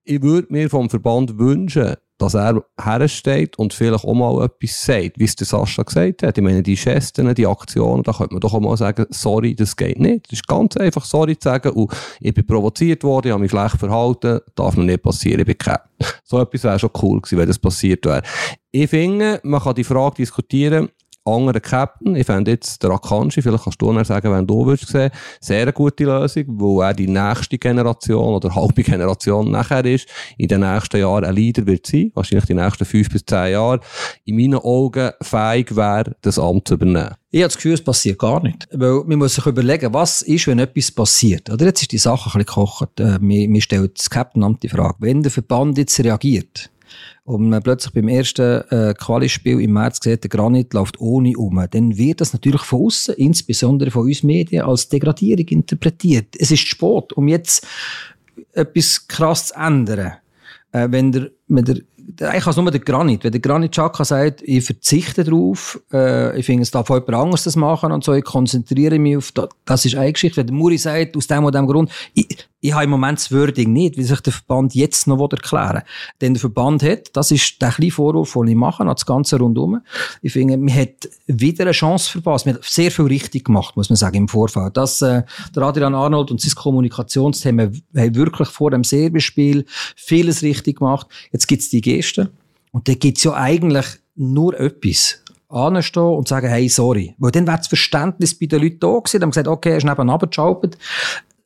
Ich 0.03 0.21
würde 0.21 0.47
mir 0.49 0.69
vom 0.69 0.89
Verband 0.89 1.37
wünschen, 1.37 1.95
dass 2.21 2.35
er 2.35 2.63
hersteht 2.79 3.57
und 3.57 3.73
vielleicht 3.73 4.05
auch 4.05 4.13
mal 4.13 4.45
etwas 4.45 4.85
sagt, 4.85 5.17
wie 5.17 5.23
es 5.23 5.35
der 5.35 5.47
Sascha 5.47 5.81
gesagt 5.81 6.21
hat. 6.21 6.37
Ich 6.37 6.43
meine, 6.43 6.61
die 6.61 6.75
Gesten, 6.75 7.33
die 7.33 7.47
Aktionen, 7.47 8.03
da 8.03 8.13
könnte 8.13 8.33
man 8.33 8.41
doch 8.41 8.53
auch 8.53 8.59
mal 8.59 8.77
sagen, 8.77 9.07
sorry, 9.09 9.55
das 9.55 9.75
geht 9.75 9.99
nicht. 9.99 10.25
Das 10.27 10.33
ist 10.33 10.47
ganz 10.47 10.77
einfach, 10.77 11.03
sorry 11.03 11.37
zu 11.37 11.49
sagen, 11.49 11.71
und 11.71 11.91
ich 12.19 12.33
bin 12.33 12.45
provoziert 12.45 13.03
worden, 13.03 13.27
ich 13.27 13.33
habe 13.33 13.41
mich 13.41 13.51
schlecht 13.51 13.77
verhalten, 13.77 14.39
darf 14.55 14.77
mir 14.77 14.83
nicht 14.83 15.01
passieren, 15.01 15.39
ich 15.39 15.47
bin 15.47 15.57
gehabt. 15.57 15.89
So 16.23 16.39
etwas 16.39 16.63
wäre 16.63 16.79
schon 16.79 16.91
cool 17.01 17.21
gewesen, 17.21 17.39
wenn 17.39 17.47
das 17.47 17.59
passiert 17.59 18.05
wäre. 18.05 18.21
Ich 18.71 18.89
finde, 18.89 19.39
man 19.43 19.61
kann 19.61 19.75
die 19.75 19.83
Frage 19.83 20.15
diskutieren, 20.17 20.89
anderen 21.25 21.61
Captain. 21.61 22.15
Ich 22.15 22.25
fände 22.25 22.51
jetzt 22.51 22.81
der 22.83 22.91
Akanji, 22.91 23.41
vielleicht 23.41 23.63
kannst 23.63 23.81
du 23.81 23.91
noch 23.91 24.05
sagen, 24.05 24.31
wenn 24.31 24.47
du 24.47 24.65
würdest 24.65 24.89
sehen, 24.89 25.11
sehr 25.39 25.61
eine 25.61 25.73
gute 25.73 26.03
Lösung, 26.03 26.45
wo 26.47 26.81
er 26.81 26.93
die 26.93 27.07
nächste 27.07 27.57
Generation 27.57 28.35
oder 28.35 28.53
halbe 28.55 28.83
Generation 28.83 29.51
nachher 29.51 29.85
ist, 29.85 30.07
in 30.37 30.47
den 30.47 30.61
nächsten 30.61 30.99
Jahren 30.99 31.25
ein 31.25 31.35
Leader 31.35 31.65
wird 31.65 31.85
sein, 31.85 32.11
wahrscheinlich 32.13 32.45
die 32.45 32.53
nächsten 32.53 32.85
fünf 32.85 33.09
bis 33.09 33.25
zehn 33.25 33.53
Jahre, 33.53 33.81
in 34.25 34.35
meinen 34.35 34.59
Augen 34.59 35.11
fähig 35.21 35.75
wäre, 35.75 36.15
das 36.21 36.39
Amt 36.39 36.67
zu 36.67 36.75
übernehmen. 36.75 37.15
Ich 37.33 37.41
habe 37.41 37.47
das 37.47 37.55
Gefühl, 37.55 37.73
es 37.73 37.83
passiert 37.83 38.19
gar 38.19 38.43
nicht. 38.43 38.67
Weil 38.73 39.03
man 39.05 39.19
muss 39.19 39.35
sich 39.35 39.45
überlegen, 39.45 39.93
was 39.93 40.21
ist, 40.21 40.47
wenn 40.47 40.59
etwas 40.59 40.91
passiert. 40.91 41.49
Oder 41.49 41.67
jetzt 41.67 41.81
ist 41.81 41.93
die 41.93 41.97
Sache 41.97 42.29
ein 42.29 42.43
bisschen 42.43 42.45
gekocht. 42.45 42.99
Äh, 42.99 43.19
mir, 43.19 43.47
mir 43.47 43.61
stellt 43.61 43.97
das 43.97 44.09
Captain 44.09 44.57
die 44.61 44.67
Frage, 44.67 44.95
wenn 44.99 45.23
der 45.23 45.31
Verband 45.31 45.77
jetzt 45.77 45.97
reagiert, 46.03 46.69
und 47.23 47.49
man 47.49 47.61
plötzlich 47.61 47.93
beim 47.93 48.07
ersten 48.07 48.61
äh, 48.69 48.93
Quali-Spiel 48.97 49.61
im 49.61 49.73
März 49.73 49.99
sieht, 50.03 50.23
der 50.23 50.29
Granit 50.29 50.73
läuft 50.73 50.99
ohne 50.99 51.37
um, 51.37 51.63
dann 51.69 51.97
wird 51.97 52.21
das 52.21 52.33
natürlich 52.33 52.61
von 52.61 52.85
außen, 52.85 53.15
insbesondere 53.15 53.91
von 53.91 54.03
uns 54.03 54.23
Medien, 54.23 54.63
als 54.63 54.89
Degradierung 54.89 55.47
interpretiert. 55.47 56.35
Es 56.37 56.51
ist 56.51 56.67
Sport, 56.67 57.13
um 57.13 57.27
jetzt 57.27 57.67
etwas 58.53 59.07
krass 59.07 59.47
zu 59.47 59.55
ändern. 59.55 60.13
Äh, 60.71 60.87
wenn 60.91 61.11
der, 61.11 61.31
wenn 61.55 61.65
der 61.65 61.77
eigentlich 62.19 62.47
als 62.47 62.57
nur 62.57 62.71
der 62.71 62.79
Granit. 62.79 63.23
Wenn 63.23 63.31
der 63.31 63.41
Granit 63.41 63.71
Chaka 63.71 64.03
sagt, 64.03 64.41
ich 64.43 64.65
verzichte 64.65 65.23
darauf, 65.23 65.79
äh, 65.93 66.37
ich 66.37 66.45
finde, 66.45 66.63
es 66.63 66.71
darf 66.71 66.89
jemand 66.89 67.13
anderes 67.13 67.43
das 67.43 67.55
machen 67.55 67.91
und 67.91 68.03
so, 68.03 68.13
ich 68.13 68.23
konzentriere 68.23 68.99
mich 68.99 69.17
auf 69.17 69.31
das, 69.31 69.49
das 69.65 69.85
ist 69.85 69.95
eine 69.95 70.11
Geschichte. 70.11 70.37
Wenn 70.37 70.47
der 70.47 70.55
Muri 70.55 70.77
sagt, 70.77 71.15
aus 71.15 71.27
dem 71.27 71.43
oder 71.43 71.59
dem 71.59 71.67
Grund, 71.67 71.91
ich, 72.13 72.27
ich 72.63 72.73
habe 72.73 72.83
im 72.83 72.91
Moment 72.91 73.17
das 73.17 73.31
Wording 73.31 73.73
nicht, 73.73 73.97
wie 73.97 74.03
sich 74.03 74.21
der 74.21 74.33
Verband 74.33 74.75
jetzt 74.75 75.07
noch 75.07 75.19
erklären 75.31 75.77
will. 75.77 75.83
Denn 76.21 76.33
der 76.35 76.41
Verband 76.41 76.83
hat, 76.83 77.09
das 77.13 77.31
ist 77.31 77.59
der 77.59 77.71
kleine 77.71 77.91
Vorwurf, 77.91 78.33
den 78.33 78.47
ich 78.47 78.55
mache, 78.55 78.81
an 78.81 78.87
das 78.87 79.05
Ganze 79.05 79.39
rundum. 79.39 79.81
Ich 80.21 80.33
finde, 80.33 80.57
man 80.57 80.73
hat 80.73 81.09
wieder 81.25 81.63
eine 81.63 81.71
Chance 81.71 82.11
verpasst. 82.11 82.45
Man 82.45 82.55
hat 82.55 82.63
sehr 82.63 82.91
viel 82.91 83.05
richtig 83.05 83.45
gemacht, 83.45 83.75
muss 83.75 83.89
man 83.89 83.95
sagen, 83.95 84.17
im 84.17 84.27
Vorfeld. 84.27 84.77
Das, 84.77 85.01
äh, 85.01 85.23
der 85.55 85.63
Adrian 85.63 85.95
Arnold 85.95 86.29
und 86.29 86.39
sein 86.39 86.53
Kommunikationsthema 86.53 87.63
haben 87.95 88.15
wirklich 88.15 88.49
vor 88.49 88.69
dem 88.69 88.83
Serbispiel 88.83 89.65
vieles 89.95 90.43
richtig 90.43 90.77
gemacht. 90.77 91.07
Jetzt 91.31 91.40
gibt's 91.47 91.69
die 91.69 91.81
Geste. 91.81 92.31
Und 92.71 92.87
da 92.87 92.93
gibt's 92.93 93.23
ja 93.23 93.33
eigentlich 93.33 93.85
nur 94.15 94.59
etwas 94.59 95.23
anstehen 95.49 96.03
und 96.03 96.27
sagen, 96.27 96.47
hey, 96.47 96.69
sorry. 96.69 97.15
Weil 97.17 97.31
dann 97.31 97.47
wäre 97.47 97.57
das 97.57 97.67
Verständnis 97.67 98.37
bei 98.37 98.45
den 98.45 98.61
Leuten 98.61 98.79
da 98.79 98.97
gewesen. 98.97 99.19
Dann 99.19 99.21
haben 99.23 99.31
gesagt, 99.31 99.47
okay, 99.47 99.71
er 99.71 99.77
ist 99.77 99.83
nebenan 99.83 100.19
geschaltet 100.19 100.77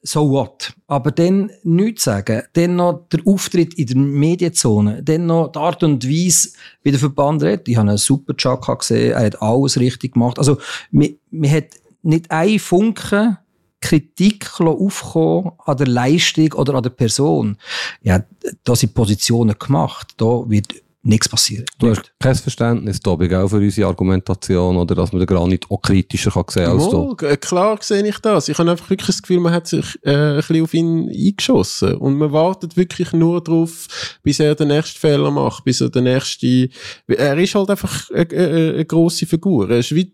so 0.06 0.30
what. 0.30 0.74
Aber 0.88 1.12
dann 1.12 1.52
nichts 1.64 2.04
sagen, 2.04 2.44
dann 2.54 2.76
noch 2.76 3.08
der 3.12 3.22
Auftritt 3.26 3.74
in 3.74 3.88
der 3.88 3.98
Medienzone, 3.98 5.02
dann 5.04 5.26
noch 5.26 5.52
die 5.52 5.60
Art 5.60 5.84
und 5.84 6.08
Weise, 6.08 6.50
wie 6.84 6.92
der 6.92 7.00
Verband 7.00 7.44
redet. 7.44 7.68
Ich 7.68 7.76
habe 7.76 7.90
einen 7.90 7.98
super 7.98 8.36
Chaka 8.36 8.76
gesehen, 8.76 9.14
er 9.14 9.26
hat 9.26 9.42
alles 9.42 9.80
richtig 9.80 10.14
gemacht. 10.14 10.38
Also, 10.38 10.58
man, 10.92 11.16
man 11.32 11.52
hat 11.52 11.66
nicht 12.04 12.30
ein 12.30 12.60
Funken 12.60 13.38
Kritik 13.86 14.60
aufkommen 14.60 15.52
an 15.64 15.78
der 15.78 15.86
Leistung 15.86 16.52
oder 16.54 16.74
an 16.74 16.84
der 16.84 16.90
Person. 16.90 17.58
Ja, 18.02 18.24
da 18.64 18.76
sind 18.76 18.96
Positionen 18.96 19.56
gemacht, 19.60 20.14
da 20.18 20.44
wird 20.48 20.74
nichts 21.04 21.30
passiert. 21.30 21.70
Du 21.78 21.92
hast 21.92 22.12
kein 22.20 22.34
Verständnis, 22.34 23.00
Tobi, 23.00 23.34
auch 23.36 23.48
für 23.48 23.58
unsere 23.58 23.88
Argumentation 23.88 24.76
oder 24.76 24.96
dass 24.96 25.12
man 25.12 25.20
den 25.20 25.28
Granit 25.28 25.70
auch 25.70 25.80
kritischer 25.80 26.32
kann 26.32 26.46
sehen 26.50 26.66
als 26.66 26.90
du. 26.90 27.16
Klar 27.16 27.78
sehe 27.80 28.08
ich 28.08 28.18
das. 28.18 28.50
Ich 28.50 28.58
habe 28.58 28.72
einfach 28.72 28.90
wirklich 28.90 29.06
das 29.06 29.22
Gefühl, 29.22 29.40
man 29.40 29.54
hat 29.54 29.68
sich 29.68 29.86
äh, 30.02 30.12
ein 30.12 30.36
bisschen 30.38 30.64
auf 30.64 30.74
ihn 30.74 31.08
eingeschossen 31.08 31.96
und 31.98 32.16
man 32.18 32.32
wartet 32.32 32.76
wirklich 32.76 33.14
nur 33.14 33.44
darauf, 33.44 34.20
bis 34.24 34.40
er 34.40 34.56
den 34.56 34.70
nächsten 34.70 34.98
Fehler 34.98 35.30
macht, 35.30 35.64
bis 35.64 35.80
er 35.80 35.90
den 35.90 36.06
nächsten... 36.06 36.70
Er 37.08 37.38
ist 37.38 37.54
halt 37.54 37.70
einfach 37.70 38.10
eine, 38.10 38.28
eine, 38.32 38.74
eine 38.74 38.86
grosse 38.86 39.28
Figur. 39.28 39.70
Er 39.70 39.78
ist 39.78 39.94
wie 39.94 40.12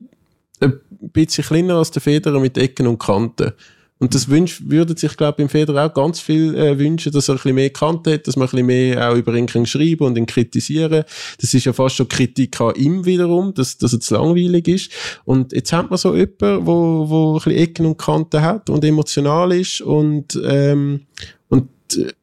ein 1.01 1.11
bisschen 1.11 1.43
kleiner 1.43 1.75
als 1.75 1.91
der 1.91 2.01
Federer 2.01 2.39
mit 2.39 2.57
Ecken 2.57 2.87
und 2.87 2.99
Kanten. 2.99 3.53
Und 4.01 4.15
das 4.15 4.29
wünsch, 4.29 4.63
würde 4.65 4.97
sich, 4.97 5.15
glaube 5.15 5.35
ich, 5.37 5.43
im 5.43 5.49
Feder 5.49 5.85
auch 5.85 5.93
ganz 5.93 6.19
viel 6.19 6.55
äh, 6.55 6.79
wünschen, 6.79 7.11
dass 7.11 7.29
er 7.29 7.35
ein 7.35 7.37
bisschen 7.37 7.53
mehr 7.53 7.69
Kante 7.69 8.13
hat, 8.13 8.25
dass 8.25 8.35
man 8.35 8.47
ein 8.47 8.49
bisschen 8.49 8.65
mehr 8.65 9.11
auch 9.11 9.15
über 9.15 9.31
ihn 9.35 9.47
schreiben 9.47 10.05
und 10.05 10.17
ihn 10.17 10.25
kritisieren. 10.25 11.03
Das 11.39 11.53
ist 11.53 11.65
ja 11.65 11.71
fast 11.71 11.97
schon 11.97 12.07
Kritik 12.07 12.59
an 12.59 12.73
ihm 12.73 13.05
wiederum, 13.05 13.53
dass, 13.53 13.77
dass 13.77 13.93
er 13.93 13.99
zu 13.99 14.15
langweilig 14.15 14.67
ist. 14.67 14.91
Und 15.23 15.53
jetzt 15.53 15.71
hat 15.71 15.91
man 15.91 15.99
so 15.99 16.15
jemanden, 16.15 16.65
wo, 16.65 17.07
wo 17.07 17.33
ein 17.33 17.43
bisschen 17.43 17.51
Ecken 17.51 17.85
und 17.85 17.99
Kanten 17.99 18.41
hat 18.41 18.71
und 18.71 18.83
emotional 18.83 19.51
ist 19.51 19.81
und, 19.81 20.39
ähm, 20.43 21.01
und 21.49 21.69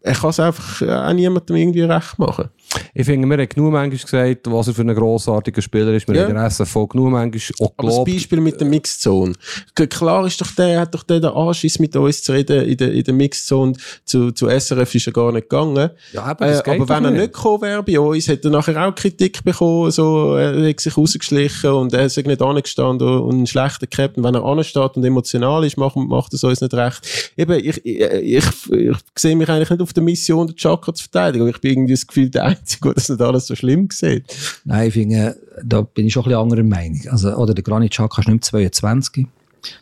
er 0.00 0.14
kann 0.14 0.30
es 0.30 0.40
einfach 0.40 0.82
auch 0.82 1.12
niemandem 1.12 1.54
irgendwie 1.54 1.82
recht 1.82 2.18
machen. 2.18 2.48
Ich 2.94 3.06
finde, 3.06 3.28
wir 3.28 3.38
haben 3.38 3.48
genug 3.48 3.72
manchmal 3.72 3.98
gesagt, 3.98 4.50
was 4.50 4.68
er 4.68 4.74
für 4.74 4.82
ein 4.82 4.94
grossartiger 4.94 5.62
Spieler 5.62 5.92
ist. 5.94 6.08
Wir 6.08 6.16
ja. 6.16 6.22
haben 6.24 6.34
den 6.34 6.44
SFV 6.44 6.86
genug 6.86 7.10
manchmal 7.10 7.40
auch 7.60 7.76
gelobt. 7.76 7.78
Aber 7.78 7.88
das 7.88 8.14
Beispiel 8.14 8.40
mit 8.40 8.60
der 8.60 8.66
Mixzone. 8.66 9.34
Klar 9.74 10.26
ist 10.26 10.40
doch 10.40 10.50
der, 10.52 10.80
hat 10.80 10.94
doch 10.94 11.02
der 11.02 11.20
den 11.20 11.30
Anschiss 11.30 11.78
mit 11.78 11.96
uns 11.96 12.22
zu 12.22 12.32
reden 12.32 12.64
in 12.66 12.76
der, 12.76 12.92
in 12.92 13.04
der 13.04 13.14
Mixzone 13.14 13.74
zu, 14.04 14.32
zu 14.32 14.48
SRF 14.48 14.94
ist 14.94 15.06
er 15.06 15.12
gar 15.12 15.32
nicht 15.32 15.48
gegangen. 15.48 15.90
Ja, 16.12 16.24
aber, 16.24 16.46
äh, 16.46 16.58
aber 16.58 16.88
wenn 16.88 17.04
er 17.04 17.10
nicht 17.10 17.32
gekommen 17.32 17.62
wäre 17.62 17.82
bei 17.82 17.98
uns, 17.98 18.28
hätte 18.28 18.48
er 18.48 18.52
nachher 18.52 18.86
auch 18.86 18.94
Kritik 18.94 19.44
bekommen, 19.44 19.90
so, 19.90 20.34
er 20.34 20.68
hat 20.68 20.80
sich 20.80 20.96
rausgeschlichen 20.96 21.70
und 21.70 21.92
er 21.92 22.06
ist 22.06 22.16
nicht 22.16 22.42
angestanden 22.42 23.08
und 23.20 23.34
einen 23.34 23.46
schlechten 23.46 23.88
Captain. 23.88 24.24
Wenn 24.24 24.34
er 24.34 24.44
ansteht 24.44 24.96
und 24.96 25.04
emotional 25.04 25.64
ist, 25.64 25.76
macht, 25.76 25.96
macht 25.96 26.34
es 26.34 26.44
uns 26.44 26.60
nicht 26.60 26.74
recht. 26.74 27.32
Eben, 27.36 27.58
ich, 27.58 27.84
ich, 27.84 28.00
ich, 28.00 28.44
ich, 28.70 28.96
sehe 29.16 29.36
mich 29.36 29.48
eigentlich 29.48 29.70
nicht 29.70 29.80
auf 29.80 29.92
der 29.92 30.02
Mission, 30.02 30.46
den 30.46 30.56
Chakra 30.56 30.92
zu 30.92 31.04
verteidigen. 31.04 31.48
Ich 31.48 31.60
bin 31.60 31.72
irgendwie 31.72 31.94
das 31.94 32.06
Gefühl, 32.06 32.30
der 32.30 32.57
Einzige, 32.58 32.88
der 32.88 32.94
das 32.94 33.08
nicht 33.08 33.20
alles 33.20 33.46
so 33.46 33.54
schlimm 33.54 33.88
sieht. 33.90 34.24
Nein, 34.64 34.88
ich 34.88 34.94
finde, 34.94 35.36
da 35.64 35.82
bin 35.82 36.06
ich 36.06 36.12
schon 36.12 36.22
ein 36.22 36.30
bisschen 36.30 36.40
anderer 36.40 36.62
Meinung. 36.64 37.00
Also, 37.10 37.34
oder 37.34 37.54
der 37.54 37.64
Granit 37.64 37.92
Xhaka 37.92 38.22
ist 38.22 38.28
nicht 38.28 38.44
22. 38.44 39.26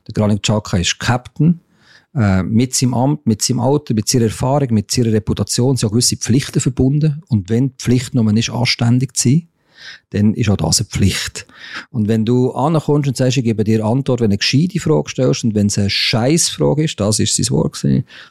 Der 0.06 0.14
Granit 0.14 0.42
Xhaka 0.42 0.76
ist 0.78 0.98
Captain. 0.98 1.60
Äh, 2.14 2.42
mit 2.42 2.74
seinem 2.74 2.94
Amt, 2.94 3.26
mit 3.26 3.42
seinem 3.42 3.60
Alter, 3.60 3.92
mit 3.92 4.08
seiner 4.08 4.24
Erfahrung, 4.24 4.68
mit 4.70 4.90
seiner 4.90 5.12
Reputation 5.12 5.76
sind 5.76 5.86
auch 5.86 5.92
gewisse 5.92 6.16
Pflichten 6.16 6.60
verbunden. 6.60 7.22
Und 7.28 7.50
wenn 7.50 7.68
die 7.68 7.74
Pflicht 7.78 8.14
nur 8.14 8.34
ist, 8.34 8.50
anständig 8.50 9.16
zu 9.16 9.28
sein, 9.28 9.48
dann 10.10 10.34
ist 10.34 10.48
auch 10.48 10.56
das 10.56 10.80
eine 10.80 10.88
Pflicht. 10.88 11.46
Und 11.90 12.08
wenn 12.08 12.24
du 12.24 12.52
ankommst 12.52 13.08
und 13.08 13.16
sagst, 13.16 13.36
ich 13.36 13.44
gebe 13.44 13.64
dir 13.64 13.84
Antwort, 13.84 14.20
wenn 14.20 14.30
du 14.30 14.34
eine 14.34 14.38
gescheite 14.38 14.80
Frage 14.80 15.10
stellst 15.10 15.44
und 15.44 15.54
wenn 15.54 15.66
es 15.66 15.78
eine 15.78 15.90
Scheißfrage 15.90 16.84
ist, 16.84 16.98
das 17.00 17.18
ist 17.18 17.36
sein 17.36 17.50
Wort 17.50 17.84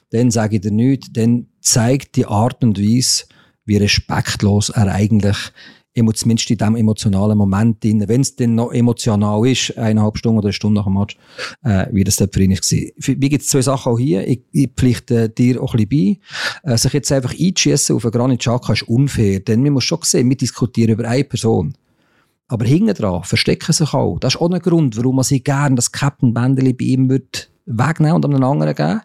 dann 0.10 0.32
sage 0.32 0.56
ich 0.56 0.62
dir 0.62 0.72
nichts, 0.72 1.10
dann 1.12 1.48
zeigt 1.62 2.16
die 2.16 2.26
Art 2.26 2.64
und 2.64 2.80
Weise, 2.80 3.26
wie 3.66 3.78
respektlos 3.78 4.70
er 4.70 4.88
eigentlich 4.88 5.38
zumindest 6.14 6.52
in 6.52 6.58
diesem 6.58 6.76
emotionalen 6.76 7.38
Moment 7.38 7.84
wenn 7.84 8.22
es 8.22 8.36
denn 8.36 8.56
noch 8.56 8.74
emotional 8.74 9.48
ist, 9.48 9.78
eineinhalb 9.78 10.18
Stunden 10.18 10.40
oder 10.40 10.48
eine 10.48 10.54
Stunde 10.54 10.80
nach 10.80 10.86
dem 10.86 10.94
Match, 10.94 11.18
äh, 11.64 11.88
wie 11.92 12.04
das 12.04 12.18
dort 12.18 12.34
für 12.34 12.44
ihn 12.44 12.52
war. 12.52 12.60
Wie 12.98 13.30
gibt 13.30 13.44
es 13.44 13.50
zwei 13.50 13.62
Sachen 13.62 13.94
auch 13.94 13.98
hier? 13.98 14.28
Ich, 14.28 14.42
ich 14.52 14.70
pflichte 14.76 15.30
dir 15.30 15.62
auch 15.62 15.74
ein 15.74 15.88
bisschen 15.88 16.20
bei. 16.64 16.74
Äh, 16.74 16.78
sich 16.78 16.94
jetzt 16.94 17.12
einfach 17.12 17.34
einzuschiessen 17.34 17.96
auf 17.96 18.04
einen 18.04 18.12
Granit 18.12 18.42
Xhaka 18.42 18.74
ist 18.74 18.84
unfair, 18.84 19.40
denn 19.40 19.64
man 19.64 19.74
muss 19.74 19.86
schon 19.86 20.00
sehen, 20.04 20.30
wir 20.30 20.38
diskutieren 20.38 20.92
über 20.92 21.08
eine 21.08 21.24
Person. 21.24 21.76
Aber 22.48 22.66
hinten 22.66 22.94
dran 22.94 23.24
verstecken 23.24 23.74
sich 23.74 23.94
auch. 23.94 24.20
Das 24.20 24.36
ist 24.36 24.42
auch 24.42 24.52
ein 24.52 24.60
Grund, 24.60 24.98
warum 24.98 25.16
man 25.16 25.24
sich 25.24 25.44
gerne 25.44 25.76
das 25.76 25.92
Captain 25.92 26.34
Bändeli 26.34 26.74
bei 26.74 26.86
ihm 26.86 27.10
würde 27.10 27.26
wegnehmen 27.66 28.16
und 28.16 28.26
einem 28.26 28.44
anderen 28.44 28.76
geben. 28.76 29.02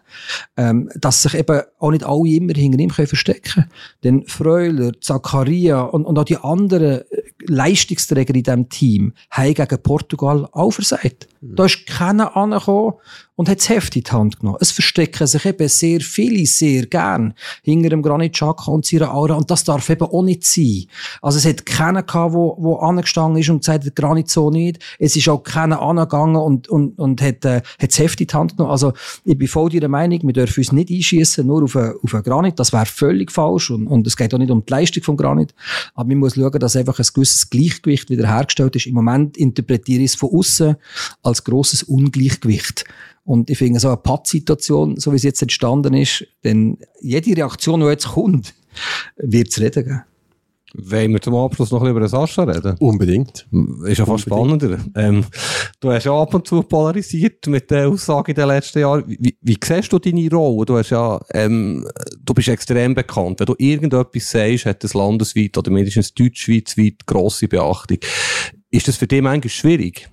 Ähm, 0.57 0.89
dass 0.95 1.21
sich 1.21 1.33
eben 1.33 1.61
auch 1.79 1.91
nicht 1.91 2.05
alle 2.05 2.29
immer 2.29 2.53
hinter 2.53 2.79
ihm 2.79 2.89
können 2.89 3.07
verstecken 3.07 3.51
können. 3.53 3.71
Denn 4.03 4.27
Freuler, 4.27 4.91
Zakaria 5.01 5.81
und, 5.81 6.05
und 6.05 6.17
auch 6.17 6.23
die 6.23 6.37
anderen 6.37 7.01
Leistungsträger 7.45 8.33
in 8.35 8.43
diesem 8.43 8.69
Team 8.69 9.13
haben 9.29 9.53
gegen 9.53 9.83
Portugal 9.83 10.47
auch 10.51 10.71
versagt. 10.71 11.27
Da 11.43 11.65
ist 11.65 11.87
keiner 11.87 12.37
angekommen 12.37 12.93
und 13.35 13.49
hat 13.49 13.57
das 13.57 13.69
Heft 13.69 13.95
in 13.95 14.03
die 14.03 14.11
Hand 14.11 14.39
genommen. 14.39 14.59
Es 14.61 14.69
verstecken 14.69 15.25
sich 15.25 15.43
eben 15.45 15.67
sehr 15.67 16.01
viele 16.01 16.45
sehr 16.45 16.85
gern 16.85 17.33
hinter 17.63 17.89
dem 17.89 18.03
Granit 18.03 18.33
Xhaka 18.33 18.69
und 18.69 18.85
seiner 18.85 19.11
Aura 19.11 19.33
und 19.33 19.49
das 19.49 19.63
darf 19.63 19.89
eben 19.89 20.03
auch 20.03 20.21
nicht 20.21 20.45
sein. 20.45 20.85
Also 21.23 21.39
es 21.39 21.45
hat 21.45 21.65
keiner 21.65 22.03
gehabt, 22.03 22.35
wo, 22.35 22.55
wo 22.59 22.75
angestanden 22.75 23.41
ist 23.41 23.49
und 23.49 23.59
gesagt, 23.59 23.85
der 23.85 23.91
Granit 23.93 24.29
so 24.29 24.51
nicht. 24.51 24.77
Es 24.99 25.15
ist 25.15 25.27
auch 25.27 25.39
keiner 25.39 25.81
angegangen 25.81 26.35
und, 26.35 26.67
und, 26.67 26.99
und 26.99 27.19
hat, 27.23 27.43
äh, 27.43 27.63
hat 27.79 27.89
das 27.89 27.97
Heft 27.97 28.21
in 28.21 28.27
die 28.27 28.33
Hand 28.35 28.57
genommen. 28.57 28.71
Also 28.71 28.93
ich 29.25 29.35
bin 29.35 29.47
voll 29.47 29.71
der 29.71 29.89
Meinung, 29.89 30.19
wir 30.21 30.33
dürfen 30.33 30.59
uns 30.59 30.71
nicht 30.71 30.91
einschießen 30.91 31.47
nur 31.47 31.63
auf 31.63 31.75
einen, 31.75 31.95
auf 32.03 32.13
einen 32.13 32.23
Granit. 32.23 32.59
Das 32.59 32.71
wäre 32.71 32.85
völlig 32.85 33.31
falsch 33.31 33.71
und, 33.71 33.87
und 33.87 34.05
es 34.05 34.15
geht 34.15 34.31
auch 34.35 34.37
nicht 34.37 34.51
um 34.51 34.63
die 34.63 34.71
Leistung 34.71 35.01
vom 35.01 35.17
Granit. 35.17 35.55
Aber 35.95 36.07
man 36.09 36.19
muss 36.19 36.35
schauen, 36.35 36.59
dass 36.59 36.75
einfach 36.75 36.99
ein 36.99 37.07
gewisses 37.11 37.49
Gleichgewicht 37.49 38.11
wiederhergestellt 38.11 38.75
ist. 38.75 38.85
Im 38.85 38.93
Moment 38.93 39.35
interpretiere 39.35 40.03
ich 40.03 40.11
es 40.11 40.15
von 40.15 40.29
außen 40.29 40.75
als 41.31 41.43
grosses 41.43 41.83
Ungleichgewicht. 41.83 42.85
Und 43.23 43.49
ich 43.49 43.57
finde, 43.57 43.79
so 43.79 43.87
eine 43.87 43.97
Pattsituation, 43.97 44.97
so 44.97 45.11
wie 45.11 45.17
es 45.17 45.23
jetzt 45.23 45.41
entstanden 45.41 45.93
ist, 45.93 46.25
denn 46.43 46.77
jede 47.01 47.35
Reaktion, 47.35 47.81
die 47.81 47.87
jetzt 47.87 48.09
kommt, 48.09 48.53
wird 49.17 49.49
es 49.49 49.59
reden 49.59 49.83
geben. 49.83 50.01
Wollen 50.73 51.11
wir 51.11 51.21
zum 51.21 51.35
Abschluss 51.35 51.71
noch 51.71 51.81
ein 51.81 51.93
bisschen 51.93 51.97
über 51.97 52.07
Sascha 52.07 52.43
reden? 52.43 52.77
Unbedingt. 52.79 53.45
Ist 53.85 53.97
ja 53.97 54.05
fast 54.05 54.23
spannender. 54.23 54.79
Ähm, 54.95 55.25
du 55.81 55.91
hast 55.91 56.05
ja 56.05 56.13
ab 56.13 56.33
und 56.33 56.47
zu 56.47 56.63
polarisiert 56.63 57.45
mit 57.47 57.69
der 57.69 57.89
Aussage 57.89 58.31
in 58.31 58.35
den 58.35 58.47
letzten 58.47 58.79
Jahren. 58.79 59.03
Wie, 59.05 59.37
wie 59.41 59.57
siehst 59.61 59.91
du 59.91 59.99
deine 59.99 60.29
Rolle? 60.29 60.65
Du 60.65 60.77
hast 60.77 60.91
ja, 60.91 61.19
ähm, 61.33 61.85
du 62.23 62.33
bist 62.33 62.47
extrem 62.47 62.95
bekannt. 62.95 63.41
Wenn 63.41 63.47
du 63.47 63.55
irgendetwas 63.57 64.31
sagst, 64.31 64.65
hat 64.65 64.83
das 64.83 64.93
landesweit 64.93 65.57
oder 65.57 65.71
mindestens 65.71 66.13
deutschschweizweit 66.13 67.05
grosse 67.05 67.49
Beachtung. 67.49 67.97
Ist 68.69 68.87
das 68.87 68.95
für 68.95 69.07
dich 69.07 69.21
manchmal 69.21 69.49
schwierig? 69.49 70.09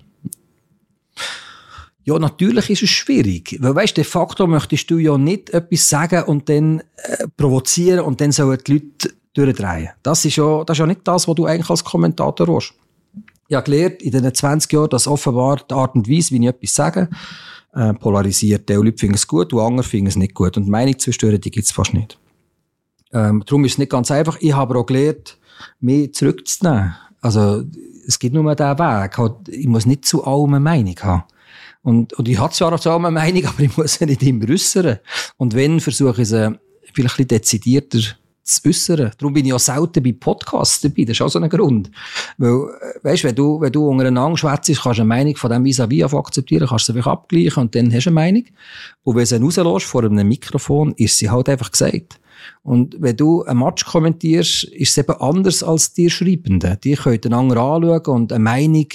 Ja, 2.03 2.17
natürlich 2.17 2.69
ist 2.69 2.83
es 2.83 2.89
schwierig. 2.89 3.57
Weil, 3.59 3.75
weißt, 3.75 3.97
de 3.97 4.03
facto 4.03 4.47
möchtest 4.47 4.89
du 4.89 4.97
ja 4.97 5.17
nicht 5.17 5.51
etwas 5.51 5.89
sagen 5.89 6.23
und 6.23 6.49
dann 6.49 6.79
äh, 6.79 7.27
provozieren 7.37 7.99
und 7.99 8.19
dann 8.21 8.31
sollen 8.31 8.57
die 8.65 8.73
Leute 8.73 9.13
durchdrehen. 9.33 9.89
Das 10.01 10.25
ist 10.25 10.37
ja, 10.37 10.63
das 10.63 10.75
ist 10.75 10.79
ja 10.79 10.87
nicht 10.87 11.01
das, 11.03 11.27
was 11.27 11.35
du 11.35 11.45
eigentlich 11.45 11.69
als 11.69 11.83
Kommentator 11.83 12.55
hast. 12.55 12.73
Ich 13.47 13.55
habe 13.55 13.65
gelernt 13.65 14.01
in 14.01 14.11
den 14.11 14.33
20 14.33 14.71
Jahren, 14.71 14.89
dass 14.89 15.07
offenbar 15.07 15.57
die 15.69 15.73
Art 15.73 15.95
und 15.95 16.09
Weise, 16.09 16.31
wie 16.31 16.39
ich 16.39 16.47
etwas 16.47 16.75
sage, 16.75 17.09
äh, 17.73 17.93
polarisiert. 17.93 18.69
Die 18.69 18.73
Leute 18.73 18.97
finden 18.97 19.15
es 19.15 19.27
gut, 19.27 19.51
die 19.51 19.57
anderen 19.57 19.83
finden 19.83 20.07
es 20.07 20.15
nicht 20.15 20.33
gut. 20.33 20.57
Und 20.57 20.67
Meinung 20.67 20.97
zwischen 20.99 21.39
die 21.39 21.51
gibt 21.51 21.65
es 21.65 21.71
fast 21.71 21.93
nicht. 21.93 22.17
Ähm, 23.11 23.43
darum 23.45 23.65
ist 23.65 23.73
es 23.73 23.77
nicht 23.77 23.91
ganz 23.91 24.11
einfach. 24.11 24.37
Ich 24.39 24.53
habe 24.53 24.77
auch 24.77 24.85
gelernt, 24.85 25.37
mich 25.79 26.13
zurückzunehmen. 26.13 26.95
Also, 27.21 27.63
es 28.09 28.17
gibt 28.17 28.33
nur 28.33 28.55
diesen 28.55 28.79
Weg. 28.79 29.17
Halt, 29.17 29.33
ich 29.49 29.67
muss 29.67 29.85
nicht 29.85 30.03
zu 30.03 30.25
allem 30.25 30.55
eine 30.55 30.59
Meinung 30.59 30.95
haben. 31.01 31.23
Und, 31.83 32.13
und 32.13 32.27
ich 32.27 32.39
habe 32.39 32.51
zwar 32.53 32.73
auch 32.73 32.81
so 32.81 32.91
eine 32.91 33.11
Meinung, 33.11 33.45
aber 33.47 33.59
ich 33.59 33.77
muss 33.77 33.93
sie 33.93 34.05
nicht 34.07 34.23
immer 34.23 34.49
äußern. 34.49 34.97
Und 35.37 35.53
wenn, 35.53 35.79
versuche 35.79 36.23
ich 36.23 36.29
sie 36.29 36.57
vielleicht 36.91 37.19
ein 37.19 37.27
bisschen 37.27 37.27
dezidierter 37.27 37.99
zu 38.43 38.67
äußern. 38.67 39.11
Darum 39.15 39.33
bin 39.33 39.45
ich 39.45 39.53
auch 39.53 39.59
selten 39.59 40.01
bei 40.01 40.11
Podcasts 40.11 40.81
dabei. 40.81 41.03
Das 41.03 41.17
ist 41.17 41.21
auch 41.21 41.29
so 41.29 41.39
ein 41.39 41.49
Grund. 41.49 41.91
Weil, 42.39 42.49
äh, 42.49 43.03
weißt, 43.03 43.25
wenn 43.25 43.35
du, 43.35 43.61
wenn 43.61 43.71
du 43.71 43.87
untereinander 43.87 44.37
schwätzt, 44.37 44.81
kannst 44.81 44.97
du 44.97 45.03
eine 45.03 45.05
Meinung 45.05 45.35
von 45.35 45.51
dem 45.51 45.63
vis-à-vis 45.63 46.11
akzeptieren, 46.11 46.67
kannst 46.67 46.89
du 46.89 46.93
sie 46.93 47.05
abgleichen 47.05 47.61
und 47.61 47.75
dann 47.75 47.93
hast 47.93 48.05
du 48.05 48.09
eine 48.09 48.15
Meinung. 48.15 48.45
Und 49.03 49.15
wenn 49.17 49.41
du 49.41 49.51
sie 49.51 49.61
rauslässt 49.61 49.91
vor 49.91 50.03
einem 50.03 50.27
Mikrofon, 50.27 50.93
ist 50.97 51.19
sie 51.19 51.29
halt 51.29 51.47
einfach 51.47 51.71
gesagt. 51.71 52.19
Und 52.63 52.95
wenn 52.99 53.17
du 53.17 53.43
ein 53.43 53.57
Match 53.57 53.85
kommentierst, 53.85 54.65
ist 54.65 54.91
es 54.91 54.97
eben 54.97 55.19
anders 55.19 55.63
als 55.63 55.93
die 55.93 56.09
Schreibenden. 56.09 56.77
Die 56.83 56.95
können 56.95 57.33
anderen 57.33 57.63
anschauen 57.63 58.15
und 58.21 58.33
eine 58.33 58.43
Meinung 58.43 58.87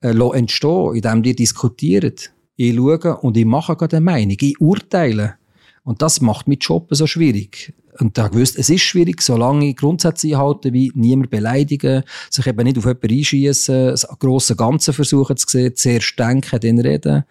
äh, 0.00 0.36
entstehen, 0.36 0.94
indem 0.94 1.22
die 1.22 1.34
diskutieren. 1.34 2.14
Ich 2.56 2.74
schaue 2.74 3.16
und 3.18 3.36
ich 3.36 3.44
mache 3.44 3.76
gerade 3.76 3.96
eine 3.96 4.04
Meinung. 4.04 4.36
Ich 4.40 4.60
urteile. 4.60 5.34
Und 5.82 6.00
das 6.02 6.20
macht 6.20 6.48
mein 6.48 6.58
Job 6.58 6.88
so 6.90 7.06
schwierig. 7.06 7.74
Und 8.00 8.18
da 8.18 8.28
gewusst, 8.28 8.58
es 8.58 8.70
ist 8.70 8.82
schwierig, 8.82 9.22
solange 9.22 9.68
ich 9.68 9.76
Grundsätze 9.76 10.28
einhalte, 10.28 10.72
wie 10.72 10.90
niemand 10.94 11.30
beleidigen, 11.30 12.02
sich 12.28 12.46
eben 12.46 12.64
nicht 12.64 12.78
auf 12.78 12.86
jemanden 12.86 13.10
einschießen, 13.10 13.88
das 13.88 14.08
grosse 14.18 14.56
Ganze 14.56 14.92
versuchen 14.92 15.36
zu 15.36 15.46
sehen, 15.48 15.76
zuerst 15.76 16.18
denken, 16.18 16.58
dann 16.60 16.78
reden, 16.80 17.24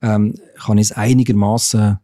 ähm, 0.00 0.34
kann 0.58 0.78
ich 0.78 0.90
es 0.90 0.92
einigermaßen 0.92 1.98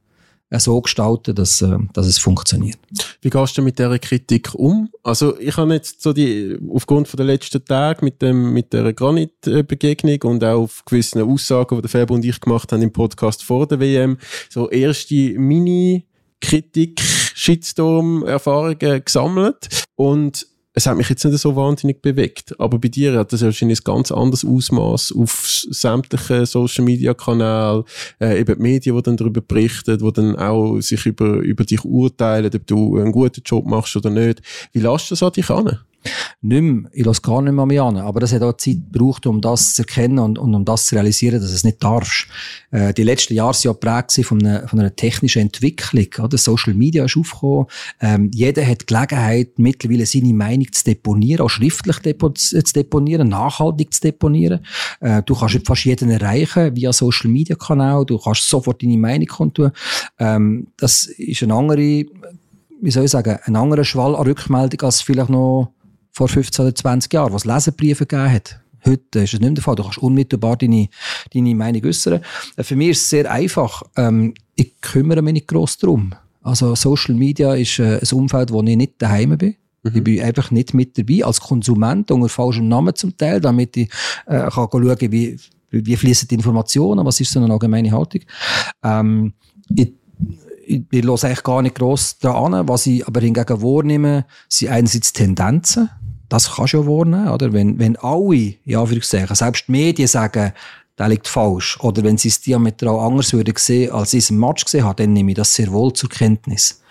so 0.61 0.81
gestalten, 0.81 1.35
dass, 1.35 1.63
äh, 1.63 1.79
dass 1.93 2.07
es 2.07 2.19
funktioniert. 2.19 2.79
Wie 3.21 3.31
gehst 3.31 3.57
du 3.57 3.63
mit 3.63 3.79
dieser 3.79 3.99
Kritik 3.99 4.55
um? 4.55 4.91
Also 5.03 5.39
ich 5.39 5.57
habe 5.57 5.75
jetzt 5.75 6.03
so 6.03 6.13
die, 6.13 6.59
aufgrund 6.73 7.09
von 7.09 7.17
der 7.17 7.27
letzten 7.27 7.65
Tage 7.65 8.05
mit 8.05 8.21
dem, 8.23 8.53
mit 8.53 8.73
der 8.73 8.93
Granit-Begegnung 8.93 10.23
und 10.25 10.45
auch 10.45 10.63
auf 10.63 10.85
gewissen 10.85 11.23
Aussagen, 11.23 11.77
die 11.77 11.83
der 11.83 11.91
Fäber 11.91 12.15
und 12.15 12.25
ich 12.25 12.41
gemacht 12.41 12.73
haben 12.73 12.83
im 12.83 12.93
Podcast 12.93 13.43
vor 13.43 13.67
der 13.67 13.81
WM, 13.81 14.19
so 14.51 14.69
erste 14.71 15.15
Mini-Kritik, 15.15 17.01
Shitstorm-Erfahrungen 17.35 19.05
gesammelt 19.05 19.69
und 19.97 20.47
es 20.75 20.87
hat 20.87 20.97
mich 20.97 21.09
jetzt 21.09 21.25
nicht 21.25 21.39
so 21.39 21.55
wahnsinnig 21.55 22.01
bewegt. 22.01 22.59
Aber 22.59 22.79
bei 22.79 22.89
dir 22.89 23.18
hat 23.18 23.33
das 23.33 23.43
wahrscheinlich 23.43 23.81
ein 23.81 23.85
ganz 23.85 24.11
anderes 24.11 24.45
Ausmaß 24.45 25.12
auf 25.12 25.47
sämtlichen 25.70 26.47
Social 26.47 26.85
Media 26.85 27.14
Kanälen, 27.14 27.85
äh, 28.20 28.41
eben 28.41 28.57
die 28.57 28.62
Medien, 28.62 28.97
die 28.97 29.03
dann 29.03 29.16
darüber 29.16 29.41
berichten, 29.41 29.99
die 29.99 30.12
dann 30.12 30.37
auch 30.37 30.81
sich 30.81 31.05
über, 31.07 31.37
über 31.39 31.64
dich 31.64 31.85
urteilen, 31.85 32.51
ob 32.55 32.66
du 32.66 32.99
einen 32.99 33.12
guten 33.12 33.43
Job 33.45 33.66
machst 33.66 33.97
oder 33.97 34.11
nicht. 34.11 34.41
Wie 34.73 34.81
lässt 34.81 35.11
du 35.11 35.14
das 35.14 35.23
an 35.23 35.33
dich 35.33 35.51
an? 35.51 35.79
Nicht 36.41 36.63
mehr, 36.63 36.91
ich 36.93 37.05
lasse 37.05 37.23
gar 37.23 37.41
nicht 37.43 37.53
mehr 37.53 37.67
mich 37.67 37.81
an. 37.81 37.97
Aber 37.97 38.21
das 38.21 38.33
hat 38.33 38.43
auch 38.43 38.57
Zeit 38.57 38.79
gebraucht, 38.93 39.27
um 39.27 39.41
das 39.41 39.75
zu 39.75 39.83
erkennen 39.83 40.19
und, 40.19 40.39
und 40.39 40.55
um 40.55 40.65
das 40.65 40.87
zu 40.87 40.95
realisieren, 40.95 41.41
dass 41.41 41.51
es 41.51 41.65
nicht 41.65 41.83
darfst. 41.83 42.27
Äh, 42.71 42.93
die 42.93 43.05
letzten 43.05 43.35
Jahre 43.35 43.55
sind 43.55 43.65
ja 43.65 43.73
geprägt 43.73 44.27
von 44.27 44.45
einer, 44.45 44.69
von 44.69 44.81
einer 44.81 44.95
technischen 44.95 45.43
Entwicklung. 45.43 46.07
Oder? 46.25 46.39
Social 46.39 46.75
Media 46.75 47.05
ist 47.05 47.17
aufgekommen. 47.17 47.67
Ähm, 48.01 48.31
jeder 48.35 48.67
hat 48.67 48.87
Gelegenheit, 48.87 49.59
mittlerweile 49.59 50.07
seine 50.07 50.35
Meinung 50.35 50.71
zu 50.73 50.85
deponieren, 50.85 51.45
auch 51.45 51.51
schriftlich 51.51 51.99
depo 51.99 52.31
zu 52.31 52.61
deponieren, 52.75 53.29
nachhaltig 53.29 53.93
zu 53.95 54.01
deponieren. 54.01 54.65
Äh, 55.01 55.23
du 55.23 55.35
kannst 55.35 55.67
fast 55.67 55.85
jeden 55.85 56.11
erreichen 56.11 56.75
via 56.75 56.93
Social 56.93 57.31
Media 57.31 57.57
Kanal. 57.57 58.05
Du 58.05 58.19
kannst 58.19 58.49
sofort 58.49 58.83
deine 58.83 58.99
Meinung 58.99 59.27
kundtun. 59.27 59.73
Ähm, 60.19 60.69
das 60.77 61.05
ist 61.05 61.43
eine 61.43 61.55
andere, 61.55 62.05
wie 62.81 62.91
soll 62.91 63.05
ich 63.05 63.11
sagen, 63.11 63.39
ein 63.45 63.57
anderer 63.57 63.85
Schwall 63.85 64.17
an 64.17 64.27
Rückmeldung 64.27 64.81
als 64.83 65.03
vielleicht 65.03 65.31
noch 65.31 65.73
vor 66.13 66.29
15 66.29 66.67
oder 66.67 66.75
20 66.75 67.13
Jahren, 67.13 67.33
was 67.33 67.45
Leserbriefe 67.45 68.07
gegeben 68.07 68.33
hat. 68.33 68.61
Heute 68.85 69.21
ist 69.21 69.35
es 69.35 69.41
nicht 69.41 69.57
der 69.57 69.63
Fall. 69.63 69.77
Du 69.77 69.85
kannst 69.85 69.99
unmittelbar 69.99 70.57
deine, 70.57 70.89
deine 71.33 71.55
Meinung 71.55 71.85
äußern. 71.85 72.21
Äh, 72.57 72.63
für 72.63 72.77
mich 72.77 72.91
ist 72.91 73.03
es 73.03 73.09
sehr 73.11 73.31
einfach. 73.31 73.83
Ähm, 73.97 74.35
ich 74.55 74.81
kümmere 74.81 75.23
mich 75.23 75.35
nicht 75.35 75.49
gross 75.49 75.79
darum. 75.79 76.15
Also 76.43 76.75
Social 76.75 77.15
Media 77.15 77.55
ist 77.55 77.79
äh, 77.79 78.01
ein 78.01 78.19
Umfeld, 78.19 78.53
wo 78.53 78.63
ich 78.63 78.77
nicht 78.77 78.95
daheim 78.99 79.39
bin. 79.39 79.55
Mhm. 79.83 79.91
Ich 79.95 80.05
bin 80.05 80.21
einfach 80.23 80.51
nicht 80.51 80.75
mit 80.75 80.99
dabei, 80.99 81.25
als 81.25 81.41
Konsument, 81.41 82.11
unter 82.11 82.29
falschem 82.29 82.69
Namen 82.69 82.95
zum 82.95 83.17
Teil, 83.17 83.41
damit 83.41 83.77
ich 83.77 83.89
äh, 84.27 84.49
kann 84.51 84.51
schauen 84.51 85.13
wie, 85.13 85.39
wie 85.71 85.97
fließen 85.97 86.29
die 86.29 86.35
Informationen, 86.35 87.07
was 87.07 87.21
ist 87.21 87.33
so 87.33 87.41
eine 87.41 87.53
allgemeine 87.53 87.93
Haltung. 87.93 88.23
Ähm, 88.83 89.33
ich, 89.75 89.93
ich, 90.67 90.83
ich 90.91 91.05
höre 91.05 91.25
eigentlich 91.25 91.43
gar 91.45 91.63
nicht 91.63 91.77
gross 91.77 92.19
daran. 92.19 92.69
Was 92.69 92.87
ich 92.87 93.07
aber 93.07 93.21
hingegen 93.21 93.63
wahrnehme, 93.63 94.27
sind 94.49 94.71
einerseits 94.71 95.13
Tendenzen 95.13 95.89
das 96.33 96.51
kannst 96.51 96.72
du 96.72 96.78
ja 96.78 96.87
warnen, 96.87 97.28
oder? 97.28 97.53
Wenn, 97.53 97.78
wenn 97.78 97.95
alle, 97.97 98.55
ja, 98.64 98.80
Anführungszeichen, 98.80 99.37
selbst 99.37 99.68
die 99.68 99.72
Medien 99.72 100.09
sagen, 100.09 100.53
der 100.99 101.09
liegt 101.09 101.28
falsch, 101.28 101.78
oder 101.80 102.03
wenn 102.05 102.16
sie 102.16 102.28
es 102.28 102.41
diametral 102.41 102.99
anders 103.01 103.35
würden 103.35 103.53
sehen, 103.59 103.93
als 103.93 104.14
ich 104.14 104.24
es 104.24 104.30
im 104.30 104.39
Match 104.39 104.64
gesehen 104.64 104.85
habe, 104.85 105.03
dann 105.03 105.12
nehme 105.12 105.33
ich 105.33 105.37
das 105.37 105.55
sehr 105.55 105.70
wohl 105.70 105.93
zur 105.93 106.09
Kenntnis. 106.09 106.83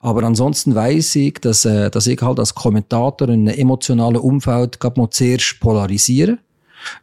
Aber 0.00 0.24
ansonsten 0.24 0.74
weiß 0.74 1.14
ich, 1.14 1.34
dass, 1.34 1.64
äh, 1.64 1.90
dass 1.90 2.08
ich 2.08 2.20
halt 2.20 2.40
als 2.40 2.54
Kommentator 2.56 3.28
in 3.28 3.48
einem 3.48 3.58
emotionalen 3.58 4.16
Umfeld 4.16 4.80
gerade 4.80 5.00
mal 5.00 5.10
zuerst 5.10 5.60
polarisiere. 5.60 6.38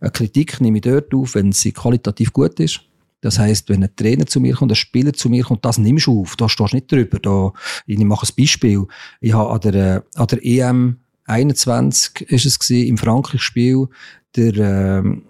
Eine 0.01 0.11
Kritik 0.11 0.59
nehme 0.59 0.79
ich 0.79 0.83
dort 0.83 1.13
auf, 1.13 1.35
wenn 1.35 1.53
sie 1.53 1.71
qualitativ 1.71 2.33
gut 2.33 2.59
ist. 2.59 2.81
Das 3.21 3.39
heißt, 3.39 3.69
wenn 3.69 3.83
ein 3.83 3.95
Trainer 3.95 4.25
zu 4.25 4.41
mir 4.41 4.53
kommt, 4.53 4.71
ein 4.71 4.75
Spieler 4.75 5.13
zu 5.13 5.29
mir 5.29 5.43
kommt, 5.45 5.63
das 5.63 5.77
nimmst 5.77 6.07
du 6.07 6.21
auf, 6.21 6.35
da 6.35 6.49
stehst 6.49 6.73
du 6.73 6.75
nicht 6.75 6.91
drüber. 6.91 7.19
Da, 7.19 7.53
ich 7.87 7.97
mache 7.99 8.27
ein 8.27 8.35
Beispiel. 8.37 8.85
Ich 9.21 9.33
habe 9.33 9.49
an 9.49 9.59
der, 9.61 9.95
äh, 9.95 10.01
an 10.15 10.27
der 10.27 10.45
EM 10.45 10.97
21 11.25 12.21
ist 12.29 12.45
es 12.45 12.59
gewesen, 12.59 12.87
im 12.87 12.97
Frankreich-Spiel, 12.97 13.87
der 14.35 14.55
ähm, 14.55 15.23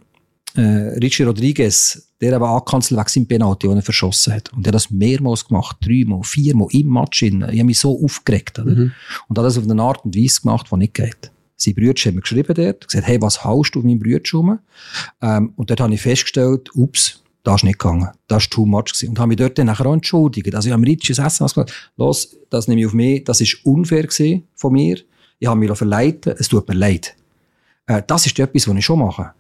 äh, 0.56 0.98
Richie 1.00 1.24
Rodriguez, 1.24 2.10
der 2.22 2.36
aber 2.36 2.50
angekanzelt 2.50 3.00
wegen 3.00 3.10
seinem 3.10 3.28
Penalty, 3.28 3.68
den 3.68 3.78
er 3.78 3.84
verschossen 3.84 4.34
hat. 4.34 4.52
Und 4.54 4.66
der 4.66 4.72
hat 4.72 4.76
das 4.76 4.92
mehrmals 4.92 5.46
gemacht, 5.46 5.78
dreimal, 5.82 6.24
viermal 6.24 6.68
im 6.72 6.90
Match. 6.90 7.22
Ich 7.22 7.34
habe 7.34 7.64
mich 7.64 7.80
so 7.80 8.02
aufgeregt. 8.04 8.60
Oder? 8.60 8.72
Mhm. 8.72 8.92
Und 9.28 9.38
hat 9.38 9.46
das 9.46 9.58
auf 9.58 9.70
eine 9.70 9.82
Art 9.82 10.04
und 10.06 10.16
Weise 10.16 10.42
gemacht, 10.42 10.68
die 10.72 10.78
nicht 10.78 10.94
geht. 10.94 11.32
Sein 11.58 11.74
Brüder 11.74 11.94
hat 11.94 12.14
mir 12.14 12.22
geschrieben 12.22 12.54
dort, 12.54 12.88
gesagt, 12.88 13.08
hey, 13.08 13.22
was 13.22 13.44
haust 13.44 13.76
du 13.76 13.80
auf 13.80 13.86
meinem 13.86 14.00
Brüder 14.00 14.22
rum? 14.34 14.60
Ähm, 15.22 15.54
und 15.56 15.70
dort 15.70 15.80
habe 15.80 15.94
ich 15.94 16.02
festgestellt, 16.02 16.70
ups, 16.76 17.22
das 17.44 17.58
ist 17.58 17.64
nicht 17.64 17.80
gegangen. 17.80 18.10
Das 18.28 18.44
war 18.44 18.50
too 18.50 18.66
much. 18.66 18.86
Gewesen. 18.86 19.10
Und 19.10 19.20
habe 19.20 19.30
mich 19.30 19.38
dort 19.38 19.58
dann 19.58 19.68
nachher 19.68 19.86
auch 19.86 19.94
entschuldigt. 19.94 20.54
Also 20.54 20.68
ich 20.68 20.74
habe 20.74 20.82
mir 20.82 20.88
Richie 20.88 21.14
das 21.14 21.26
Essen 21.26 21.46
gesagt, 21.46 21.92
los, 21.96 22.36
das 22.50 22.68
nehme 22.68 22.82
ich 22.82 22.88
auf 22.88 22.94
mich, 22.94 23.24
das 23.24 23.40
ist 23.40 23.66
unfair 23.66 24.08
von 24.56 24.74
mir 24.74 24.98
ich 25.40 25.48
habe 25.48 25.60
mich 25.60 25.76
verleiten 25.78 26.34
es 26.38 26.48
tut 26.48 26.68
mir 26.68 26.76
leid. 26.76 27.16
Äh, 27.88 28.02
das 28.06 28.26
ist 28.26 28.40
etwas, 28.40 28.68
was 28.68 28.76
ich 28.76 28.86
schon 28.86 29.00
mache. 29.00 29.32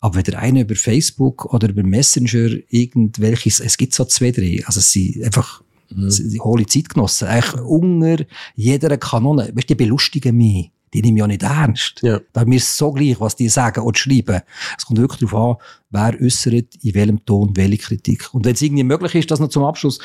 Aber 0.00 0.16
wenn 0.16 0.24
der 0.24 0.40
eine 0.40 0.62
über 0.62 0.74
Facebook 0.74 1.52
oder 1.54 1.68
über 1.68 1.84
Messenger 1.84 2.56
irgendwelches, 2.68 3.60
es 3.60 3.76
gibt 3.76 3.94
so 3.94 4.04
zwei, 4.04 4.32
drei, 4.32 4.60
also 4.66 4.80
es 4.80 4.90
sind 4.90 5.22
einfach, 5.22 5.62
mhm. 5.90 6.10
die 6.10 6.40
hohle 6.40 6.66
Zeitgenossen, 6.66 7.28
eigentlich 7.28 7.60
unter 7.62 8.24
jeder 8.56 8.96
Kanone, 8.98 9.52
weißt, 9.54 9.68
die 9.68 9.74
belustigen 9.76 10.36
mich. 10.36 10.72
Die 10.92 11.00
nehmen 11.00 11.16
ja 11.16 11.26
nicht 11.26 11.42
ernst. 11.42 12.00
Ja. 12.02 12.20
Da 12.32 12.44
mir 12.44 12.56
ist 12.56 12.76
so 12.76 12.92
gleich, 12.92 13.18
was 13.18 13.36
die 13.36 13.48
sagen 13.48 13.80
oder 13.80 13.96
schreiben. 13.96 14.42
Es 14.76 14.84
kommt 14.84 14.98
wirklich 14.98 15.20
darauf 15.20 15.60
an, 15.60 15.64
wer 15.88 16.20
äußert, 16.20 16.74
in 16.82 16.94
welchem 16.94 17.24
Ton, 17.24 17.56
welche 17.56 17.78
Kritik. 17.78 18.28
Und 18.34 18.44
wenn 18.44 18.54
es 18.54 18.62
irgendwie 18.62 18.84
möglich 18.84 19.14
ist, 19.14 19.30
dass 19.30 19.40
noch 19.40 19.48
zum 19.48 19.64
Abschluss, 19.64 20.00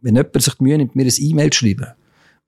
wenn 0.00 0.16
jemand 0.16 0.40
sich 0.40 0.54
die 0.54 0.64
Mühe 0.64 0.78
nimmt, 0.78 0.96
mir 0.96 1.04
ein 1.04 1.12
E-Mail 1.18 1.50
zu 1.50 1.58
schreiben, 1.58 1.88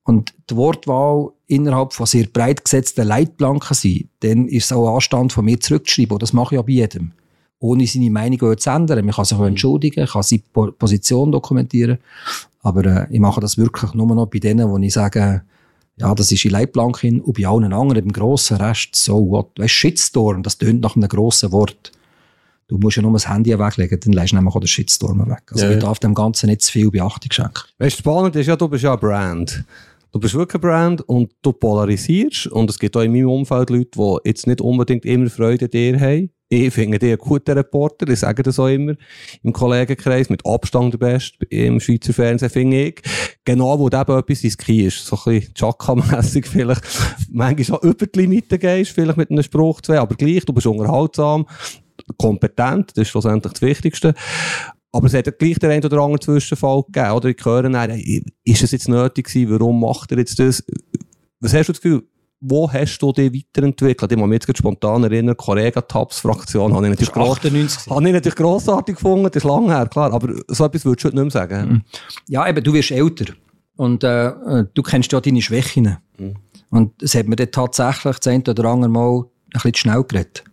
und 0.05 0.33
die 0.49 0.55
Wortwahl 0.55 1.31
innerhalb 1.47 1.93
von 1.93 2.05
sehr 2.05 2.27
breit 2.27 2.63
gesetzten 2.63 3.07
Leitplanken 3.07 3.73
sind, 3.75 4.07
dann 4.21 4.47
ist 4.47 4.65
es 4.65 4.71
auch 4.71 4.93
Anstand 4.93 5.33
von 5.33 5.45
mir 5.45 5.59
zurückzuschreiben. 5.59 6.13
Und 6.13 6.23
das 6.23 6.31
mache 6.31 6.55
ich 6.55 6.59
auch 6.59 6.65
bei 6.65 6.73
jedem. 6.73 7.11
Ohne 7.59 7.87
seine 7.87 8.11
Meinung 8.11 8.57
zu 8.57 8.69
ändern. 8.69 9.03
Man 9.03 9.15
kann 9.15 9.25
sich 9.25 9.37
auch 9.37 9.45
entschuldigen, 9.45 10.05
kann 10.05 10.23
seine 10.23 10.41
Position 10.71 11.31
dokumentieren. 11.31 11.97
Aber 12.61 12.85
äh, 12.85 13.07
ich 13.09 13.19
mache 13.19 13.41
das 13.41 13.57
wirklich 13.57 13.93
nur 13.93 14.07
noch 14.13 14.27
bei 14.27 14.39
denen, 14.39 14.69
wo 14.69 14.77
ich 14.77 14.93
sage, 14.93 15.43
ja, 15.97 16.13
das 16.13 16.31
ist 16.31 16.45
in 16.45 16.51
Leitplanken 16.51 17.21
und 17.21 17.37
bei 17.37 17.47
allen 17.47 17.73
anderen, 17.73 18.05
im 18.05 18.11
grossen 18.11 18.57
Rest, 18.57 18.95
so 18.95 19.29
what. 19.29 19.51
Weißt, 19.57 19.73
Shitstorm, 19.73 20.43
das 20.43 20.57
tönt 20.57 20.81
nach 20.81 20.95
einem 20.95 21.07
grossen 21.07 21.51
Wort. 21.51 21.91
Du 22.67 22.77
musst 22.77 22.97
ja 22.97 23.03
nur 23.03 23.13
das 23.13 23.29
Handy 23.29 23.57
weglegen, 23.57 23.99
dann 23.99 24.13
lässt 24.13 24.31
du 24.31 24.35
nämlich 24.35 24.53
auch 24.53 24.59
den 24.59 24.67
Shitstorm 24.67 25.19
weg. 25.29 25.43
Also 25.51 25.65
Ja, 25.65 25.71
ich 25.71 25.77
ja. 25.77 25.81
darf 25.81 25.99
dem 25.99 26.13
Ganzen 26.13 26.47
nicht 26.49 26.63
zu 26.63 26.71
viel 26.71 26.91
Beachtung 26.91 27.31
schenken. 27.31 27.61
Weißt 27.77 27.97
du, 27.97 27.99
spannend 27.99 28.35
ist 28.35 28.47
ja, 28.47 28.55
du 28.55 28.67
bist 28.67 28.83
ja 28.83 28.93
ein 28.93 28.99
Brand. 28.99 29.63
Du 30.15 30.21
bist 30.21 30.33
wirklich 30.33 30.63
ein 30.63 30.69
Brand 30.69 31.01
und 31.09 31.33
du 31.41 31.51
polarisierst. 31.51 32.47
Und 32.47 32.69
es 32.69 32.79
gibt 32.79 32.95
auch 32.95 33.01
in 33.01 33.11
meinem 33.11 33.27
Umfeld 33.27 33.69
Leute, 33.69 33.89
die 33.97 34.17
jetzt 34.23 34.47
nicht 34.47 34.61
unbedingt 34.61 35.03
immer 35.03 35.29
Freude 35.29 35.65
an 35.65 35.71
dir 35.71 35.99
haben. 35.99 36.29
Ich 36.47 36.73
finde 36.73 36.99
dich 36.99 37.09
einen 37.09 37.17
guten 37.17 37.51
Reporter, 37.51 38.07
ich 38.07 38.19
sage 38.19 38.41
das 38.41 38.57
auch 38.57 38.69
immer 38.69 38.93
im 39.43 39.51
Kollegenkreis, 39.51 40.29
mit 40.29 40.45
Abstand 40.45 40.93
der 40.93 40.99
Beste 40.99 41.45
im 41.49 41.81
Schweizer 41.81 42.13
Fernsehen, 42.13 42.49
finde 42.49 42.85
ich. 42.85 43.01
Genau, 43.43 43.77
wo 43.77 43.89
du 43.89 43.99
eben 43.99 44.17
etwas 44.17 44.41
riskierst. 44.41 45.05
So 45.05 45.17
ein 45.17 45.33
bisschen 45.33 45.53
Chaka-mässig 45.53 46.47
vielleicht. 46.47 46.83
Manchmal 47.29 47.79
auch 47.79 47.83
über 47.83 48.07
die 48.07 48.19
Limite 48.19 48.57
gehst, 48.57 48.91
vielleicht 48.91 49.17
mit 49.17 49.31
einem 49.31 49.43
Spruch 49.43 49.81
zwei, 49.81 49.99
aber 49.99 50.15
gleich, 50.15 50.45
du 50.45 50.53
bist 50.53 50.65
unterhaltsam, 50.65 51.45
kompetent, 52.17 52.91
das 52.91 53.01
ist 53.01 53.09
schlussendlich 53.09 53.51
das 53.51 53.61
Wichtigste. 53.61 54.13
Aber 54.95 55.07
es 55.07 55.13
hat 55.13 55.25
ja 55.25 55.33
gleich 55.37 55.59
den 55.59 55.71
einen 55.71 55.83
oder 55.83 55.97
anderen 55.97 56.21
Zwischenfall 56.21 56.83
gegeben, 56.83 57.11
oder? 57.11 57.27
Ich 57.27 57.43
höre 57.43 57.63
dann, 57.63 57.91
ist 58.45 58.63
es 58.63 58.71
jetzt 58.71 58.87
nötig 58.87 59.27
gewesen? 59.27 59.51
Warum 59.51 59.81
macht 59.81 60.09
er 60.13 60.19
jetzt 60.19 60.39
das? 60.39 60.63
Was 61.41 61.53
hast 61.53 61.67
du 61.67 61.73
das 61.73 61.81
Gefühl? 61.81 62.03
Wo 62.39 62.71
hast 62.71 62.99
du 62.99 63.11
dich 63.11 63.33
weiterentwickelt? 63.33 64.13
Ich 64.13 64.17
muss 64.17 64.29
mich 64.29 64.41
jetzt 64.47 64.57
spontan 64.57 65.03
erinnern, 65.03 65.35
Correga-Tabs-Fraktion 65.35 66.73
habe 66.73 66.85
ich 66.85 66.91
natürlich 66.91 67.11
gross, 67.11 67.37
98. 67.39 67.89
habe 67.89 68.07
ich 68.07 68.13
natürlich 68.13 68.35
grossartig 68.35 68.95
gefunden, 68.95 69.25
das 69.25 69.35
ist 69.35 69.43
lang 69.43 69.65
her, 69.67 69.87
klar, 69.87 70.13
aber 70.13 70.33
so 70.47 70.63
etwas 70.63 70.85
würdest 70.85 71.03
du 71.03 71.07
heute 71.09 71.17
nicht 71.17 71.23
mehr 71.23 71.31
sagen. 71.31 71.83
Ja, 72.29 72.47
eben, 72.47 72.63
du 72.63 72.71
wirst 72.71 72.91
älter. 72.91 73.33
Und 73.75 74.01
äh, 74.05 74.31
du 74.73 74.81
kennst 74.81 75.11
ja 75.11 75.19
deine 75.19 75.41
Schwächen. 75.41 75.97
Und 76.69 77.03
es 77.03 77.15
hat 77.15 77.27
mir 77.27 77.35
dann 77.35 77.51
tatsächlich 77.51 78.17
das 78.17 78.27
eine 78.27 78.43
oder 78.47 78.63
andere 78.65 78.89
Mal 78.89 79.17
ein 79.17 79.25
bisschen 79.51 79.73
zu 79.73 79.79
schnell 79.79 80.03
geredet. 80.03 80.45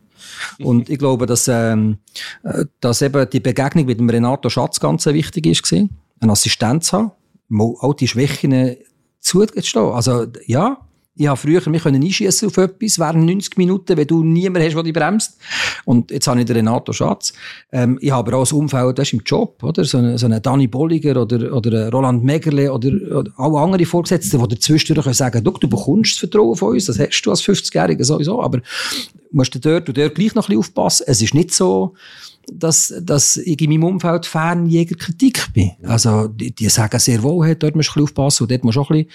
Und 0.61 0.89
ich 0.89 0.99
glaube, 0.99 1.27
dass, 1.27 1.49
ähm, 1.49 1.99
äh, 2.43 2.65
dass 2.81 3.03
eben 3.03 3.29
die 3.31 3.41
Begegnung 3.41 3.87
mit 3.87 3.99
dem 3.99 4.09
Renato 4.09 4.49
Schatz 4.49 4.81
ganz 4.81 5.07
wichtig 5.07 5.47
ist, 5.47 5.63
gewesen. 5.63 5.91
eine 6.21 6.33
Assistenz 6.33 6.93
haben, 6.93 7.13
all 7.51 7.95
die 7.95 8.09
Schwächen 8.09 8.77
zugestehen. 9.21 9.93
Also, 9.93 10.27
ja, 10.47 10.79
ich 11.15 11.27
habe 11.27 11.37
früher 11.37 11.69
mich 11.69 11.83
können 11.83 12.03
einschießen 12.03 12.49
auf 12.49 12.57
etwas 12.57 12.99
während 12.99 13.27
90 13.27 13.59
Minuten, 13.59 13.97
wenn 13.97 14.07
du 14.07 14.25
niemanden 14.25 14.67
hast, 14.67 14.75
der 14.75 14.83
dich 14.83 14.95
bremst. 14.95 15.37
Und 15.85 16.11
jetzt 16.11 16.27
habe 16.27 16.41
ich 16.41 16.47
den 16.47 16.57
Renato 16.57 16.93
Schatz. 16.93 17.35
Ähm, 17.71 17.99
ich 18.01 18.11
habe 18.11 18.29
aber 18.29 18.39
auch 18.39 18.51
ein 18.51 18.57
Umfeld, 18.57 18.99
das 18.99 19.09
ist 19.09 19.13
im 19.13 19.23
Job, 19.25 19.63
oder? 19.63 19.85
So 19.85 19.99
einen 19.99 20.17
so 20.17 20.25
eine 20.25 20.41
Danny 20.41 20.69
Bolliger 20.69 21.21
oder, 21.21 21.55
oder 21.55 21.83
einen 21.83 21.91
Roland 21.91 22.25
Megerle 22.25 22.73
oder, 22.73 22.91
oder 23.15 23.31
alle 23.37 23.59
andere 23.59 23.85
Vorgesetzte, 23.85 24.39
die 24.39 24.49
dazwischen 24.49 24.97
können 24.97 25.15
sagen, 25.15 25.45
du, 25.45 25.51
du 25.51 25.69
bekommst 25.69 26.13
das 26.13 26.19
Vertrauen 26.21 26.57
von 26.57 26.73
uns, 26.73 26.87
das 26.87 26.99
hast 26.99 27.23
du 27.23 27.31
als 27.31 27.43
50-Jähriger 27.43 28.05
sowieso, 28.05 28.43
aber 28.43 28.61
musst 29.31 29.55
du 29.55 29.59
dort 29.59 29.89
und 29.89 29.99
dort 29.99 30.15
gleich 30.15 30.35
noch 30.35 30.45
ein 30.45 30.57
bisschen 30.57 30.59
aufpassen. 30.61 31.05
Es 31.09 31.21
ist 31.21 31.35
nicht 31.35 31.53
so, 31.53 31.95
dass, 32.53 32.93
dass 33.03 33.37
ich 33.37 33.61
in 33.61 33.71
meinem 33.71 33.85
Umfeld 33.85 34.27
fern 34.27 34.67
jeger 34.67 34.97
Kritik 34.97 35.53
bin. 35.53 35.73
Also, 35.83 36.29
die, 36.29 36.55
die 36.55 36.69
sagen 36.69 36.99
sehr 36.99 37.23
wohl, 37.23 37.47
hey, 37.47 37.57
dort 37.57 37.77
musst 37.77 37.89
du 37.89 38.01
ein 38.01 38.05
bisschen 38.05 38.05
aufpassen 38.05 38.45
und 38.45 38.51
dort 38.51 38.65
musst 38.65 38.77
du 38.77 38.81
auch 38.81 38.91
ein 38.91 39.05
bisschen. 39.05 39.11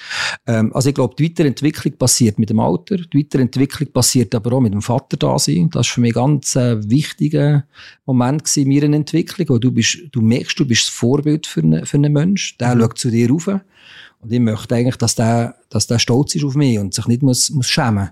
Ähm, 0.48 0.76
also, 0.76 0.90
ich 0.90 0.96
glaube, 0.96 1.16
die 1.18 1.26
Weiterentwicklung 1.26 1.98
passiert 1.98 2.40
mit 2.40 2.50
dem 2.50 2.60
Alter. 2.60 2.98
Die 2.98 3.20
Weiterentwicklung 3.20 3.92
passiert 3.92 4.34
aber 4.36 4.54
auch 4.54 4.62
mit 4.62 4.74
dem 4.74 4.82
Vater 4.82 5.18
da 5.18 5.38
sein. 5.38 5.70
Das 5.72 5.88
war 5.88 5.94
für 5.94 6.02
mich 6.02 6.16
ein 6.16 6.22
ganz 6.22 6.56
äh, 6.56 6.90
wichtiger 6.90 7.66
Moment 8.06 8.56
in 8.58 8.70
meiner 8.70 8.96
Entwicklung. 8.96 9.50
Wo 9.50 9.58
du 9.58 9.72
bist, 9.72 9.98
du 10.12 10.22
merkst, 10.22 10.60
du 10.60 10.66
bist 10.66 10.88
das 10.88 10.94
Vorbild 10.94 11.48
für 11.48 11.62
einen, 11.62 11.86
für 11.86 11.98
einen 11.98 12.14
Mensch. 12.14 12.58
Der 12.58 12.78
schaut 12.80 12.98
zu 12.98 13.10
dir 13.10 13.30
rauf. 13.30 13.48
Und 13.48 14.32
ich 14.32 14.40
möchte 14.40 14.76
eigentlich, 14.76 14.98
dass 14.98 15.16
der, 15.16 15.56
dass 15.70 15.88
der 15.88 16.00
stolz 16.00 16.36
ist 16.36 16.44
auf 16.44 16.56
mich 16.56 16.80
und 16.80 16.94
sich 16.94 17.08
nicht 17.08 17.22
muss, 17.22 17.50
muss 17.50 17.68
schämen. 17.68 18.10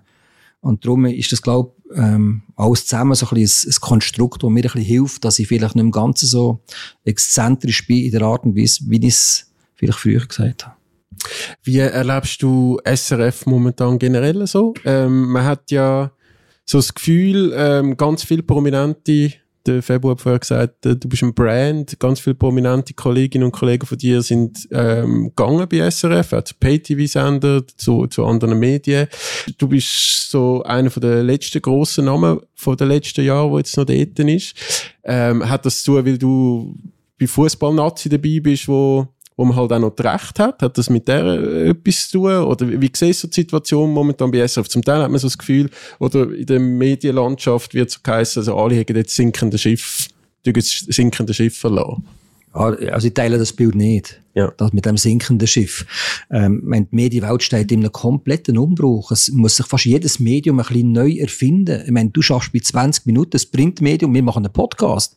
Und 0.61 0.85
darum 0.85 1.05
ist 1.05 1.31
das, 1.31 1.41
glaube 1.41 1.71
ich, 1.77 1.97
ähm, 1.97 2.43
alles 2.55 2.87
zusammen 2.87 3.13
so 3.15 3.27
ein, 3.29 3.37
ein, 3.37 3.43
ein 3.43 3.81
Konstrukt, 3.81 4.43
das 4.43 4.49
mir 4.49 4.59
ein 4.59 4.63
bisschen 4.63 4.81
hilft, 4.81 5.23
dass 5.23 5.39
ich 5.39 5.47
vielleicht 5.47 5.75
nicht 5.75 5.83
im 5.83 5.91
Ganzen 5.91 6.27
so 6.27 6.61
exzentrisch 7.03 7.85
bin 7.85 8.05
in 8.05 8.11
der 8.11 8.23
Art 8.23 8.43
und 8.43 8.57
Weise, 8.57 8.83
wie 8.87 8.97
ich 8.97 9.13
es 9.13 9.51
vielleicht 9.75 9.99
früher 9.99 10.25
gesagt 10.25 10.65
habe. 10.65 10.75
Wie 11.63 11.79
erlebst 11.79 12.41
du 12.41 12.79
SRF 12.83 13.45
momentan 13.45 13.99
generell 13.99 14.45
so? 14.47 14.73
Ähm, 14.83 15.31
man 15.31 15.45
hat 15.45 15.71
ja 15.71 16.11
so 16.65 16.79
das 16.79 16.93
Gefühl, 16.93 17.53
ähm, 17.55 17.95
ganz 17.95 18.23
viele 18.23 18.43
Prominente, 18.43 19.33
der 19.66 19.82
Februar 19.82 20.18
vorher 20.18 20.39
gesagt, 20.39 20.86
äh, 20.86 20.95
du 20.95 21.07
bist 21.09 21.24
ein 21.24 21.34
Brand, 21.34 21.99
ganz 21.99 22.20
viele 22.20 22.36
prominente 22.36 22.93
Kolleginnen 22.93 23.45
und 23.45 23.51
Kollegen 23.51 23.86
von 23.86 23.97
dir 23.97 24.22
sind 24.22 24.68
ähm, 24.72 25.32
gegangen 25.36 25.68
bei 25.70 25.89
SRF, 25.89 26.34
auch 26.34 26.43
zu 26.43 26.55
Pay-TV-Sender, 26.59 27.63
zu, 27.78 28.07
zu 28.07 28.26
anderen 28.26 28.59
Medien. 28.59 29.07
Du 29.57 29.68
bist 29.68 30.30
so 30.30 30.63
einer 30.63 30.89
von 30.89 31.01
der 31.01 31.24
letzten 31.24 31.61
grossen 31.61 32.05
Namen 32.05 32.39
von 32.53 32.78
den 32.78 32.89
letzten 32.89 33.26
Jahren, 33.26 33.51
der 33.51 33.59
jetzt 33.59 33.78
noch 33.78 33.86
dort 33.86 34.20
ist. 34.20 34.55
Ähm, 35.03 35.47
hat 35.47 35.66
das 35.66 35.84
zu 35.84 35.95
weil 35.95 36.18
du 36.18 36.76
bei 37.20 37.28
Fußball-Nazi 37.28 38.09
dabei 38.09 38.39
bist, 38.41 38.68
wo 38.68 39.07
wo 39.38 39.45
man 39.45 39.55
halt 39.55 39.71
auch 39.73 39.79
noch 39.79 39.93
Recht 39.99 40.39
hat. 40.39 40.61
Hat 40.61 40.77
das 40.77 40.89
mit 40.89 41.07
der 41.07 41.25
äh, 41.25 41.69
etwas 41.69 42.09
zu 42.09 42.19
tun? 42.19 42.43
Oder 42.43 42.69
wie 42.69 42.81
wie 42.81 42.91
siehst 42.93 43.23
du 43.23 43.27
die 43.27 43.41
Situation 43.41 43.91
momentan 43.91 44.31
bei 44.31 44.45
SRF? 44.47 44.69
Zum 44.69 44.81
Teil 44.81 45.01
hat 45.01 45.11
man 45.11 45.19
so 45.19 45.27
das 45.27 45.38
Gefühl, 45.38 45.69
oder 45.99 46.31
in 46.31 46.45
der 46.45 46.59
Medienlandschaft 46.59 47.73
wird 47.73 47.91
so 47.91 47.99
geheißen, 48.01 48.41
also 48.41 48.57
alle 48.57 48.79
haben 48.79 48.95
jetzt 48.95 49.15
sinkende 49.15 49.57
Schiff, 49.57 50.07
sinkende 50.43 51.33
Schiff 51.33 51.57
verlassen. 51.57 52.05
Ja, 52.55 52.61
Also 52.93 53.07
ich 53.07 53.13
teile 53.13 53.38
das 53.38 53.51
Bild 53.51 53.75
nicht. 53.75 54.21
Ja. 54.33 54.51
Das 54.57 54.73
mit 54.73 54.86
dem 54.86 54.97
sinkenden 54.97 55.47
Schiff. 55.47 55.86
Ähm, 56.31 56.59
ich 56.61 56.69
meine, 56.69 56.86
die 56.86 56.95
Medienwelt 56.95 57.43
steht 57.43 57.71
in 57.71 57.79
einem 57.79 57.91
kompletten 57.91 58.57
Umbruch. 58.57 59.11
Es 59.11 59.29
muss 59.31 59.57
sich 59.57 59.65
fast 59.65 59.86
jedes 59.86 60.19
Medium 60.19 60.59
ein 60.59 60.65
bisschen 60.65 60.91
neu 60.91 61.11
erfinden. 61.11 61.83
Ich 61.86 61.91
meine, 61.91 62.09
du 62.11 62.21
schaffst 62.21 62.53
bei 62.53 62.59
20 62.59 63.05
Minuten 63.05 63.31
das 63.31 63.45
Printmedium, 63.45 64.13
wir 64.13 64.23
machen 64.23 64.45
einen 64.45 64.53
Podcast. 64.53 65.15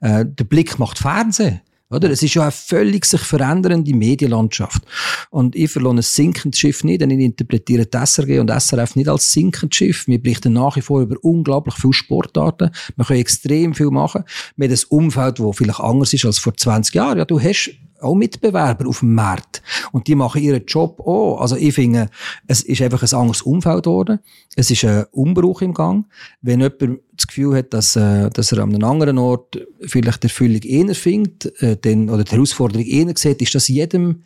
Äh, 0.00 0.24
der 0.26 0.44
Blick 0.44 0.78
macht 0.78 0.98
Fernsehen. 0.98 1.60
Oder? 1.90 2.10
Es 2.10 2.22
ist 2.22 2.34
ja 2.34 2.42
eine 2.42 2.52
völlig 2.52 3.04
sich 3.04 3.20
verändernde 3.20 3.94
Medienlandschaft. 3.94 4.82
Und 5.30 5.56
ich 5.56 5.70
verlohne 5.70 6.00
ein 6.00 6.02
sinkendes 6.02 6.60
Schiff 6.60 6.84
nicht, 6.84 7.00
denn 7.00 7.10
ich 7.10 7.20
interpretiere 7.20 7.86
die 7.86 7.98
SRG 8.06 8.38
und 8.38 8.50
SRF 8.50 8.96
nicht 8.96 9.08
als 9.08 9.32
sinkendes 9.32 9.76
Schiff. 9.76 10.06
Wir 10.06 10.22
berichten 10.22 10.52
nach 10.52 10.76
wie 10.76 10.82
vor 10.82 11.02
über 11.02 11.16
unglaublich 11.22 11.74
viele 11.74 11.92
Sportarten. 11.92 12.70
Wir 12.96 13.04
können 13.04 13.20
extrem 13.20 13.74
viel 13.74 13.90
machen. 13.90 14.24
Wir 14.56 14.68
haben 14.68 14.76
ein 14.76 14.84
Umfeld, 14.88 15.40
das 15.40 15.56
vielleicht 15.56 15.80
anders 15.80 16.12
ist 16.12 16.24
als 16.24 16.38
vor 16.38 16.56
20 16.56 16.94
Jahren. 16.94 17.18
Ja, 17.18 17.24
du 17.24 17.40
hast 17.40 17.72
auch 18.00 18.14
Mitbewerber 18.14 18.88
auf 18.88 19.00
dem 19.00 19.14
Markt. 19.14 19.62
Und 19.92 20.06
die 20.06 20.14
machen 20.14 20.42
ihren 20.42 20.64
Job 20.66 21.00
auch. 21.00 21.40
Also 21.40 21.56
ich 21.56 21.74
finde, 21.74 22.08
es 22.46 22.62
ist 22.62 22.82
einfach 22.82 23.02
ein 23.02 23.18
anderes 23.18 23.42
Umfeld 23.42 23.84
geworden. 23.84 24.20
Es 24.56 24.70
ist 24.70 24.84
ein 24.84 25.04
Umbruch 25.12 25.62
im 25.62 25.74
Gang. 25.74 26.06
Wenn 26.40 26.60
jemand 26.60 27.00
das 27.12 27.26
Gefühl 27.26 27.56
hat, 27.56 27.74
dass, 27.74 27.96
äh, 27.96 28.30
dass 28.30 28.52
er 28.52 28.62
an 28.62 28.74
einem 28.74 28.84
anderen 28.84 29.18
Ort 29.18 29.58
vielleicht 29.80 30.22
die 30.22 30.28
Erfüllung 30.28 30.62
eher 30.62 30.94
findet, 30.94 31.62
äh, 31.62 31.76
dann, 31.80 32.08
oder 32.08 32.24
die 32.24 32.32
Herausforderung 32.32 32.86
eher 32.86 33.12
sieht, 33.16 33.42
ist 33.42 33.54
das 33.54 33.68
jedem 33.68 34.22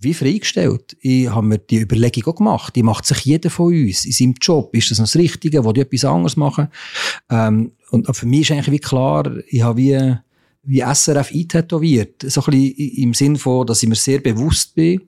wie 0.00 0.14
freigestellt. 0.14 0.96
Ich 1.00 1.28
habe 1.28 1.46
mir 1.46 1.58
die 1.58 1.80
Überlegung 1.80 2.24
auch 2.26 2.36
gemacht. 2.36 2.76
Die 2.76 2.82
macht 2.82 3.06
sich 3.06 3.20
jeder 3.20 3.50
von 3.50 3.72
uns 3.72 4.04
in 4.04 4.12
seinem 4.12 4.34
Job. 4.40 4.74
Ist 4.74 4.90
das 4.90 4.98
noch 4.98 5.06
das 5.06 5.16
Richtige? 5.16 5.64
Wo 5.64 5.72
die 5.72 5.80
etwas 5.80 6.04
anderes 6.04 6.36
machen? 6.36 6.68
Ähm, 7.30 7.72
und 7.90 8.14
für 8.14 8.26
mich 8.26 8.42
ist 8.42 8.50
eigentlich 8.52 8.72
wie 8.72 8.80
klar, 8.80 9.32
ich 9.46 9.62
habe 9.62 9.78
wie, 9.78 10.16
wie 10.64 10.80
SRF 10.80 11.30
eintätowiert. 11.32 12.22
So 12.22 12.42
ein 12.42 12.50
bisschen 12.50 12.96
im 12.96 13.14
Sinn 13.14 13.36
von, 13.36 13.66
dass 13.66 13.82
ich 13.82 13.88
mir 13.88 13.94
sehr 13.94 14.20
bewusst 14.20 14.74
bin, 14.74 15.02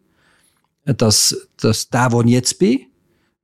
dass, 0.84 1.48
dass 1.56 1.88
der, 1.88 2.12
wo 2.12 2.22
ich 2.22 2.30
jetzt 2.30 2.58
bin, 2.58 2.80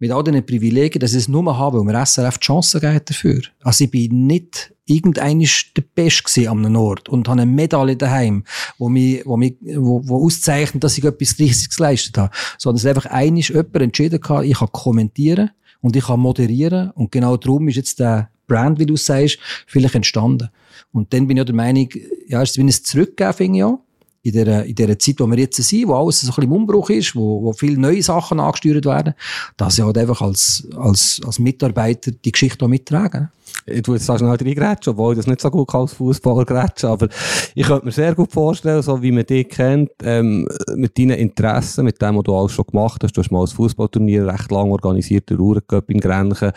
mit 0.03 0.11
all 0.11 0.25
diesen 0.25 0.45
Privilegien, 0.45 0.99
dass 0.99 1.13
ich 1.13 1.19
es 1.19 1.29
nur 1.29 1.57
habe, 1.57 1.79
weil 1.79 1.85
mir 1.85 2.05
SRF 2.05 2.39
die 2.39 2.47
Chance 2.47 2.81
gibt 2.81 3.11
dafür. 3.11 3.41
Also 3.63 3.85
ich 3.85 3.91
bin 3.93 4.27
nicht 4.27 4.75
irgendeinisch 4.85 5.73
der 5.75 5.83
Beste 5.83 6.51
an 6.51 6.67
einem 6.67 6.75
Ort 6.75 7.09
und 7.09 7.29
habe 7.29 7.43
eine 7.43 7.51
Medaille 7.51 7.97
daheim, 7.97 8.43
wo 8.79 8.89
mich, 8.89 9.25
wo 9.25 9.37
mich, 9.37 9.55
wo, 9.61 10.03
wo 10.05 10.27
auszeichnet, 10.27 10.83
dass 10.83 10.99
ich 10.99 11.05
etwas 11.05 11.39
Richtiges 11.39 11.77
geleistet 11.77 12.19
habe. 12.19 12.35
Sondern 12.59 12.79
es 12.79 12.85
ist 12.85 12.89
einfach 12.89 13.07
einisch 13.07 13.51
jemand 13.51 13.77
entschieden 13.77 14.21
gehabt, 14.21 14.45
ich 14.45 14.59
kann 14.59 14.73
kommentieren 14.73 15.51
und 15.81 15.95
ich 15.95 16.07
kann 16.07 16.19
moderieren 16.19 16.91
und 16.91 17.13
genau 17.13 17.37
darum 17.37 17.69
ist 17.69 17.77
jetzt 17.77 18.01
der 18.01 18.29
Brand, 18.49 18.81
wie 18.81 18.87
du 18.87 18.97
sagst, 18.97 19.39
vielleicht 19.69 19.95
entstanden. 19.95 20.49
Und 20.93 21.13
dann 21.13 21.27
bin 21.27 21.37
ich 21.37 21.43
auch 21.43 21.47
der 21.47 21.55
Meinung, 21.55 21.89
ja, 22.29 22.43
es 22.43 22.51
ist 22.51 22.59
wie 22.59 22.63
ein 22.63 22.71
Zurückgeben, 22.71 23.33
finde 23.33 23.79
in 24.23 24.33
der, 24.33 24.65
in 24.65 24.75
der 24.75 24.99
Zeit, 24.99 25.17
wo 25.19 25.27
wir 25.27 25.39
jetzt 25.39 25.61
sind, 25.63 25.89
wo 25.89 25.95
alles 25.95 26.21
so 26.21 26.27
ein 26.27 26.29
bisschen 26.29 26.45
im 26.45 26.53
Umbruch 26.53 26.91
ist, 26.91 27.17
wo, 27.17 27.43
wo 27.43 27.53
viele 27.53 27.77
neue 27.77 28.03
Sachen 28.03 28.39
angesteuert 28.39 28.85
werden, 28.85 29.15
dass 29.57 29.79
ich 29.79 29.85
halt 29.85 29.99
einfach 29.99 30.23
als, 30.23 30.69
als, 30.77 31.21
als 31.27 31.39
Mitarbeiter 31.41 32.13
die 32.13 32.33
Geschichte 32.33 32.65
auch 32.65 32.69
mittragen. 32.69 33.31
Ich 33.67 33.83
tue 33.83 33.97
jetzt 33.97 34.09
da 34.09 34.19
schnell 34.19 34.31
reingrätschen, 34.31 34.93
obwohl 34.93 35.13
ich 35.13 35.19
das 35.19 35.27
nicht 35.27 35.41
so 35.41 35.51
gut 35.51 35.69
kann 35.69 35.83
als 35.83 35.93
Fußballer 35.93 36.45
grätschen, 36.45 36.91
aber 36.91 37.09
ich 37.55 37.67
könnte 37.67 37.87
mir 37.87 37.93
sehr 37.93 38.15
gut 38.15 38.33
vorstellen, 38.33 38.83
so 38.83 39.01
wie 39.03 39.13
man 39.13 39.25
dich 39.25 39.49
kennt, 39.49 39.91
ähm, 40.03 40.49
mit 40.75 40.99
deinen 40.99 41.19
Interessen, 41.19 41.85
mit 41.85 42.03
dem, 42.03 42.17
was 42.17 42.25
du 42.25 42.37
alles 42.37 42.53
schon 42.53 42.67
gemacht 42.67 43.03
hast, 43.05 43.17
du 43.17 43.23
hast 43.23 43.31
mal 43.31 43.43
ein 43.43 43.47
Fußballturnier 43.47 44.27
recht 44.27 44.51
lang 44.51 44.71
organisiert, 44.71 45.31
der 45.31 45.39
Uhrencup 45.39 45.91
in 45.91 46.01
Grenchen, 46.01 46.53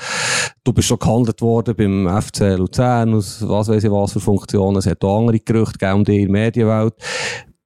du 0.63 0.73
bist 0.73 0.87
schon 0.87 0.99
gehandelt 0.99 1.41
worden 1.41 1.75
beim 1.75 2.21
FC 2.21 2.57
Luzern, 2.57 3.13
aus 3.13 3.47
was 3.47 3.67
weiß 3.67 3.83
ich 3.83 3.91
was 3.91 4.13
für 4.13 4.19
Funktionen, 4.19 4.77
es 4.77 4.87
hat 4.87 5.03
auch 5.03 5.19
andere 5.19 5.39
Gerüchte 5.39 5.77
gegeben 5.77 5.99
um 5.99 6.03
dich 6.03 6.19
in 6.19 6.31
der 6.31 6.31
Medienwelt 6.31 6.95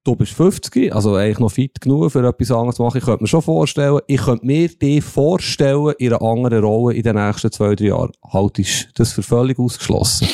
du 0.09 0.15
bist 0.15 0.33
50, 0.33 0.93
also 0.93 1.15
eigentlich 1.15 1.39
noch 1.39 1.51
fit 1.51 1.79
genug 1.79 2.11
für 2.11 2.27
etwas 2.27 2.51
anderes 2.51 2.75
zu 2.75 2.83
machen. 2.83 2.97
Ich 2.97 3.03
könnte 3.03 3.23
mir 3.23 3.27
schon 3.27 3.41
vorstellen, 3.41 3.99
ich 4.07 4.21
könnte 4.21 4.45
mir 4.45 4.67
dich 4.67 5.03
vorstellen 5.03 5.93
in 5.99 6.13
einer 6.13 6.21
anderen 6.21 6.63
Rolle 6.63 6.95
in 6.95 7.03
den 7.03 7.15
nächsten 7.15 7.51
zwei, 7.51 7.75
drei 7.75 7.85
Jahren. 7.85 8.11
Haltest 8.27 8.87
du 8.87 8.91
das 8.95 9.13
für 9.13 9.23
völlig 9.23 9.59
ausgeschlossen? 9.59 10.27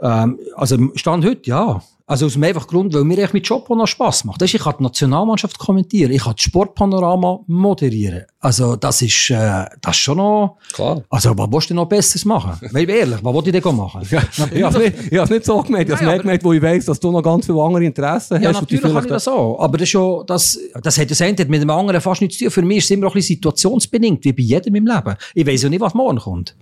Ähm, 0.00 0.38
also 0.54 0.76
Stand 0.96 1.24
heute, 1.24 1.48
ja. 1.48 1.82
Also 2.12 2.26
aus 2.26 2.34
dem 2.34 2.42
einfachen 2.42 2.66
Grund, 2.66 2.92
weil 2.92 3.04
mir 3.04 3.16
echt 3.20 3.32
mit 3.32 3.48
Job 3.48 3.70
auch 3.70 3.74
noch 3.74 3.86
Spass 3.86 4.26
macht. 4.26 4.42
Ich 4.42 4.52
kann 4.58 4.74
die 4.78 4.82
Nationalmannschaft 4.82 5.58
kommentieren, 5.58 6.12
ich 6.12 6.22
kann 6.22 6.34
das 6.36 6.42
Sportpanorama 6.42 7.40
moderieren. 7.46 8.24
Also 8.38 8.76
das 8.76 9.00
ist, 9.00 9.30
äh, 9.30 9.64
das 9.80 9.96
ist 9.96 10.02
schon 10.02 10.18
noch... 10.18 10.58
Klar. 10.74 11.02
Also 11.08 11.38
was 11.38 11.50
willst 11.50 11.70
du 11.70 11.74
noch 11.74 11.86
Besseres 11.86 12.26
machen? 12.26 12.68
Weil 12.72 12.90
ehrlich, 12.90 13.18
was 13.22 13.32
wollte 13.32 13.48
ich 13.48 13.62
denn 13.62 13.76
machen? 13.76 14.06
Ja, 14.10 14.22
ich 14.52 14.62
habe 14.62 14.84
es 14.84 15.10
nicht, 15.10 15.30
nicht 15.30 15.44
so 15.46 15.62
gemeint, 15.62 15.88
ich 15.88 15.96
habe 15.98 16.16
es 16.16 16.20
gemeint, 16.20 16.44
wo 16.44 16.52
ich 16.52 16.60
weiss, 16.60 16.84
dass 16.84 17.00
du 17.00 17.10
noch 17.10 17.22
ganz 17.22 17.46
viele 17.46 17.62
andere 17.62 17.82
Interessen 17.82 18.42
Ja, 18.42 18.50
hast. 18.50 18.60
die 18.68 18.74
natürlich 18.74 18.94
habe 18.94 19.06
ich 19.06 19.10
das 19.10 19.26
auch. 19.28 19.58
Aber 19.58 19.78
das, 19.78 19.84
ist 19.84 19.92
schon, 19.92 20.26
das, 20.26 20.58
das 20.82 20.98
hat 20.98 21.10
das 21.10 21.22
eine 21.22 21.46
mit 21.46 21.62
dem 21.62 21.70
anderen 21.70 21.98
fast 22.02 22.20
nichts 22.20 22.36
zu 22.36 22.44
tun. 22.44 22.50
Für 22.50 22.60
mich 22.62 22.76
ist 22.76 22.84
es 22.84 22.90
immer 22.90 23.06
auch 23.06 23.12
ein 23.12 23.14
bisschen 23.14 23.36
situationsbedingt, 23.36 24.22
wie 24.22 24.32
bei 24.34 24.42
jedem 24.42 24.74
im 24.74 24.86
Leben. 24.86 25.16
Ich 25.34 25.46
weiss 25.46 25.62
ja 25.62 25.70
nicht, 25.70 25.80
was 25.80 25.94
morgen 25.94 26.18
kommt. 26.18 26.54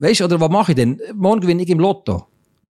Weißt 0.00 0.18
du, 0.18 0.24
oder 0.24 0.40
was 0.40 0.50
mache 0.50 0.72
ich 0.72 0.76
denn? 0.76 1.00
Morgen 1.14 1.40
gewinne 1.40 1.62
ich 1.62 1.68
im 1.68 1.78
Lotto. 1.78 2.26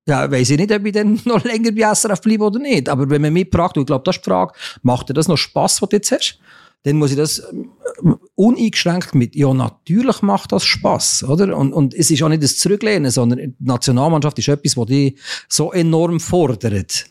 Ja, 0.09 0.31
weiss 0.31 0.51
ich 0.51 0.57
nicht, 0.57 0.73
ob 0.73 0.87
ich 0.87 0.93
dann 0.93 1.21
noch 1.25 1.45
länger 1.45 1.73
bei 1.73 1.93
SRF 1.95 2.21
bleibe 2.21 2.45
oder 2.45 2.61
nicht. 2.61 2.89
Aber 2.89 3.11
wenn 3.11 3.23
man 3.23 3.33
mich 3.33 3.49
fragt, 3.53 3.77
und 3.77 3.83
ich 3.83 3.87
glaube, 3.87 4.05
das 4.05 4.17
ist 4.17 4.25
die 4.25 4.31
Frage, 4.31 4.53
macht 4.83 5.09
dir 5.09 5.15
das 5.15 5.29
noch 5.29 5.37
Spass, 5.37 5.83
was 5.83 5.89
du 5.89 5.97
jetzt 5.97 6.13
hast? 6.13 6.39
Dann 6.85 6.99
muss 6.99 7.11
ich 7.11 7.17
das 7.17 7.43
ähm, 7.51 8.17
uneingeschränkt 8.37 9.17
mit, 9.17 9.35
ja, 9.35 9.53
natürlich 9.53 10.23
macht 10.23 10.53
das 10.53 10.65
Spass, 10.65 11.25
oder? 11.25 11.57
Und, 11.57 11.73
und 11.73 11.93
es 11.95 12.13
ist 12.13 12.23
auch 12.23 12.29
nicht 12.29 12.45
das 12.45 12.59
Zurücklehnen, 12.59 13.11
sondern 13.11 13.39
die 13.41 13.55
Nationalmannschaft 13.59 14.39
ist 14.39 14.47
etwas, 14.47 14.77
was 14.77 14.87
dich 14.87 15.19
so 15.49 15.73
enorm 15.73 16.21
fordert, 16.21 17.07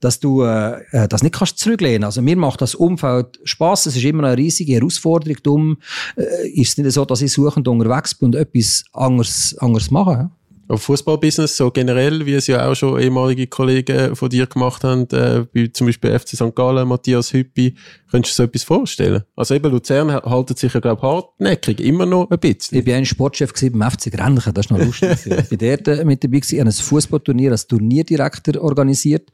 dass 0.00 0.18
du 0.18 0.42
äh, 0.42 0.80
äh, 0.90 1.06
das 1.06 1.22
nicht 1.22 1.36
kannst 1.36 1.60
zurücklehnen. 1.60 2.02
Also 2.02 2.22
mir 2.22 2.36
macht 2.36 2.60
das 2.62 2.74
Umfeld 2.74 3.38
Spass. 3.44 3.86
Es 3.86 3.94
ist 3.94 4.04
immer 4.04 4.24
eine 4.24 4.36
riesige 4.36 4.72
Herausforderung. 4.72 5.36
Darum 5.44 5.78
äh, 6.16 6.48
ist 6.48 6.70
es 6.70 6.78
nicht 6.78 6.90
so, 6.90 7.04
dass 7.04 7.22
ich 7.22 7.32
suchend 7.32 7.68
unterwegs 7.68 8.16
bin 8.16 8.26
und 8.26 8.34
etwas 8.34 8.82
anderes, 8.92 9.54
anderes 9.60 9.92
mache. 9.92 10.10
Ja? 10.10 10.30
Aber 10.70 10.78
Fußballbusiness 10.78 11.56
so 11.56 11.70
generell, 11.72 12.24
wie 12.26 12.34
es 12.34 12.46
ja 12.46 12.68
auch 12.68 12.76
schon 12.76 13.00
ehemalige 13.00 13.48
Kollegen 13.48 14.14
von 14.14 14.28
dir 14.28 14.46
gemacht 14.46 14.84
haben, 14.84 15.08
äh, 15.10 15.44
wie 15.52 15.72
zum 15.72 15.88
Beispiel 15.88 16.16
FC 16.16 16.28
St. 16.36 16.54
Gallen, 16.54 16.86
Matthias 16.86 17.32
Hüppi, 17.32 17.74
könntest 18.08 18.38
du 18.38 18.42
so 18.44 18.46
etwas 18.46 18.62
vorstellen? 18.62 19.24
Also 19.34 19.54
eben 19.56 19.68
Luzern 19.70 20.12
ha- 20.12 20.22
haltet 20.24 20.60
sich 20.60 20.72
ja, 20.72 20.78
glaube 20.78 21.00
ich, 21.00 21.02
hartnäckig, 21.02 21.80
immer 21.80 22.06
noch 22.06 22.30
ein 22.30 22.38
bisschen. 22.38 22.78
Ich 22.78 22.86
war 22.86 22.94
ein 22.94 23.04
Sportchef 23.04 23.52
beim 23.72 23.90
FC 23.90 24.12
Grenchen, 24.12 24.54
das 24.54 24.66
ist 24.66 24.70
noch 24.70 24.78
lustig. 24.78 25.10
ich 25.26 25.48
bin 25.48 25.58
dort 25.58 25.88
äh, 25.88 26.04
mit 26.04 26.22
dabei 26.22 26.38
gewesen, 26.38 26.54
ich 26.54 26.60
habe 26.60 26.70
ein 26.70 26.72
Fußballturnier 26.72 27.50
als 27.50 27.66
Turnierdirektor 27.66 28.62
organisiert. 28.62 29.28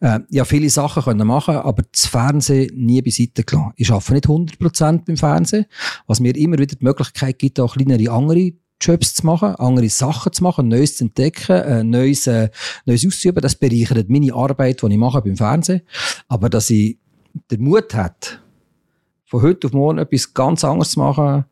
Äh, 0.00 0.20
ja, 0.28 0.44
viele 0.44 0.68
Sachen 0.68 1.02
können 1.04 1.26
machen, 1.26 1.56
aber 1.56 1.84
das 1.90 2.04
Fernsehen 2.06 2.70
nie 2.76 3.00
beiseite 3.00 3.44
gelassen. 3.44 3.72
Ich 3.76 3.90
arbeite 3.90 4.12
nicht 4.12 4.26
100% 4.26 5.06
beim 5.06 5.16
Fernsehen, 5.16 5.64
was 6.06 6.20
mir 6.20 6.36
immer 6.36 6.58
wieder 6.58 6.76
die 6.76 6.84
Möglichkeit 6.84 7.38
gibt, 7.38 7.58
auch 7.60 7.74
kleinere 7.76 8.10
andere 8.12 8.52
Jobs 8.82 9.14
zu 9.14 9.24
machen, 9.24 9.54
andere 9.56 9.88
Sachen 9.88 10.32
zu 10.32 10.42
machen, 10.42 10.68
Neues 10.68 10.96
zu 10.96 11.04
entdecken, 11.04 11.56
äh, 11.56 11.84
Neues, 11.84 12.26
äh, 12.26 12.50
Neues 12.84 13.06
auszuüben. 13.06 13.40
Das 13.40 13.54
bereichert 13.54 14.10
meine 14.10 14.34
Arbeit, 14.34 14.82
die 14.82 14.86
ich 14.86 14.98
mache 14.98 15.22
beim 15.22 15.36
Fernsehen. 15.36 15.82
Aber 16.28 16.50
dass 16.50 16.68
ich 16.68 16.98
den 17.50 17.62
Mut 17.62 17.94
hat, 17.94 18.40
von 19.26 19.42
heute 19.42 19.68
auf 19.68 19.72
morgen 19.72 19.98
etwas 19.98 20.34
ganz 20.34 20.64
anderes 20.64 20.90
zu 20.90 21.00
machen, 21.00 21.44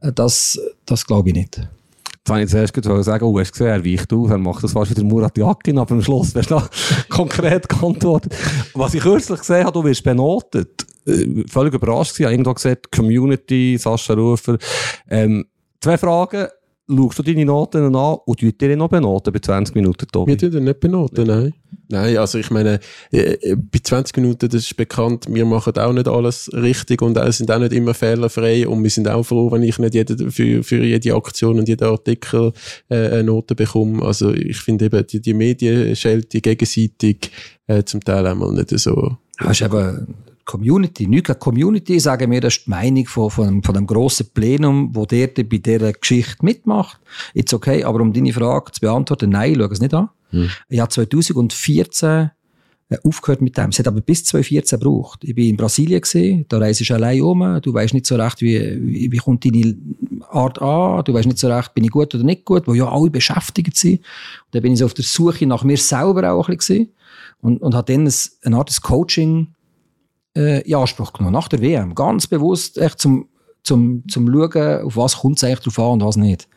äh, 0.00 0.12
das, 0.12 0.58
das 0.86 1.04
glaube 1.04 1.30
ich 1.30 1.34
nicht. 1.34 1.56
Jetzt 1.56 2.28
wollte 2.28 2.44
ich 2.44 2.50
zuerst 2.50 2.74
gerade 2.74 3.02
sagen, 3.02 3.24
oh, 3.24 3.38
hast 3.38 3.50
du 3.50 3.52
gesehen, 3.52 3.66
er 3.68 3.84
weicht 3.84 4.12
auf, 4.12 4.30
er 4.30 4.38
macht 4.38 4.62
das 4.62 4.72
fast 4.72 4.90
wieder 4.90 5.02
Murat 5.02 5.36
Yakin, 5.36 5.78
aber 5.78 5.92
am 5.92 6.02
Schluss 6.02 6.34
wirst 6.34 6.50
du 6.50 6.60
konkret 7.08 7.68
geantwortet. 7.68 8.34
Was 8.74 8.94
ich 8.94 9.02
kürzlich 9.02 9.40
gesehen 9.40 9.64
habe, 9.64 9.72
du 9.72 9.84
wirst 9.84 10.04
benotet. 10.04 10.86
Äh, 11.06 11.44
Völlig 11.48 11.74
überrascht 11.74 12.14
gewesen, 12.14 12.20
ich 12.20 12.24
habe 12.26 12.34
irgendwo 12.34 12.54
gesagt, 12.54 12.92
Community, 12.92 13.78
Sascha 13.78 14.14
Rufer. 14.14 14.58
Ähm, 15.08 15.46
zwei 15.80 15.96
Fragen. 15.96 16.48
Schaust 16.90 17.18
du 17.18 17.22
deine 17.22 17.44
Noten 17.44 17.94
an 17.94 18.16
und 18.24 18.40
tut 18.40 18.60
dir 18.60 18.74
noch 18.74 18.88
benoten 18.88 19.30
bei 19.30 19.40
20 19.40 19.74
Minuten, 19.74 20.06
Tobi? 20.10 20.32
Wir 20.32 20.38
tun 20.38 20.50
den 20.52 20.64
nicht 20.64 20.80
benoten, 20.80 21.26
nein. 21.26 21.52
Nein, 21.90 22.16
also 22.16 22.38
ich 22.38 22.50
meine, 22.50 22.80
äh, 23.12 23.34
äh, 23.34 23.56
bei 23.56 23.78
20 23.82 24.16
Minuten, 24.16 24.48
das 24.48 24.62
ist 24.62 24.76
bekannt, 24.76 25.26
wir 25.28 25.44
machen 25.44 25.76
auch 25.76 25.92
nicht 25.92 26.08
alles 26.08 26.50
richtig 26.54 27.02
und 27.02 27.18
sind 27.32 27.50
auch 27.50 27.58
nicht 27.58 27.72
immer 27.72 27.92
fehlerfrei 27.92 28.66
und 28.66 28.82
wir 28.82 28.90
sind 28.90 29.06
auch 29.06 29.22
froh, 29.22 29.52
wenn 29.52 29.62
ich 29.64 29.78
nicht 29.78 29.94
jede, 29.94 30.30
für, 30.30 30.62
für 30.62 30.82
jede 30.82 31.14
Aktion 31.14 31.58
und 31.58 31.68
jeden 31.68 31.86
Artikel 31.86 32.52
äh, 32.88 32.96
eine 32.96 33.24
Note 33.24 33.54
bekomme. 33.54 34.02
Also 34.02 34.32
ich 34.32 34.58
finde 34.58 34.86
eben, 34.86 35.06
die, 35.06 35.20
die 35.20 35.34
Medienschelte 35.34 36.40
gegenseitig 36.40 37.30
äh, 37.66 37.84
zum 37.84 38.02
Teil 38.02 38.26
einmal 38.26 38.52
nicht 38.52 38.70
so. 38.78 39.18
Ja, 39.40 39.50
ist 39.50 39.60
eben 39.60 40.14
Community. 40.48 41.06
Nicht 41.06 41.26
gegen 41.26 41.38
Community, 41.38 42.00
sagen 42.00 42.30
wir, 42.30 42.40
das 42.40 42.56
ist 42.56 42.66
die 42.66 42.70
Meinung 42.70 43.06
von, 43.06 43.30
von, 43.30 43.46
einem, 43.46 43.62
von 43.62 43.76
einem 43.76 43.86
grossen 43.86 44.28
Plenum, 44.32 44.90
wo 44.94 45.04
der 45.04 45.28
bei 45.28 45.42
dieser 45.42 45.92
Geschichte 45.92 46.42
mitmacht. 46.42 46.98
Jetzt 47.34 47.52
okay, 47.52 47.84
aber 47.84 48.00
um 48.00 48.14
deine 48.14 48.32
Frage 48.32 48.72
zu 48.72 48.80
beantworten, 48.80 49.30
nein, 49.30 49.52
ich 49.52 49.58
schaue 49.58 49.72
es 49.72 49.80
nicht 49.80 49.94
an. 49.94 50.08
Ich 50.68 50.80
habe 50.80 50.90
2014 50.90 52.30
äh, 52.90 52.96
aufgehört 53.04 53.42
mit 53.42 53.58
dem. 53.58 53.68
Es 53.68 53.78
hat 53.78 53.88
aber 53.88 54.00
bis 54.00 54.24
2014 54.24 54.78
gebraucht. 54.78 55.22
Ich 55.22 55.34
bin 55.34 55.50
in 55.50 55.56
Brasilien 55.58 56.00
gesehen, 56.00 56.46
da 56.48 56.56
reist 56.56 56.88
du 56.88 56.94
allein 56.94 57.20
um, 57.20 57.60
du 57.60 57.74
weißt 57.74 57.92
nicht 57.92 58.06
so 58.06 58.16
recht, 58.16 58.40
wie, 58.40 58.58
wie, 58.80 59.12
wie 59.12 59.16
kommt 59.18 59.44
deine 59.44 59.76
Art 60.30 60.62
an, 60.62 61.04
du 61.04 61.12
weißt 61.12 61.26
nicht 61.26 61.38
so 61.38 61.48
recht, 61.48 61.74
bin 61.74 61.84
ich 61.84 61.90
gut 61.90 62.14
oder 62.14 62.24
nicht 62.24 62.46
gut, 62.46 62.66
wo 62.66 62.72
ja 62.72 62.90
alle 62.90 63.10
beschäftigt 63.10 63.76
sind. 63.76 63.98
Und 63.98 64.52
dann 64.52 64.62
bin 64.62 64.72
ich 64.72 64.78
so 64.78 64.86
auf 64.86 64.94
der 64.94 65.04
Suche 65.04 65.46
nach 65.46 65.62
mir 65.62 65.76
selber 65.76 66.32
auch 66.32 66.48
ein 66.48 66.56
bisschen 66.56 66.86
gewesen 66.86 66.92
und, 67.42 67.60
und 67.60 67.74
habe 67.74 67.92
dann 67.92 68.06
ein, 68.06 68.14
eine 68.44 68.56
Art 68.56 68.70
des 68.70 68.80
Coaching 68.80 69.48
äh, 70.38 70.60
in 70.60 70.76
Anspruch 70.76 71.12
genommen, 71.12 71.34
nach 71.34 71.48
der 71.48 71.60
WM. 71.60 71.94
Ganz 71.94 72.26
bewusst 72.26 72.78
echt 72.78 73.00
zum, 73.00 73.28
zum, 73.62 74.04
zum 74.08 74.32
Schauen, 74.32 74.82
auf 74.84 74.96
was 74.96 75.18
kommt 75.18 75.38
es 75.38 75.44
eigentlich 75.44 75.60
drauf 75.60 75.78
an 75.80 75.92
und 75.94 76.04
was 76.04 76.16
nicht. 76.16 76.48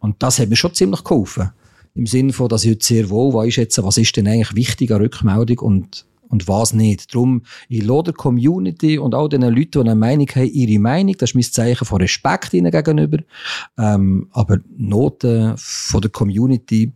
Und 0.00 0.22
das 0.22 0.38
hat 0.38 0.48
mir 0.48 0.56
schon 0.56 0.74
ziemlich 0.74 1.04
geholfen. 1.04 1.50
Im 1.94 2.06
Sinne 2.06 2.32
von, 2.32 2.48
dass 2.48 2.64
ich 2.64 2.70
heute 2.70 2.86
sehr 2.86 3.10
wohl 3.10 3.34
weiß, 3.34 3.56
jetzt, 3.56 3.82
was 3.82 3.98
ist 3.98 4.16
denn 4.16 4.28
eigentlich 4.28 4.54
wichtig 4.54 4.90
an 4.92 5.02
Rückmeldung 5.02 5.58
und, 5.58 6.06
und 6.28 6.48
was 6.48 6.72
nicht. 6.72 7.12
Darum, 7.12 7.42
ich 7.68 7.84
lade 7.84 8.12
der 8.12 8.14
Community 8.14 8.98
und 8.98 9.14
auch 9.14 9.28
den 9.28 9.42
Leuten, 9.42 9.70
die 9.72 9.80
eine 9.80 9.94
Meinung 9.94 10.28
haben, 10.28 10.50
ihre 10.52 10.78
Meinung. 10.78 11.16
Das 11.18 11.30
ist 11.30 11.34
mein 11.34 11.42
Zeichen 11.42 11.84
von 11.84 12.00
Respekt 12.00 12.54
ihnen 12.54 12.70
gegenüber. 12.70 13.18
Ähm, 13.76 14.28
aber 14.32 14.58
Noten 14.76 15.54
von 15.56 16.00
der 16.00 16.10
Community 16.10 16.92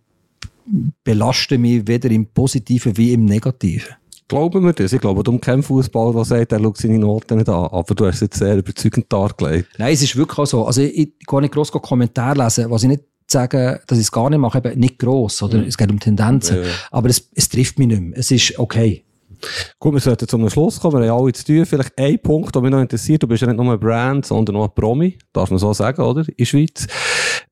belasten 1.02 1.60
mich 1.60 1.86
weder 1.86 2.10
im 2.10 2.26
Positiven 2.26 2.96
wie 2.96 3.12
im 3.12 3.24
Negativen. 3.24 3.96
Glauben 4.32 4.64
wir 4.64 4.72
das? 4.72 4.94
Ich 4.94 5.00
glaube, 5.00 5.22
du 5.22 5.38
kein 5.38 5.62
Fußball, 5.62 6.14
der 6.14 6.24
sagt, 6.24 6.52
er 6.52 6.58
schaut 6.58 6.78
seine 6.78 6.98
Noten 6.98 7.36
nicht 7.36 7.50
an. 7.50 7.66
Aber 7.66 7.94
du 7.94 8.06
hast 8.06 8.14
es 8.14 8.20
jetzt 8.22 8.38
sehr 8.38 8.56
überzeugend 8.56 9.12
dargelegt. 9.12 9.68
Nein, 9.76 9.92
es 9.92 10.00
ist 10.00 10.16
wirklich 10.16 10.38
auch 10.38 10.46
so. 10.46 10.64
Also 10.64 10.80
ich, 10.80 10.96
ich 10.96 11.26
kann 11.26 11.42
nicht 11.42 11.52
gross 11.52 11.70
Kommentare 11.70 12.42
lesen, 12.42 12.70
was 12.70 12.82
ich 12.82 12.88
nicht 12.88 13.02
sage, 13.30 13.82
dass 13.86 13.98
ich 13.98 14.04
es 14.04 14.10
gar 14.10 14.30
nicht 14.30 14.38
mache, 14.38 14.56
eben 14.56 14.80
nicht 14.80 14.98
gross, 14.98 15.42
oder? 15.42 15.66
Es 15.66 15.76
geht 15.76 15.90
um 15.90 16.00
Tendenzen. 16.00 16.56
Ja, 16.56 16.62
ja. 16.62 16.68
Aber 16.90 17.10
es, 17.10 17.28
es 17.34 17.50
trifft 17.50 17.78
mich 17.78 17.88
nicht 17.88 18.00
mehr. 18.00 18.18
Es 18.18 18.30
ist 18.30 18.58
okay. 18.58 19.04
Gut, 19.78 19.94
wir 19.94 20.00
sollten 20.00 20.28
zum 20.28 20.48
Schluss 20.48 20.80
kommen. 20.80 21.02
Wir 21.02 21.10
haben 21.10 21.22
alle 21.22 21.32
zu 21.32 21.44
tun. 21.44 21.66
Vielleicht 21.66 21.98
ein 21.98 22.18
Punkt, 22.20 22.54
der 22.54 22.62
mich 22.62 22.70
noch 22.70 22.80
interessiert. 22.80 23.22
Du 23.22 23.26
bist 23.26 23.42
ja 23.42 23.48
nicht 23.48 23.56
nur 23.56 23.72
ein 23.72 23.80
Brand, 23.80 24.26
sondern 24.26 24.56
auch 24.56 24.68
ein 24.68 24.74
Promi. 24.74 25.18
Darf 25.32 25.50
man 25.50 25.58
so 25.58 25.72
sagen, 25.72 26.02
oder? 26.02 26.20
In 26.28 26.34
der 26.38 26.44
Schweiz. 26.44 26.86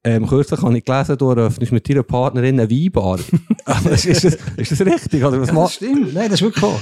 Ähm, 0.02 0.26
kürzlich 0.26 0.62
habe 0.62 0.78
ich 0.78 0.84
gelesen, 0.84 1.18
du 1.18 1.30
eröffnest 1.30 1.72
mit 1.72 1.88
deiner 1.88 2.02
Partnerin 2.02 2.58
eine 2.58 2.70
Weinbar. 2.70 3.18
ist, 3.92 4.06
ist, 4.06 4.24
das, 4.24 4.38
ist 4.56 4.72
das 4.72 4.80
richtig? 4.80 5.22
Oder 5.22 5.40
was 5.40 5.48
Das 5.48 5.54
machst 5.54 5.74
stimmt. 5.76 6.14
Nein, 6.14 6.30
das 6.30 6.40
ist 6.40 6.42
wirklich 6.42 6.62
wahr. 6.62 6.80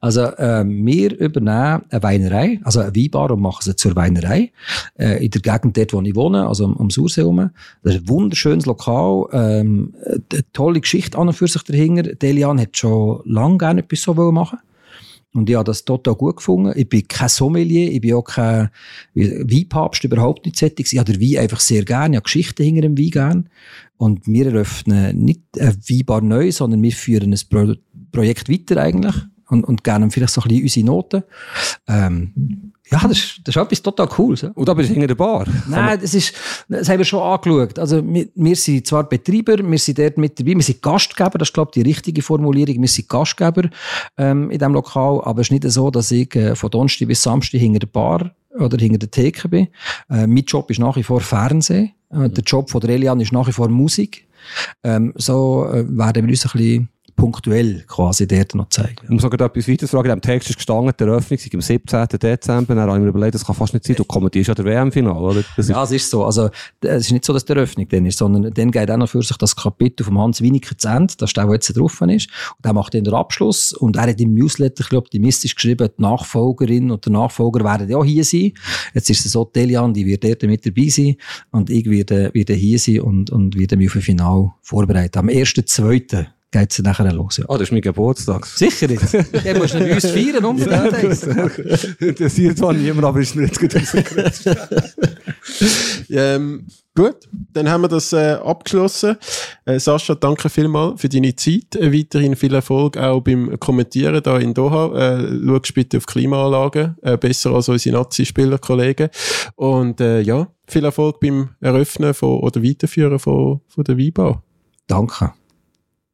Also, 0.00 0.22
äh, 0.22 0.64
wir 0.64 1.18
übernehmen 1.18 1.82
eine 1.90 2.02
Weinerei, 2.02 2.60
also 2.62 2.80
eine 2.80 2.94
Weinbar 2.94 3.32
und 3.32 3.40
machen 3.40 3.62
sie 3.62 3.74
zur 3.74 3.96
Weinerei. 3.96 4.52
Äh, 4.96 5.24
in 5.24 5.30
der 5.30 5.40
Gegend 5.40 5.76
dort, 5.76 5.92
wo 5.92 6.00
ich 6.00 6.14
wohne, 6.14 6.46
also 6.46 6.64
am, 6.64 6.76
am 6.76 6.90
Sursee 6.90 7.22
herum. 7.22 7.50
Das 7.82 7.94
ist 7.94 8.02
ein 8.02 8.08
wunderschönes 8.08 8.66
Lokal, 8.66 9.24
ähm, 9.32 9.94
eine 10.06 10.52
tolle 10.52 10.80
Geschichte 10.80 11.18
an 11.18 11.28
und 11.28 11.34
für 11.34 11.48
sich 11.48 11.62
dahinter. 11.62 12.14
Delian 12.14 12.60
hat 12.60 12.76
schon 12.76 13.20
lange 13.24 13.58
gerne 13.58 13.80
etwas 13.80 14.02
so 14.02 14.14
machen 14.14 14.49
Und 15.32 15.48
ich 15.48 15.54
habe 15.54 15.64
das 15.64 15.84
total 15.84 16.14
gut 16.14 16.38
gefunden. 16.38 16.72
Ich 16.76 16.88
bin 16.88 17.06
kein 17.06 17.28
Sommelier, 17.28 17.90
ich 17.92 18.00
bin 18.00 18.14
auch 18.14 18.22
kein 18.22 18.70
Weinpapst, 19.14 20.02
überhaupt 20.04 20.44
nicht 20.44 20.58
tätig. 20.58 20.92
Ich 20.92 20.98
habe 20.98 21.12
den 21.12 21.20
Wein 21.20 21.42
einfach 21.42 21.60
sehr 21.60 21.84
gerne, 21.84 22.14
ich 22.14 22.16
habe 22.16 22.24
Geschichten 22.24 22.64
hinter 22.64 22.82
dem 22.82 22.98
Wein 22.98 23.10
gerne. 23.10 23.44
Und 23.96 24.26
wir 24.26 24.46
eröffnen 24.46 25.16
nicht 25.24 25.42
ein 25.58 25.76
Weinbar 25.88 26.20
neu, 26.20 26.50
sondern 26.50 26.82
wir 26.82 26.92
führen 26.92 27.32
ein 27.32 27.40
Pro 27.48 27.74
Projekt 28.12 28.48
weiter 28.48 28.76
eigentlich 28.78 29.14
und, 29.50 29.64
und 29.64 29.84
gerne 29.84 30.10
vielleicht 30.10 30.32
so 30.32 30.40
ein 30.40 30.48
bisschen 30.48 30.62
unsere 30.62 30.86
Noten. 30.86 31.22
Ähm, 31.86 32.72
ja, 32.90 33.00
das, 33.02 33.12
ist- 33.18 33.40
das 33.44 33.56
ist 33.56 33.62
etwas 33.62 33.82
total 33.82 34.06
Cooles. 34.08 34.40
Ja. 34.42 34.50
Und 34.54 34.68
da 34.68 34.74
bist 34.74 34.88
du 34.90 34.94
hinter 34.94 35.06
der 35.08 35.14
Bar. 35.14 35.46
Nein, 35.68 35.98
das 36.00 36.14
ist, 36.14 36.34
das 36.68 36.88
haben 36.88 36.98
wir 36.98 37.04
schon 37.04 37.22
angeschaut. 37.22 37.78
Also, 37.78 38.02
wir, 38.06 38.28
wir 38.34 38.56
sind 38.56 38.86
zwar 38.86 39.04
Betreiber, 39.08 39.58
wir 39.58 39.78
sind 39.78 39.98
dort 39.98 40.18
mit 40.18 40.38
dabei, 40.38 40.54
wir 40.54 40.62
sind 40.62 40.82
Gastgeber, 40.82 41.38
das 41.38 41.48
ist, 41.48 41.54
glaube 41.54 41.70
ich, 41.74 41.82
die 41.82 41.88
richtige 41.88 42.22
Formulierung. 42.22 42.80
Wir 42.80 42.88
sind 42.88 43.08
Gastgeber, 43.08 43.68
ähm, 44.18 44.50
in 44.50 44.58
diesem 44.58 44.72
Lokal, 44.74 45.20
aber 45.24 45.40
es 45.40 45.46
ist 45.46 45.52
nicht 45.52 45.70
so, 45.70 45.90
dass 45.90 46.10
ich 46.10 46.34
äh, 46.34 46.54
von 46.56 46.70
Donnerstag 46.70 47.08
bis 47.08 47.22
Samstag 47.22 47.60
hinter 47.60 47.80
der 47.80 47.86
Bar 47.86 48.30
oder 48.58 48.76
hinter 48.78 48.98
der 48.98 49.10
Theke 49.10 49.48
bin. 49.48 49.68
Äh, 50.10 50.26
mein 50.26 50.44
Job 50.44 50.70
ist 50.70 50.80
nach 50.80 50.96
wie 50.96 51.02
vor 51.04 51.20
Fernsehen. 51.20 51.92
Äh, 52.12 52.28
der 52.28 52.42
Job 52.44 52.70
von 52.70 52.80
der 52.80 52.90
Elian 52.90 53.20
ist 53.20 53.32
nach 53.32 53.46
wie 53.46 53.52
vor 53.52 53.68
Musik. 53.68 54.26
Ähm, 54.82 55.12
so 55.16 55.66
äh, 55.70 55.84
werden 55.88 56.26
wir 56.26 56.32
uns 56.32 56.44
ein 56.46 56.50
bisschen 56.52 56.88
punktuell 57.20 57.84
quasi 57.86 58.26
dort 58.26 58.54
noch 58.54 58.68
zeigen. 58.70 58.96
Ich 59.02 59.10
muss 59.10 59.22
sogar 59.22 59.46
etwas 59.46 59.68
weiteres 59.68 59.90
fragen. 59.90 60.08
Dem 60.08 60.20
Text 60.20 60.50
ist 60.50 60.56
gestanden, 60.56 60.92
die 60.98 61.04
Eröffnung 61.04 61.38
sei 61.38 61.50
am 61.52 61.60
17. 61.60 62.06
Dezember. 62.18 62.74
Dann 62.74 62.88
habe 62.88 62.98
ich 62.98 63.02
mir 63.02 63.08
überlegt, 63.08 63.34
das 63.34 63.44
kann 63.44 63.54
fast 63.54 63.74
nicht 63.74 63.86
sein. 63.86 63.96
Du 63.96 64.04
kommentierst 64.04 64.48
ja 64.48 64.54
der 64.54 64.64
WM-Final, 64.64 65.16
oder? 65.16 65.42
Das 65.56 65.66
ist, 65.66 65.70
Ja, 65.70 65.82
es 65.82 65.90
ist 65.90 66.10
so. 66.10 66.24
Also, 66.24 66.50
es 66.80 67.06
ist 67.06 67.12
nicht 67.12 67.24
so, 67.24 67.32
dass 67.32 67.44
die 67.44 67.52
Eröffnung 67.52 67.86
dann 67.88 68.06
ist, 68.06 68.18
sondern 68.18 68.52
dann 68.52 68.70
geht 68.70 68.90
auch 68.90 68.96
noch 68.96 69.08
für 69.08 69.22
sich 69.22 69.36
das 69.36 69.54
Kapitel 69.54 70.04
vom 70.04 70.18
Hans 70.18 70.40
Winiker 70.40 70.76
zu 70.76 70.88
Ende. 70.88 71.14
Das 71.18 71.30
ist 71.30 71.36
der, 71.36 71.44
der 71.44 71.54
jetzt 71.54 71.76
drauf 71.76 72.00
ist. 72.00 72.28
Und 72.56 72.64
der 72.64 72.72
macht 72.72 72.94
dann 72.94 73.04
den 73.04 73.14
Abschluss. 73.14 73.72
Und 73.72 73.96
er 73.96 74.08
hat 74.08 74.20
im 74.20 74.34
Newsletter 74.34 74.82
bisschen 74.90 74.98
optimistisch 74.98 75.54
geschrieben, 75.54 75.88
die 75.96 76.02
Nachfolgerin 76.02 76.90
und 76.90 77.04
der 77.04 77.12
Nachfolger 77.12 77.64
werden 77.64 77.88
ja 77.88 77.96
auch 77.96 78.04
hier 78.04 78.24
sein. 78.24 78.52
Jetzt 78.94 79.10
ist 79.10 79.24
es 79.26 79.32
so, 79.32 79.44
Delian, 79.44 79.92
die 79.92 80.06
wird 80.06 80.24
dort 80.24 80.42
mit 80.42 80.64
dabei 80.64 80.88
sein. 80.88 81.16
Und 81.50 81.70
ich 81.70 81.88
werde, 81.88 82.30
werde 82.32 82.54
hier 82.54 82.78
sein 82.78 83.00
und, 83.00 83.30
und 83.30 83.58
werde 83.58 83.76
mich 83.76 83.88
auf 83.88 83.96
ein 83.96 84.02
Final 84.02 84.52
vorbereiten. 84.62 85.18
Am 85.18 85.28
1.2. 85.28 86.26
geht 86.50 86.72
es 86.72 86.78
nachher 86.80 87.12
los. 87.12 87.36
Ja. 87.36 87.44
oh, 87.48 87.54
das 87.54 87.68
ist 87.68 87.72
mein 87.72 87.80
Geburtstag. 87.80 88.46
Sicher 88.46 88.86
nicht. 88.88 89.12
Der 89.12 89.56
muss 89.58 89.74
nicht 89.74 89.88
bei 89.88 89.94
uns 89.94 90.06
feiern, 90.06 90.44
unbedingt. 90.44 92.00
Interessiert 92.00 92.58
zwar 92.58 92.72
niemand, 92.72 93.04
aber 93.04 93.20
ist 93.20 93.36
mir 93.36 93.46
jetzt 93.46 93.60
gut 93.60 93.74
rausgekommen. 93.74 94.32
Ähm, 96.12 96.66
gut, 96.96 97.28
dann 97.52 97.68
haben 97.68 97.82
wir 97.82 97.88
das 97.88 98.12
äh, 98.12 98.32
abgeschlossen. 98.32 99.16
Äh, 99.64 99.78
Sascha, 99.78 100.14
danke 100.16 100.48
vielmals 100.48 101.00
für 101.00 101.08
deine 101.08 101.36
Zeit. 101.36 101.76
Äh, 101.76 101.92
weiterhin 101.92 102.34
viel 102.34 102.52
Erfolg 102.52 102.96
auch 102.96 103.20
beim 103.20 103.58
Kommentieren 103.60 104.20
da 104.22 104.38
in 104.38 104.52
Doha. 104.52 105.18
Äh, 105.18 105.38
schaust 105.46 105.74
bitte 105.74 105.98
auf 105.98 106.06
Klimaanlagen, 106.06 106.96
äh, 107.02 107.16
besser 107.16 107.52
als 107.52 107.68
unsere 107.68 107.96
Nazi-Spielerkollegen. 107.96 109.10
Und 109.54 110.00
äh, 110.00 110.20
ja, 110.20 110.48
viel 110.66 110.84
Erfolg 110.84 111.20
beim 111.20 111.50
Eröffnen 111.60 112.12
von, 112.12 112.40
oder 112.40 112.62
Weiterführen 112.62 113.18
von, 113.18 113.60
von 113.68 113.84
der 113.84 113.96
Weinbar. 113.96 114.42
Danke. 114.88 115.32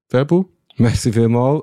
Verbu? 0.09 0.45
Merci 0.77 1.13
vielmals. 1.13 1.63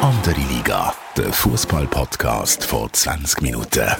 Andere 0.00 0.40
Liga, 0.50 0.94
der 1.16 1.32
Fußball-Podcast 1.32 2.64
vor 2.64 2.92
20 2.92 3.42
Minuten. 3.42 3.90